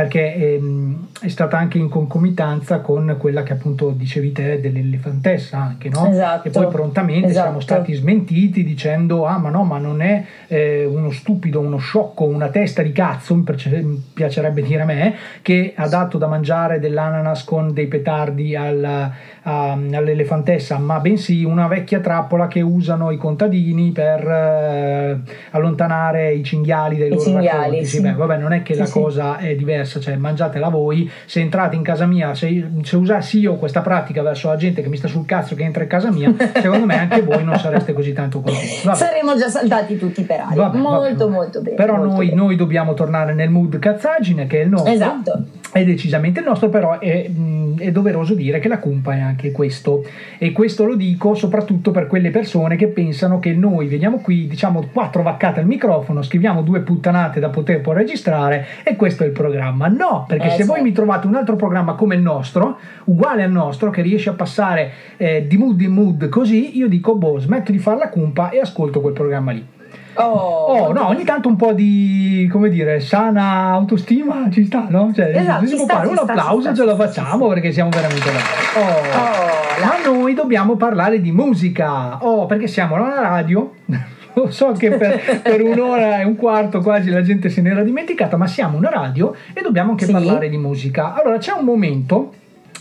perché 0.00 0.34
ehm, 0.34 1.08
è 1.20 1.28
stata 1.28 1.58
anche 1.58 1.78
in 1.78 1.88
concomitanza 1.88 2.80
con 2.80 3.16
quella 3.18 3.42
che 3.42 3.52
appunto 3.52 3.90
dicevi 3.90 4.32
te 4.32 4.60
dell'elefantessa 4.60 5.58
anche, 5.58 5.88
no? 5.90 6.08
Esatto. 6.10 6.48
E 6.48 6.50
poi 6.50 6.68
prontamente 6.68 7.28
Esatto. 7.28 7.44
siamo 7.46 7.60
stati 7.60 7.92
smentiti 7.92 8.64
dicendo 8.64 9.26
ah 9.26 9.38
ma 9.38 9.50
no 9.50 9.64
ma 9.64 9.78
non 9.78 10.00
è 10.00 10.24
eh, 10.48 10.84
uno 10.86 11.10
stupido, 11.10 11.60
uno 11.60 11.76
sciocco, 11.76 12.24
una 12.24 12.48
testa 12.48 12.82
di 12.82 12.92
cazzo, 12.92 13.34
mi 13.34 13.42
piace- 13.42 13.82
mi 13.82 14.02
piacerebbe 14.14 14.62
dire 14.62 14.82
a 14.82 14.86
me, 14.86 15.14
che 15.42 15.74
ha 15.76 15.86
dato 15.88 16.16
da 16.18 16.26
mangiare 16.26 16.78
dell'ananas 16.78 17.44
con 17.44 17.72
dei 17.72 17.86
petardi 17.86 18.56
alla- 18.56 19.12
a- 19.39 19.39
all'elefantessa, 19.42 20.78
ma 20.78 20.98
bensì 21.00 21.44
una 21.44 21.66
vecchia 21.66 22.00
trappola 22.00 22.46
che 22.46 22.60
usano 22.60 23.10
i 23.10 23.16
contadini 23.16 23.90
per 23.90 24.26
eh, 24.26 25.20
allontanare 25.50 26.32
i 26.32 26.42
cinghiali 26.42 26.98
dai 26.98 27.06
I 27.06 27.10
loro 27.10 27.22
cinghiali, 27.22 27.58
raccolti. 27.58 27.84
Sì, 27.86 28.00
beh, 28.00 28.12
vabbè, 28.12 28.36
non 28.36 28.52
è 28.52 28.62
che 28.62 28.74
Sì, 28.74 28.80
la 28.80 28.86
sì. 28.86 28.92
cosa 28.92 29.38
è 29.38 29.54
diversa, 29.54 30.00
cioè 30.00 30.16
mangiatela 30.16 30.68
voi, 30.68 31.10
se 31.24 31.40
entrate 31.40 31.76
in 31.76 31.82
casa 31.82 32.06
mia, 32.06 32.34
se, 32.34 32.68
se 32.82 32.96
usassi 32.96 33.38
io 33.38 33.56
questa 33.56 33.80
pratica 33.80 34.22
verso 34.22 34.48
la 34.48 34.56
gente 34.56 34.82
che 34.82 34.88
mi 34.88 34.96
sta 34.96 35.08
sul 35.08 35.24
cazzo 35.24 35.54
che 35.54 35.62
entra 35.62 35.82
in 35.82 35.88
casa 35.88 36.10
mia, 36.10 36.34
secondo 36.60 36.86
me 36.86 36.98
anche 36.98 37.22
voi 37.22 37.42
non 37.44 37.58
sareste 37.58 37.92
così 37.92 38.12
tanto 38.12 38.40
contenti. 38.40 38.88
Saremmo 38.92 39.36
già 39.36 39.48
saltati 39.48 39.96
tutti 39.96 40.22
per 40.22 40.40
aria. 40.40 40.56
Vabbè, 40.56 40.78
molto, 40.78 41.24
vabbè. 41.24 41.30
molto 41.30 41.62
bene. 41.62 41.76
Però 41.76 41.96
molto 41.96 42.14
noi, 42.14 42.26
bene. 42.26 42.40
noi 42.40 42.56
dobbiamo 42.56 42.94
tornare 42.94 43.34
nel 43.34 43.50
mood 43.50 43.78
cazzaggine 43.78 44.46
che 44.46 44.60
è 44.60 44.64
il 44.64 44.70
nostro. 44.70 44.92
Esatto. 44.92 45.44
È 45.72 45.84
decisamente 45.84 46.40
il 46.40 46.46
nostro, 46.46 46.68
però 46.68 46.98
è, 46.98 47.28
mh, 47.28 47.78
è 47.78 47.90
doveroso 47.92 48.34
dire 48.34 48.58
che 48.58 48.68
la 48.68 48.78
cumpa 48.78 49.14
è 49.14 49.20
anche 49.30 49.50
questo. 49.52 50.04
E 50.38 50.52
questo 50.52 50.84
lo 50.84 50.94
dico 50.94 51.34
soprattutto 51.34 51.90
per 51.90 52.06
quelle 52.06 52.30
persone 52.30 52.76
che 52.76 52.88
pensano 52.88 53.38
che 53.38 53.52
noi 53.52 53.86
veniamo 53.86 54.18
qui, 54.18 54.46
diciamo 54.46 54.88
quattro 54.92 55.22
vaccate 55.22 55.60
al 55.60 55.66
microfono, 55.66 56.22
scriviamo 56.22 56.62
due 56.62 56.80
puttanate 56.80 57.40
da 57.40 57.48
poter 57.48 57.80
poi 57.80 57.94
registrare 57.94 58.66
e 58.84 58.96
questo 58.96 59.24
è 59.24 59.26
il 59.26 59.32
programma. 59.32 59.88
No, 59.88 60.24
perché 60.28 60.48
Eh, 60.48 60.50
se 60.50 60.64
voi 60.64 60.78
sì. 60.78 60.82
mi 60.82 60.92
trovate 60.92 61.26
un 61.26 61.34
altro 61.34 61.56
programma 61.56 61.94
come 61.94 62.14
il 62.14 62.22
nostro, 62.22 62.78
uguale 63.04 63.42
al 63.42 63.50
nostro, 63.50 63.90
che 63.90 64.02
riesce 64.02 64.28
a 64.30 64.34
passare 64.34 64.92
eh, 65.16 65.46
di 65.46 65.56
mood 65.56 65.80
in 65.80 65.92
mood 65.92 66.28
così, 66.28 66.76
io 66.76 66.88
dico, 66.88 67.14
boh, 67.16 67.38
smetto 67.38 67.72
di 67.72 67.78
fare 67.78 67.98
la 67.98 68.08
cumpa 68.08 68.50
e 68.50 68.60
ascolto 68.60 69.00
quel 69.00 69.14
programma 69.14 69.52
lì. 69.52 69.78
Oh, 70.24 70.58
Oh, 70.70 70.92
no, 70.92 71.08
ogni 71.08 71.24
tanto 71.24 71.48
un 71.48 71.56
po' 71.56 71.72
di, 71.72 72.48
come 72.50 72.68
dire, 72.68 73.00
sana 73.00 73.70
autostima 73.72 74.48
ci 74.50 74.64
sta, 74.64 74.86
no? 74.88 75.12
Cioè, 75.14 75.32
Esatto, 75.36 75.66
ci 75.66 75.76
sta, 75.76 75.98
un 76.06 76.12
sta, 76.16 76.22
applauso 76.22 76.68
ci 76.70 76.74
ce 76.76 76.82
sta, 76.82 76.84
lo 76.84 76.96
facciamo 76.96 77.48
perché 77.48 77.72
siamo 77.72 77.90
veramente 77.90 78.24
bravi. 78.30 78.44
Oh. 78.76 79.84
Ma 79.84 79.92
noi 80.12 80.34
dobbiamo 80.34 80.76
parlare 80.76 81.20
di 81.20 81.32
musica. 81.32 82.18
Oh, 82.24 82.46
perché 82.46 82.66
siamo 82.66 82.94
alla 82.96 83.20
radio. 83.20 83.74
Lo 84.34 84.48
so 84.50 84.70
che 84.72 84.90
per, 84.92 85.20
per 85.42 85.60
un'ora 85.60 86.20
e 86.20 86.24
un 86.24 86.36
quarto 86.36 86.80
quasi 86.80 87.10
la 87.10 87.20
gente 87.22 87.48
se 87.48 87.60
n'era 87.62 87.82
dimenticata, 87.82 88.36
ma 88.36 88.46
siamo 88.46 88.76
una 88.78 88.88
radio 88.90 89.34
e 89.52 89.60
dobbiamo 89.60 89.90
anche 89.90 90.06
Sì. 90.06 90.12
parlare 90.12 90.48
di 90.48 90.56
musica. 90.56 91.14
Allora, 91.14 91.38
c'è 91.38 91.52
un 91.52 91.64
momento 91.64 92.32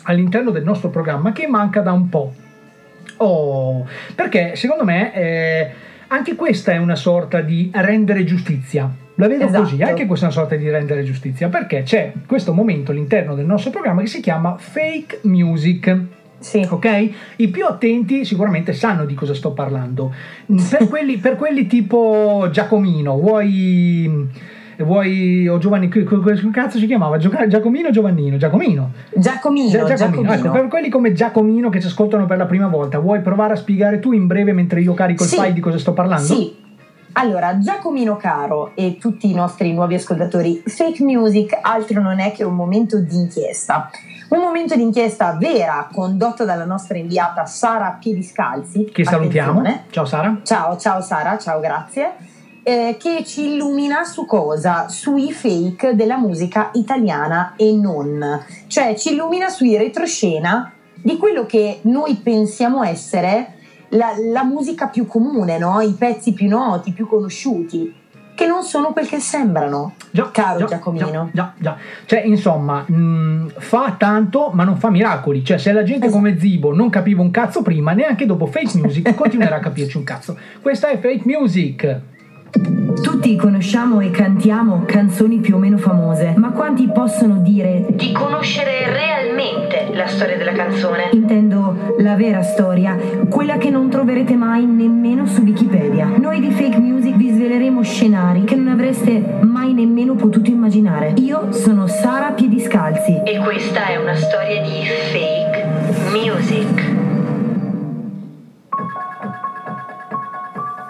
all'interno 0.03 0.52
del 0.52 0.64
nostro 0.64 0.90
programma 0.90 1.32
che 1.32 1.48
manca 1.48 1.82
da 1.82 1.91
un 1.91 2.07
po'. 2.07 2.34
Oh, 3.18 3.86
perché 4.16 4.56
secondo 4.56 4.84
me 4.86 5.14
eh, 5.14 5.72
anche 6.10 6.36
questa 6.36 6.72
è 6.73 6.77
una 6.77 6.95
sorta 6.95 7.41
di 7.41 7.72
rendere 7.73 8.23
giustizia. 8.23 8.90
La 9.15 9.27
vedo 9.27 9.45
Esatto. 9.45 9.64
così, 9.64 9.81
anche 9.81 10.06
questa 10.06 10.27
è 10.27 10.30
una 10.30 10.38
sorta 10.38 10.56
di 10.56 10.69
rendere 10.69 11.03
giustizia, 11.03 11.49
perché 11.49 11.84
c'è 11.84 12.14
questo 12.26 12.53
momento 12.53 12.91
all'interno 12.91 13.36
del 13.36 13.45
nostro 13.45 13.69
programma 13.69 14.02
che 14.02 14.07
si 14.07 14.22
chiama 14.22 14.56
fake 14.57 15.19
music. 15.23 15.98
Sì. 16.40 16.65
Ok? 16.69 17.10
I 17.36 17.48
più 17.49 17.65
attenti 17.65 18.23
sicuramente 18.23 18.72
sanno 18.72 19.06
di 19.06 19.14
cosa 19.14 19.34
sto 19.34 19.52
parlando. 19.52 20.14
Per 20.45 20.88
quelli, 20.88 21.18
per 21.18 21.36
quelli 21.36 21.68
tipo 21.68 22.48
Giacomino, 22.49 23.19
vuoi, 23.19 24.26
vuoi 24.84 25.47
o 25.47 25.57
Giovanni, 25.57 25.89
che 25.89 26.06
cazzo 26.51 26.77
si 26.77 26.88
chiamava? 26.88 27.18
Giacomino 27.18 27.88
o 27.88 27.91
Giovannino? 27.91 28.38
Giacomino. 28.38 28.91
Giacomino, 29.15 29.69
Gia- 29.69 29.84
Giacomino. 29.84 29.95
Giacomino. 29.95 30.34
Ecco, 30.34 30.51
per 30.51 30.68
quelli 30.68 30.89
come 30.89 31.14
Giacomino 31.14 31.69
che 31.69 31.81
ci 31.81 31.88
ascoltano 31.88 32.26
per 32.26 32.38
la 32.38 32.45
prima 32.45 32.68
volta, 32.68 32.99
vuoi 32.99 33.22
provare 33.22 33.53
a 33.53 33.56
spiegare 33.57 33.99
tu 33.99 34.11
in 34.11 34.27
breve 34.27 34.53
mentre 34.53 34.81
io 34.81 34.93
carico 34.93 35.23
Sì. 35.23 35.35
il 35.35 35.41
file 35.41 35.53
di 35.53 35.60
cosa 35.60 35.77
sto 35.77 35.93
parlando? 35.93 36.23
Sì. 36.26 36.56
Allora, 37.14 37.57
Giacomino 37.57 38.15
caro 38.18 38.72
e 38.76 38.97
tutti 38.99 39.30
i 39.30 39.34
nostri 39.34 39.73
nuovi 39.73 39.95
ascoltatori, 39.95 40.61
fake 40.65 41.03
music 41.03 41.57
altro 41.60 42.01
non 42.01 42.19
è 42.19 42.31
che 42.31 42.43
un 42.43 42.56
momento 42.56 42.99
di 42.99 43.15
inchiesta. 43.15 43.89
Un 44.30 44.39
momento 44.39 44.76
di 44.76 44.84
inchiesta 44.84 45.35
vera 45.39 45.89
condotto 45.91 46.45
dalla 46.45 46.65
nostra 46.65 46.97
inviata 46.99 47.45
Sara 47.47 47.97
Piediscalzi. 47.99 48.85
Che 48.85 49.03
salutiamo. 49.03 49.60
Attenzione. 49.60 49.84
Ciao 49.89 50.06
Sara. 50.06 50.38
Ciao, 50.43 50.77
ciao 50.77 51.01
Sara, 51.01 51.38
ciao, 51.39 51.60
grazie. 51.60 52.28
Eh, 52.69 52.97
che 52.99 53.23
ci 53.25 53.53
illumina 53.53 54.03
su 54.03 54.27
cosa? 54.27 54.87
Sui 54.89 55.31
fake 55.31 55.95
della 55.95 56.17
musica 56.17 56.69
italiana 56.73 57.53
e 57.55 57.71
non. 57.71 58.43
Cioè 58.67 58.95
ci 58.95 59.13
illumina 59.13 59.49
sui 59.49 59.75
retroscena 59.75 60.71
di 60.93 61.17
quello 61.17 61.47
che 61.47 61.79
noi 61.83 62.15
pensiamo 62.15 62.83
essere 62.83 63.53
la, 63.89 64.11
la 64.31 64.43
musica 64.43 64.87
più 64.87 65.07
comune, 65.07 65.57
no? 65.57 65.81
i 65.81 65.95
pezzi 65.97 66.33
più 66.33 66.47
noti, 66.47 66.91
più 66.91 67.07
conosciuti. 67.07 67.95
che 68.35 68.45
non 68.45 68.63
sono 68.63 68.93
quel 68.93 69.07
che 69.07 69.19
sembrano, 69.19 69.95
caro 70.31 70.65
Giacomino. 70.65 71.29
Già, 71.33 71.53
già. 71.57 71.75
Cioè, 72.05 72.21
insomma, 72.21 72.85
mh, 72.87 73.53
fa 73.57 73.95
tanto, 73.97 74.51
ma 74.53 74.63
non 74.63 74.77
fa 74.77 74.89
miracoli. 74.91 75.43
Cioè, 75.43 75.57
se 75.57 75.73
la 75.73 75.83
gente 75.83 76.05
Esatto. 76.05 76.21
come 76.21 76.39
Zibo 76.39 76.73
non 76.73 76.89
capiva 76.89 77.21
un 77.21 77.31
cazzo 77.31 77.63
prima, 77.63 77.91
neanche 77.93 78.25
dopo 78.25 78.45
Fake 78.45 78.77
Music 78.77 79.13
continuerà 79.15 79.55
a 79.55 79.59
capirci 79.59 79.97
un 79.97 80.03
cazzo. 80.05 80.37
Questa 80.61 80.87
è 80.87 80.99
Fake 80.99 81.23
Music. 81.25 82.01
Tutti 82.51 83.35
conosciamo 83.35 84.01
e 84.01 84.09
cantiamo 84.09 84.84
canzoni 84.85 85.38
più 85.38 85.55
o 85.55 85.57
meno 85.59 85.77
famose, 85.77 86.34
ma 86.35 86.51
quanti 86.51 86.89
possono 86.91 87.38
dire 87.38 87.85
Di 87.89 88.11
conoscere 88.11 88.91
realmente 88.91 89.89
la 89.93 90.07
storia 90.07 90.35
della 90.35 90.53
canzone. 90.53 91.09
Intendo 91.11 91.95
la 91.99 92.15
vera 92.15 92.41
storia, 92.41 92.97
quella 93.30 93.57
che 93.57 93.69
non 93.69 93.89
troverete 93.89 94.35
mai 94.35 94.65
nemmeno 94.65 95.27
su 95.27 95.41
Wikipedia. 95.41 96.09
Noi 96.17 96.39
di 96.39 96.49
Fake 96.51 96.80
Music 96.80 97.15
vi 97.15 97.30
sveleremo 97.30 97.84
scenari 97.84 98.43
che 98.45 98.55
non 98.55 98.69
avreste 98.69 99.39
mai 99.41 99.73
nemmeno 99.73 100.15
potuto 100.15 100.49
immaginare. 100.49 101.13
Io 101.17 101.51
sono 101.51 101.85
Sara 101.88 102.31
Piediscalzi. 102.31 103.21
E 103.23 103.38
questa 103.38 103.85
è 103.88 103.97
una 103.97 104.15
storia 104.15 104.61
di 104.61 104.85
fake 105.11 105.67
music. 106.11 106.98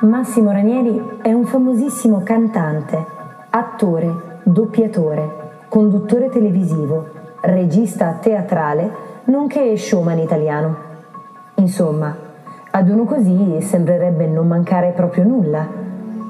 Massimo 0.02 0.52
Ranieri 0.52 1.18
è 1.22 1.34
un 1.34 1.44
famosissimo 1.44 2.22
cantante, 2.24 3.06
attore, 3.50 4.40
doppiatore, 4.44 5.66
conduttore 5.68 6.30
televisivo, 6.30 7.06
regista 7.42 8.18
teatrale, 8.22 8.90
nonché 9.26 9.76
showman 9.76 10.20
italiano. 10.20 10.76
Insomma, 11.56 12.16
ad 12.72 12.88
uno 12.88 13.04
così 13.04 13.58
sembrerebbe 13.60 14.26
non 14.26 14.48
mancare 14.48 14.92
proprio 14.92 15.26
nulla. 15.26 15.68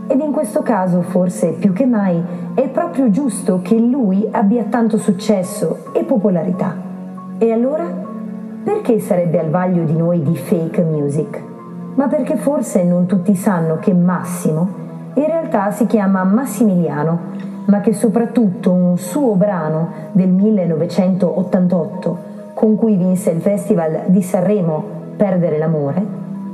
Ed 0.07 0.19
in 0.19 0.31
questo 0.31 0.63
caso, 0.63 1.03
forse 1.03 1.51
più 1.51 1.71
che 1.71 1.85
mai, 1.85 2.19
è 2.55 2.67
proprio 2.69 3.11
giusto 3.11 3.59
che 3.61 3.77
lui 3.77 4.27
abbia 4.31 4.63
tanto 4.63 4.97
successo 4.97 5.91
e 5.93 6.03
popolarità. 6.05 6.75
E 7.37 7.51
allora? 7.51 7.85
Perché 8.63 8.99
sarebbe 8.99 9.39
al 9.39 9.51
vaglio 9.51 9.83
di 9.83 9.95
noi 9.95 10.23
di 10.23 10.35
fake 10.35 10.81
music? 10.81 11.48
Ma 11.99 12.07
perché 12.07 12.37
forse 12.37 12.85
non 12.85 13.07
tutti 13.07 13.35
sanno 13.35 13.77
che 13.79 13.93
Massimo 13.93 14.87
in 15.15 15.25
realtà 15.25 15.69
si 15.71 15.85
chiama 15.85 16.23
Massimiliano, 16.23 17.19
ma 17.65 17.81
che 17.81 17.91
soprattutto 17.91 18.71
un 18.71 18.97
suo 18.97 19.35
brano 19.35 19.89
del 20.13 20.29
1988, 20.29 22.17
con 22.53 22.77
cui 22.77 22.95
vinse 22.95 23.31
il 23.31 23.41
Festival 23.41 24.03
di 24.05 24.21
Sanremo 24.21 24.81
Perdere 25.17 25.57
l'amore, 25.57 26.05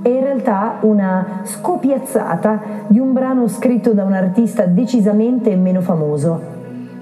è 0.01 0.07
in 0.07 0.22
realtà 0.22 0.77
una 0.81 1.41
scopiazzata 1.43 2.61
di 2.88 2.97
un 2.97 3.13
brano 3.13 3.47
scritto 3.47 3.93
da 3.93 4.03
un 4.03 4.13
artista 4.13 4.65
decisamente 4.65 5.55
meno 5.55 5.81
famoso, 5.81 6.41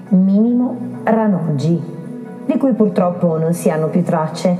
Minimo 0.08 0.76
Ranoggi, 1.02 1.82
di 2.44 2.58
cui 2.58 2.74
purtroppo 2.74 3.38
non 3.38 3.54
si 3.54 3.70
hanno 3.70 3.86
più 3.86 4.02
tracce. 4.02 4.54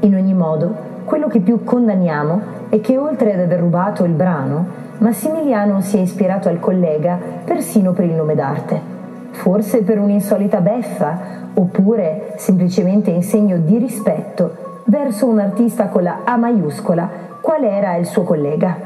In 0.00 0.14
ogni 0.14 0.32
modo, 0.32 0.88
quello 1.10 1.26
che 1.26 1.40
più 1.40 1.64
condanniamo 1.64 2.40
è 2.68 2.80
che 2.80 2.96
oltre 2.96 3.32
ad 3.34 3.40
aver 3.40 3.58
rubato 3.58 4.04
il 4.04 4.12
brano, 4.12 4.64
Massimiliano 4.98 5.80
si 5.80 5.96
è 5.96 6.00
ispirato 6.00 6.48
al 6.48 6.60
collega 6.60 7.18
persino 7.44 7.90
per 7.90 8.04
il 8.04 8.12
nome 8.12 8.36
d'arte. 8.36 8.80
Forse 9.32 9.82
per 9.82 9.98
un'insolita 9.98 10.60
beffa, 10.60 11.18
oppure 11.52 12.34
semplicemente 12.36 13.10
in 13.10 13.24
segno 13.24 13.56
di 13.56 13.76
rispetto 13.78 14.82
verso 14.84 15.26
un 15.26 15.40
artista 15.40 15.88
con 15.88 16.04
la 16.04 16.20
A 16.22 16.36
maiuscola, 16.36 17.08
qual 17.40 17.64
era 17.64 17.96
il 17.96 18.06
suo 18.06 18.22
collega. 18.22 18.76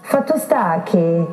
Fatto 0.00 0.38
sta 0.38 0.80
che 0.82 1.26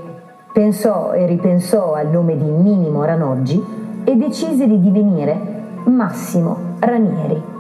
pensò 0.52 1.14
e 1.14 1.26
ripensò 1.28 1.94
al 1.94 2.10
nome 2.10 2.36
di 2.36 2.44
Minimo 2.44 3.06
Ranoggi 3.06 3.64
e 4.04 4.16
decise 4.18 4.68
di 4.68 4.82
divenire 4.82 5.40
Massimo 5.86 6.58
Ranieri. 6.80 7.55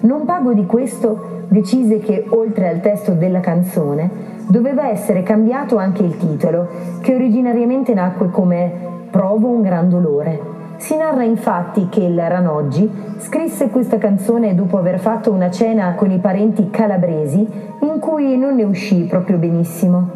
Non 0.00 0.24
pago 0.24 0.52
di 0.52 0.66
questo 0.66 1.44
decise 1.48 1.98
che 1.98 2.26
oltre 2.28 2.68
al 2.68 2.80
testo 2.80 3.12
della 3.12 3.40
canzone 3.40 4.34
doveva 4.48 4.88
essere 4.90 5.22
cambiato 5.22 5.76
anche 5.76 6.02
il 6.02 6.16
titolo, 6.16 6.68
che 7.00 7.14
originariamente 7.14 7.94
nacque 7.94 8.30
come 8.30 8.84
Provo 9.10 9.48
un 9.48 9.62
gran 9.62 9.88
dolore. 9.88 10.38
Si 10.76 10.94
narra 10.94 11.22
infatti 11.22 11.88
che 11.88 12.00
il 12.00 12.20
Ranoggi 12.20 12.90
scrisse 13.18 13.70
questa 13.70 13.96
canzone 13.96 14.54
dopo 14.54 14.76
aver 14.76 14.98
fatto 14.98 15.32
una 15.32 15.50
cena 15.50 15.94
con 15.94 16.10
i 16.10 16.18
parenti 16.18 16.68
calabresi 16.68 17.48
in 17.80 17.98
cui 17.98 18.36
non 18.36 18.56
ne 18.56 18.64
uscì 18.64 19.04
proprio 19.04 19.38
benissimo, 19.38 20.10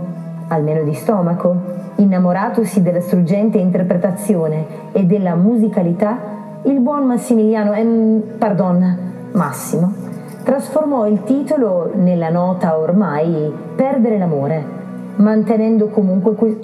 almeno 0.49 0.83
di 0.83 0.93
stomaco. 0.93 1.79
Innamoratosi 1.97 2.83
della 2.83 3.01
struggente 3.01 3.57
interpretazione 3.57 4.67
e 4.93 5.05
della 5.05 5.35
musicalità, 5.35 6.19
il 6.65 6.81
buon 6.81 7.07
Massimiliano, 7.07 7.73
ehm, 7.73 8.23
pardon, 8.37 8.99
Massimo, 9.33 9.93
trasformò 10.43 11.07
il 11.07 11.23
titolo 11.23 11.93
nella 11.95 12.31
nota 12.31 12.77
ormai 12.77 13.53
Perdere 13.77 14.19
l'amore, 14.19 14.65
mantenendo 15.17 15.89
comunque 15.89 16.35
que- 16.35 16.59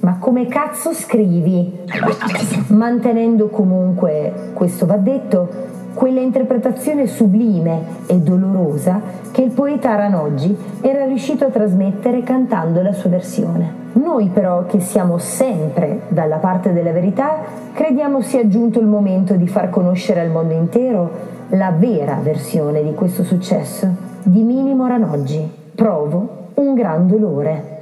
Ma 0.00 0.16
come 0.18 0.46
cazzo 0.46 0.92
scrivi? 0.94 1.80
Mantenendo 2.68 3.48
comunque, 3.48 4.52
questo 4.54 4.86
va 4.86 4.96
detto, 4.96 5.48
quella 5.94 6.20
interpretazione 6.20 7.06
sublime 7.06 7.82
e 8.06 8.16
dolorosa 8.16 9.00
che 9.30 9.42
il 9.42 9.50
poeta 9.50 9.94
Ranoggi 9.94 10.56
era 10.80 11.04
riuscito 11.04 11.44
a 11.44 11.50
trasmettere 11.50 12.22
cantando 12.22 12.82
la 12.82 12.92
sua 12.92 13.10
versione. 13.10 13.78
Noi 13.92 14.28
però, 14.28 14.66
che 14.66 14.80
siamo 14.80 15.18
sempre 15.18 16.02
dalla 16.08 16.36
parte 16.36 16.72
della 16.72 16.92
verità, 16.92 17.38
crediamo 17.72 18.20
sia 18.20 18.46
giunto 18.48 18.78
il 18.78 18.86
momento 18.86 19.34
di 19.34 19.48
far 19.48 19.70
conoscere 19.70 20.20
al 20.20 20.30
mondo 20.30 20.54
intero 20.54 21.10
la 21.50 21.72
vera 21.76 22.18
versione 22.22 22.82
di 22.82 22.94
questo 22.94 23.24
successo 23.24 23.88
di 24.22 24.42
Minimo 24.42 24.86
Ranoggi. 24.86 25.50
Provo 25.74 26.48
un 26.54 26.74
gran 26.74 27.08
dolore. 27.08 27.78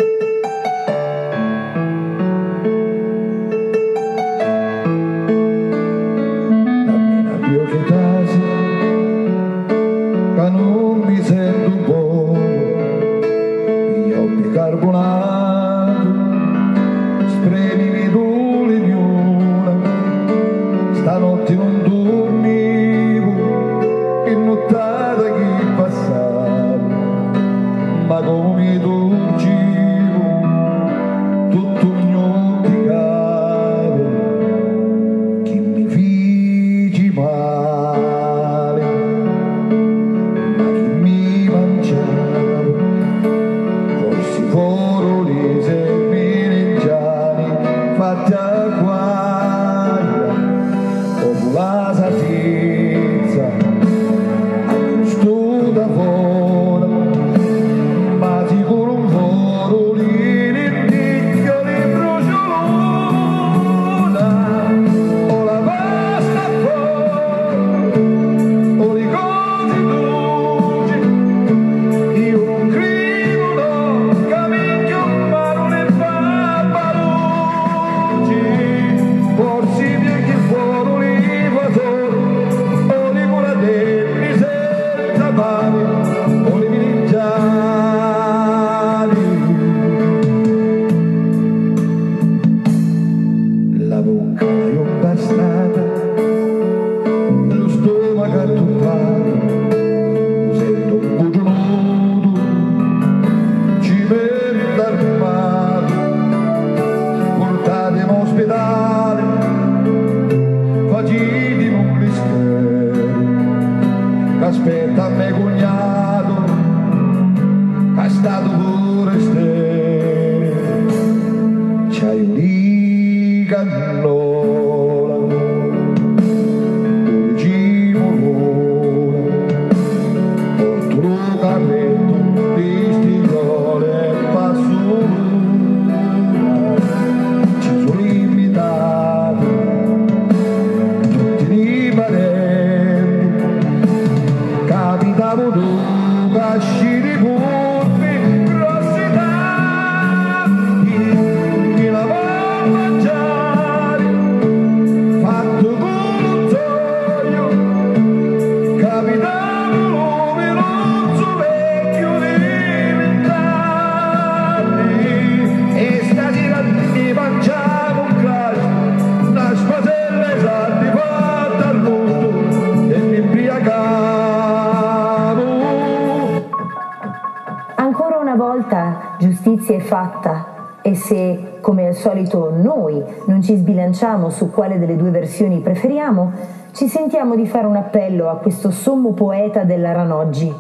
Una 178.29 178.37
volta 178.37 179.17
giustizia 179.19 179.75
è 179.75 179.79
fatta 179.79 180.81
e 180.83 180.95
se, 180.95 181.57
come 181.63 181.87
al 181.87 181.95
solito, 181.95 182.53
noi 182.55 183.03
non 183.25 183.41
ci 183.41 183.57
sbilanciamo 183.57 184.29
su 184.29 184.51
quale 184.51 184.79
delle 184.79 184.97
due 184.97 185.09
versioni 185.09 185.61
preferiamo, 185.61 186.33
ci 186.73 186.89
sentiamo 186.89 187.37
di 187.37 187.47
fare 187.47 187.67
un 187.67 187.77
appello 187.77 188.29
a 188.29 188.37
questo 188.37 188.71
sommo 188.71 189.13
poeta 189.13 189.65
della 189.65 189.93
Ranoggi. 189.93 190.55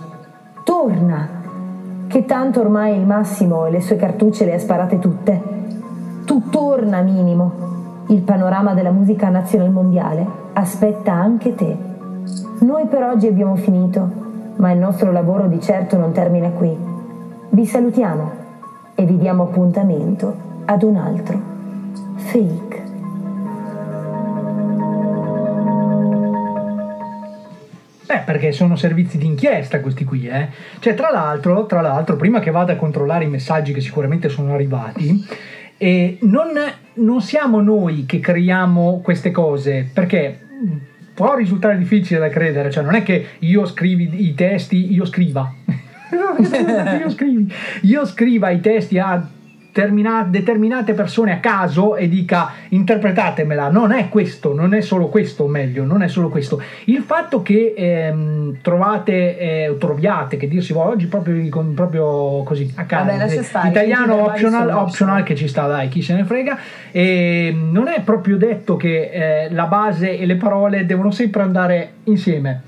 Torna! 0.64 1.28
Che 2.06 2.24
tanto 2.24 2.60
ormai 2.60 2.96
il 2.96 3.04
Massimo 3.04 3.66
e 3.66 3.70
le 3.70 3.82
sue 3.82 3.96
cartucce 3.96 4.46
le 4.46 4.54
ha 4.54 4.58
sparate 4.58 4.98
tutte. 4.98 5.42
Tu 6.24 6.48
torna, 6.48 7.02
minimo. 7.02 7.52
Il 8.06 8.22
panorama 8.22 8.72
della 8.72 8.92
musica 8.92 9.28
nazional 9.28 9.70
mondiale 9.70 10.26
aspetta 10.54 11.12
anche 11.12 11.54
te. 11.54 11.76
Noi 12.60 12.86
per 12.86 13.02
oggi 13.02 13.26
abbiamo 13.26 13.56
finito, 13.56 14.10
ma 14.56 14.72
il 14.72 14.78
nostro 14.78 15.12
lavoro 15.12 15.48
di 15.48 15.60
certo 15.60 15.98
non 15.98 16.12
termina 16.12 16.48
qui. 16.48 16.87
Vi 17.50 17.64
salutiamo 17.64 18.32
e 18.94 19.04
vi 19.04 19.16
diamo 19.16 19.44
appuntamento 19.44 20.62
ad 20.66 20.82
un 20.82 20.96
altro 20.96 21.40
fake. 22.16 22.82
Eh, 28.06 28.18
perché 28.24 28.52
sono 28.52 28.76
servizi 28.76 29.16
di 29.16 29.24
inchiesta 29.24 29.80
questi 29.80 30.04
qui, 30.04 30.28
eh. 30.28 30.48
Cioè, 30.78 30.94
tra 30.94 31.10
l'altro, 31.10 31.64
tra 31.64 31.80
l'altro, 31.80 32.16
prima 32.16 32.38
che 32.38 32.50
vada 32.50 32.74
a 32.74 32.76
controllare 32.76 33.24
i 33.24 33.28
messaggi 33.28 33.72
che 33.72 33.80
sicuramente 33.80 34.28
sono 34.28 34.52
arrivati, 34.52 35.26
eh, 35.78 36.18
non, 36.22 36.48
non 36.94 37.20
siamo 37.22 37.62
noi 37.62 38.04
che 38.04 38.20
creiamo 38.20 39.00
queste 39.02 39.30
cose, 39.30 39.88
perché 39.90 40.38
mh, 40.62 40.76
può 41.14 41.34
risultare 41.34 41.78
difficile 41.78 42.20
da 42.20 42.28
credere, 42.28 42.70
cioè 42.70 42.84
non 42.84 42.94
è 42.94 43.02
che 43.02 43.24
io 43.38 43.64
scrivi 43.64 44.28
i 44.28 44.34
testi, 44.34 44.92
io 44.92 45.06
scriva. 45.06 45.50
Io, 47.00 47.10
scrivi, 47.10 47.52
io 47.82 48.06
scriva 48.06 48.50
i 48.50 48.60
testi 48.60 48.98
a 48.98 49.28
termina- 49.78 50.26
determinate 50.28 50.92
persone 50.92 51.32
a 51.32 51.38
caso 51.38 51.94
e 51.94 52.08
dica 52.08 52.50
interpretatemela. 52.68 53.68
Non 53.68 53.92
è 53.92 54.08
questo, 54.08 54.52
non 54.52 54.74
è 54.74 54.80
solo 54.80 55.08
questo, 55.08 55.44
o 55.44 55.46
meglio, 55.46 55.84
non 55.84 56.02
è 56.02 56.08
solo 56.08 56.28
questo. 56.30 56.60
Il 56.86 57.02
fatto 57.02 57.42
che 57.42 57.74
ehm, 57.76 58.58
trovate, 58.60 59.38
eh, 59.38 59.76
troviate, 59.78 60.36
che 60.36 60.48
dir 60.48 60.64
si 60.64 60.72
vuole 60.72 60.90
oggi 60.90 61.06
proprio, 61.06 61.64
proprio 61.74 62.42
così 62.42 62.72
a 62.74 62.84
caso, 62.84 63.16
Vabbè, 63.16 63.42
stare, 63.42 63.68
italiano 63.68 64.24
optional, 64.24 64.68
optional 64.70 65.22
che 65.22 65.36
ci 65.36 65.46
sta, 65.46 65.68
dai, 65.68 65.88
chi 65.88 66.02
se 66.02 66.14
ne 66.14 66.24
frega. 66.24 66.58
E 66.90 67.54
non 67.56 67.86
è 67.86 68.00
proprio 68.00 68.36
detto 68.36 68.76
che 68.76 69.10
eh, 69.12 69.50
la 69.50 69.66
base 69.66 70.18
e 70.18 70.26
le 70.26 70.36
parole 70.36 70.86
devono 70.86 71.12
sempre 71.12 71.42
andare 71.42 71.92
insieme. 72.04 72.62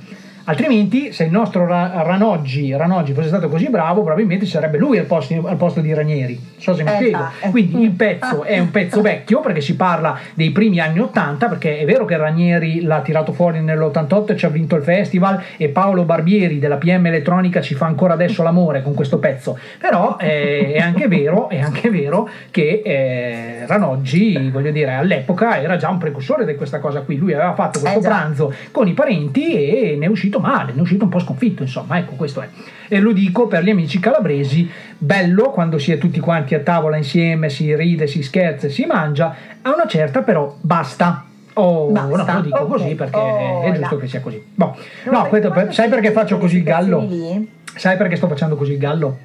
Altrimenti, 0.50 1.12
se 1.12 1.22
il 1.24 1.30
nostro 1.30 1.64
Ra- 1.64 2.02
Ranoggi, 2.02 2.74
Ranoggi 2.76 3.12
fosse 3.12 3.28
stato 3.28 3.48
così 3.48 3.70
bravo, 3.70 4.02
probabilmente 4.02 4.46
sarebbe 4.46 4.78
lui 4.78 4.98
al 4.98 5.04
posto, 5.04 5.46
al 5.46 5.54
posto 5.56 5.80
di 5.80 5.94
Ranieri. 5.94 6.34
Non 6.34 6.54
so 6.58 6.74
se 6.74 6.82
mi 6.82 6.90
Eh, 6.90 6.94
spiego. 6.94 7.24
Quindi 7.50 7.82
il 7.84 7.90
pezzo 8.02 8.42
è 8.42 8.58
un 8.58 8.72
pezzo 8.72 9.00
vecchio 9.00 9.38
perché 9.40 9.60
si 9.60 9.76
parla 9.76 10.18
dei 10.34 10.50
primi 10.50 10.80
anni 10.80 10.98
80, 10.98 11.46
perché 11.46 11.78
è 11.78 11.84
vero 11.84 12.04
che 12.04 12.16
Ranieri 12.16 12.80
l'ha 12.82 13.00
tirato 13.00 13.32
fuori 13.32 13.60
nell'88 13.60 14.32
e 14.32 14.36
ci 14.36 14.44
ha 14.44 14.48
vinto 14.48 14.74
il 14.74 14.82
festival 14.82 15.40
e 15.56 15.68
Paolo 15.68 16.02
Barbieri 16.02 16.58
della 16.58 16.78
PM 16.78 17.06
Elettronica 17.06 17.60
ci 17.60 17.74
fa 17.76 17.86
ancora 17.86 18.14
adesso 18.14 18.42
l'amore 18.42 18.82
con 18.82 18.92
questo 18.94 19.18
pezzo. 19.20 19.56
Però 19.78 20.16
eh, 20.18 20.72
è 20.72 20.80
anche 20.80 21.06
vero, 21.06 21.48
è 21.48 21.60
anche 21.60 21.90
vero 21.90 22.28
che 22.50 22.82
eh, 22.84 23.66
Ranoggi, 23.68 24.50
voglio 24.50 24.72
dire, 24.72 24.94
all'epoca 24.94 25.60
era 25.62 25.76
già 25.76 25.88
un 25.90 25.98
precursore 25.98 26.44
di 26.44 26.56
questa 26.56 26.80
cosa 26.80 27.02
qui. 27.02 27.18
Lui 27.18 27.34
aveva 27.34 27.54
fatto 27.54 27.78
questo 27.78 28.00
Eh, 28.00 28.02
pranzo 28.02 28.52
con 28.72 28.88
i 28.88 28.94
parenti 28.94 29.52
e 29.52 29.96
ne 29.96 30.06
è 30.06 30.08
uscito 30.08 30.38
male, 30.40 30.72
ne 30.72 30.78
è 30.78 30.80
uscito 30.80 31.04
un 31.04 31.10
po' 31.10 31.18
sconfitto, 31.20 31.62
insomma, 31.62 31.98
ecco, 31.98 32.14
questo 32.14 32.40
è. 32.40 32.48
E 32.88 32.98
lo 32.98 33.12
dico 33.12 33.46
per 33.46 33.62
gli 33.62 33.70
amici 33.70 33.98
calabresi, 34.00 34.68
bello 34.98 35.50
quando 35.50 35.78
si 35.78 35.92
è 35.92 35.98
tutti 35.98 36.18
quanti 36.20 36.54
a 36.54 36.60
tavola 36.60 36.96
insieme, 36.96 37.48
si 37.50 37.74
ride, 37.76 38.06
si 38.06 38.22
scherza 38.22 38.66
e 38.66 38.70
si 38.70 38.84
mangia, 38.86 39.34
a 39.62 39.72
una 39.72 39.86
certa 39.86 40.22
però 40.22 40.56
basta. 40.60 41.24
Oh, 41.54 41.90
Basta, 41.90 42.32
no, 42.32 42.38
lo 42.38 42.40
dico 42.44 42.58
ok. 42.58 42.68
così 42.68 42.94
perché 42.94 43.16
Oh, 43.18 43.62
è 43.62 43.72
giusto 43.72 43.94
là. 43.96 44.00
che 44.00 44.06
sia 44.08 44.20
così. 44.20 44.42
Boh. 44.54 44.76
No, 45.06 45.10
No, 45.12 45.26
questo 45.26 45.50
per- 45.50 45.74
sai 45.74 45.88
perché 45.88 46.12
faccio 46.12 46.38
così 46.38 46.58
il 46.58 46.62
gallo? 46.62 47.00
lì- 47.00 47.50
Sai 47.74 47.96
perché 47.96 48.16
sto 48.16 48.28
facendo 48.28 48.56
così 48.56 48.72
il 48.72 48.78
gallo? 48.78 49.18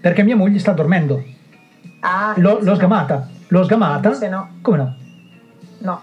Perché 0.00 0.22
mia 0.22 0.36
moglie 0.36 0.58
sta 0.58 0.72
dormendo. 0.72 1.22
Ah, 2.00 2.34
L'ho, 2.36 2.58
l'ho 2.60 2.64
no. 2.70 2.74
sgamata. 2.76 3.28
L'ho 3.48 3.64
sgamata? 3.64 4.08
Invece 4.08 4.28
no. 4.28 4.48
Come 4.60 4.76
no? 4.76 4.94
No. 5.78 6.02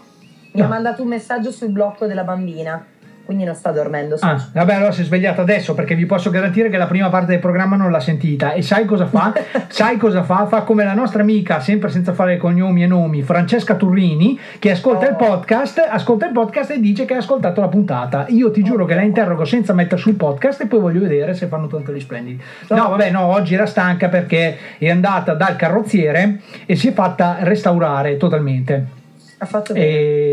Mi 0.51 0.59
No. 0.61 0.65
ha 0.65 0.67
mandato 0.69 1.01
un 1.03 1.07
messaggio 1.09 1.51
sul 1.51 1.69
blocco 1.69 2.05
della 2.07 2.23
bambina, 2.23 2.83
quindi 3.25 3.43
non 3.43 3.55
sta 3.55 3.71
dormendo. 3.71 4.15
Ah, 4.19 4.49
vabbè, 4.53 4.75
allora 4.75 4.91
si 4.91 5.01
è 5.01 5.03
svegliata 5.03 5.41
adesso 5.41 5.73
perché 5.73 5.95
vi 5.95 6.05
posso 6.05 6.29
garantire 6.29 6.69
che 6.69 6.77
la 6.77 6.85
prima 6.85 7.09
parte 7.09 7.31
del 7.31 7.39
programma 7.39 7.75
non 7.75 7.91
l'ha 7.91 7.99
sentita. 7.99 8.53
E 8.53 8.61
sai 8.61 8.85
cosa 8.85 9.07
fa? 9.07 9.33
sai 9.67 9.97
cosa 9.97 10.23
fa? 10.23 10.45
Fa 10.45 10.61
come 10.61 10.83
la 10.83 10.93
nostra 10.93 11.23
amica, 11.23 11.59
sempre 11.59 11.89
senza 11.89 12.13
fare 12.13 12.37
cognomi 12.37 12.83
e 12.83 12.87
nomi, 12.87 13.23
Francesca 13.23 13.75
Turrini, 13.75 14.39
che 14.59 14.71
ascolta 14.71 15.09
il 15.09 15.15
podcast, 15.15 15.79
ascolta 15.89 16.27
il 16.27 16.33
podcast 16.33 16.71
e 16.71 16.79
dice 16.79 17.05
che 17.05 17.15
ha 17.15 17.17
ascoltato 17.17 17.61
la 17.61 17.67
puntata. 17.67 18.25
Io 18.29 18.51
ti 18.51 18.63
giuro 18.63 18.85
che 18.85 18.93
la 18.93 19.01
interrogo 19.01 19.43
senza 19.43 19.73
mettere 19.73 19.99
sul 19.99 20.13
podcast 20.13 20.61
e 20.61 20.67
poi 20.67 20.79
voglio 20.79 21.01
vedere 21.01 21.33
se 21.33 21.47
fanno 21.47 21.67
tanto 21.67 21.91
gli 21.91 21.99
splendidi. 21.99 22.41
No, 22.69 22.89
vabbè, 22.89 23.09
no, 23.09 23.25
oggi 23.25 23.55
era 23.55 23.65
stanca 23.65 24.07
perché 24.07 24.57
è 24.77 24.89
andata 24.89 25.33
dal 25.33 25.55
carrozziere 25.55 26.41
e 26.65 26.75
si 26.75 26.89
è 26.89 26.93
fatta 26.93 27.37
restaurare 27.39 28.17
totalmente. 28.17 29.03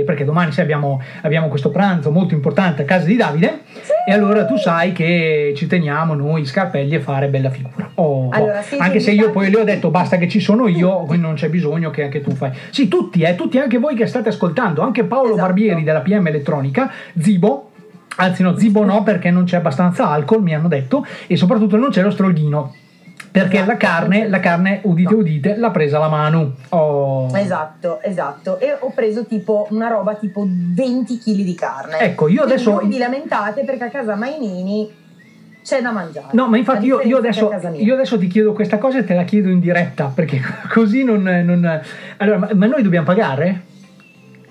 Perché 0.04 0.24
domani 0.24 0.52
sai, 0.52 0.64
abbiamo, 0.64 1.00
abbiamo 1.22 1.48
questo 1.48 1.70
pranzo 1.70 2.10
molto 2.10 2.34
importante 2.34 2.82
a 2.82 2.84
casa 2.84 3.06
di 3.06 3.16
Davide 3.16 3.60
e 4.06 4.12
allora 4.12 4.44
tu 4.44 4.56
sai 4.56 4.92
che 4.92 5.52
ci 5.56 5.66
teniamo 5.66 6.14
noi 6.14 6.44
scarpelli 6.44 6.94
a 6.94 7.00
fare 7.00 7.28
bella 7.28 7.50
figura 7.50 7.90
Oh, 7.94 8.30
Allora, 8.30 8.58
boh. 8.58 8.62
siete 8.62 8.82
anche 8.82 9.00
se 9.00 9.12
io 9.12 9.30
poi 9.30 9.50
le 9.50 9.60
ho 9.60 9.64
detto 9.64 9.90
basta 9.90 10.16
che 10.16 10.28
ci 10.28 10.40
sono 10.40 10.66
io 10.66 11.04
quindi 11.06 11.26
non 11.26 11.34
c'è 11.34 11.48
bisogno 11.48 11.90
che 11.90 12.04
anche 12.04 12.20
tu 12.20 12.32
fai 12.34 12.50
sì 12.70 12.88
tutti 12.88 13.22
eh, 13.22 13.34
tutti 13.34 13.58
anche 13.58 13.78
voi 13.78 13.94
che 13.94 14.06
state 14.06 14.30
ascoltando 14.30 14.82
anche 14.82 15.04
Paolo 15.04 15.32
Esatto. 15.32 15.42
Barbieri 15.46 15.82
della 15.82 16.00
PM 16.00 16.26
Elettronica 16.26 16.90
Zibo 17.18 17.68
Anzi 18.16 18.42
no, 18.42 18.58
Zibo 18.58 18.84
no 18.84 19.02
perché 19.02 19.30
non 19.30 19.44
c'è 19.44 19.56
abbastanza 19.56 20.06
alcol, 20.10 20.42
mi 20.42 20.54
hanno 20.54 20.68
detto, 20.68 21.02
e 21.26 21.34
soprattutto 21.38 21.78
non 21.78 21.88
c'è 21.88 22.02
lo 22.02 22.10
stroghino. 22.10 22.74
Perché 23.32 23.56
Esatto, 23.56 23.70
la 23.70 23.76
carne, 23.78 24.28
la 24.28 24.40
carne, 24.40 24.80
udite 24.84 25.14
udite, 25.14 25.56
l'ha 25.56 25.70
presa 25.70 25.98
la 25.98 26.08
mano. 26.08 26.52
Oh. 26.68 27.30
Esatto, 27.34 28.00
esatto. 28.02 28.58
E 28.60 28.76
ho 28.78 28.90
preso 28.94 29.24
tipo 29.24 29.66
una 29.70 29.88
roba 29.88 30.14
tipo 30.16 30.46
20 30.46 31.16
kg 31.18 31.36
di 31.42 31.54
carne. 31.54 31.98
Ecco, 31.98 32.28
io 32.28 32.42
Quindi 32.42 32.52
adesso- 32.52 32.72
Non 32.74 32.88
vi 32.88 32.98
lamentate 32.98 33.64
perché 33.64 33.84
a 33.84 33.88
casa 33.88 34.14
Mainini 34.16 34.86
c'è 35.64 35.80
da 35.80 35.92
mangiare. 35.92 36.26
No, 36.32 36.46
ma 36.46 36.58
infatti 36.58 36.84
io, 36.84 37.00
io 37.00 37.16
adesso, 37.16 37.50
io 37.72 37.94
adesso 37.94 38.18
ti 38.18 38.26
chiedo 38.26 38.52
questa 38.52 38.76
cosa 38.76 38.98
e 38.98 39.04
te 39.04 39.14
la 39.14 39.24
chiedo 39.24 39.48
in 39.48 39.60
diretta, 39.60 40.12
perché 40.14 40.38
così 40.70 41.02
non... 41.02 41.22
non- 41.22 41.80
Allora, 42.18 42.36
ma, 42.38 42.48
ma 42.52 42.66
noi 42.66 42.82
dobbiamo 42.82 43.06
pagare? 43.06 43.62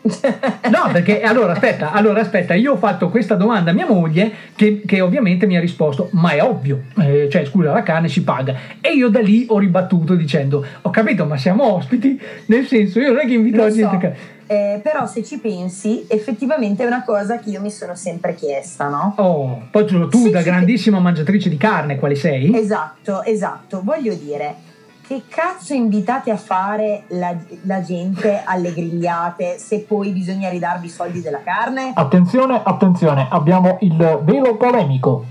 No, 0.02 0.90
perché 0.92 1.22
allora 1.22 1.54
aspetta, 1.54 1.92
allora 1.92 2.22
aspetta, 2.22 2.54
io 2.54 2.74
ho 2.74 2.78
fatto 2.78 3.10
questa 3.10 3.36
domanda 3.36 3.72
a 3.72 3.74
mia 3.74 3.86
moglie 3.86 4.32
che, 4.56 4.82
che 4.86 5.02
ovviamente 5.02 5.46
mi 5.46 5.58
ha 5.58 5.60
risposto, 5.60 6.10
ma 6.14 6.32
è 6.32 6.44
ovvio, 6.44 6.84
eh, 7.00 7.28
cioè 7.30 7.46
scusa, 7.46 7.72
la 7.72 7.84
carne 7.84 8.08
si 8.08 8.24
paga. 8.24 8.56
E 8.82 8.94
io 8.94 9.10
da 9.10 9.20
lì 9.20 9.46
ho 9.48 9.60
ribattuto 9.60 10.16
dicendo, 10.16 10.66
ho 10.82 10.90
capito, 10.90 11.26
ma 11.26 11.38
siamo 11.38 11.74
ospiti, 11.74 12.20
nel 12.48 12.66
senso 12.66 13.00
io 13.00 13.12
non 13.12 13.20
è 13.20 13.26
che 13.26 13.34
invito 13.34 13.58
Lo 13.58 13.64
la 13.64 13.70
gente 13.70 13.90
so, 13.90 13.96
a 13.96 14.00
ca- 14.00 14.40
eh, 14.52 14.82
però 14.84 15.08
se 15.08 15.24
ci 15.24 15.38
pensi, 15.40 16.06
effettivamente 16.10 16.84
è 16.84 16.86
una 16.86 17.06
cosa 17.06 17.40
che 17.40 17.52
io 17.52 17.62
mi 17.62 17.72
sono 17.72 17.96
sempre 17.96 18.36
chiesta, 18.36 18.90
no? 18.90 19.14
Oh, 19.16 19.68
poi 19.72 19.86
tu, 19.86 20.10
tu 20.10 20.30
da 20.30 20.42
grandissima 20.42 21.00
mangiatrice 21.00 21.48
di 21.48 21.56
carne, 21.56 21.96
quale 21.96 22.16
sei? 22.16 22.54
Esatto, 22.54 23.24
esatto. 23.24 23.80
Voglio 23.82 24.14
dire, 24.14 24.56
che 25.06 25.24
cazzo 25.28 25.74
invitate 25.74 26.32
a 26.32 26.38
fare 26.38 27.04
la, 27.10 27.36
la 27.64 27.82
gente 27.82 28.42
alle 28.46 28.74
grigliate 28.74 29.58
se 29.58 29.80
poi 29.82 30.12
bisogna 30.12 30.50
ridarvi 30.50 30.86
i 30.86 30.90
soldi 30.90 31.22
della 31.22 31.42
carne? 31.44 31.92
Attenzione, 31.94 32.62
attenzione, 32.64 33.28
abbiamo 33.30 33.78
il 33.82 34.22
velo 34.24 34.56
polemico. 34.58 35.26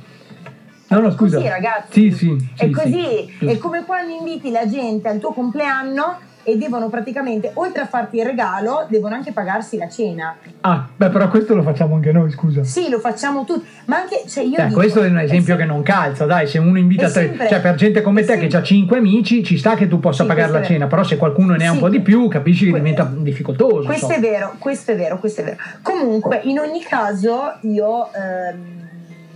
No, 0.89 0.99
no, 0.99 1.11
scusa. 1.13 1.37
Così, 1.37 1.49
ragazzi. 1.49 2.11
Sì, 2.11 2.17
sì. 2.17 2.51
è 2.57 2.65
sì, 2.65 2.71
così, 2.71 3.37
sì. 3.39 3.47
è 3.47 3.59
come 3.59 3.85
quando 3.85 4.13
inviti 4.13 4.51
la 4.51 4.69
gente 4.69 5.09
al 5.09 5.19
tuo 5.19 5.33
compleanno 5.33 6.29
e 6.51 6.57
devono 6.59 6.89
praticamente, 6.89 7.51
oltre 7.55 7.83
a 7.83 7.87
farti 7.87 8.19
il 8.19 8.25
regalo, 8.25 8.87
devono 8.89 9.15
anche 9.15 9.33
pagarsi 9.33 9.77
la 9.77 9.89
cena. 9.89 10.37
Ah, 10.63 10.89
beh, 10.97 11.09
però 11.11 11.29
questo 11.29 11.55
lo 11.55 11.63
facciamo 11.63 11.95
anche 11.95 12.13
noi, 12.13 12.31
scusa. 12.31 12.65
Sì, 12.65 12.89
lo 12.89 12.99
facciamo 12.99 13.45
tutti, 13.45 13.67
ma 13.87 13.99
anche, 13.99 14.25
cioè 14.27 14.45
io 14.45 14.57
Cioè, 14.57 14.67
dico, 14.67 14.79
questo 14.81 15.03
è 15.03 15.09
un 15.09 15.19
esempio 15.19 15.57
che 15.57 15.65
non 15.65 15.83
calza, 15.83 16.27
dai, 16.27 16.47
se 16.47 16.59
uno 16.59 16.79
invita 16.79 17.07
è 17.07 17.11
tre, 17.11 17.27
sempre- 17.27 17.49
cioè 17.49 17.61
per 17.61 17.75
gente 17.77 18.03
come 18.03 18.25
te 18.25 18.39
che 18.39 18.57
ha 18.57 18.63
cinque 18.63 18.99
amici, 18.99 19.45
ci 19.45 19.57
sta 19.57 19.75
che 19.75 19.87
tu 19.89 20.01
possa 20.01 20.23
Sì, 20.23 20.29
pagare 20.29 20.53
la 20.53 20.61
è 20.61 20.65
cena, 20.65 20.87
però 20.87 21.03
se 21.05 21.17
qualcuno 21.17 21.55
ne 21.55 21.67
ha 21.67 21.71
un 21.71 21.77
Sì. 21.77 21.83
po' 21.83 21.89
di 21.89 22.01
più, 22.01 22.29
capisci 22.29 22.67
che 22.67 22.73
diventa 22.73 23.05
difficoltoso. 23.17 23.85
Questo 23.87 24.07
insomma. 24.07 24.15
è 24.15 24.21
vero, 24.31 24.55
questo 24.59 24.91
è 24.93 24.97
vero, 24.97 25.19
questo 25.19 25.41
è 25.43 25.45
vero. 25.45 25.57
Comunque, 25.83 26.41
in 26.45 26.59
ogni 26.59 26.81
caso, 26.83 27.59
io 27.63 28.09
ehm, 28.13 28.79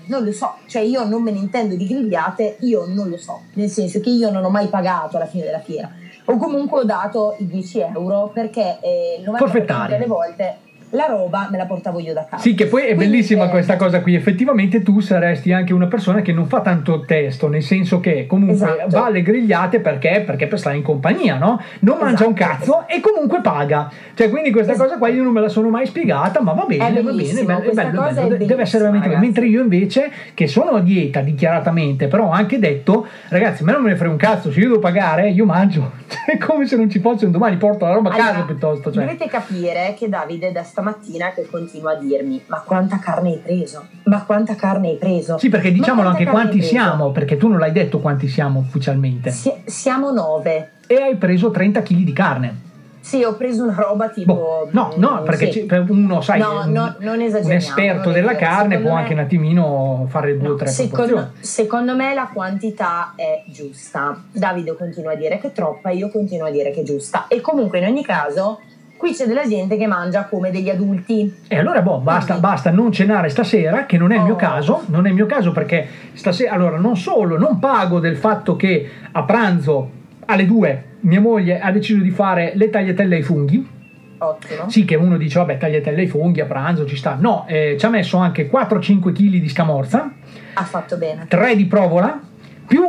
non 0.07 0.23
lo 0.25 0.33
so, 0.33 0.57
cioè 0.67 0.83
io 0.83 1.05
non 1.05 1.23
me 1.23 1.31
ne 1.31 1.39
intendo 1.39 1.77
di 1.77 1.87
grigliate, 1.87 2.57
io 2.61 2.85
non 2.87 3.09
lo 3.09 3.17
so, 3.17 3.43
nel 3.55 3.71
senso 3.71 4.01
che 4.01 4.11
io 4.11 4.31
non 4.31 4.45
ho 4.45 4.51
mai 4.51 4.67
pagato 4.67 5.17
alla 5.17 5.27
fine 5.27 5.45
della 5.45 5.61
fiera. 5.61 5.91
O 6.27 6.37
comunque 6.39 6.81
ho 6.81 6.85
dato 6.85 7.37
i 7.39 7.47
10 7.47 7.81
euro 7.81 8.31
perché 8.33 8.79
eh, 8.81 9.19
il 9.21 9.31
90% 9.31 9.37
Forfettari. 9.37 9.93
delle 9.93 10.07
volte 10.07 10.57
la 10.95 11.07
roba 11.07 11.49
me 11.51 11.57
la 11.57 11.67
portavo 11.67 11.99
io 12.01 12.13
da 12.13 12.25
casa. 12.25 12.43
Sì, 12.43 12.55
che 12.55 12.67
poi 12.67 12.83
è 12.83 12.95
Quindi, 12.95 13.05
bellissima 13.07 13.47
eh, 13.47 13.49
questa 13.51 13.77
cosa 13.77 14.01
qui. 14.01 14.15
Effettivamente 14.15 14.83
tu 14.83 15.01
saresti 15.01 15.53
anche 15.53 15.73
una 15.73 15.87
persona 15.87 16.23
che 16.23 16.33
non 16.33 16.47
fa 16.47 16.61
tanto 16.61 17.01
testo, 17.05 17.49
nel 17.49 17.63
senso 17.63 18.01
che 18.01 18.27
comunque 18.27 18.55
Esatto. 18.55 18.89
va 18.89 19.07
alle 19.07 19.23
grigliate 19.23 19.81
perché, 19.81 20.23
perché 20.25 20.47
per 20.47 20.59
stare 20.59 20.77
in 20.77 20.83
compagnia, 20.83 21.37
no? 21.37 21.61
Non 21.81 21.99
mangia 22.01 22.27
un 22.27 22.35
Esatto. 22.37 22.57
cazzo 22.57 22.85
e 22.89 23.01
comunque 23.01 23.41
paga. 23.41 23.91
Cioè, 24.15 24.31
quindi 24.31 24.51
questa 24.51 24.75
cosa 24.77 24.97
qua 24.97 25.09
io 25.09 25.23
non 25.23 25.33
me 25.33 25.41
la 25.41 25.49
sono 25.49 25.69
mai 25.69 25.87
spiegata, 25.87 26.41
ma 26.41 26.53
va 26.53 26.65
bene, 26.65 27.03
va 27.03 27.13
bene, 27.13 27.43
bello, 27.45 27.73
bello, 27.73 28.03
bello. 28.13 28.37
De- 28.37 28.47
deve 28.47 28.63
essere 28.63 28.83
veramente 28.85 29.09
bello. 29.09 29.21
Mentre 29.21 29.47
io 29.47 29.61
invece, 29.63 30.11
che 30.35 30.47
sono 30.47 30.71
a 30.77 30.81
dieta 30.81 31.21
dichiaratamente, 31.21 32.07
però 32.07 32.27
ho 32.27 32.31
anche 32.31 32.59
detto, 32.59 33.07
ragazzi, 33.29 33.63
a 33.63 33.67
me 33.67 33.73
non 33.73 33.83
me 33.83 33.91
ne 33.91 33.97
frega 33.97 34.13
un 34.13 34.19
cazzo, 34.19 34.53
se 34.53 34.61
io 34.61 34.69
devo 34.69 34.79
pagare, 34.81 35.29
io 35.31 35.45
mangio. 35.45 35.91
Cioè, 36.15 36.37
è 36.37 36.39
come 36.39 36.67
se 36.67 36.77
non 36.77 36.89
ci 36.89 37.01
fosse 37.01 37.25
un 37.27 37.33
domani, 37.33 37.57
porto 37.57 37.85
la 37.87 37.93
roba 37.95 38.11
a 38.11 38.15
casa 38.15 38.29
Allora, 38.31 38.45
piuttosto. 38.45 38.93
Cioè. 38.93 39.05
Dovete 39.05 39.27
capire 39.27 39.95
che 39.99 40.09
Davide 40.09 40.53
da 40.53 40.63
stamattina 40.63 40.83
che 40.93 41.49
continua 41.51 41.93
a 41.93 41.95
dirmi 41.97 42.43
ma 42.47 42.61
quanta 42.61 42.99
carne 42.99 43.31
hai 43.31 43.39
preso? 43.39 43.87
Ma 44.05 44.25
quanta 44.25 44.55
carne 44.55 44.89
hai 44.89 44.97
preso? 44.97 45.39
Sì, 45.39 45.49
perché 45.49 45.73
diciamolo 45.73 46.09
anche 46.09 46.25
quanti 46.27 46.63
siamo, 46.63 47.11
perché 47.11 47.37
tu 47.37 47.49
non 47.49 47.59
l'hai 47.59 47.73
detto 47.73 48.01
quanti 48.01 48.29
siamo 48.29 48.61
ufficialmente. 48.61 49.31
Si- 49.31 49.53
siamo 49.65 50.11
nove. 50.13 50.71
E 50.87 50.97
hai 50.97 51.17
preso 51.17 51.51
30 51.51 51.83
kg 51.83 51.97
di 52.03 52.13
carne. 52.13 52.63
Sì, 53.05 53.23
ho 53.23 53.35
preso 53.35 53.65
una 53.65 53.75
roba 53.75 54.09
tipo. 54.09 54.33
Boh, 54.35 54.69
No, 54.71 54.95
no, 54.97 55.23
perché 55.25 55.53
sì. 55.53 55.67
uno, 55.89 56.23
sai, 56.23 56.41
No, 56.41 56.65
no, 56.65 56.95
non 57.01 57.19
un 57.21 57.53
esperto 57.53 58.11
della 58.11 58.35
carne 58.35 58.79
può 58.79 58.95
me- 58.95 59.01
anche 59.01 59.13
un 59.13 59.19
attimino 59.19 60.07
fare 60.09 60.39
due 60.39 60.49
o 60.49 60.55
tre 60.55 60.69
Secondo, 60.69 61.33
secondo 61.41 61.95
me 61.95 62.15
la 62.15 62.31
quantità 62.33 63.13
è 63.15 63.43
giusta. 63.47 64.23
Davide 64.33 64.75
continua 64.75 65.13
a 65.13 65.17
dire 65.17 65.39
che 65.39 65.49
è 65.49 65.53
troppa, 65.53 65.91
io 65.91 66.09
continuo 66.09 66.47
a 66.47 66.51
dire 66.51 66.71
che 66.71 66.81
è 66.81 66.83
giusta. 66.83 67.27
E 67.29 67.43
comunque, 67.43 67.79
in 67.81 67.85
ogni 67.85 68.03
caso, 68.03 68.61
qui 69.05 69.13
c'è 69.13 69.27
della 69.27 69.47
gente 69.47 69.77
che 69.77 69.87
mangia 69.87 70.25
come 70.25 70.51
degli 70.51 70.71
adulti. 70.71 71.31
E 71.47 71.59
allora, 71.59 71.83
boh, 71.83 71.99
basta, 71.99 72.39
basta 72.39 72.71
non 72.71 72.91
cenare 72.91 73.29
stasera, 73.29 73.85
che 73.85 73.99
non 73.99 74.13
è 74.13 74.15
il 74.15 74.23
Oh. 74.23 74.25
mio 74.25 74.37
caso, 74.37 74.85
non 74.87 75.05
è 75.05 75.11
il 75.11 75.15
mio 75.15 75.27
caso 75.27 75.53
perché 75.53 75.87
stasera, 76.15 76.53
allora, 76.53 76.79
non 76.79 76.97
solo, 76.97 77.37
non 77.37 77.59
pago 77.59 78.01
del 78.01 78.17
fatto 78.17 78.57
che 78.57 78.89
a 79.13 79.23
pranzo 79.25 79.91
alle 80.25 80.47
2 80.47 80.85
mia 81.01 81.21
moglie 81.21 81.61
ha 81.61 81.71
deciso 81.71 82.01
di 82.01 82.09
fare 82.11 82.53
le 82.55 82.71
tagliatelle 82.71 83.17
ai 83.17 83.23
funghi, 83.23 83.69
Ottimo. 84.17 84.71
Sì, 84.71 84.87
che 84.87 84.95
uno 84.95 85.19
dice, 85.19 85.39
vabbè, 85.41 85.59
tagliatelle 85.59 86.01
ai 86.01 86.07
funghi 86.07 86.41
a 86.41 86.47
pranzo 86.47 86.87
ci 86.87 86.97
sta. 86.97 87.19
No, 87.21 87.45
eh, 87.47 87.77
ci 87.79 87.85
ha 87.85 87.91
messo 87.91 88.17
anche 88.17 88.49
4-5 88.49 89.13
kg 89.13 89.13
di 89.13 89.49
scamorza, 89.51 90.11
Ha 90.55 90.63
fatto 90.65 90.97
bene. 90.97 91.27
3 91.29 91.57
di 91.57 91.67
provola, 91.67 92.19
più 92.67 92.87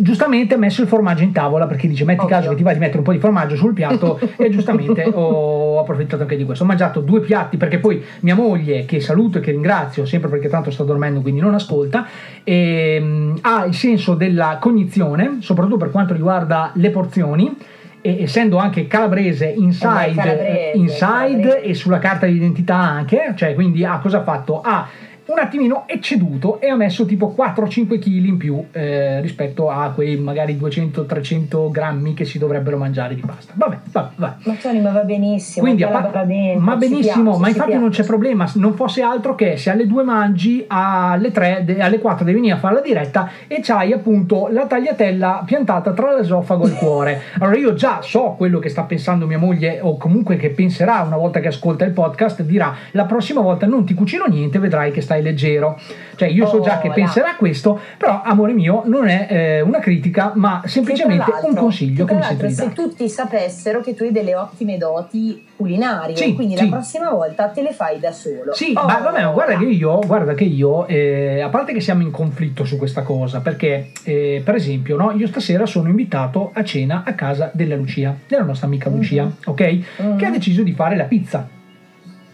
giustamente 0.00 0.54
ha 0.54 0.58
messo 0.58 0.80
il 0.80 0.86
formaggio 0.86 1.24
in 1.24 1.32
tavola 1.32 1.66
perché 1.66 1.88
dice 1.88 2.04
metti 2.04 2.24
caso 2.26 2.50
che 2.50 2.54
ti 2.54 2.62
va 2.62 2.72
di 2.72 2.78
mettere 2.78 2.98
un 2.98 3.04
po' 3.04 3.12
di 3.12 3.18
formaggio 3.18 3.56
sul 3.56 3.72
piatto 3.72 4.18
e 4.36 4.48
giustamente 4.48 5.02
ho 5.12 5.80
approfittato 5.80 6.22
anche 6.22 6.36
di 6.36 6.44
questo. 6.44 6.62
Ho 6.62 6.66
mangiato 6.66 7.00
due 7.00 7.20
piatti 7.20 7.56
perché 7.56 7.78
poi 7.78 8.02
mia 8.20 8.36
moglie, 8.36 8.84
che 8.84 9.00
saluto 9.00 9.38
e 9.38 9.40
che 9.40 9.50
ringrazio, 9.50 10.06
sempre 10.06 10.30
perché 10.30 10.48
tanto 10.48 10.70
sta 10.70 10.84
dormendo 10.84 11.20
quindi 11.20 11.40
non 11.40 11.54
ascolta, 11.54 12.06
ehm, 12.44 13.38
ha 13.42 13.64
il 13.64 13.74
senso 13.74 14.14
della 14.14 14.58
cognizione, 14.60 15.38
soprattutto 15.40 15.76
per 15.76 15.90
quanto 15.90 16.12
riguarda 16.14 16.70
le 16.74 16.90
porzioni. 16.90 17.56
E 18.00 18.22
essendo 18.22 18.58
anche 18.58 18.86
calabrese 18.86 19.46
inside, 19.46 20.10
Eh 20.10 20.14
calabrese, 20.14 20.70
inside 20.74 20.98
calabrese. 21.00 21.62
e 21.62 21.74
sulla 21.74 21.98
carta 21.98 22.26
di 22.26 22.36
identità 22.36 22.76
anche, 22.76 23.34
cioè 23.34 23.54
quindi 23.54 23.84
ha 23.84 23.98
cosa 23.98 24.18
ha 24.18 24.22
fatto? 24.22 24.60
Ha 24.60 24.88
un 25.28 25.38
attimino 25.38 25.84
ecceduto 25.86 26.58
e 26.60 26.68
ha 26.70 26.76
messo 26.76 27.04
tipo 27.04 27.34
4-5 27.36 27.98
kg 27.98 28.06
in 28.06 28.36
più 28.38 28.64
eh, 28.72 29.20
rispetto 29.20 29.68
a 29.68 29.90
quei 29.94 30.16
magari 30.16 30.56
200-300 30.56 31.70
grammi 31.70 32.14
che 32.14 32.24
si 32.24 32.38
dovrebbero 32.38 32.78
mangiare 32.78 33.14
di 33.14 33.20
pasta. 33.20 33.52
Vabbè, 33.54 33.78
vabbè, 33.90 34.10
vabbè. 34.16 34.34
Ma 34.44 34.54
Tony, 34.54 34.80
ma 34.80 34.90
va 34.90 35.02
benissimo. 35.02 35.66
Quindi, 35.66 35.82
pa- 35.82 36.08
va 36.10 36.24
dentro, 36.24 36.60
ma 36.60 36.76
benissimo, 36.76 37.24
piace, 37.24 37.40
ma 37.40 37.48
infatti 37.48 37.72
non 37.72 37.82
piace. 37.82 38.02
c'è 38.02 38.06
problema, 38.06 38.50
non 38.54 38.74
fosse 38.74 39.02
altro 39.02 39.34
che 39.34 39.56
se 39.58 39.70
alle 39.70 39.86
2 39.86 40.02
mangi, 40.02 40.64
alle 40.66 41.30
3, 41.30 41.62
de- 41.64 41.80
alle 41.82 41.98
4 41.98 42.24
devi 42.24 42.36
venire 42.38 42.56
a 42.56 42.58
fare 42.58 42.76
la 42.76 42.80
diretta 42.80 43.30
e 43.46 43.60
c'hai 43.62 43.92
appunto 43.92 44.48
la 44.50 44.66
tagliatella 44.66 45.42
piantata 45.44 45.92
tra 45.92 46.14
l'esofago 46.14 46.64
e 46.64 46.68
il 46.68 46.74
cuore. 46.74 47.20
Allora 47.38 47.58
io 47.58 47.74
già 47.74 48.00
so 48.00 48.34
quello 48.36 48.58
che 48.58 48.70
sta 48.70 48.84
pensando 48.84 49.26
mia 49.26 49.38
moglie 49.38 49.80
o 49.82 49.98
comunque 49.98 50.36
che 50.36 50.50
penserà 50.50 51.02
una 51.02 51.16
volta 51.16 51.40
che 51.40 51.48
ascolta 51.48 51.84
il 51.84 51.92
podcast, 51.92 52.42
dirà 52.42 52.74
la 52.92 53.04
prossima 53.04 53.42
volta 53.42 53.66
non 53.66 53.84
ti 53.84 53.92
cucino 53.92 54.24
niente, 54.24 54.58
vedrai 54.58 54.90
che 54.90 55.02
stai 55.02 55.17
leggero. 55.22 55.78
Cioè 56.16 56.28
io 56.28 56.46
so 56.46 56.60
già 56.60 56.76
Oh, 56.78 56.80
che 56.80 56.88
là. 56.88 56.94
penserà 56.94 57.34
questo, 57.36 57.78
però 57.96 58.22
amore 58.24 58.52
mio 58.52 58.82
non 58.86 59.06
è 59.08 59.26
eh, 59.30 59.60
una 59.60 59.78
critica, 59.78 60.32
ma 60.34 60.62
semplicemente 60.66 61.30
un 61.42 61.54
consiglio 61.54 62.04
che 62.04 62.14
mi 62.14 62.22
sento 62.22 62.42
l'altro, 62.44 62.48
di 62.48 62.54
dare. 62.54 62.68
se 62.70 62.74
tutti 62.74 63.08
sapessero 63.08 63.80
che 63.80 63.94
tu 63.94 64.02
hai 64.02 64.10
delle 64.12 64.34
ottime 64.34 64.76
doti 64.78 65.44
culinarie, 65.56 66.16
Sì, 66.16 66.34
quindi 66.34 66.56
sì. 66.56 66.64
la 66.68 66.76
prossima 66.76 67.10
volta 67.10 67.48
te 67.48 67.62
le 67.62 67.72
fai 67.72 67.98
da 68.00 68.10
solo. 68.12 68.52
Sì, 68.52 68.72
Oh, 68.76 68.84
ma 68.86 68.98
vabbè, 68.98 69.22
ma 69.24 69.30
guarda 69.30 69.56
che 69.56 69.64
io, 69.64 69.98
guarda 70.06 70.34
che 70.34 70.44
io 70.44 70.86
eh, 70.86 71.40
a 71.40 71.48
parte 71.48 71.72
che 71.72 71.80
siamo 71.80 72.02
in 72.02 72.10
conflitto 72.10 72.64
su 72.64 72.76
questa 72.78 73.02
cosa, 73.02 73.40
perché 73.40 73.90
eh, 74.04 74.42
per 74.44 74.54
esempio, 74.56 74.96
no, 74.96 75.12
io 75.12 75.26
stasera 75.28 75.66
sono 75.66 75.88
invitato 75.88 76.50
a 76.52 76.62
cena 76.64 77.02
a 77.06 77.14
casa 77.14 77.50
della 77.54 77.76
Lucia, 77.76 78.16
della 78.26 78.42
nostra 78.44 78.66
amica 78.66 78.88
Lucia, 78.90 79.30
ok? 79.46 80.16
Che 80.16 80.24
ha 80.26 80.30
deciso 80.30 80.62
di 80.62 80.72
fare 80.72 80.96
la 80.96 81.04
pizza. 81.04 81.48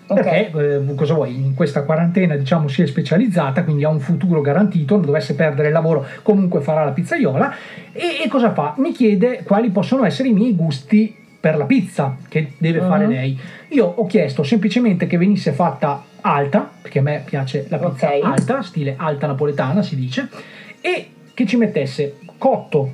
Perché 0.06 0.50
eh, 0.50 0.94
cosa 0.94 1.14
vuoi? 1.14 1.34
In 1.34 1.54
questa 1.54 1.82
quarantena, 1.82 2.36
diciamo, 2.36 2.68
si 2.68 2.82
è 2.82 2.86
specializzata, 2.86 3.64
quindi 3.64 3.84
ha 3.84 3.88
un 3.88 4.00
futuro 4.00 4.40
garantito. 4.42 4.96
Non 4.96 5.06
dovesse 5.06 5.34
perdere 5.34 5.68
il 5.68 5.72
lavoro, 5.74 6.04
comunque 6.22 6.60
farà 6.60 6.84
la 6.84 6.90
pizzaiola. 6.90 7.54
E, 7.92 8.22
e 8.24 8.28
cosa 8.28 8.52
fa? 8.52 8.74
Mi 8.78 8.92
chiede 8.92 9.42
quali 9.44 9.70
possono 9.70 10.04
essere 10.04 10.28
i 10.28 10.32
miei 10.32 10.54
gusti 10.54 11.16
per 11.40 11.56
la 11.56 11.64
pizza 11.64 12.16
che 12.28 12.52
deve 12.58 12.80
fare 12.80 13.04
Mhm. 13.06 13.10
lei. 13.12 13.38
Io 13.68 13.86
ho 13.86 14.06
chiesto 14.06 14.42
semplicemente 14.42 15.06
che 15.06 15.16
venisse 15.18 15.52
fatta 15.52 16.02
alta, 16.20 16.70
perché 16.80 16.98
a 17.00 17.02
me 17.02 17.22
piace 17.24 17.66
la 17.68 17.78
pizza 17.78 18.08
Ok. 18.08 18.20
alta, 18.24 18.62
stile 18.62 18.94
alta 18.96 19.26
napoletana 19.26 19.82
si 19.82 19.94
dice, 19.96 20.28
e 20.80 21.08
che 21.34 21.44
ci 21.46 21.56
mettesse 21.56 22.16
cotto, 22.38 22.92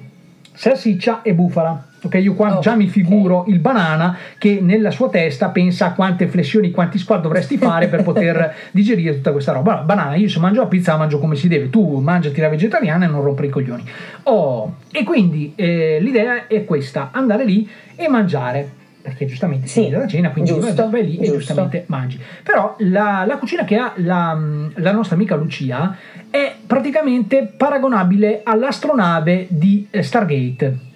salsiccia 0.52 1.22
e 1.22 1.32
bufala. 1.34 1.86
Ok, 2.02 2.14
io 2.14 2.34
qua 2.34 2.56
Oh, 2.56 2.60
già 2.60 2.74
mi 2.74 2.88
figuro 2.88 3.44
il 3.48 3.58
banana 3.58 4.16
che 4.38 4.58
nella 4.60 4.90
sua 4.90 5.08
testa 5.08 5.50
pensa 5.50 5.86
a 5.86 5.92
quante 5.92 6.26
flessioni, 6.28 6.70
quanti 6.70 6.98
squat 6.98 7.20
dovresti 7.20 7.58
fare 7.58 7.88
per 7.88 8.02
poter 8.02 8.54
digerire 8.72 9.14
tutta 9.14 9.32
questa 9.32 9.52
roba. 9.52 9.72
Allora, 9.72 9.84
banana, 9.84 10.14
io 10.14 10.28
se 10.28 10.38
mangio 10.38 10.62
la 10.62 10.66
pizza 10.66 10.92
la 10.92 10.98
mangio 10.98 11.18
come 11.18 11.36
si 11.36 11.48
deve, 11.48 11.68
tu 11.68 11.98
mangiati 11.98 12.40
la 12.40 12.48
vegetariana 12.48 13.04
e 13.04 13.08
non 13.08 13.22
rompere 13.22 13.48
i 13.48 13.50
coglioni. 13.50 13.84
Oh, 14.24 14.76
e 14.90 15.04
quindi 15.04 15.52
eh, 15.56 15.98
l'idea 16.00 16.46
è 16.46 16.64
questa, 16.64 17.10
andare 17.12 17.44
lì 17.44 17.68
e 17.96 18.08
mangiare. 18.08 18.78
Perché 19.02 19.24
giustamente 19.24 19.66
si 19.66 19.80
viene 19.80 19.96
da 19.96 20.06
cena, 20.06 20.30
quindi 20.30 20.50
giusto, 20.50 20.90
vai 20.90 21.06
lì 21.06 21.16
e 21.16 21.24
giusto. 21.24 21.38
giustamente 21.38 21.84
mangi. 21.86 22.20
Però 22.42 22.74
la, 22.80 23.24
la 23.26 23.38
cucina 23.38 23.64
che 23.64 23.76
ha 23.76 23.94
la, 23.96 24.38
la 24.74 24.92
nostra 24.92 25.16
amica 25.16 25.36
Lucia 25.36 25.96
è 26.28 26.54
praticamente 26.66 27.50
paragonabile 27.56 28.42
all'astronave 28.44 29.46
di 29.48 29.86
eh, 29.90 30.02
Stargate. 30.02 30.88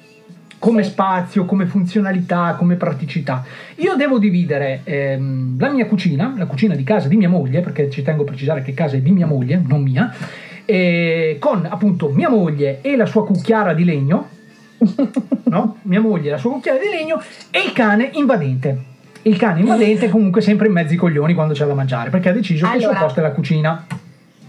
Come 0.64 0.82
spazio, 0.82 1.44
come 1.44 1.66
funzionalità, 1.66 2.54
come 2.56 2.76
praticità. 2.76 3.44
Io 3.74 3.96
devo 3.96 4.18
dividere 4.18 4.80
ehm, 4.84 5.58
la 5.58 5.68
mia 5.68 5.84
cucina, 5.84 6.32
la 6.38 6.46
cucina 6.46 6.74
di 6.74 6.82
casa 6.82 7.06
di 7.06 7.18
mia 7.18 7.28
moglie, 7.28 7.60
perché 7.60 7.90
ci 7.90 8.00
tengo 8.00 8.22
a 8.22 8.24
precisare 8.24 8.62
che 8.62 8.72
casa 8.72 8.96
è 8.96 9.00
di 9.00 9.10
mia 9.10 9.26
moglie, 9.26 9.62
non 9.62 9.82
mia, 9.82 10.10
e 10.64 11.36
con 11.38 11.68
appunto 11.68 12.08
mia 12.08 12.30
moglie 12.30 12.78
e 12.80 12.96
la 12.96 13.04
sua 13.04 13.26
cucchiara 13.26 13.74
di 13.74 13.84
legno, 13.84 14.28
no? 15.44 15.76
Mia 15.82 16.00
moglie 16.00 16.28
e 16.28 16.30
la 16.30 16.38
sua 16.38 16.52
cucchiara 16.52 16.78
di 16.78 16.88
legno 16.88 17.20
e 17.50 17.58
il 17.58 17.72
cane 17.74 18.08
invadente. 18.14 18.84
Il 19.20 19.36
cane 19.36 19.60
invadente 19.60 20.08
comunque 20.08 20.40
sempre 20.40 20.68
in 20.68 20.72
mezzo 20.72 20.92
ai 20.92 20.98
coglioni 20.98 21.34
quando 21.34 21.52
c'è 21.52 21.66
da 21.66 21.74
mangiare, 21.74 22.08
perché 22.08 22.30
ha 22.30 22.32
deciso 22.32 22.66
che 22.66 22.76
il 22.76 22.80
suo 22.80 22.88
Allora. 22.88 23.04
posto 23.04 23.20
è 23.20 23.22
la 23.22 23.32
cucina. 23.32 23.86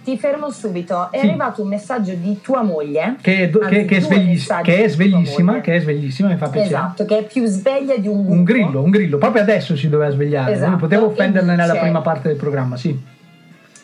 Ti 0.06 0.18
fermo 0.20 0.52
subito. 0.52 1.10
È 1.12 1.18
Sì. 1.20 1.26
arrivato 1.26 1.64
un 1.64 1.68
messaggio 1.68 2.14
di 2.14 2.40
tua 2.40 2.62
moglie. 2.62 3.16
Che 3.22 3.38
è, 3.40 3.50
do- 3.50 3.60
anzi, 3.62 3.74
che- 3.74 3.86
che 3.86 3.96
è 3.98 4.00
svegli- 4.02 4.46
che 4.62 4.84
è 4.84 4.88
sveglissima, 4.88 5.52
moglie. 5.54 5.64
che 5.64 5.76
è 5.76 5.80
sveglissima, 5.80 6.28
mi 6.30 6.38
fa 6.38 6.48
piacere. 6.48 6.76
Esatto, 6.76 7.06
che 7.06 7.18
è 7.18 7.24
più 7.26 7.46
sveglia 7.48 7.98
di 7.98 8.08
un 8.08 8.20
Un 8.20 8.26
gufo. 8.26 8.44
grillo, 8.44 8.82
un 8.84 8.90
grillo, 8.92 9.18
proprio 9.18 9.42
adesso 9.42 9.76
si 9.76 9.90
doveva 9.90 10.12
svegliare, 10.12 10.54
Esatto, 10.54 10.70
non 10.70 10.80
potevo 10.80 11.08
offenderla 11.08 11.52
nella 11.56 11.72
dice- 11.74 11.80
prima 11.84 12.02
parte 12.02 12.28
del 12.28 12.38
programma, 12.38 12.78
sì. 12.78 12.98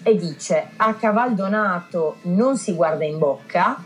E 0.03 0.15
dice: 0.15 0.65
A 0.77 0.93
cavaldonato 0.93 2.17
non 2.23 2.55
si 2.57 2.73
guarda 2.73 3.03
in 3.03 3.17
bocca. 3.17 3.83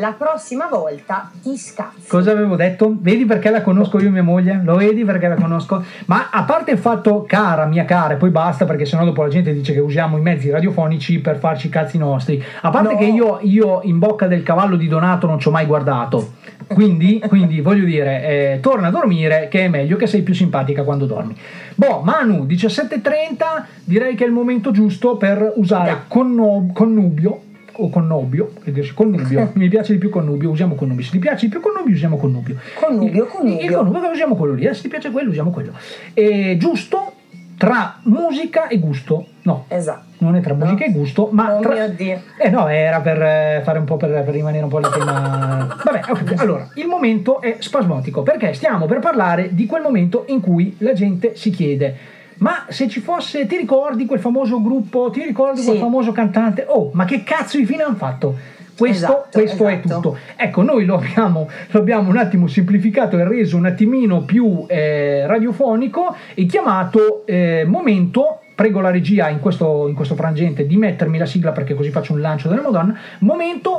La 0.00 0.14
prossima 0.16 0.68
volta 0.68 1.28
ti 1.42 1.56
scazzi. 1.56 2.06
Cosa 2.06 2.30
avevo 2.30 2.54
detto? 2.54 2.94
Vedi 3.00 3.24
perché 3.24 3.50
la 3.50 3.62
conosco 3.62 3.98
io 3.98 4.10
mia 4.10 4.22
moglie? 4.22 4.60
Lo 4.62 4.76
vedi 4.76 5.04
perché 5.04 5.26
la 5.26 5.34
conosco? 5.34 5.82
Ma 6.06 6.28
a 6.30 6.44
parte 6.44 6.70
il 6.70 6.78
fatto 6.78 7.24
cara, 7.26 7.66
mia 7.66 7.84
cara, 7.84 8.14
e 8.14 8.16
poi 8.16 8.30
basta 8.30 8.64
perché 8.64 8.84
sennò 8.84 9.04
dopo 9.04 9.22
la 9.22 9.28
gente 9.28 9.52
dice 9.52 9.72
che 9.72 9.80
usiamo 9.80 10.16
i 10.16 10.20
mezzi 10.20 10.50
radiofonici 10.50 11.18
per 11.18 11.38
farci 11.38 11.66
i 11.66 11.70
cazzi 11.70 11.98
nostri. 11.98 12.40
A 12.60 12.70
parte 12.70 12.92
No. 12.92 12.98
che 12.98 13.06
io, 13.06 13.38
io 13.42 13.80
in 13.82 13.98
bocca 13.98 14.28
del 14.28 14.44
cavallo 14.44 14.76
di 14.76 14.86
Donato 14.86 15.26
non 15.26 15.40
ci 15.40 15.48
ho 15.48 15.50
mai 15.50 15.66
guardato. 15.66 16.34
Quindi, 16.68 17.18
quindi 17.26 17.60
voglio 17.60 17.84
dire, 17.84 18.22
eh, 18.54 18.58
torna 18.60 18.88
a 18.88 18.90
dormire 18.90 19.48
che 19.50 19.64
è 19.64 19.68
meglio 19.68 19.96
che 19.96 20.06
sei 20.06 20.22
più 20.22 20.32
simpatica 20.32 20.84
quando 20.84 21.06
dormi. 21.06 21.36
Boh, 21.74 22.02
Manu, 22.04 22.44
17.30, 22.44 23.64
direi 23.82 24.14
che 24.14 24.22
è 24.22 24.26
il 24.28 24.32
momento 24.32 24.70
giusto 24.70 25.16
per 25.16 25.54
usare 25.56 26.02
conno- 26.06 26.70
connubio 26.72 27.40
o 27.80 27.88
connubio, 27.90 28.52
connubio, 28.94 29.50
mi 29.54 29.68
piace 29.68 29.92
di 29.92 29.98
più 29.98 30.10
connubio, 30.10 30.50
usiamo 30.50 30.74
connubio, 30.74 31.04
se 31.04 31.10
ti 31.12 31.18
piace 31.18 31.46
di 31.46 31.52
più 31.52 31.60
connubio 31.60 31.94
usiamo 31.94 32.16
connubio. 32.16 32.56
Connubio, 32.74 33.24
Il 33.24 33.28
connubio. 33.30 33.76
connubio 33.84 34.10
usiamo 34.10 34.34
quello 34.34 34.54
lì, 34.54 34.64
eh, 34.64 34.74
se 34.74 34.82
ti 34.82 34.88
piace 34.88 35.10
quello 35.10 35.30
usiamo 35.30 35.50
quello. 35.50 35.72
E 36.14 36.56
giusto 36.58 37.12
tra 37.56 37.98
musica 38.04 38.68
e 38.68 38.78
gusto, 38.78 39.26
no, 39.42 39.64
Esatto. 39.66 40.04
non 40.18 40.36
è 40.36 40.40
tra 40.40 40.54
musica 40.54 40.84
e 40.84 40.92
gusto, 40.92 41.28
ma 41.32 41.56
Oh 41.56 41.60
tra... 41.60 41.72
mio 41.74 41.88
Dio. 41.90 42.20
Eh 42.40 42.50
no, 42.50 42.68
era 42.68 43.00
per 43.00 43.20
eh, 43.20 43.60
fare 43.64 43.78
un 43.80 43.84
po' 43.84 43.96
per, 43.96 44.10
per 44.10 44.32
rimanere 44.32 44.62
un 44.62 44.70
po' 44.70 44.76
al 44.78 44.92
tema. 44.92 45.76
Vabbè, 45.84 46.00
ok. 46.08 46.34
Allora, 46.36 46.68
il 46.74 46.86
momento 46.86 47.40
è 47.40 47.56
spasmodico 47.58 48.22
perché 48.22 48.52
stiamo 48.54 48.86
per 48.86 49.00
parlare 49.00 49.54
di 49.54 49.66
quel 49.66 49.82
momento 49.82 50.24
in 50.28 50.40
cui 50.40 50.76
la 50.78 50.92
gente 50.92 51.34
si 51.34 51.50
chiede. 51.50 51.96
Ma 52.38 52.64
se 52.68 52.88
ci 52.88 53.00
fosse, 53.00 53.46
ti 53.46 53.56
ricordi 53.56 54.06
quel 54.06 54.20
famoso 54.20 54.62
gruppo, 54.62 55.10
ti 55.10 55.22
ricordi 55.22 55.62
quel 55.62 55.74
Sì. 55.76 55.80
famoso 55.80 56.12
cantante? 56.12 56.64
Oh, 56.68 56.90
ma 56.92 57.04
che 57.04 57.24
cazzo 57.24 57.56
di 57.58 57.66
fine 57.66 57.82
hanno 57.82 57.96
fatto? 57.96 58.36
Questo, 58.78 59.06
Esatto, 59.06 59.28
questo 59.32 59.66
è 59.66 59.80
esatto. 59.84 60.00
tutto. 60.00 60.18
Ecco, 60.36 60.62
noi 60.62 60.84
lo 60.84 60.94
abbiamo, 60.94 61.48
lo 61.70 61.80
abbiamo 61.80 62.10
un 62.10 62.16
attimo 62.16 62.46
semplificato 62.46 63.18
e 63.18 63.24
reso 63.26 63.56
un 63.56 63.66
attimino 63.66 64.20
più 64.22 64.66
eh, 64.68 65.26
radiofonico 65.26 66.14
e 66.34 66.46
chiamato 66.46 67.26
eh, 67.26 67.64
momento. 67.66 68.38
Prego 68.54 68.80
la 68.80 68.90
regia 68.90 69.28
in 69.30 69.40
questo, 69.40 69.86
in 69.88 69.94
questo 69.94 70.14
frangente 70.14 70.64
di 70.66 70.76
mettermi 70.76 71.18
la 71.18 71.26
sigla 71.26 71.50
perché 71.50 71.74
così 71.74 71.90
faccio 71.90 72.12
un 72.12 72.20
lancio 72.20 72.48
della 72.48 72.62
Madonna. 72.62 72.96
Momento. 73.20 73.78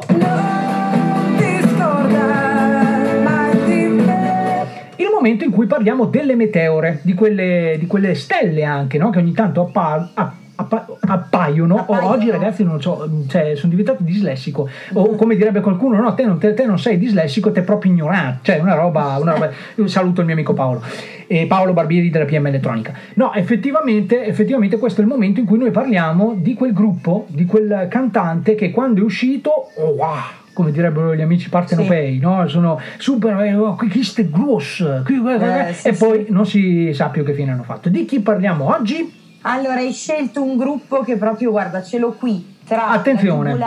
Il 4.99 5.07
momento 5.09 5.45
in 5.45 5.51
cui 5.51 5.65
parliamo 5.65 6.07
delle 6.07 6.35
meteore, 6.35 6.99
di 7.03 7.13
quelle, 7.13 7.77
di 7.79 7.87
quelle 7.87 8.15
stelle 8.15 8.65
anche, 8.65 8.97
no? 8.97 9.09
che 9.11 9.19
ogni 9.19 9.31
tanto 9.31 9.61
appa- 9.61 10.11
app- 10.13 10.49
appa- 10.55 10.87
appaiono. 10.99 11.85
Oh, 11.87 12.05
oggi 12.09 12.29
ragazzi 12.29 12.65
non 12.65 12.81
so, 12.81 13.09
cioè, 13.29 13.55
sono 13.55 13.69
diventato 13.69 14.03
dislessico. 14.03 14.67
O 14.93 15.15
come 15.15 15.37
direbbe 15.37 15.61
qualcuno, 15.61 16.01
no, 16.01 16.13
te 16.15 16.25
non, 16.25 16.37
te- 16.37 16.53
te 16.53 16.65
non 16.65 16.77
sei 16.79 16.97
dislessico, 16.97 17.53
te 17.53 17.61
proprio 17.61 17.93
ignorante. 17.93 18.39
Cioè, 18.43 18.59
una 18.59 18.75
roba, 18.75 19.17
una 19.21 19.31
roba. 19.31 19.49
Io 19.75 19.87
saluto 19.87 20.19
il 20.19 20.25
mio 20.25 20.35
amico 20.35 20.53
Paolo. 20.53 20.81
E 21.27 21.45
Paolo 21.45 21.71
Barbieri 21.71 22.09
della 22.09 22.25
PM 22.25 22.47
Elettronica. 22.47 22.93
No, 23.13 23.33
effettivamente, 23.33 24.25
effettivamente 24.25 24.77
questo 24.77 24.99
è 24.99 25.03
il 25.05 25.09
momento 25.09 25.39
in 25.39 25.45
cui 25.45 25.59
noi 25.59 25.71
parliamo 25.71 26.35
di 26.35 26.55
quel 26.55 26.73
gruppo, 26.73 27.25
di 27.29 27.45
quel 27.45 27.87
cantante 27.89 28.55
che 28.55 28.71
quando 28.71 28.99
è 28.99 29.03
uscito, 29.05 29.69
oh 29.75 29.91
wow, 29.91 30.17
come 30.53 30.71
direbbero 30.71 31.15
gli 31.15 31.21
amici 31.21 31.49
partenopei, 31.49 32.17
no? 32.19 32.47
Sono 32.47 32.79
super, 32.97 33.39
eh, 33.41 33.55
oh, 33.55 33.75
qui 33.75 34.03
ste 34.03 34.29
gross, 34.29 35.03
qui- 35.05 35.21
Eh, 35.27 35.73
sì, 35.73 35.87
e 35.87 35.93
sì. 35.93 36.05
poi 36.05 36.25
non 36.29 36.45
si 36.45 36.91
sa 36.93 37.07
più 37.07 37.23
che 37.23 37.33
fine 37.33 37.51
hanno 37.51 37.63
fatto. 37.63 37.89
Di 37.89 38.05
chi 38.05 38.19
parliamo 38.19 38.73
oggi? 38.75 39.17
Allora, 39.43 39.75
hai 39.75 39.93
scelto 39.93 40.43
un 40.43 40.57
gruppo 40.57 41.01
che 41.01 41.15
proprio, 41.15 41.51
guarda, 41.51 41.81
ce 41.81 41.97
l'ho 41.97 42.11
qui 42.11 42.57
tra 42.67 42.89
Attenzione. 42.89 43.51
la 43.51 43.57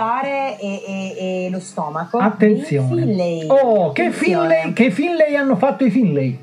e, 0.61 0.83
e- 0.87 1.45
e 1.47 1.51
lo 1.51 1.59
stomaco. 1.59 2.19
Attenzione. 2.19 3.03
Finlay. 3.03 3.47
Oh, 3.49 3.91
che 3.93 4.07
Attenzione. 4.07 4.49
Finlay, 4.57 4.73
che 4.75 4.91
Finlay 4.91 5.35
hanno 5.35 5.57
fatto 5.57 5.85
i 5.85 5.91
Finlay? 5.91 6.39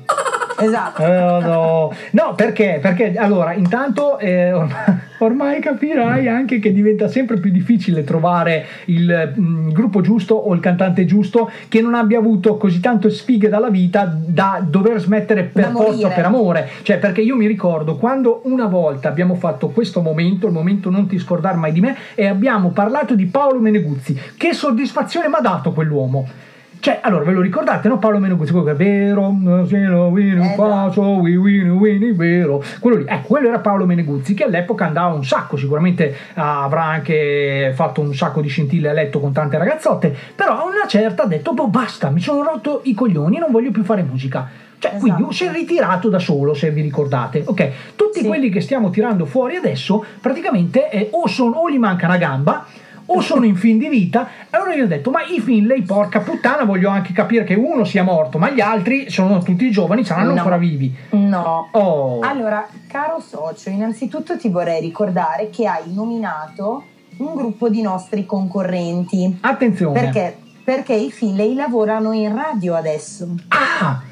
Esatto. 0.64 1.02
Eh, 1.02 1.40
no. 1.40 1.92
No, 2.10 2.34
perché? 2.34 2.78
Perché 2.80 3.14
allora, 3.16 3.52
intanto 3.52 4.18
eh, 4.18 4.52
ormai, 4.52 4.98
ormai 5.18 5.60
capirai 5.60 6.28
anche 6.28 6.58
che 6.58 6.72
diventa 6.72 7.08
sempre 7.08 7.38
più 7.38 7.50
difficile 7.50 8.04
trovare 8.04 8.66
il 8.86 9.34
mm, 9.38 9.70
gruppo 9.70 10.00
giusto 10.00 10.34
o 10.34 10.52
il 10.54 10.60
cantante 10.60 11.04
giusto 11.04 11.50
che 11.68 11.80
non 11.80 11.94
abbia 11.94 12.18
avuto 12.18 12.56
così 12.56 12.80
tanto 12.80 13.08
sfighe 13.08 13.48
dalla 13.48 13.70
vita 13.70 14.12
da 14.14 14.62
dover 14.66 15.00
smettere 15.00 15.44
per 15.44 15.70
forza 15.70 15.90
morire. 15.90 16.14
per 16.14 16.24
amore. 16.24 16.68
Cioè, 16.82 16.98
perché 16.98 17.20
io 17.20 17.36
mi 17.36 17.46
ricordo 17.46 17.96
quando 17.96 18.42
una 18.44 18.66
volta 18.66 19.08
abbiamo 19.08 19.34
fatto 19.34 19.68
questo 19.68 20.00
momento, 20.00 20.46
il 20.46 20.52
momento 20.52 20.90
non 20.90 21.06
ti 21.06 21.18
scordare 21.18 21.56
mai 21.56 21.72
di 21.72 21.80
me, 21.80 21.96
e 22.14 22.26
abbiamo 22.26 22.70
parlato 22.70 23.14
di 23.14 23.26
Paolo 23.26 23.60
Meneguzzi. 23.60 24.18
Che 24.36 24.52
soddisfazione 24.52 25.28
mi 25.28 25.34
ha 25.34 25.40
dato 25.40 25.72
quell'uomo? 25.72 26.48
Cioè, 26.80 27.00
allora, 27.02 27.24
ve 27.24 27.32
lo 27.32 27.42
ricordate, 27.42 27.88
no? 27.88 27.98
Paolo 27.98 28.18
Meneguzzi, 28.18 28.52
quello 28.52 28.64
che 28.64 28.72
è 28.72 28.74
vero, 28.74 29.36
no, 29.38 29.66
se 29.66 29.78
lo 29.80 30.06
win, 30.06 30.40
Eh, 30.40 30.54
faccio, 30.56 31.02
we 31.02 31.36
win, 31.36 31.70
win, 31.72 32.16
vero. 32.16 32.64
Quello 32.78 32.96
lì, 32.96 33.04
ecco, 33.06 33.26
quello 33.26 33.48
era 33.48 33.58
Paolo 33.58 33.84
Meneguzzi, 33.84 34.32
che 34.32 34.44
all'epoca 34.44 34.86
andava 34.86 35.14
un 35.14 35.22
sacco, 35.22 35.58
sicuramente 35.58 36.16
ah, 36.34 36.62
avrà 36.62 36.84
anche 36.84 37.72
fatto 37.74 38.00
un 38.00 38.14
sacco 38.14 38.40
di 38.40 38.48
scintille 38.48 38.88
a 38.88 38.92
letto 38.94 39.20
con 39.20 39.30
tante 39.32 39.58
ragazzotte, 39.58 40.16
però 40.34 40.58
a 40.58 40.64
una 40.64 40.86
certa 40.88 41.24
ha 41.24 41.26
detto, 41.26 41.52
boh, 41.52 41.68
basta, 41.68 42.08
mi 42.08 42.20
sono 42.20 42.42
rotto 42.42 42.80
i 42.84 42.94
coglioni, 42.94 43.36
non 43.36 43.50
voglio 43.50 43.70
più 43.70 43.84
fare 43.84 44.02
musica. 44.02 44.48
Cioè, 44.78 44.96
quindi 44.96 45.26
si 45.32 45.44
è 45.44 45.52
ritirato 45.52 46.08
da 46.08 46.18
solo, 46.18 46.54
se 46.54 46.70
vi 46.70 46.80
ricordate. 46.80 47.42
Ok, 47.44 47.70
tutti 47.94 48.24
quelli 48.24 48.48
che 48.48 48.62
stiamo 48.62 48.88
tirando 48.88 49.26
fuori 49.26 49.56
adesso, 49.56 50.02
praticamente 50.18 50.88
eh, 50.88 51.08
o, 51.12 51.26
sono, 51.26 51.56
o 51.56 51.70
gli 51.70 51.76
manca 51.76 52.06
una 52.06 52.16
gamba, 52.16 52.64
o 53.12 53.20
sono 53.20 53.44
in 53.44 53.56
fin 53.56 53.78
di 53.78 53.88
vita. 53.88 54.28
Allora 54.50 54.74
io 54.74 54.84
ho 54.84 54.86
detto, 54.86 55.10
ma 55.10 55.20
i 55.24 55.40
Finlay, 55.40 55.82
porca 55.82 56.20
puttana, 56.20 56.64
voglio 56.64 56.88
anche 56.90 57.12
capire 57.12 57.44
che 57.44 57.54
uno 57.54 57.84
sia 57.84 58.02
morto, 58.02 58.38
ma 58.38 58.50
gli 58.50 58.60
altri 58.60 59.10
sono 59.10 59.40
tutti 59.42 59.70
giovani, 59.70 60.04
saranno 60.04 60.30
No. 60.30 60.36
ancora 60.36 60.56
vivi. 60.56 60.94
No. 61.10 61.68
Oh. 61.72 62.20
Allora, 62.20 62.66
caro 62.86 63.20
socio, 63.20 63.70
innanzitutto 63.70 64.36
ti 64.38 64.48
vorrei 64.48 64.80
ricordare 64.80 65.50
che 65.50 65.66
hai 65.66 65.92
nominato 65.92 66.84
un 67.16 67.34
gruppo 67.34 67.68
di 67.68 67.82
nostri 67.82 68.24
concorrenti. 68.26 69.38
Attenzione. 69.40 70.00
Perché? 70.00 70.36
Perché 70.62 70.94
i 70.94 71.10
Finlay 71.10 71.54
lavorano 71.54 72.12
in 72.12 72.34
radio 72.34 72.74
adesso. 72.76 73.28
Ah! 73.48 74.02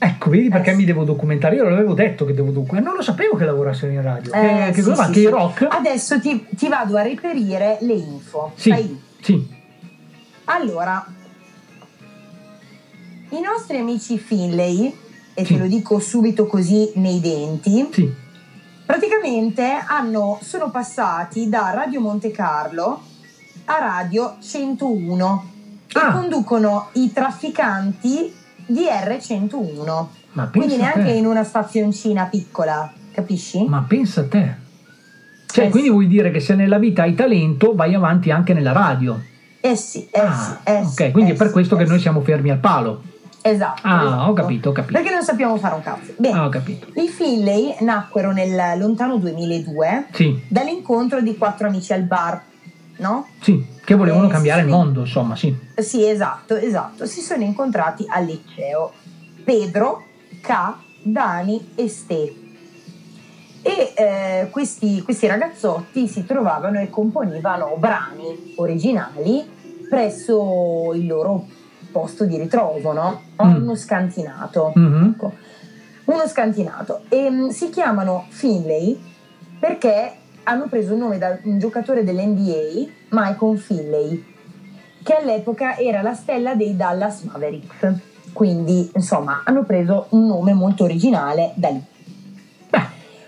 Ecco, 0.00 0.30
vedi 0.30 0.48
perché 0.48 0.74
mi 0.74 0.84
devo 0.84 1.02
documentare? 1.02 1.56
Io 1.56 1.68
l'avevo 1.68 1.92
detto 1.92 2.24
che 2.24 2.32
devo 2.32 2.50
documentare, 2.50 2.84
non 2.84 2.94
lo 2.96 3.02
sapevo 3.02 3.36
che 3.36 3.44
lavorassero 3.44 3.90
in 3.92 4.00
radio. 4.02 4.32
Eh, 4.32 4.40
che, 4.66 4.72
che 4.72 4.82
sì, 4.82 4.94
sì, 4.94 5.06
Che 5.06 5.12
sì. 5.12 5.20
i 5.20 5.26
rock? 5.26 5.66
Adesso 5.70 6.20
ti, 6.20 6.46
ti 6.56 6.68
vado 6.68 6.96
a 6.96 7.02
reperire 7.02 7.78
le 7.80 7.94
info. 7.94 8.52
Sì, 8.54 8.70
Stai? 8.70 9.00
sì. 9.20 9.56
Allora, 10.44 11.04
i 13.30 13.40
nostri 13.40 13.78
amici 13.78 14.18
Finlay, 14.18 14.96
e 15.34 15.44
Sì. 15.44 15.54
te 15.54 15.58
lo 15.60 15.66
dico 15.66 15.98
subito 15.98 16.46
così 16.46 16.92
nei 16.94 17.20
denti, 17.20 17.88
Sì. 17.92 18.08
praticamente 18.86 19.82
hanno, 19.86 20.38
sono 20.42 20.70
passati 20.70 21.48
da 21.48 21.72
Radio 21.74 22.00
Monte 22.00 22.30
Carlo 22.30 23.02
a 23.66 23.78
Radio 23.78 24.36
101 24.40 25.50
e 25.88 25.98
Ah. 25.98 26.12
conducono 26.12 26.88
i 26.92 27.12
trafficanti 27.12 28.32
di 28.68 28.84
R101. 28.84 30.06
Ma 30.32 30.48
Quindi 30.48 30.76
neanche 30.76 31.10
in 31.10 31.26
una 31.26 31.42
stazioncina 31.42 32.24
piccola, 32.26 32.92
capisci? 33.12 33.64
Ma 33.66 33.84
pensa 33.88 34.20
a 34.20 34.28
te. 34.28 34.54
Cioè, 35.46 35.66
Eh, 35.66 35.68
quindi 35.70 35.88
vuoi 35.90 36.06
dire 36.06 36.30
che 36.30 36.40
se 36.40 36.54
nella 36.54 36.78
vita 36.78 37.02
hai 37.02 37.14
talento, 37.14 37.74
vai 37.74 37.94
avanti 37.94 38.30
anche 38.30 38.52
nella 38.52 38.72
radio. 38.72 39.20
Eh 39.60 39.74
sì, 39.74 40.06
eh 40.10 40.20
sì, 40.30 40.52
eh 40.64 40.84
sì, 40.84 41.02
Ok, 41.02 41.10
quindi 41.10 41.30
eh 41.32 41.34
è 41.34 41.36
per 41.36 41.46
sì, 41.48 41.52
questo 41.52 41.74
eh 41.74 41.78
che 41.78 41.84
sì. 41.84 41.90
noi 41.90 42.00
siamo 42.00 42.20
fermi 42.20 42.50
al 42.50 42.58
palo. 42.58 43.02
Esatto. 43.40 43.80
Ah, 43.84 44.04
esatto. 44.04 44.30
ho 44.30 44.32
capito, 44.34 44.68
ho 44.68 44.72
capito. 44.72 44.98
Perché 44.98 45.14
non 45.14 45.24
sappiamo 45.24 45.56
fare 45.56 45.74
un 45.74 45.82
cazzo. 45.82 46.12
Bene, 46.16 46.38
Ah, 46.38 46.44
ho 46.46 46.48
capito. 46.50 46.88
i 47.00 47.08
Finlay 47.08 47.76
nacquero 47.80 48.30
nel 48.32 48.78
lontano 48.78 49.16
2002 49.16 50.06
Sì, 50.12 50.38
dall'incontro 50.48 51.20
di 51.22 51.36
quattro 51.36 51.66
amici 51.68 51.92
al 51.92 52.02
bar, 52.02 52.40
no? 52.98 53.26
sì, 53.40 53.64
che 53.84 53.94
volevano 53.94 54.26
Eh, 54.26 54.30
cambiare 54.30 54.62
il 54.62 54.68
mondo, 54.68 55.00
insomma, 55.00 55.34
sì. 55.36 55.54
Sì, 55.76 56.06
esatto, 56.06 56.56
esatto. 56.56 57.06
Si 57.06 57.20
sono 57.20 57.42
incontrati 57.42 58.04
al 58.08 58.24
liceo. 58.24 58.92
Pedro, 59.44 60.04
K, 60.40 60.52
Dani 61.02 61.72
e 61.74 61.88
Ste. 61.88 62.34
E 63.62 63.92
eh, 63.96 64.48
questi, 64.50 65.02
questi 65.02 65.26
ragazzotti 65.26 66.06
si 66.06 66.24
trovavano 66.24 66.80
e 66.80 66.90
componevano 66.90 67.76
brani 67.78 68.54
originali 68.56 69.44
presso 69.88 70.92
il 70.94 71.06
loro 71.06 71.46
posto 71.90 72.24
di 72.24 72.36
ritrovo, 72.36 72.92
no? 72.92 73.22
Mm. 73.42 73.62
Uno 73.62 73.74
scantinato. 73.74 74.72
Mhm. 74.74 75.14
Ecco. 75.14 75.32
Uno 76.04 76.26
scantinato. 76.28 77.02
E 77.08 77.30
mm, 77.30 77.48
si 77.48 77.70
chiamano 77.70 78.26
Finlay 78.28 78.98
perché 79.58 80.12
hanno 80.48 80.66
preso 80.66 80.94
il 80.94 80.98
nome 80.98 81.18
da 81.18 81.38
un 81.42 81.58
giocatore 81.58 82.02
dell'NBA, 82.02 82.90
Michael 83.10 83.58
Finlay, 83.58 84.24
che 85.02 85.14
all'epoca 85.14 85.76
era 85.76 86.00
la 86.00 86.14
stella 86.14 86.54
dei 86.54 86.74
Dallas 86.74 87.22
Mavericks. 87.22 87.92
Quindi, 88.32 88.90
insomma, 88.94 89.42
hanno 89.44 89.64
preso 89.64 90.06
un 90.10 90.26
nome 90.26 90.54
molto 90.54 90.84
originale 90.84 91.52
da 91.54 91.68
lì. 91.68 91.84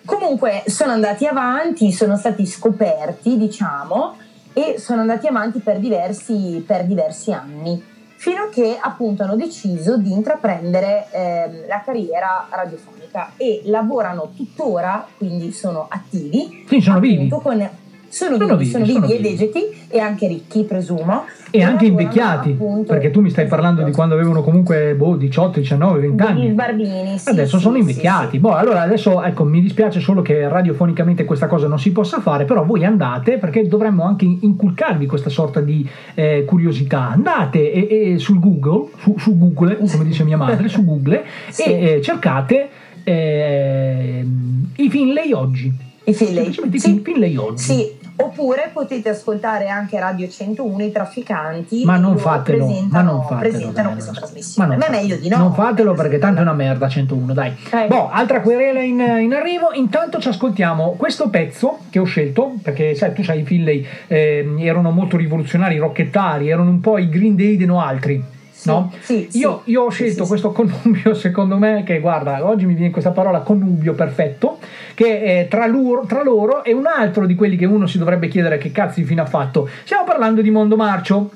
Comunque 0.06 0.62
sono 0.66 0.92
andati 0.92 1.26
avanti, 1.26 1.92
sono 1.92 2.16
stati 2.16 2.46
scoperti, 2.46 3.36
diciamo, 3.36 4.16
e 4.54 4.76
sono 4.78 5.02
andati 5.02 5.26
avanti 5.26 5.60
per 5.60 5.78
diversi, 5.78 6.64
per 6.66 6.86
diversi 6.86 7.32
anni, 7.32 7.82
fino 8.16 8.44
a 8.44 8.48
che 8.48 8.78
appunto 8.80 9.22
hanno 9.22 9.36
deciso 9.36 9.98
di 9.98 10.10
intraprendere 10.10 11.06
ehm, 11.10 11.66
la 11.66 11.82
carriera 11.84 12.48
radiofonica 12.50 12.89
e 13.36 13.62
lavorano 13.64 14.30
tuttora, 14.36 15.06
quindi 15.16 15.52
sono 15.52 15.86
attivi. 15.88 16.64
Sì, 16.68 16.80
sono 16.80 17.00
vivi. 17.00 17.28
con- 17.28 17.68
sono, 18.12 18.36
Sono 18.38 18.56
vivi, 18.56 18.70
sono 18.70 18.84
vivi 18.84 18.94
sono 18.98 19.06
e 19.06 19.16
vivi. 19.18 19.28
vegeti 19.28 19.60
e 19.88 20.00
anche 20.00 20.26
ricchi, 20.26 20.64
presumo. 20.64 21.26
E 21.52 21.62
anche 21.62 21.86
invecchiati, 21.86 22.50
appunto, 22.50 22.92
perché 22.92 23.12
tu 23.12 23.20
mi 23.20 23.30
stai 23.30 23.46
parlando 23.46 23.82
di 23.82 23.92
quando 23.92 24.14
avevano 24.16 24.42
comunque 24.42 24.94
boh, 24.96 25.14
18, 25.14 25.60
19, 25.60 26.00
20 26.00 26.16
degli 26.16 26.26
anni. 26.26 26.50
sbarbini. 26.50 27.18
sì, 27.18 27.28
Adesso 27.28 27.56
sì, 27.56 27.62
sono 27.62 27.74
sì, 27.76 27.80
invecchiati. 27.82 28.38
Boh, 28.40 28.54
allora 28.54 28.80
adesso 28.82 29.22
ecco, 29.22 29.44
mi 29.44 29.60
dispiace 29.60 30.00
solo 30.00 30.22
che 30.22 30.48
radiofonicamente 30.48 31.24
questa 31.24 31.46
cosa 31.46 31.68
non 31.68 31.78
si 31.78 31.92
possa 31.92 32.20
fare, 32.20 32.44
però 32.46 32.64
voi 32.64 32.84
andate 32.84 33.38
perché 33.38 33.66
dovremmo 33.68 34.02
anche 34.02 34.24
inculcarvi 34.24 35.06
questa 35.06 35.30
sorta 35.30 35.60
di 35.60 35.88
eh, 36.14 36.44
curiosità. 36.44 37.10
Andate 37.10 37.72
e, 37.72 38.12
e 38.14 38.18
sul 38.18 38.40
Google, 38.40 38.88
su, 38.98 39.14
su 39.18 39.38
Google, 39.38 39.76
come 39.88 40.04
dice 40.04 40.24
mia 40.24 40.36
madre, 40.36 40.68
su 40.68 40.84
Google 40.84 41.22
e 41.56 41.94
eh, 41.94 42.00
cercate 42.02 42.68
eh, 43.04 44.26
i 44.76 44.90
Finlay 44.90 45.32
oggi. 45.32 45.72
I 46.04 46.14
Finlay. 46.14 46.48
I 46.48 46.52
Sì. 46.52 46.78
Fin- 46.78 47.02
Finlay 47.02 47.36
oggi. 47.36 47.62
Sì, 47.62 47.92
oppure 48.16 48.70
potete 48.72 49.10
ascoltare 49.10 49.68
anche 49.68 49.98
Radio 49.98 50.28
101, 50.28 50.84
i 50.84 50.92
trafficanti. 50.92 51.84
Ma 51.84 51.96
non 51.96 52.16
fatelo, 52.18 52.66
ma 52.90 53.02
non 53.02 53.22
fatelo, 53.22 53.50
presentano 53.50 53.92
questa 53.92 54.12
Ma 54.56 54.66
non 54.66 54.78
Ma 54.78 54.86
è 54.86 54.90
meglio 54.90 55.16
di 55.16 55.28
no. 55.28 55.36
Non 55.38 55.54
fatelo 55.54 55.94
perché 55.94 56.18
tanto 56.18 56.40
è 56.40 56.42
una 56.42 56.54
merda 56.54 56.88
101, 56.88 57.32
dai. 57.32 57.52
Eh. 57.72 57.86
Boh, 57.86 58.10
altra 58.10 58.40
querela 58.40 58.80
in, 58.80 58.98
in 58.98 59.32
arrivo. 59.32 59.72
Intanto 59.72 60.18
ci 60.18 60.28
ascoltiamo 60.28 60.94
questo 60.96 61.28
pezzo 61.28 61.80
che 61.90 61.98
ho 61.98 62.04
scelto, 62.04 62.54
perché 62.62 62.94
sai, 62.94 63.12
tu 63.12 63.22
sai, 63.22 63.40
i 63.40 63.44
Finlay 63.44 63.86
ehm, 64.08 64.58
erano 64.58 64.90
molto 64.90 65.16
rivoluzionari, 65.16 65.76
rocchettari, 65.76 66.48
erano 66.48 66.70
un 66.70 66.80
po' 66.80 66.98
i 66.98 67.08
Green 67.08 67.36
Day 67.36 67.62
o 67.68 67.80
altri. 67.80 68.38
No? 68.64 68.92
io, 69.32 69.62
io 69.64 69.82
ho 69.82 69.90
scelto 69.90 70.26
questo 70.26 70.52
connubio, 70.52 71.14
secondo 71.14 71.56
me, 71.56 71.82
che 71.84 72.00
guarda, 72.00 72.46
oggi 72.46 72.66
mi 72.66 72.74
viene 72.74 72.90
questa 72.90 73.10
parola 73.10 73.40
connubio 73.40 73.94
perfetto, 73.94 74.58
che 74.94 75.22
è 75.22 75.48
tra 75.48 75.66
loro, 75.66 76.04
tra 76.06 76.22
loro 76.22 76.64
e 76.64 76.72
un 76.72 76.86
altro 76.86 77.26
di 77.26 77.34
quelli 77.34 77.56
che 77.56 77.64
uno 77.64 77.86
si 77.86 77.98
dovrebbe 77.98 78.28
chiedere 78.28 78.58
che 78.58 78.70
cazzo 78.72 79.00
di 79.00 79.06
fine 79.06 79.22
ha 79.22 79.26
fatto. 79.26 79.68
Stiamo 79.84 80.04
parlando 80.04 80.42
di 80.42 80.50
Mondo 80.50 80.76
Marcio. 80.76 81.30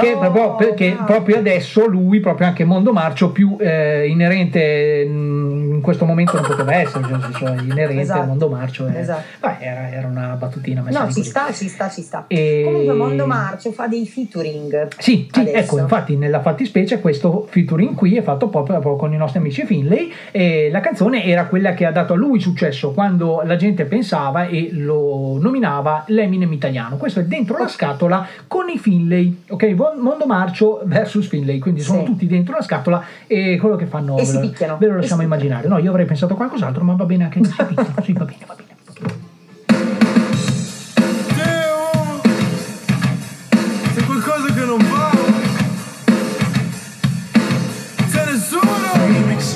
Che 0.00 0.16
proprio, 0.18 0.54
perché 0.56 0.96
proprio 1.06 1.36
adesso 1.38 1.86
lui, 1.86 2.20
proprio 2.20 2.46
anche 2.46 2.64
Mondo 2.64 2.92
Marcio, 2.92 3.30
più 3.30 3.56
eh, 3.60 4.06
inerente 4.08 5.04
mm, 5.06 5.74
in 5.74 5.80
questo 5.80 6.04
momento 6.04 6.36
non 6.36 6.46
poteva 6.46 6.74
essere, 6.74 7.04
cioè, 7.38 7.50
inerente 7.60 8.00
Esatto. 8.00 8.20
al 8.20 8.26
Mondo 8.26 8.48
Marcio. 8.48 8.86
eh. 8.88 8.98
Esatto. 9.00 9.22
Beh, 9.40 9.56
era, 9.60 9.90
era 9.90 10.06
una 10.06 10.34
battutina 10.38 10.82
messa 10.82 11.00
No, 11.00 11.08
ci 11.08 11.14
così. 11.14 11.28
sta, 11.28 11.52
ci 11.52 11.68
sta, 11.68 11.88
ci 11.88 12.02
sta. 12.02 12.24
E- 12.28 12.62
Comunque 12.64 12.94
Mondo 12.94 13.26
Marcio 13.26 13.72
fa 13.72 13.86
dei 13.86 14.06
featuring. 14.06 14.88
Sì, 14.98 15.28
sì, 15.30 15.48
ecco, 15.50 15.78
infatti 15.78 16.16
nella 16.16 16.40
fattispecie 16.40 17.00
questo 17.00 17.46
featuring 17.48 17.94
qui 17.94 18.16
è 18.16 18.22
fatto 18.22 18.48
proprio, 18.48 18.74
proprio 18.74 18.96
con 18.96 19.12
i 19.12 19.16
nostri 19.16 19.38
amici 19.38 19.64
Finlay 19.64 20.12
e 20.30 20.68
la 20.70 20.80
canzone 20.80 21.24
era 21.24 21.46
quella 21.46 21.74
che 21.74 21.84
ha 21.86 21.92
dato 21.92 22.12
a 22.12 22.16
lui 22.16 22.40
successo 22.40 22.92
quando 22.92 23.42
la 23.44 23.56
gente 23.56 23.84
pensava 23.84 24.46
e 24.46 24.68
lo 24.72 25.38
nominava 25.40 26.04
l'Eminem 26.08 26.52
italiano. 26.52 26.96
Questo 26.96 27.20
è 27.20 27.24
dentro 27.24 27.56
la 27.58 27.68
scatola 27.68 28.26
con 28.46 28.68
i 28.68 28.78
Finlay, 28.78 29.42
ok? 29.48 29.74
Mondo 29.98 30.26
Marcio 30.26 30.80
versus 30.84 31.26
Finlay, 31.28 31.58
quindi 31.58 31.80
sono 31.80 32.00
Sì. 32.00 32.04
tutti 32.06 32.26
dentro 32.26 32.54
la 32.56 32.62
scatola 32.62 33.02
e 33.26 33.56
quello 33.60 33.76
che 33.76 33.86
fanno 33.86 34.14
E 34.16 34.20
ve 34.20 34.26
si 34.26 34.34
lo, 34.34 34.40
picchiano. 34.40 34.76
ve 34.78 34.86
lo 34.86 34.96
lasciamo 34.96 35.22
immaginare. 35.22 35.68
No, 35.68 35.78
io 35.78 35.90
avrei 35.90 36.06
pensato 36.06 36.34
a 36.34 36.36
qualcos'altro, 36.36 36.84
ma 36.84 36.94
va 36.94 37.04
bene 37.04 37.24
anche 37.24 37.40
che 37.40 37.46
si 37.48 37.54
picchiano. 37.66 37.94
Sì, 38.02 38.12
va 38.12 38.24
bene, 38.24 38.44
va 38.46 38.54
bene. 38.54 38.68
C'è 43.94 44.04
qualcosa 44.04 44.52
che 44.54 44.64
non 44.64 44.78
va 44.78 45.10
C'è 48.10 48.24
nessuno 48.30 48.70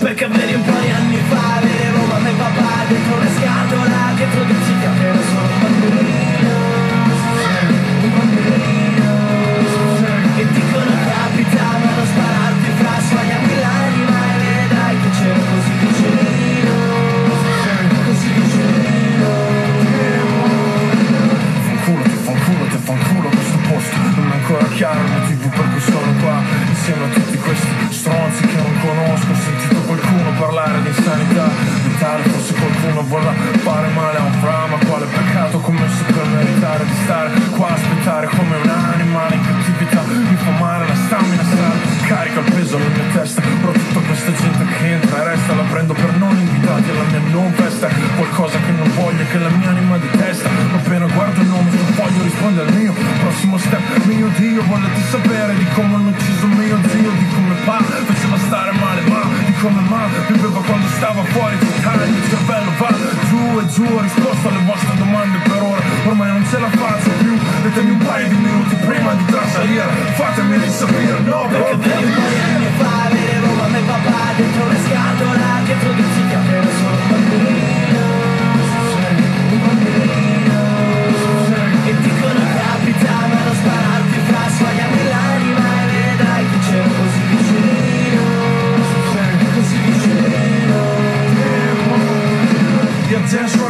Perché 0.01 0.27
vedi 0.27 0.55
un 0.55 0.65
po' 0.65 0.79
di 0.81 0.91
anni 0.91 1.17
fa 1.29 1.61
Vedevo 1.61 2.05
mamma 2.07 2.29
e 2.29 2.33
papà 2.33 2.71
dentro 2.89 3.19
le 3.19 3.29
scatola 3.39 4.13
Dietro 4.17 4.43
dici 4.45 4.73
che 4.81 4.89
Chiaro 24.75 24.99
il 25.05 25.11
motivo 25.13 25.49
per 25.51 25.71
cui 25.71 25.81
sono 25.81 26.13
qua 26.21 26.43
Insieme 26.67 27.05
a 27.05 27.09
tutti 27.15 27.39
questi 27.39 27.69
stronzi 27.91 28.43
che 28.43 28.57
non 28.57 28.75
conosco. 28.81 29.31
Ho 29.31 29.35
sentito 29.35 29.81
qualcuno 29.87 30.33
parlare 30.37 30.83
di 30.83 30.89
insanità 30.89 31.49
mentale 31.85 32.23
Forse 32.25 32.55
qualcuno 32.55 33.03
vuole 33.03 33.31
fare 33.63 33.89
male 33.91 34.19
a 34.19 34.23
un 34.23 34.33
fra 34.41 34.67
Ma 34.67 34.79
quale 34.85 35.07
peccato 35.07 35.59
ho 35.59 35.61
commesso 35.61 36.03
per 36.13 36.27
meritare 36.27 36.85
di 36.87 36.95
stare 37.05 37.31
qua 37.57 37.69
a 37.69 37.75
aspettare 37.75 38.27
come 38.27 38.57
un 38.57 38.69
animale 38.69 39.35
in 39.37 39.43
cattività 39.47 40.03
Mi 40.03 40.37
fa 40.37 40.51
male 40.59 40.89
la 40.89 40.95
stamina 41.07 41.45
sale 41.45 42.07
Carica 42.09 42.41
il 42.41 42.53
peso 42.53 42.77
alla 42.77 42.89
mia 42.89 43.05
testa 43.13 43.44
resta 45.35 45.55
La 45.55 45.63
prendo 45.63 45.93
per 45.95 46.17
non 46.17 46.37
invitati 46.37 46.91
alla 46.91 47.07
mia 47.11 47.23
non 47.31 47.53
festa 47.53 47.89
Qualcosa 48.17 48.59
che 48.59 48.71
non 48.71 48.91
voglio 48.95 49.25
che 49.31 49.39
la 49.39 49.49
mia 49.49 49.69
anima 49.71 49.97
detesta 49.99 50.49
appena 50.75 51.07
guardo 51.07 51.41
il 51.41 51.49
nome 51.49 51.71
sul 51.71 51.95
foglio 51.95 52.23
risponde 52.23 52.61
al 52.63 52.73
mio 52.73 52.93
Prossimo 53.21 53.59
step, 53.59 54.05
mio 54.05 54.29
Dio 54.37 54.63
Volete 54.63 55.01
sapere 55.11 55.55
di 55.57 55.67
come 55.75 55.95
hanno 55.95 56.11
ucciso 56.11 56.47
mio 56.47 56.79
zio 56.89 57.11
Di 57.11 57.27
come 57.35 57.55
pa 57.65 57.79
faceva 57.83 58.39
stare 58.47 58.73
male 58.73 59.01
ma 59.09 59.23
Di 59.45 59.55
come 59.61 59.81
ma 59.89 60.07
viveva 60.29 60.61
quando 60.63 60.87
stava 60.89 61.23
fuori 61.25 61.59
città 61.59 61.93
Il 62.05 62.11
mio 62.11 62.25
cervello 62.29 62.71
va 62.79 63.15
giù 63.29 63.61
e 63.61 63.67
giù 63.67 63.85
Ho 63.85 64.01
risposto 64.01 64.49
alle 64.49 64.65
vostre 64.65 64.95
domande 64.97 65.39
per 65.39 65.63
ora. 65.63 65.81
Ormai 66.07 66.29
non 66.29 66.45
ce 66.47 66.59
la 66.59 66.69
faccio 66.69 67.11
più. 67.19 67.37
Datemi 67.63 67.91
un 67.91 67.99
paio 67.99 68.29
di 68.29 68.37
minuti 68.37 68.75
prima 68.77 69.15
di 69.15 69.25
trasalire. 69.25 69.89
Fatemi 70.15 70.59
risapire, 70.59 71.19
no 71.25 71.49
Perché 71.51 71.77
vedi 71.77 72.94
papà 74.03 74.33
dentro 74.37 74.69
le 74.69 74.79
scatola 74.85 75.61
Dietro 75.65 75.93
dici 75.93 76.23
che 76.29 76.39
ero 76.57 76.71
solo 76.79 76.97
un 76.99 77.09
bambino 77.11 78.03
Un 79.51 79.61
bambino 79.65 80.59
E 81.85 81.93
dicono 82.03 82.41
capitavano 82.59 83.53
spararti 83.61 84.19
fra 84.27 84.43
Sbagliami 84.55 85.03
l'anima 85.13 85.67
e 85.83 85.87
vedrai 85.95 86.45
che 86.51 86.59
c'ero 86.67 86.91
così 86.99 87.23
vicino 87.31 88.23
Così 89.55 89.77
vicino 89.87 90.33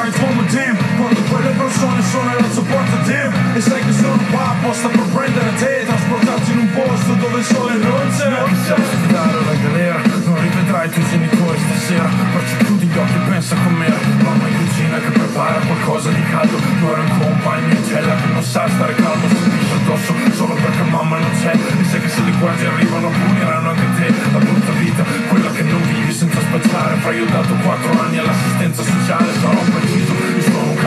hai 0.01 0.12
come 0.12 0.44
damn 0.52 0.76
Quando 1.28 1.51
persone 1.51 2.02
sono 2.02 2.30
E 3.55 3.60
sai 3.60 3.84
che 3.84 3.92
sono 3.92 4.18
qua 4.30 4.55
per 5.32 5.51
te 5.59 5.84
rivedrai 10.94 11.00
i 11.00 11.00
tuoi 11.00 11.04
genitori 11.10 11.58
stasera. 11.58 12.08
Perciò 12.32 12.56
chiudi 12.64 12.86
gli 12.86 12.98
occhi 12.98 13.14
e 13.14 13.28
pensa 13.28 13.56
com'era 13.56 13.96
Mamma 14.22 14.48
in 14.48 14.56
cucina 14.58 14.98
che 14.98 15.10
prepara 15.10 15.58
qualcosa 15.66 16.10
di 16.10 16.22
caldo. 16.30 16.56
Tu 16.56 16.86
eri 16.86 17.00
un 17.00 17.18
compagno 17.18 17.72
in 17.74 17.84
cella 17.84 18.14
che 18.14 18.32
non 18.32 18.42
sa 18.42 18.68
stare 18.68 18.94
calmo 18.94 19.26
Subisce 19.28 19.74
addosso 19.74 20.14
solo 20.34 20.54
perché 20.54 20.82
mamma 20.90 21.18
non 21.18 21.30
c'è. 21.40 21.52
E 21.52 21.84
sai 21.84 22.00
che 22.00 22.08
se 22.08 22.22
le 22.22 22.32
guardie 22.38 22.66
arrivano 22.66 23.08
puniranno 23.08 23.70
anche 23.70 23.88
te. 23.98 24.12
La 24.32 24.38
brutta 24.38 24.72
vita, 24.72 25.04
quella 25.28 25.50
che 25.50 25.62
non 25.62 25.82
vivi 25.82 26.12
senza 26.12 26.40
spacciare. 26.40 26.96
Fra 26.96 27.12
io 27.12 27.24
ho 27.24 27.30
dato 27.30 27.54
4 27.54 28.00
anni 28.00 28.18
all'assistenza 28.18 28.82
sociale 28.82 29.32
Sarò 29.40 29.58
un 29.60 30.34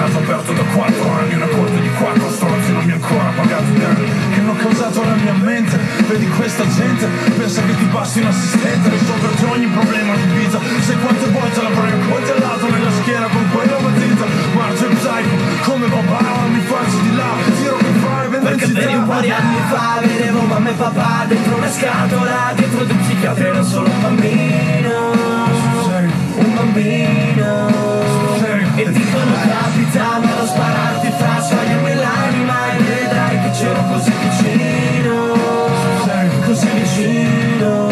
caso 0.07 0.17
aperto 0.19 0.53
da 0.53 0.63
4 0.63 1.11
anni 1.19 1.33
Una 1.35 1.47
corte 1.47 1.81
di 1.81 1.89
4 1.89 2.31
stronzi 2.31 2.71
non 2.71 2.83
mi 2.85 2.91
ha 2.91 2.95
ancora 2.95 3.31
pagato 3.35 3.71
i 3.71 3.79
danni 3.79 4.05
Che 4.33 4.39
hanno 4.39 4.55
causato 4.55 5.01
alla 5.01 5.15
mia 5.15 5.33
mente. 5.33 5.77
Vedi 6.07 6.27
questa 6.29 6.65
gente, 6.67 7.05
pensa 7.37 7.61
che 7.63 7.75
ti 7.75 7.85
basti 7.85 8.19
un 8.19 8.27
assistente. 8.27 8.89
Risolverti 8.89 9.43
ogni 9.43 9.67
problema 9.67 10.15
di 10.15 10.25
vita. 10.37 10.59
Se 10.81 10.95
quante 10.97 11.29
volte 11.29 11.61
l'avrei 11.61 11.91
accoltellato 11.91 12.69
nella 12.71 12.91
schiena 12.91 13.27
con 13.27 13.49
quella 13.51 13.79
matita. 13.79 14.25
Marcio 14.55 14.85
e 14.87 14.95
psycho, 14.95 15.35
come 15.69 15.87
papà, 15.87 16.21
mi 16.47 16.61
faccio 16.61 16.97
di 17.01 17.15
là. 17.15 17.31
Tiro 17.57 17.77
che 17.77 17.91
fai, 17.99 18.29
Perché 18.29 18.65
vedi 18.67 18.93
un 18.93 19.05
po' 19.05 19.19
di 19.19 19.31
anni 19.31 19.57
fa 19.69 19.99
vedevo 20.01 20.39
mamma 20.41 20.69
e 20.69 20.73
papà 20.73 21.25
dentro 21.27 21.55
una 21.55 21.69
scatola 21.69 22.53
Dietro 22.55 22.83
di 22.85 22.91
un 22.91 22.99
psichiatra 22.99 23.47
ero 23.47 23.63
solo 23.63 23.89
un 23.89 24.01
bambino. 24.01 25.15
Un 26.37 26.53
bambino 26.53 27.86
E 28.77 28.91
dicono 28.91 29.33
capita 29.33 30.19
ma 30.21 30.35
non 30.37 30.45
spararti 30.45 31.11
fra 31.17 31.41
sbagliami 31.41 31.95
l'anima 31.95 32.73
E 32.73 32.83
vedrai 32.83 33.41
che 33.41 33.49
c'ero 33.49 33.83
così 33.91 34.11
vicino. 34.21 35.33
Così 36.45 36.67
vicino. 36.75 37.89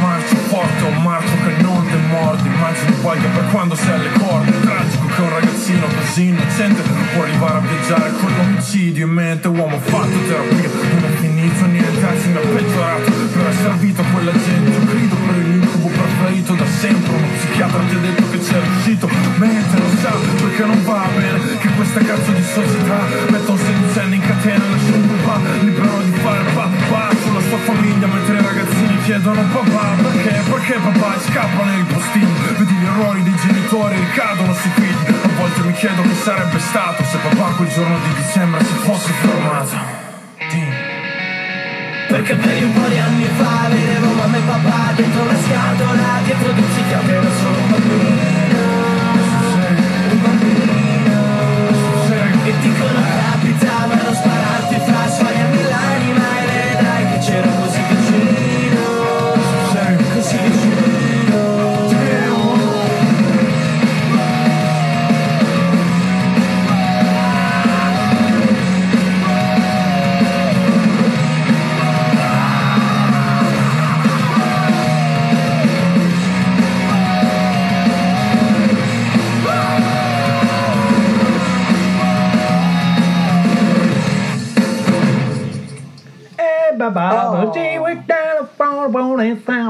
Marcio 0.00 0.36
forte 0.46 0.84
o 0.84 0.90
marcio 0.90 1.32
che 1.44 1.60
non 1.60 1.84
ti 1.88 1.96
mordi. 2.06 2.46
Immagini 2.46 3.20
che 3.20 3.28
per 3.34 3.50
quando 3.50 3.74
sei 3.74 3.94
alle 3.94 4.12
corde 4.12 4.60
Tragico 4.60 5.06
che 5.06 5.20
un 5.20 5.30
ragazzino 5.30 5.86
così 5.98 6.28
innocente 6.28 6.82
Può 7.14 7.22
arrivare 7.24 7.58
a 7.58 7.60
viaggiare 7.60 8.12
con 8.12 8.32
l'omicidio 8.36 9.06
in 9.06 9.12
mente. 9.12 9.48
Uomo 9.48 9.80
fatto 9.80 10.16
terapia, 10.28 10.70
non 10.94 11.04
è 11.04 11.16
finito 11.18 11.66
niente 11.66 12.06
Anzi 12.06 12.28
mi 12.28 12.36
ha 12.36 12.40
peggiorato. 12.40 13.10
Per 13.10 13.40
aver 13.40 13.54
servito 13.54 14.02
a 14.02 14.04
quella 14.04 14.32
gente 14.32 14.86
grido 14.86 15.21
preferito 16.32 16.54
da 16.54 16.66
sempre 16.66 17.12
Uno 17.12 17.26
psichiatra 17.36 17.80
ti 17.88 17.94
ha 17.94 17.98
detto 17.98 18.30
che 18.30 18.38
c'è 18.38 18.60
riuscito 18.60 19.08
Mente 19.36 19.76
lo 19.76 19.88
sa 20.00 20.12
perché 20.40 20.64
non 20.64 20.84
va 20.84 21.08
bene 21.14 21.58
Che 21.58 21.68
questa 21.76 22.00
cazzo 22.00 22.32
di 22.32 22.42
società 22.42 22.98
Metta 23.28 23.52
un 23.52 23.58
sedicenne 23.58 24.14
in 24.16 24.22
catena 24.22 24.64
lascia 24.64 24.94
un 24.94 25.08
papà 25.08 25.40
Libero 25.60 26.00
di 26.02 26.12
fare 26.22 26.44
papà. 26.54 27.14
Sulla 27.22 27.40
sua 27.40 27.58
famiglia 27.58 28.06
Mentre 28.06 28.38
i 28.38 28.42
ragazzini 28.42 29.02
chiedono 29.04 29.42
papà 29.52 29.86
Perché? 30.02 30.42
Perché 30.50 30.74
papà? 30.80 31.20
Scappano 31.20 31.72
i 31.72 31.84
postini 31.84 32.32
Vedi 32.56 32.74
gli 32.74 32.84
errori 32.84 33.22
dei 33.22 33.36
genitori 33.36 33.96
ricadono 33.96 34.54
sui 34.54 34.70
figli 34.74 35.14
A 35.22 35.28
volte 35.36 35.60
mi 35.62 35.72
chiedo 35.72 36.02
che 36.02 36.14
sarebbe 36.22 36.58
stato 36.58 37.04
Se 37.04 37.18
papà 37.18 37.54
quel 37.56 37.68
giorno 37.68 37.96
di 37.98 38.22
dicembre 38.22 38.64
si 38.64 38.74
fosse 38.84 39.12
fermato. 39.20 40.00
Perché 42.08 42.34
per 42.34 42.62
un 42.62 42.72
po' 42.74 42.88
di 42.88 42.98
anni 42.98 43.24
fa 43.38 43.68
vedevo 43.70 44.11
papà 44.46 44.92
dentro 44.96 45.22
una 45.22 45.36
scatola 45.38 46.20
Dietro 46.24 46.52
di 46.52 46.60
un 46.60 46.68
psichiatra 46.68 47.12
ero 47.12 47.30
solo 47.40 47.58
un 47.58 47.70
bambino. 47.70 48.60
Un 50.10 50.20
bambino. 50.22 51.20
E 52.44 52.52
dicono 52.60 53.00
capita 53.00 53.51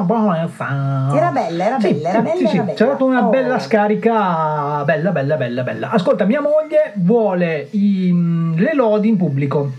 bonus. 0.05 1.15
Era 1.15 1.31
bella, 1.31 1.65
era 1.65 1.81
Sì, 1.81 1.93
bella, 1.93 2.09
era 2.09 2.19
sì, 2.19 2.25
bella, 2.25 2.49
sì, 2.49 2.55
era 2.57 2.65
bella. 2.65 2.77
c'è 2.77 2.85
stata 2.85 3.05
una 3.05 3.27
Oh. 3.27 3.31
bella 3.31 3.59
scarica, 3.59 4.83
bella, 4.85 5.11
bella, 5.11 5.37
bella, 5.37 5.63
bella. 5.63 5.91
Ascolta, 5.91 6.25
mia 6.25 6.41
moglie 6.41 6.93
vuole 6.97 7.69
i- 7.73 8.53
le 8.57 8.75
lodi 8.75 9.09
in 9.09 9.17
pubblico. 9.17 9.73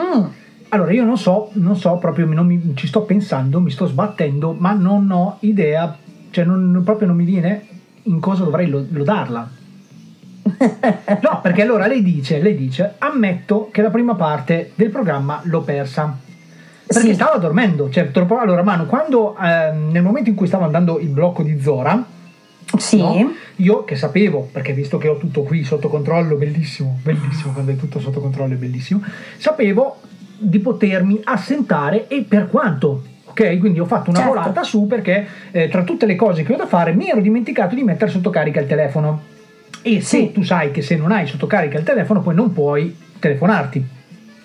Mm. 0.00 0.24
Allora, 0.70 0.92
io 0.92 1.04
non 1.04 1.18
so, 1.18 1.50
non 1.54 1.76
so 1.76 1.96
proprio, 1.98 2.26
non 2.26 2.46
mi- 2.46 2.72
ci 2.74 2.86
sto 2.86 3.02
pensando, 3.02 3.60
mi 3.60 3.70
sto 3.70 3.86
sbattendo, 3.86 4.54
ma 4.58 4.72
non 4.72 5.10
ho 5.10 5.36
idea, 5.40 5.94
cioè 6.30 6.44
non, 6.44 6.80
proprio 6.84 7.08
non 7.08 7.16
mi 7.16 7.24
viene 7.24 7.66
in 8.04 8.20
cosa 8.20 8.44
dovrei 8.44 8.68
lo- 8.68 8.86
lodarla. 8.90 9.48
No, 11.22 11.40
perché 11.42 11.62
allora 11.62 11.86
lei 11.86 12.02
dice, 12.02 12.40
lei 12.40 12.56
dice, 12.56 12.94
ammetto 12.98 13.68
che 13.70 13.82
la 13.82 13.90
prima 13.90 14.14
parte 14.14 14.72
del 14.74 14.90
programma 14.90 15.40
l'ho 15.44 15.60
persa. 15.60 16.16
Perché 16.92 17.14
stava 17.14 17.36
dormendo, 17.36 17.90
cioè 17.90 18.10
troppo... 18.10 18.38
Allora, 18.38 18.62
Manu, 18.62 18.86
quando 18.86 19.36
ehm, 19.40 19.90
nel 19.90 20.02
momento 20.02 20.30
in 20.30 20.34
cui 20.36 20.46
stava 20.46 20.64
andando 20.64 20.98
il 20.98 21.08
blocco 21.08 21.42
di 21.42 21.60
Zora, 21.60 22.04
no, 23.02 23.32
io 23.56 23.84
che 23.84 23.96
sapevo, 23.96 24.48
perché 24.50 24.72
visto 24.72 24.98
che 24.98 25.08
ho 25.08 25.16
tutto 25.18 25.42
qui 25.42 25.62
sotto 25.64 25.88
controllo, 25.88 26.36
bellissimo, 26.36 26.98
bellissimo, 27.02 27.52
quando 27.52 27.72
è 27.72 27.76
tutto 27.76 28.00
sotto 28.00 28.20
controllo 28.20 28.54
è 28.54 28.56
bellissimo, 28.56 29.02
sapevo 29.36 30.00
di 30.38 30.58
potermi 30.58 31.20
assentare 31.24 32.08
e 32.08 32.24
per 32.26 32.48
quanto. 32.48 33.02
Ok, 33.26 33.58
quindi 33.60 33.80
ho 33.80 33.86
fatto 33.86 34.10
una 34.10 34.18
Certo. 34.18 34.34
volata 34.34 34.62
su 34.62 34.86
perché 34.86 35.26
eh, 35.52 35.68
tra 35.68 35.84
tutte 35.84 36.04
le 36.04 36.16
cose 36.16 36.42
che 36.42 36.52
ho 36.52 36.56
da 36.56 36.66
fare 36.66 36.92
mi 36.92 37.08
ero 37.08 37.20
dimenticato 37.20 37.74
di 37.74 37.82
mettere 37.82 38.10
sotto 38.10 38.28
carica 38.30 38.60
il 38.60 38.66
telefono. 38.66 39.22
E 39.80 40.00
se 40.00 40.32
tu 40.32 40.42
sai 40.42 40.70
che 40.70 40.82
se 40.82 40.96
non 40.96 41.12
hai 41.12 41.26
sotto 41.26 41.46
carica 41.46 41.78
il 41.78 41.84
telefono, 41.84 42.20
poi 42.20 42.34
non 42.34 42.52
puoi 42.52 42.94
telefonarti. 43.18 43.91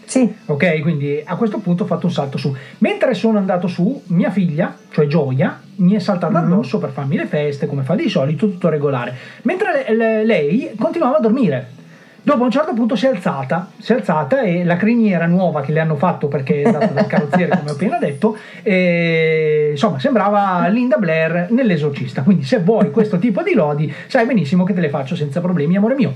Sì. 0.07 0.33
Ok, 0.45 0.79
quindi 0.79 1.21
a 1.23 1.35
questo 1.35 1.57
punto 1.59 1.83
ho 1.83 1.85
fatto 1.85 2.05
un 2.05 2.13
salto 2.13 2.37
su. 2.37 2.55
Mentre 2.77 3.13
sono 3.13 3.37
andato 3.37 3.67
su, 3.67 4.03
mia 4.07 4.29
figlia, 4.31 4.73
cioè 4.89 5.05
Gioia, 5.05 5.59
mi 5.75 5.93
è 5.95 5.99
saltata 5.99 6.39
addosso 6.39 6.77
per 6.79 6.91
farmi 6.91 7.17
le 7.17 7.25
feste, 7.25 7.67
come 7.67 7.83
fa 7.83 7.93
di 7.93 8.07
solito, 8.07 8.49
tutto 8.49 8.69
regolare. 8.69 9.13
Mentre 9.41 9.83
le- 9.85 9.95
le- 9.95 10.25
lei 10.25 10.71
continuava 10.79 11.17
a 11.17 11.19
dormire. 11.19 11.75
Dopo 12.21 12.43
un 12.43 12.51
certo 12.51 12.73
punto 12.73 12.95
si 12.95 13.05
è 13.05 13.09
alzata, 13.09 13.69
si 13.79 13.91
è 13.91 13.95
alzata 13.95 14.41
e 14.41 14.63
la 14.63 14.77
criniera 14.77 15.25
nuova 15.25 15.61
che 15.61 15.73
le 15.73 15.81
hanno 15.81 15.95
fatto 15.95 16.27
perché 16.27 16.61
è 16.61 16.71
data 16.71 16.87
dal 16.87 17.07
carrozziere, 17.07 17.57
come 17.57 17.69
ho 17.71 17.73
appena 17.73 17.97
detto, 17.99 18.37
e, 18.63 19.69
insomma 19.71 19.99
sembrava 19.99 20.67
Linda 20.69 20.97
Blair 20.97 21.47
nell'esorcista. 21.51 22.23
Quindi 22.23 22.43
se 22.45 22.59
vuoi 22.59 22.91
questo 22.91 23.17
tipo 23.19 23.43
di 23.43 23.53
lodi, 23.53 23.93
sai 24.07 24.25
benissimo 24.25 24.63
che 24.63 24.73
te 24.73 24.79
le 24.81 24.89
faccio 24.89 25.15
senza 25.17 25.41
problemi, 25.41 25.75
amore 25.75 25.95
mio. 25.95 26.13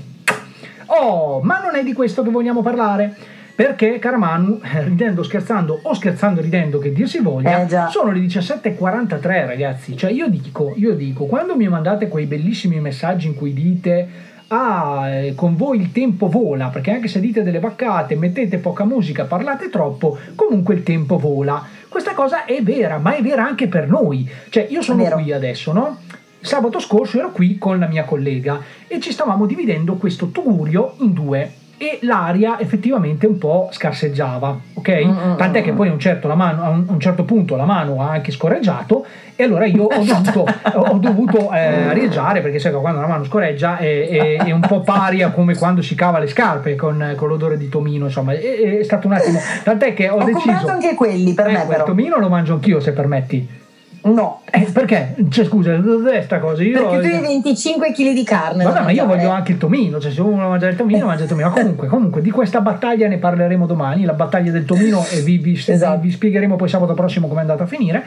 Oh, 0.86 1.40
ma 1.42 1.60
non 1.60 1.76
è 1.76 1.82
di 1.84 1.92
questo 1.92 2.22
che 2.22 2.30
vogliamo 2.30 2.62
parlare. 2.62 3.14
Perché, 3.54 3.98
cara 3.98 4.16
Manu, 4.16 4.60
eh, 4.62 4.84
ridendo, 4.84 5.22
scherzando 5.22 5.80
o 5.82 5.94
scherzando 5.94 6.40
ridendo 6.40 6.78
che 6.78 6.92
dir 6.92 7.08
si 7.08 7.20
voglia, 7.20 7.66
Eh, 7.86 7.90
sono 7.90 8.10
le 8.10 8.20
17.43 8.20 9.46
ragazzi. 9.46 9.96
Cioè 9.96 10.10
io 10.10 10.28
dico, 10.28 10.72
io 10.76 10.94
dico, 10.94 11.26
quando 11.26 11.54
mi 11.54 11.68
mandate 11.68 12.08
quei 12.08 12.26
bellissimi 12.26 12.80
messaggi 12.80 13.26
in 13.26 13.34
cui 13.34 13.52
dite 13.52 14.30
ah, 14.48 15.08
eh, 15.08 15.34
con 15.34 15.56
voi 15.56 15.80
il 15.80 15.92
tempo 15.92 16.28
vola, 16.28 16.68
perché 16.68 16.92
anche 16.92 17.08
se 17.08 17.20
dite 17.20 17.42
delle 17.42 17.58
vaccate, 17.58 18.16
mettete 18.16 18.58
poca 18.58 18.84
musica, 18.84 19.24
parlate 19.24 19.68
troppo, 19.70 20.18
comunque 20.34 20.74
il 20.74 20.82
tempo 20.82 21.18
vola. 21.18 21.64
Questa 21.88 22.12
cosa 22.14 22.44
è 22.44 22.62
vera, 22.62 22.98
ma 22.98 23.14
è 23.16 23.22
vera 23.22 23.44
anche 23.44 23.68
per 23.68 23.88
noi. 23.88 24.28
Cioè 24.48 24.66
io 24.70 24.82
sono 24.82 25.04
qui 25.04 25.32
adesso, 25.32 25.72
no? 25.72 25.98
Sabato 26.40 26.80
scorso 26.80 27.18
ero 27.18 27.30
qui 27.30 27.56
con 27.56 27.78
la 27.78 27.86
mia 27.86 28.04
collega 28.04 28.60
e 28.88 28.98
ci 28.98 29.12
stavamo 29.12 29.46
dividendo 29.46 29.94
questo 29.94 30.28
tugurio 30.28 30.94
in 30.98 31.12
due 31.12 31.52
e 31.82 31.98
l'aria 32.02 32.60
effettivamente 32.60 33.26
un 33.26 33.38
po' 33.38 33.68
scarseggiava, 33.72 34.56
ok? 34.74 35.34
Tant'è 35.36 35.62
che 35.62 35.72
poi 35.72 35.88
a 35.88 35.92
un 35.92 35.98
certo, 35.98 36.28
la 36.28 36.36
mano- 36.36 36.62
a 36.62 36.68
un, 36.68 37.00
certo 37.00 37.24
punto 37.24 37.56
la 37.56 37.64
mano 37.64 38.00
ha 38.00 38.10
anche 38.10 38.30
scorreggiato 38.30 39.04
e 39.34 39.42
allora 39.42 39.64
io 39.66 39.86
ho 39.86 40.04
dovuto, 40.04 40.46
ho 40.78 40.98
dovuto 40.98 41.50
eh, 41.52 41.88
arieggiare 41.88 42.40
perché 42.40 42.60
sai 42.60 42.70
che 42.70 42.78
quando 42.78 43.00
la 43.00 43.08
mano 43.08 43.24
scorreggia 43.24 43.78
è, 43.78 44.06
è- 44.08 44.36
è 44.44 44.50
un 44.52 44.60
po' 44.60 44.82
pari 44.82 45.22
a 45.24 45.30
come 45.32 45.56
quando 45.56 45.82
si 45.82 45.96
cava 45.96 46.20
le 46.20 46.28
scarpe 46.28 46.76
con, 46.76 47.14
con 47.16 47.26
l'odore 47.26 47.58
di 47.58 47.68
tomino, 47.68 48.04
insomma, 48.04 48.32
è, 48.34 48.78
è 48.78 48.84
stato 48.84 49.08
un 49.08 49.14
attimo. 49.14 49.40
Tant'è 49.64 49.92
che 49.92 50.08
ho, 50.08 50.18
Ho 50.18 50.24
deciso. 50.24 50.40
comprato 50.46 50.68
anche 50.70 50.94
quelli 50.94 51.34
per 51.34 51.46
me, 51.46 51.52
Ecco, 51.54 51.62
il 51.62 51.68
però. 51.68 51.84
tomino 51.84 52.18
lo 52.20 52.28
mangio 52.28 52.52
anch'io 52.54 52.78
se 52.78 52.92
permetti. 52.92 53.60
No. 54.04 54.40
Eh, 54.50 54.66
perché? 54.72 55.14
Cioè, 55.30 55.44
scusa, 55.44 55.78
cos'è 55.80 56.22
sta 56.22 56.38
cosa? 56.40 56.62
Io, 56.62 56.88
Perché 56.88 57.08
tu 57.08 57.14
hai 57.14 57.20
25 57.20 57.92
kg 57.92 58.12
di 58.12 58.24
carne. 58.24 58.64
Vabbè, 58.64 58.82
ma 58.82 58.90
io 58.90 59.06
voglio 59.06 59.30
anche 59.30 59.52
il 59.52 59.58
tomino, 59.58 60.00
cioè 60.00 60.10
se 60.10 60.20
uno 60.20 60.32
vuole 60.32 60.48
mangiare 60.48 60.72
il 60.72 60.78
tomino, 60.78 61.06
mangia 61.06 61.22
il 61.22 61.28
tomino. 61.28 61.48
Ma 61.48 61.54
comunque, 61.54 61.86
comunque, 61.88 62.20
di 62.20 62.30
questa 62.30 62.60
battaglia 62.60 63.06
ne 63.06 63.18
parleremo 63.18 63.64
domani, 63.66 64.04
la 64.04 64.14
battaglia 64.14 64.50
del 64.50 64.64
tomino, 64.64 65.04
e 65.10 65.20
vi, 65.20 65.38
vi- 65.38 65.62
Esatto. 65.66 66.00
vi 66.00 66.10
spiegheremo 66.10 66.56
poi 66.56 66.68
sabato 66.68 66.94
prossimo 66.94 67.28
come 67.28 67.38
è 67.40 67.42
andata 67.42 67.62
a 67.62 67.66
finire. 67.66 68.02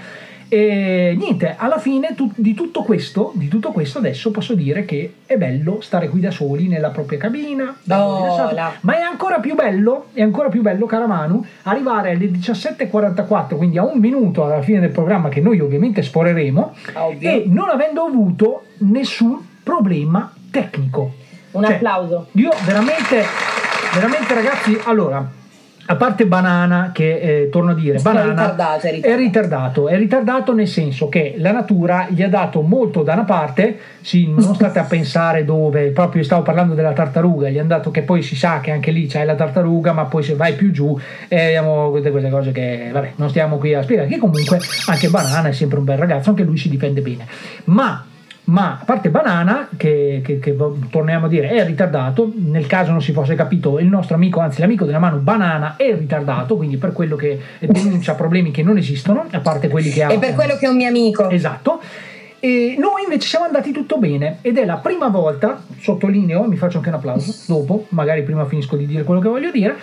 E 0.48 1.16
niente, 1.18 1.56
alla 1.58 1.80
fine 1.80 2.14
tu- 2.16 2.32
di, 2.36 2.54
tutto 2.54 2.84
questo, 2.84 3.32
di 3.36 3.48
tutto 3.48 3.72
questo 3.72 3.98
adesso 3.98 4.30
posso 4.32 4.54
dire 4.54 4.86
che 4.86 5.14
è 5.26 5.38
bello 5.38 5.82
stare 5.82 6.08
qui 6.08 6.20
da 6.20 6.30
soli 6.32 6.68
nella 6.68 6.90
propria 6.90 7.18
cabina, 7.18 7.76
da 7.82 8.08
Oh, 8.08 8.52
ma 8.82 8.98
è 8.98 9.02
ancora 9.02 9.40
più 9.40 9.56
bello, 9.56 10.08
è 10.14 10.22
ancora 10.22 10.50
più 10.50 10.62
bello, 10.62 10.86
cara 10.86 11.08
Manu, 11.08 11.44
arrivare 11.64 12.12
alle 12.12 12.26
17.44, 12.30 13.56
quindi 13.58 13.78
a 13.78 13.84
un 13.86 13.98
minuto 14.00 14.46
alla 14.46 14.62
fine 14.62 14.80
del 14.80 14.92
programma 14.92 15.30
che 15.30 15.42
noi 15.42 15.60
ovviamente 15.60 16.02
sporeremo, 16.04 16.76
Ovvio. 16.94 17.30
e 17.30 17.44
non 17.48 17.70
avendo 17.70 18.02
avuto 18.04 18.66
nessun 18.80 19.40
problema 19.64 20.32
tecnico. 20.52 21.14
Un 21.52 21.64
Cioè, 21.64 21.76
applauso. 21.76 22.28
Io 22.34 22.52
veramente, 22.66 23.24
veramente 23.94 24.34
ragazzi, 24.34 24.78
allora, 24.84 25.28
A 25.88 25.95
parte 25.98 26.26
Banana, 26.26 26.90
che 26.91 27.20
eh, 27.20 27.49
torno 27.49 27.72
a 27.72 27.74
dire, 27.76 27.98
È 27.98 28.02
Banana 28.02 28.30
ritardato, 28.32 28.88
è 28.88 28.91
ritardato. 28.91 29.07
è 29.07 29.18
ritardato, 29.18 29.88
è 29.88 29.98
ritardato 29.98 30.53
nel 30.56 30.68
senso 30.68 31.10
che 31.10 31.36
la 31.38 31.52
natura 31.52 32.07
gli 32.10 32.24
ha 32.24 32.28
dato 32.28 32.62
molto 32.62 33.03
da 33.03 33.14
una 33.14 33.24
parte, 33.24 33.78
sì, 34.02 34.28
non 34.28 34.56
state 34.56 34.80
a 34.80 34.84
pensare 34.84 35.45
dove, 35.45 35.90
proprio 35.90 36.24
stavo 36.24 36.41
parlando 36.41 36.74
della 36.74 36.94
tartaruga, 36.94 37.49
gli 37.49 37.60
hanno 37.60 37.68
dato 37.68 37.91
che 37.91 38.02
poi 38.02 38.24
si 38.24 38.36
sa 38.36 38.62
che 38.62 38.72
anche 38.72 38.90
lì 38.90 39.06
c'è 39.06 39.24
la 39.26 39.36
tartaruga, 39.36 39.94
ma 39.94 40.06
poi 40.06 40.24
se 40.24 40.34
vai 40.34 40.53
più 40.53 40.72
giù 40.72 40.99
eh, 41.28 41.45
abbiamo 41.56 41.91
tutte 41.94 42.10
queste 42.10 42.32
cose 42.32 42.52
che, 42.52 42.90
vabbè, 42.91 43.14
non 43.18 43.30
stiamo 43.30 43.57
qui 43.57 43.76
a 43.76 43.84
spiegare, 43.84 44.07
che 44.07 44.18
comunque 44.18 44.60
anche 44.88 45.10
Banana 45.10 45.49
è 45.49 45.53
sempre 45.53 45.78
un 45.78 45.86
bel 45.86 45.98
ragazzo, 45.98 46.32
anche 46.32 46.44
lui 46.44 46.57
si 46.57 46.68
difende 46.68 47.02
bene. 47.02 47.28
Ma 47.66 48.06
ma 48.46 48.78
a 48.80 48.84
parte 48.86 49.10
Banana, 49.10 49.70
che, 49.76 50.22
che- 50.24 50.40
che 50.40 50.56
torniamo 50.90 51.26
a 51.26 51.30
dire 51.30 51.50
è 51.50 51.66
ritardato, 51.66 52.32
nel 52.36 52.68
caso 52.68 52.92
non 52.92 53.02
si 53.02 53.12
fosse 53.12 53.36
capito, 53.36 53.80
il 53.80 53.88
nostro 53.88 54.16
amico, 54.16 54.40
anzi 54.40 54.62
l'amico 54.62 54.86
della 54.86 55.00
mano 55.00 55.18
Banana 55.18 55.76
è 55.78 55.96
ritardato, 55.96 56.56
quindi 56.56 56.78
per 56.78 56.92
quello 56.92 57.16
che 57.16 57.40
denuncia 57.60 58.14
problemi 58.14 58.52
che 58.52 58.64
non 58.64 58.78
esistono, 58.78 59.26
a 59.32 59.40
parte 59.40 59.68
quelli 59.68 59.90
che 59.90 60.04
ha. 60.04 60.12
E 60.12 60.20
per 60.20 60.36
quello 60.36 60.56
che 60.58 60.66
è 60.66 60.70
un 60.70 60.76
mio 60.76 60.88
amico. 60.88 61.30
Esatto. 61.30 61.82
E 62.40 62.76
noi 62.78 63.04
invece 63.04 63.28
siamo 63.28 63.46
andati 63.46 63.72
tutto 63.72 63.98
bene 63.98 64.38
ed 64.42 64.60
è 64.60 64.66
la 64.66 64.76
prima 64.76 65.08
volta, 65.08 65.64
sottolineo, 65.80 66.44
mi 66.44 66.58
faccio 66.58 66.78
anche 66.78 66.90
un 66.90 66.96
applauso 66.96 67.34
dopo, 67.48 67.88
magari 67.90 68.22
prima 68.22 68.46
finisco 68.46 68.76
di 68.76 68.86
dire 68.86 69.04
quello 69.04 69.20
che 69.20 69.30
voglio 69.30 69.50
dire, 69.50 69.76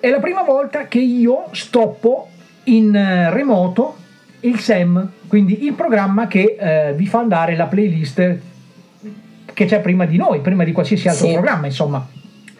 è 0.00 0.10
la 0.10 0.18
prima 0.18 0.42
volta 0.42 0.86
che 0.86 0.98
io 0.98 1.44
stoppo 1.52 2.28
in 2.64 2.94
eh, 2.94 3.30
remoto 3.30 3.96
il 4.40 4.58
SEM, 4.58 5.10
quindi 5.34 5.64
il 5.64 5.72
programma 5.72 6.28
che 6.28 6.56
eh, 6.56 6.92
vi 6.94 7.08
fa 7.08 7.18
andare 7.18 7.56
la 7.56 7.66
playlist 7.66 8.38
che 9.52 9.64
c'è 9.64 9.80
prima 9.80 10.04
di 10.04 10.16
noi, 10.16 10.38
prima 10.38 10.62
di 10.62 10.70
qualsiasi 10.70 11.08
altro 11.08 11.26
Sì. 11.26 11.32
programma, 11.32 11.66
insomma. 11.66 12.06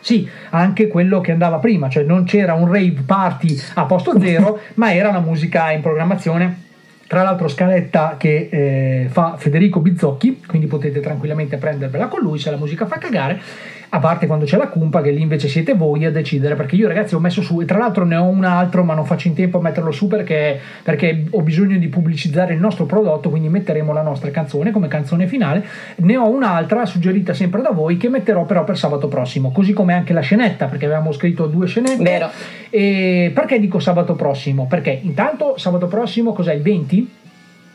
Sì, 0.01 0.29
anche 0.51 0.89
quello 0.89 1.21
che 1.21 1.31
andava 1.31 1.59
prima, 1.61 1.89
cioè 1.89 2.03
non 2.03 2.25
c'era 2.25 2.55
un 2.55 2.67
rave 2.67 3.05
party 3.07 3.57
a 3.75 3.85
posto 3.85 4.19
zero, 4.19 4.59
ma 4.75 4.93
era 4.93 5.13
la 5.13 5.21
musica 5.21 5.71
in 5.71 5.83
programmazione. 5.83 6.63
Tra 7.07 7.23
l'altro 7.23 7.47
scaletta 7.47 8.17
che 8.19 8.49
eh, 8.51 9.07
fa 9.09 9.37
Federico 9.39 9.79
Bizzocchi, 9.79 10.43
quindi 10.45 10.67
potete 10.67 10.99
tranquillamente 10.99 11.59
prendervela 11.59 12.09
con 12.09 12.23
lui 12.23 12.41
se 12.41 12.51
la 12.51 12.57
musica 12.57 12.87
fa 12.87 12.99
cagare, 12.99 13.41
a 13.95 14.01
parte 14.01 14.27
quando 14.27 14.45
c'è 14.45 14.57
la 14.57 14.67
cumpa 14.67 15.01
che 15.03 15.13
lì 15.13 15.21
invece 15.21 15.47
siete 15.47 15.75
voi 15.75 16.05
a 16.05 16.11
decidere, 16.11 16.57
perché 16.57 16.75
io 16.75 16.89
ragazzi 16.89 17.15
ho 17.15 17.21
messo 17.21 17.43
su, 17.43 17.61
e 17.61 17.65
tra 17.65 17.79
l'altro 17.79 18.05
ne 18.05 18.17
ho 18.17 18.25
un 18.25 18.43
altro 18.43 18.83
ma 18.83 18.93
non 18.93 19.07
faccio 19.07 19.29
in 19.29 19.35
tempo 19.35 19.59
a 19.59 19.61
metterlo 19.61 19.93
su 19.93 20.09
perché, 20.09 20.59
perché 20.83 21.27
ho 21.31 21.41
bisogno 21.43 21.79
di 21.79 21.87
pubblicizzare 21.87 22.55
il 22.55 22.59
nostro 22.59 22.87
prodotto, 22.87 23.31
quindi 23.31 23.49
metteremo 23.49 23.93
la 23.93 24.03
nostra 24.03 24.33
canzone 24.33 24.73
come 24.73 24.89
canzone 24.89 25.29
finale, 25.29 25.65
ne 25.97 26.17
ho 26.17 26.29
un'altra 26.29 26.87
suggerita 26.87 27.35
sempre 27.35 27.63
da 27.63 27.71
voi 27.71 27.97
che 27.97 28.09
metterò 28.09 28.45
però 28.45 28.65
per 28.65 28.77
sabato 28.77 29.07
prossimo, 29.07 29.53
così 29.53 29.73
come 29.73 29.93
anche 29.93 30.13
la 30.13 30.23
scenetta, 30.23 30.67
perché 30.67 30.87
avevamo 30.87 31.13
scritto 31.13 31.47
due 31.47 31.69
scenette. 31.69 32.03
Vero. 32.03 32.31
E 32.71 33.31
perché 33.33 33.61
dico 33.61 33.79
sabato 33.79 34.17
prossimo? 34.17 34.67
Perché 34.67 34.99
intanto 35.03 35.57
sabato 35.57 35.87
prossimo 35.87 36.33
cos'è 36.33 36.53
il 36.53 36.63
20? 36.63 37.11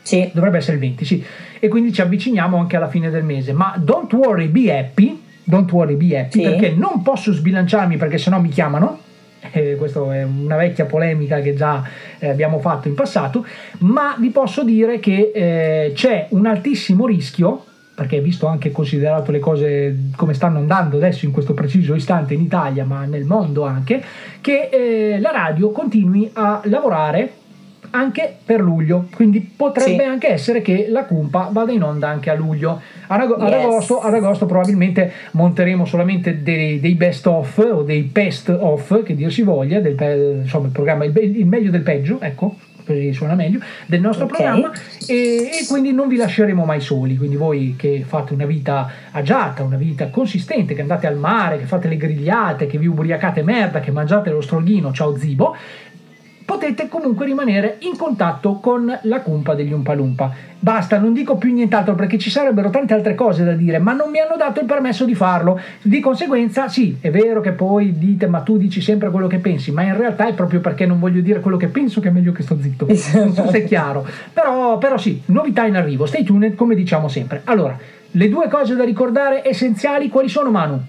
Sì. 0.02 0.28
Dovrebbe 0.34 0.58
essere 0.58 0.74
il 0.74 0.82
20, 0.82 1.04
sì. 1.06 1.24
E 1.58 1.68
quindi 1.68 1.94
ci 1.94 2.02
avviciniamo 2.02 2.58
anche 2.58 2.76
alla 2.76 2.88
fine 2.88 3.08
del 3.08 3.24
mese. 3.24 3.54
Ma 3.54 3.74
don't 3.78 4.12
worry, 4.12 4.48
be 4.48 4.76
happy. 4.76 5.28
Don't 5.50 5.70
worry, 5.72 5.96
be 5.96 6.18
happy. 6.18 6.30
Sì. 6.30 6.42
Perché 6.42 6.70
non 6.70 7.02
posso 7.02 7.32
sbilanciarmi 7.32 7.96
perché 7.98 8.16
sennò 8.16 8.40
mi 8.40 8.48
chiamano. 8.48 9.00
Eh, 9.52 9.74
questa 9.76 10.00
è 10.14 10.22
una 10.22 10.56
vecchia 10.56 10.84
polemica 10.84 11.40
che 11.40 11.54
già 11.54 11.82
eh, 12.18 12.28
abbiamo 12.28 12.60
fatto 12.60 12.88
in 12.88 12.94
passato. 12.94 13.44
Ma 13.78 14.16
vi 14.18 14.30
posso 14.30 14.62
dire 14.62 15.00
che 15.00 15.32
eh, 15.34 15.92
c'è 15.94 16.28
un 16.30 16.46
altissimo 16.46 17.06
rischio. 17.06 17.64
Perché 17.92 18.22
visto 18.22 18.46
anche 18.46 18.70
considerato 18.70 19.30
le 19.30 19.40
cose 19.40 19.94
come 20.16 20.32
stanno 20.32 20.56
andando 20.56 20.96
adesso 20.96 21.26
in 21.26 21.32
questo 21.32 21.52
preciso 21.52 21.94
istante 21.94 22.32
in 22.32 22.40
Italia, 22.40 22.82
ma 22.86 23.04
nel 23.04 23.24
mondo 23.24 23.66
anche, 23.66 24.02
che 24.40 24.70
eh, 24.72 25.20
la 25.20 25.30
radio 25.30 25.70
continui 25.70 26.30
a 26.32 26.62
lavorare 26.64 27.39
anche 27.90 28.36
per 28.44 28.60
luglio, 28.60 29.06
quindi 29.14 29.40
potrebbe 29.40 30.02
Sì. 30.02 30.08
anche 30.08 30.28
essere 30.28 30.62
che 30.62 30.86
la 30.88 31.04
cumpa 31.04 31.48
vada 31.52 31.72
in 31.72 31.82
onda 31.82 32.08
anche 32.08 32.30
a 32.30 32.34
luglio. 32.34 32.80
Ad, 33.08 33.20
ag- 33.20 33.40
ad 33.40 33.48
Yes. 33.52 33.64
agosto, 33.64 34.00
ad 34.00 34.14
agosto 34.14 34.46
probabilmente 34.46 35.12
monteremo 35.32 35.84
solamente 35.84 36.42
dei, 36.42 36.78
dei 36.80 36.94
best 36.94 37.26
of 37.26 37.58
o 37.58 37.82
dei 37.82 38.02
best 38.02 38.48
of, 38.48 39.02
che 39.02 39.14
dir 39.14 39.32
si 39.32 39.42
voglia, 39.42 39.80
del, 39.80 39.94
pe- 39.94 40.40
insomma 40.42 40.66
il 40.66 40.72
programma, 40.72 41.04
il, 41.04 41.10
be- 41.10 41.20
il 41.20 41.46
meglio 41.46 41.70
del 41.70 41.82
peggio, 41.82 42.20
ecco, 42.20 42.56
così 42.86 43.12
suona 43.12 43.34
meglio, 43.34 43.58
del 43.86 44.00
nostro 44.00 44.24
Ok. 44.24 44.32
programma 44.36 44.72
e, 45.06 45.14
e 45.14 45.66
quindi 45.68 45.92
non 45.92 46.08
vi 46.08 46.16
lasceremo 46.16 46.64
mai 46.64 46.80
soli, 46.80 47.16
quindi 47.16 47.36
voi 47.36 47.74
che 47.76 48.04
fate 48.06 48.32
una 48.32 48.46
vita 48.46 48.90
agiata, 49.12 49.62
una 49.62 49.76
vita 49.76 50.08
consistente, 50.08 50.74
che 50.74 50.80
andate 50.80 51.06
al 51.06 51.16
mare, 51.16 51.58
che 51.58 51.64
fate 51.66 51.88
le 51.88 51.96
grigliate, 51.96 52.66
che 52.66 52.78
vi 52.78 52.86
ubriacate 52.86 53.42
merda, 53.42 53.80
che 53.80 53.90
mangiate 53.90 54.30
lo 54.30 54.40
strogghino, 54.40 54.92
ciao 54.92 55.16
zibo, 55.16 55.54
potete 56.50 56.88
comunque 56.88 57.26
rimanere 57.26 57.76
in 57.82 57.96
contatto 57.96 58.54
con 58.54 58.98
la 59.02 59.20
cumpa 59.20 59.54
degli 59.54 59.72
Umpalumpa. 59.72 60.32
Basta, 60.58 60.98
non 60.98 61.12
dico 61.12 61.36
più 61.36 61.52
nient'altro 61.52 61.94
perché 61.94 62.18
ci 62.18 62.28
sarebbero 62.28 62.70
tante 62.70 62.92
altre 62.92 63.14
cose 63.14 63.44
da 63.44 63.52
dire, 63.52 63.78
ma 63.78 63.92
non 63.92 64.10
mi 64.10 64.18
hanno 64.18 64.34
dato 64.36 64.58
il 64.58 64.66
permesso 64.66 65.04
di 65.04 65.14
farlo. 65.14 65.60
Di 65.80 66.00
conseguenza, 66.00 66.66
sì, 66.66 66.96
è 67.00 67.08
vero 67.12 67.40
che 67.40 67.52
poi 67.52 67.96
dite, 67.96 68.26
ma 68.26 68.40
tu 68.40 68.58
dici 68.58 68.80
sempre 68.80 69.10
quello 69.10 69.28
che 69.28 69.38
pensi, 69.38 69.70
ma 69.70 69.84
in 69.84 69.96
realtà 69.96 70.26
è 70.26 70.34
proprio 70.34 70.58
perché 70.58 70.86
non 70.86 70.98
voglio 70.98 71.20
dire 71.20 71.38
quello 71.38 71.56
che 71.56 71.68
penso 71.68 72.00
che 72.00 72.08
è 72.08 72.10
meglio 72.10 72.32
che 72.32 72.42
sto 72.42 72.58
zitto. 72.60 72.86
Non 72.86 73.32
so 73.32 73.48
se 73.48 73.62
è 73.62 73.64
chiaro. 73.64 74.04
Però, 74.32 74.76
però 74.78 74.98
sì, 74.98 75.22
novità 75.26 75.66
in 75.66 75.76
arrivo, 75.76 76.04
stay 76.04 76.24
tuned, 76.24 76.56
come 76.56 76.74
diciamo 76.74 77.06
sempre. 77.06 77.42
Allora, 77.44 77.78
le 78.10 78.28
due 78.28 78.48
cose 78.48 78.74
da 78.74 78.82
ricordare 78.82 79.46
essenziali, 79.46 80.08
quali 80.08 80.28
sono 80.28 80.50
Manu? 80.50 80.82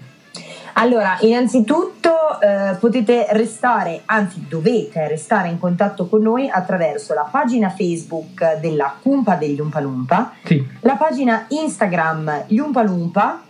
Allora, 0.74 1.18
innanzitutto 1.20 2.40
eh, 2.40 2.76
potete 2.80 3.26
restare, 3.30 4.02
anzi 4.06 4.46
dovete 4.48 5.06
restare 5.06 5.48
in 5.48 5.58
contatto 5.58 6.06
con 6.06 6.22
noi 6.22 6.48
attraverso 6.48 7.14
la 7.14 7.28
pagina 7.30 7.68
Facebook 7.70 8.58
della 8.58 8.94
Cumpa 9.00 9.34
degli 9.34 9.60
Umpalumpa, 9.60 10.32
Sì. 10.44 10.64
la 10.80 10.94
pagina 10.96 11.44
Instagram 11.48 12.44
Gli 12.46 12.58
Umpalumpa 12.58 13.42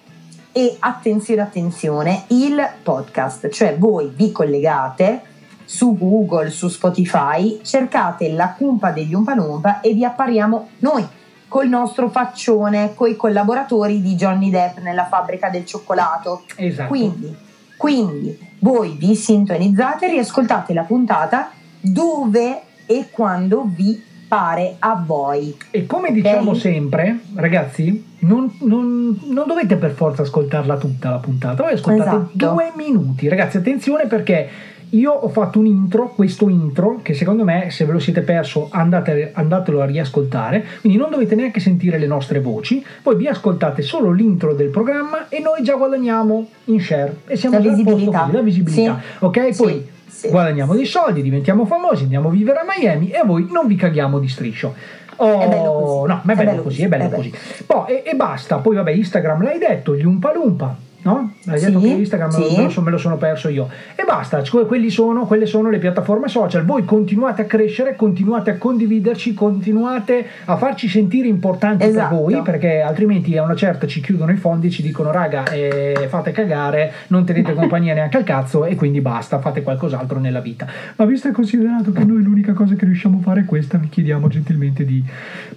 e 0.50 0.76
attenzione, 0.80 1.40
attenzione, 1.42 2.24
il 2.28 2.60
podcast, 2.82 3.48
cioè 3.50 3.76
voi 3.78 4.12
vi 4.14 4.32
collegate 4.32 5.22
su 5.64 5.96
Google, 5.96 6.50
su 6.50 6.68
Spotify, 6.68 7.60
cercate 7.62 8.30
la 8.32 8.54
Cumpa 8.56 8.90
degli 8.90 9.14
Umpalumpa 9.14 9.80
e 9.80 9.94
vi 9.94 10.04
appariamo 10.04 10.68
noi 10.80 11.06
col 11.52 11.68
nostro 11.68 12.08
faccione, 12.08 12.94
coi 12.94 13.14
collaboratori 13.14 14.00
di 14.00 14.14
Johnny 14.14 14.48
Depp 14.48 14.78
nella 14.78 15.04
fabbrica 15.04 15.50
del 15.50 15.66
cioccolato. 15.66 16.44
Esatto. 16.56 16.88
Quindi, 16.88 17.36
quindi 17.76 18.38
voi 18.60 18.96
vi 18.98 19.14
sintonizzate, 19.14 20.08
riascoltate 20.08 20.72
la 20.72 20.84
puntata 20.84 21.50
dove 21.78 22.62
e 22.86 23.08
quando 23.10 23.64
vi 23.66 24.02
pare 24.26 24.76
a 24.78 24.94
voi. 25.06 25.54
E 25.70 25.84
come 25.84 26.10
diciamo 26.10 26.52
Ok? 26.52 26.56
sempre, 26.56 27.18
ragazzi, 27.34 28.02
non, 28.20 28.50
non- 28.60 29.20
non 29.24 29.46
dovete 29.46 29.76
per 29.76 29.90
forza 29.90 30.22
ascoltarla 30.22 30.78
tutta 30.78 31.10
la 31.10 31.18
puntata, 31.18 31.62
voi 31.64 31.74
ascoltate 31.74 32.08
Esatto. 32.08 32.30
due 32.32 32.72
minuti. 32.76 33.28
Ragazzi, 33.28 33.58
attenzione 33.58 34.06
perché 34.06 34.48
io 34.94 35.10
ho 35.12 35.28
fatto 35.28 35.58
un 35.58 35.66
intro, 35.66 36.10
questo 36.14 36.48
intro, 36.50 37.00
che 37.02 37.14
secondo 37.14 37.44
me, 37.44 37.70
se 37.70 37.84
ve 37.86 37.92
lo 37.92 37.98
siete 37.98 38.20
perso, 38.20 38.68
andate- 38.70 39.30
andatelo 39.32 39.80
a 39.80 39.86
riascoltare. 39.86 40.64
Quindi 40.80 40.98
non 40.98 41.08
dovete 41.10 41.34
neanche 41.34 41.60
sentire 41.60 41.96
le 41.98 42.06
nostre 42.06 42.40
voci, 42.40 42.84
poi 43.02 43.16
vi 43.16 43.26
ascoltate 43.26 43.80
solo 43.82 44.10
l'intro 44.12 44.52
del 44.54 44.68
programma 44.68 45.28
e 45.28 45.40
noi 45.40 45.62
già 45.62 45.76
guadagniamo 45.76 46.46
in 46.66 46.80
share. 46.80 47.16
E 47.26 47.36
siamo 47.36 47.56
La 47.56 47.62
già 47.62 47.70
visibilità. 47.70 48.20
così, 48.20 48.32
la 48.32 48.40
visibilità. 48.42 49.00
Sì. 49.00 49.24
Ok? 49.24 49.54
Sì, 49.54 49.62
Poi 49.62 49.86
sì. 50.06 50.28
guadagniamo 50.28 50.74
dei 50.74 50.84
soldi, 50.86 51.22
diventiamo 51.22 51.64
famosi, 51.64 52.02
andiamo 52.02 52.28
a 52.28 52.32
vivere 52.32 52.58
a 52.58 52.64
Miami 52.76 53.10
e 53.10 53.16
a 53.16 53.24
voi 53.24 53.48
non 53.50 53.66
vi 53.66 53.76
caghiamo 53.76 54.18
di 54.18 54.28
striscio. 54.28 54.74
Oh, 55.16 55.40
È 55.40 55.48
bello 55.48 55.72
così, 55.72 56.08
No, 56.12 56.20
ma 56.24 56.32
è, 56.32 56.34
è 56.34 56.36
bello, 56.36 56.50
bello 56.50 56.62
così, 56.64 56.74
così, 56.76 56.82
è 56.82 56.88
bello 56.88 57.04
è 57.04 57.08
bello. 57.08 57.16
così. 57.22 57.32
Poi, 57.64 57.86
e, 57.88 58.02
e 58.10 58.14
basta, 58.14 58.56
poi 58.58 58.74
vabbè, 58.76 58.90
Instagram 58.90 59.42
l'hai 59.42 59.58
detto, 59.58 59.94
gli 59.96 60.04
Umpa 60.04 60.32
Lumpa, 60.34 60.76
no? 61.02 61.34
Hai 61.46 61.60
detto 61.60 61.80
Sì, 61.80 61.88
che 61.88 61.92
Instagram 61.94 62.30
sì. 62.30 62.56
me, 62.56 62.62
lo 62.64 62.70
so- 62.70 62.80
me 62.82 62.90
lo 62.90 62.98
sono 62.98 63.16
perso 63.16 63.48
io. 63.48 63.68
E 63.94 64.04
basta, 64.04 64.42
cioè, 64.42 64.66
quelli 64.66 64.90
sono, 64.90 65.26
quelle 65.26 65.46
sono 65.46 65.70
le 65.70 65.78
piattaforme 65.78 66.28
social. 66.28 66.64
Voi 66.64 66.84
continuate 66.84 67.42
a 67.42 67.44
crescere, 67.44 67.96
continuate 67.96 68.50
a 68.50 68.56
condividerci, 68.58 69.34
continuate 69.34 70.26
a 70.44 70.56
farci 70.56 70.88
sentire 70.88 71.28
importanti 71.28 71.84
Esatto. 71.84 72.14
per 72.14 72.24
voi, 72.24 72.42
perché 72.42 72.80
altrimenti 72.80 73.36
a 73.36 73.42
una 73.42 73.56
certa 73.56 73.86
ci 73.86 74.00
chiudono 74.00 74.32
i 74.32 74.36
fondi, 74.36 74.70
ci 74.70 74.82
dicono 74.82 75.10
raga, 75.10 75.44
eh, 75.50 76.06
fate 76.08 76.30
cagare, 76.30 76.92
non 77.08 77.24
tenete 77.24 77.54
compagnia 77.54 77.94
neanche 77.94 78.16
al 78.16 78.24
cazzo 78.24 78.64
e 78.64 78.74
quindi 78.74 79.00
basta, 79.00 79.38
fate 79.40 79.62
qualcos'altro 79.62 80.18
nella 80.18 80.40
vita. 80.40 80.66
Ma 80.96 81.04
visto 81.04 81.28
e 81.28 81.32
considerato 81.32 81.92
che 81.92 82.04
noi 82.04 82.22
l'unica 82.22 82.52
cosa 82.52 82.74
che 82.74 82.84
riusciamo 82.84 83.18
a 83.18 83.22
fare 83.22 83.40
è 83.40 83.44
questa, 83.44 83.78
vi 83.78 83.88
chiediamo 83.88 84.28
gentilmente 84.28 84.84
di 84.84 85.02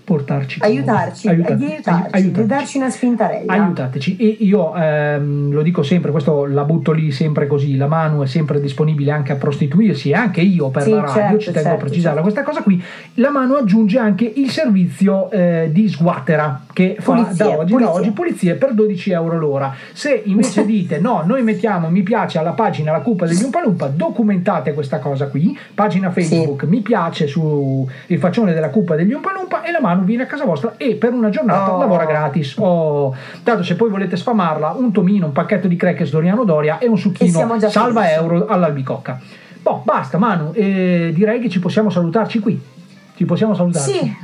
portarci. 0.04 0.60
Aiutarci, 0.62 1.28
di 1.28 1.34
aiutarci, 1.34 1.62
aiutateci. 2.12 2.32
di 2.32 2.46
darci 2.46 2.78
una 2.78 2.90
spintarella. 2.90 3.52
Aiutateci. 3.54 4.18
E 4.18 4.38
io 4.40 4.76
ehm, 4.76 5.35
mh, 5.36 5.52
lo 5.52 5.62
dico 5.62 5.84
sempre, 5.84 6.12
questo 6.12 6.46
la 6.46 6.64
butto 6.64 6.92
lì 6.92 7.12
sempre 7.12 7.48
così, 7.48 7.76
la 7.78 7.88
Manu 7.88 8.22
è 8.22 8.28
sempre 8.28 8.60
disponibile 8.62 9.12
anche 9.12 9.32
a 9.32 9.36
prostituirsi 9.36 10.10
e 10.10 10.14
anche 10.14 10.42
io 10.42 10.70
per 10.70 10.84
Sì, 10.84 10.90
la 10.92 11.02
radio, 11.02 11.14
certo, 11.14 11.40
ci 11.40 11.52
tengo 11.52 11.60
a 11.60 11.72
certo, 11.72 11.86
precisarla 11.86 12.22
certo. 12.22 12.34
questa 12.34 12.44
cosa 12.44 12.62
qui, 12.64 12.84
la 13.16 13.30
Manu 13.32 13.54
aggiunge 13.56 13.98
anche 14.00 14.32
il 14.36 14.50
servizio 14.50 15.30
eh, 15.32 15.70
di 15.72 15.88
sguattera 15.90 16.62
che 16.74 16.98
fa 17.00 17.14
Pulizie, 17.14 17.36
da 17.46 17.58
oggi, 17.58 17.72
pulizie. 17.72 17.94
da 17.94 18.00
oggi 18.00 18.12
pulizie 18.12 18.54
per 18.56 18.74
12 18.74 19.12
euro 19.12 19.38
l'ora. 19.38 19.74
Se 19.94 20.22
invece 20.26 20.66
dite 20.68 21.00
no, 21.00 21.24
noi 21.26 21.42
mettiamo 21.44 21.90
mi 21.90 22.04
piace 22.04 22.38
alla 22.38 22.52
pagina 22.52 22.92
La 22.92 23.00
Cupa 23.02 23.26
degli 23.26 23.44
Umpalumpa, 23.44 23.88
documentate 23.88 24.74
questa 24.74 25.00
cosa 25.00 25.28
qui, 25.28 25.58
pagina 25.74 26.12
Facebook, 26.12 26.64
mi 26.64 26.82
piace 26.82 27.28
su 27.28 27.88
il 28.08 28.20
faccione 28.20 28.54
della 28.54 28.70
Cupa 28.70 28.96
degli 28.96 29.14
Umpalumpa 29.14 29.64
e 29.64 29.72
la 29.72 29.80
Manu 29.82 30.04
viene 30.04 30.24
a 30.24 30.26
casa 30.26 30.46
vostra 30.46 30.74
e 30.78 30.96
per 30.96 31.14
una 31.14 31.30
giornata 31.30 31.74
Oh. 31.76 31.80
lavora 31.80 32.06
gratis. 32.06 32.56
Oh. 32.58 33.14
Tanto 33.44 33.64
se 33.64 33.76
poi 33.76 33.90
volete 33.90 34.16
sfamarla, 34.18 34.76
un 34.78 34.92
tomino, 34.92 35.25
un 35.26 35.32
pacchetto 35.34 35.68
di 35.68 35.76
crackers 35.76 36.12
Doriano 36.12 36.44
Doria 36.44 36.78
e 36.80 36.88
un 36.88 36.96
E 36.96 36.98
succhino 36.98 37.58
già 37.58 37.70
salva 37.70 38.02
felici. 38.04 38.20
euro 38.20 38.46
all'albicocca. 38.48 39.20
Boh, 39.62 39.82
basta 39.84 40.18
Manu, 40.18 40.52
eh, 40.54 41.12
direi 41.14 41.40
che 41.40 41.50
ci 41.50 41.60
possiamo 41.60 41.90
salutarci 41.90 42.40
qui. 42.40 42.62
Ci 43.16 43.26
possiamo 43.26 43.54
salutarci. 43.56 43.92
Sì, 43.92 44.16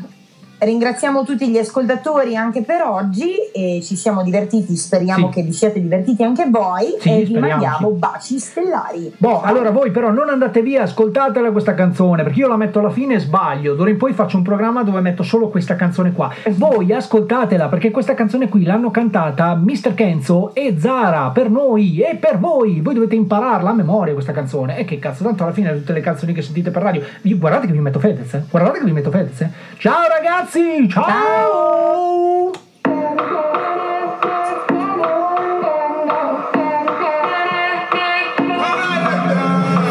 ringraziamo 0.66 1.24
tutti 1.24 1.50
gli 1.50 1.58
ascoltatori 1.58 2.36
anche 2.36 2.62
per 2.62 2.84
oggi 2.84 3.32
e 3.52 3.82
ci 3.84 3.96
siamo 3.96 4.22
divertiti, 4.22 4.76
speriamo 4.76 5.28
Sì. 5.28 5.34
che 5.34 5.42
vi 5.42 5.54
siate 5.54 5.82
divertiti 5.82 6.22
anche 6.24 6.46
voi 6.50 6.96
Sì, 7.00 7.10
e 7.22 7.24
vi 7.24 7.38
mandiamo 7.38 7.90
baci 7.90 8.38
stellari. 8.38 9.12
Boh, 9.18 9.42
allora 9.42 9.72
voi 9.72 9.90
però 9.90 10.12
non 10.12 10.30
andate 10.30 10.62
via, 10.62 10.84
ascoltatela 10.84 11.52
questa 11.52 11.74
canzone, 11.74 12.22
perché 12.24 12.40
io 12.42 12.48
la 12.48 12.58
metto 12.58 12.78
alla 12.80 12.92
fine 12.92 13.16
e 13.16 13.20
sbaglio. 13.20 13.74
D'ora 13.74 13.90
in 13.90 13.98
poi 13.98 14.14
faccio 14.14 14.38
un 14.38 14.44
programma 14.44 14.84
dove 14.84 15.02
metto 15.02 15.24
solo 15.24 15.50
questa 15.50 15.76
canzone 15.76 16.12
qua. 16.12 16.32
Voi 16.52 16.92
ascoltatela, 16.94 17.68
perché 17.68 17.90
questa 17.90 18.14
canzone 18.14 18.48
qui 18.48 18.64
l'hanno 18.64 18.92
cantata 18.92 19.56
Mr. 19.56 19.96
Kenzo 19.96 20.54
e 20.54 20.76
Zara, 20.78 21.30
per 21.32 21.50
noi 21.50 22.00
e 22.02 22.16
per 22.18 22.38
voi. 22.38 22.82
Voi 22.82 22.94
dovete 22.94 23.16
impararla 23.16 23.72
a 23.72 23.74
memoria 23.74 24.14
questa 24.14 24.32
canzone. 24.32 24.78
E 24.78 24.86
che 24.86 25.00
cazzo, 25.00 25.24
tanto 25.24 25.42
alla 25.44 25.54
fine 25.54 25.74
tutte 25.74 25.94
le 25.94 26.02
canzoni 26.02 26.34
che 26.34 26.42
sentite 26.44 26.70
per 26.70 26.84
radio, 26.84 27.02
guardate 27.24 27.66
che 27.66 27.74
vi 27.74 27.80
metto 27.80 28.00
Fedez, 28.00 28.34
eh. 28.36 28.44
guardate 28.50 28.78
che 28.80 28.86
vi 28.86 28.92
metto 28.92 29.10
Fedez. 29.10 29.42
eh. 29.42 29.50
Ciao 29.80 30.04
ragazzi, 30.08 30.51
ciao! 30.90 32.52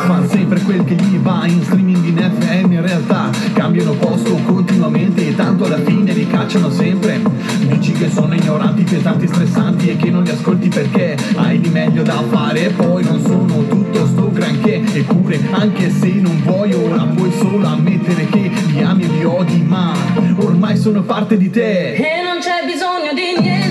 Fan 0.07 0.29
sempre 0.29 0.61
quel 0.61 0.85
che 0.85 0.95
gli 0.97 1.17
va 1.19 1.47
in 1.47 1.63
streaming 1.63 2.05
in 2.05 2.19
FM 2.19 2.73
in 2.73 2.83
realtà 2.83 3.31
cambiano 3.55 3.93
posto 3.93 4.35
continuamente 4.45 5.29
e 5.29 5.35
tanto 5.35 5.65
alla 5.65 5.79
fine 5.79 6.13
li 6.13 6.27
cacciano 6.27 6.69
sempre 6.69 7.23
che 8.01 8.11
sono 8.11 8.35
ignoranti, 8.35 8.83
pesanti, 8.83 9.27
stressanti 9.27 9.91
e 9.91 9.97
che 9.97 10.09
non 10.09 10.23
li 10.23 10.31
ascolti 10.31 10.69
perché 10.69 11.19
hai 11.35 11.61
di 11.61 11.69
meglio 11.69 12.03
da 12.03 12.23
fare. 12.31 12.65
E 12.65 12.71
poi 12.71 13.05
non 13.05 13.21
sono 13.21 13.67
tutto 13.69 14.07
sto 14.07 14.31
granché 14.31 14.83
eppure 14.91 15.39
anche 15.51 15.91
se 15.91 16.09
non 16.15 16.41
vuoi 16.43 16.73
ora 16.73 17.03
puoi 17.03 17.31
solo 17.39 17.67
ammettere 17.67 18.27
che 18.27 18.51
li 18.69 18.81
ami 18.81 19.03
e 19.03 19.09
li 19.09 19.25
odi 19.25 19.61
ma 19.61 19.93
ormai 20.37 20.79
sono 20.79 21.03
parte 21.03 21.37
di 21.37 21.51
te. 21.51 21.93
E 21.93 22.23
non 22.23 22.39
c'è 22.41 22.65
bisogno 22.65 23.13
di 23.13 23.39
niente, 23.39 23.70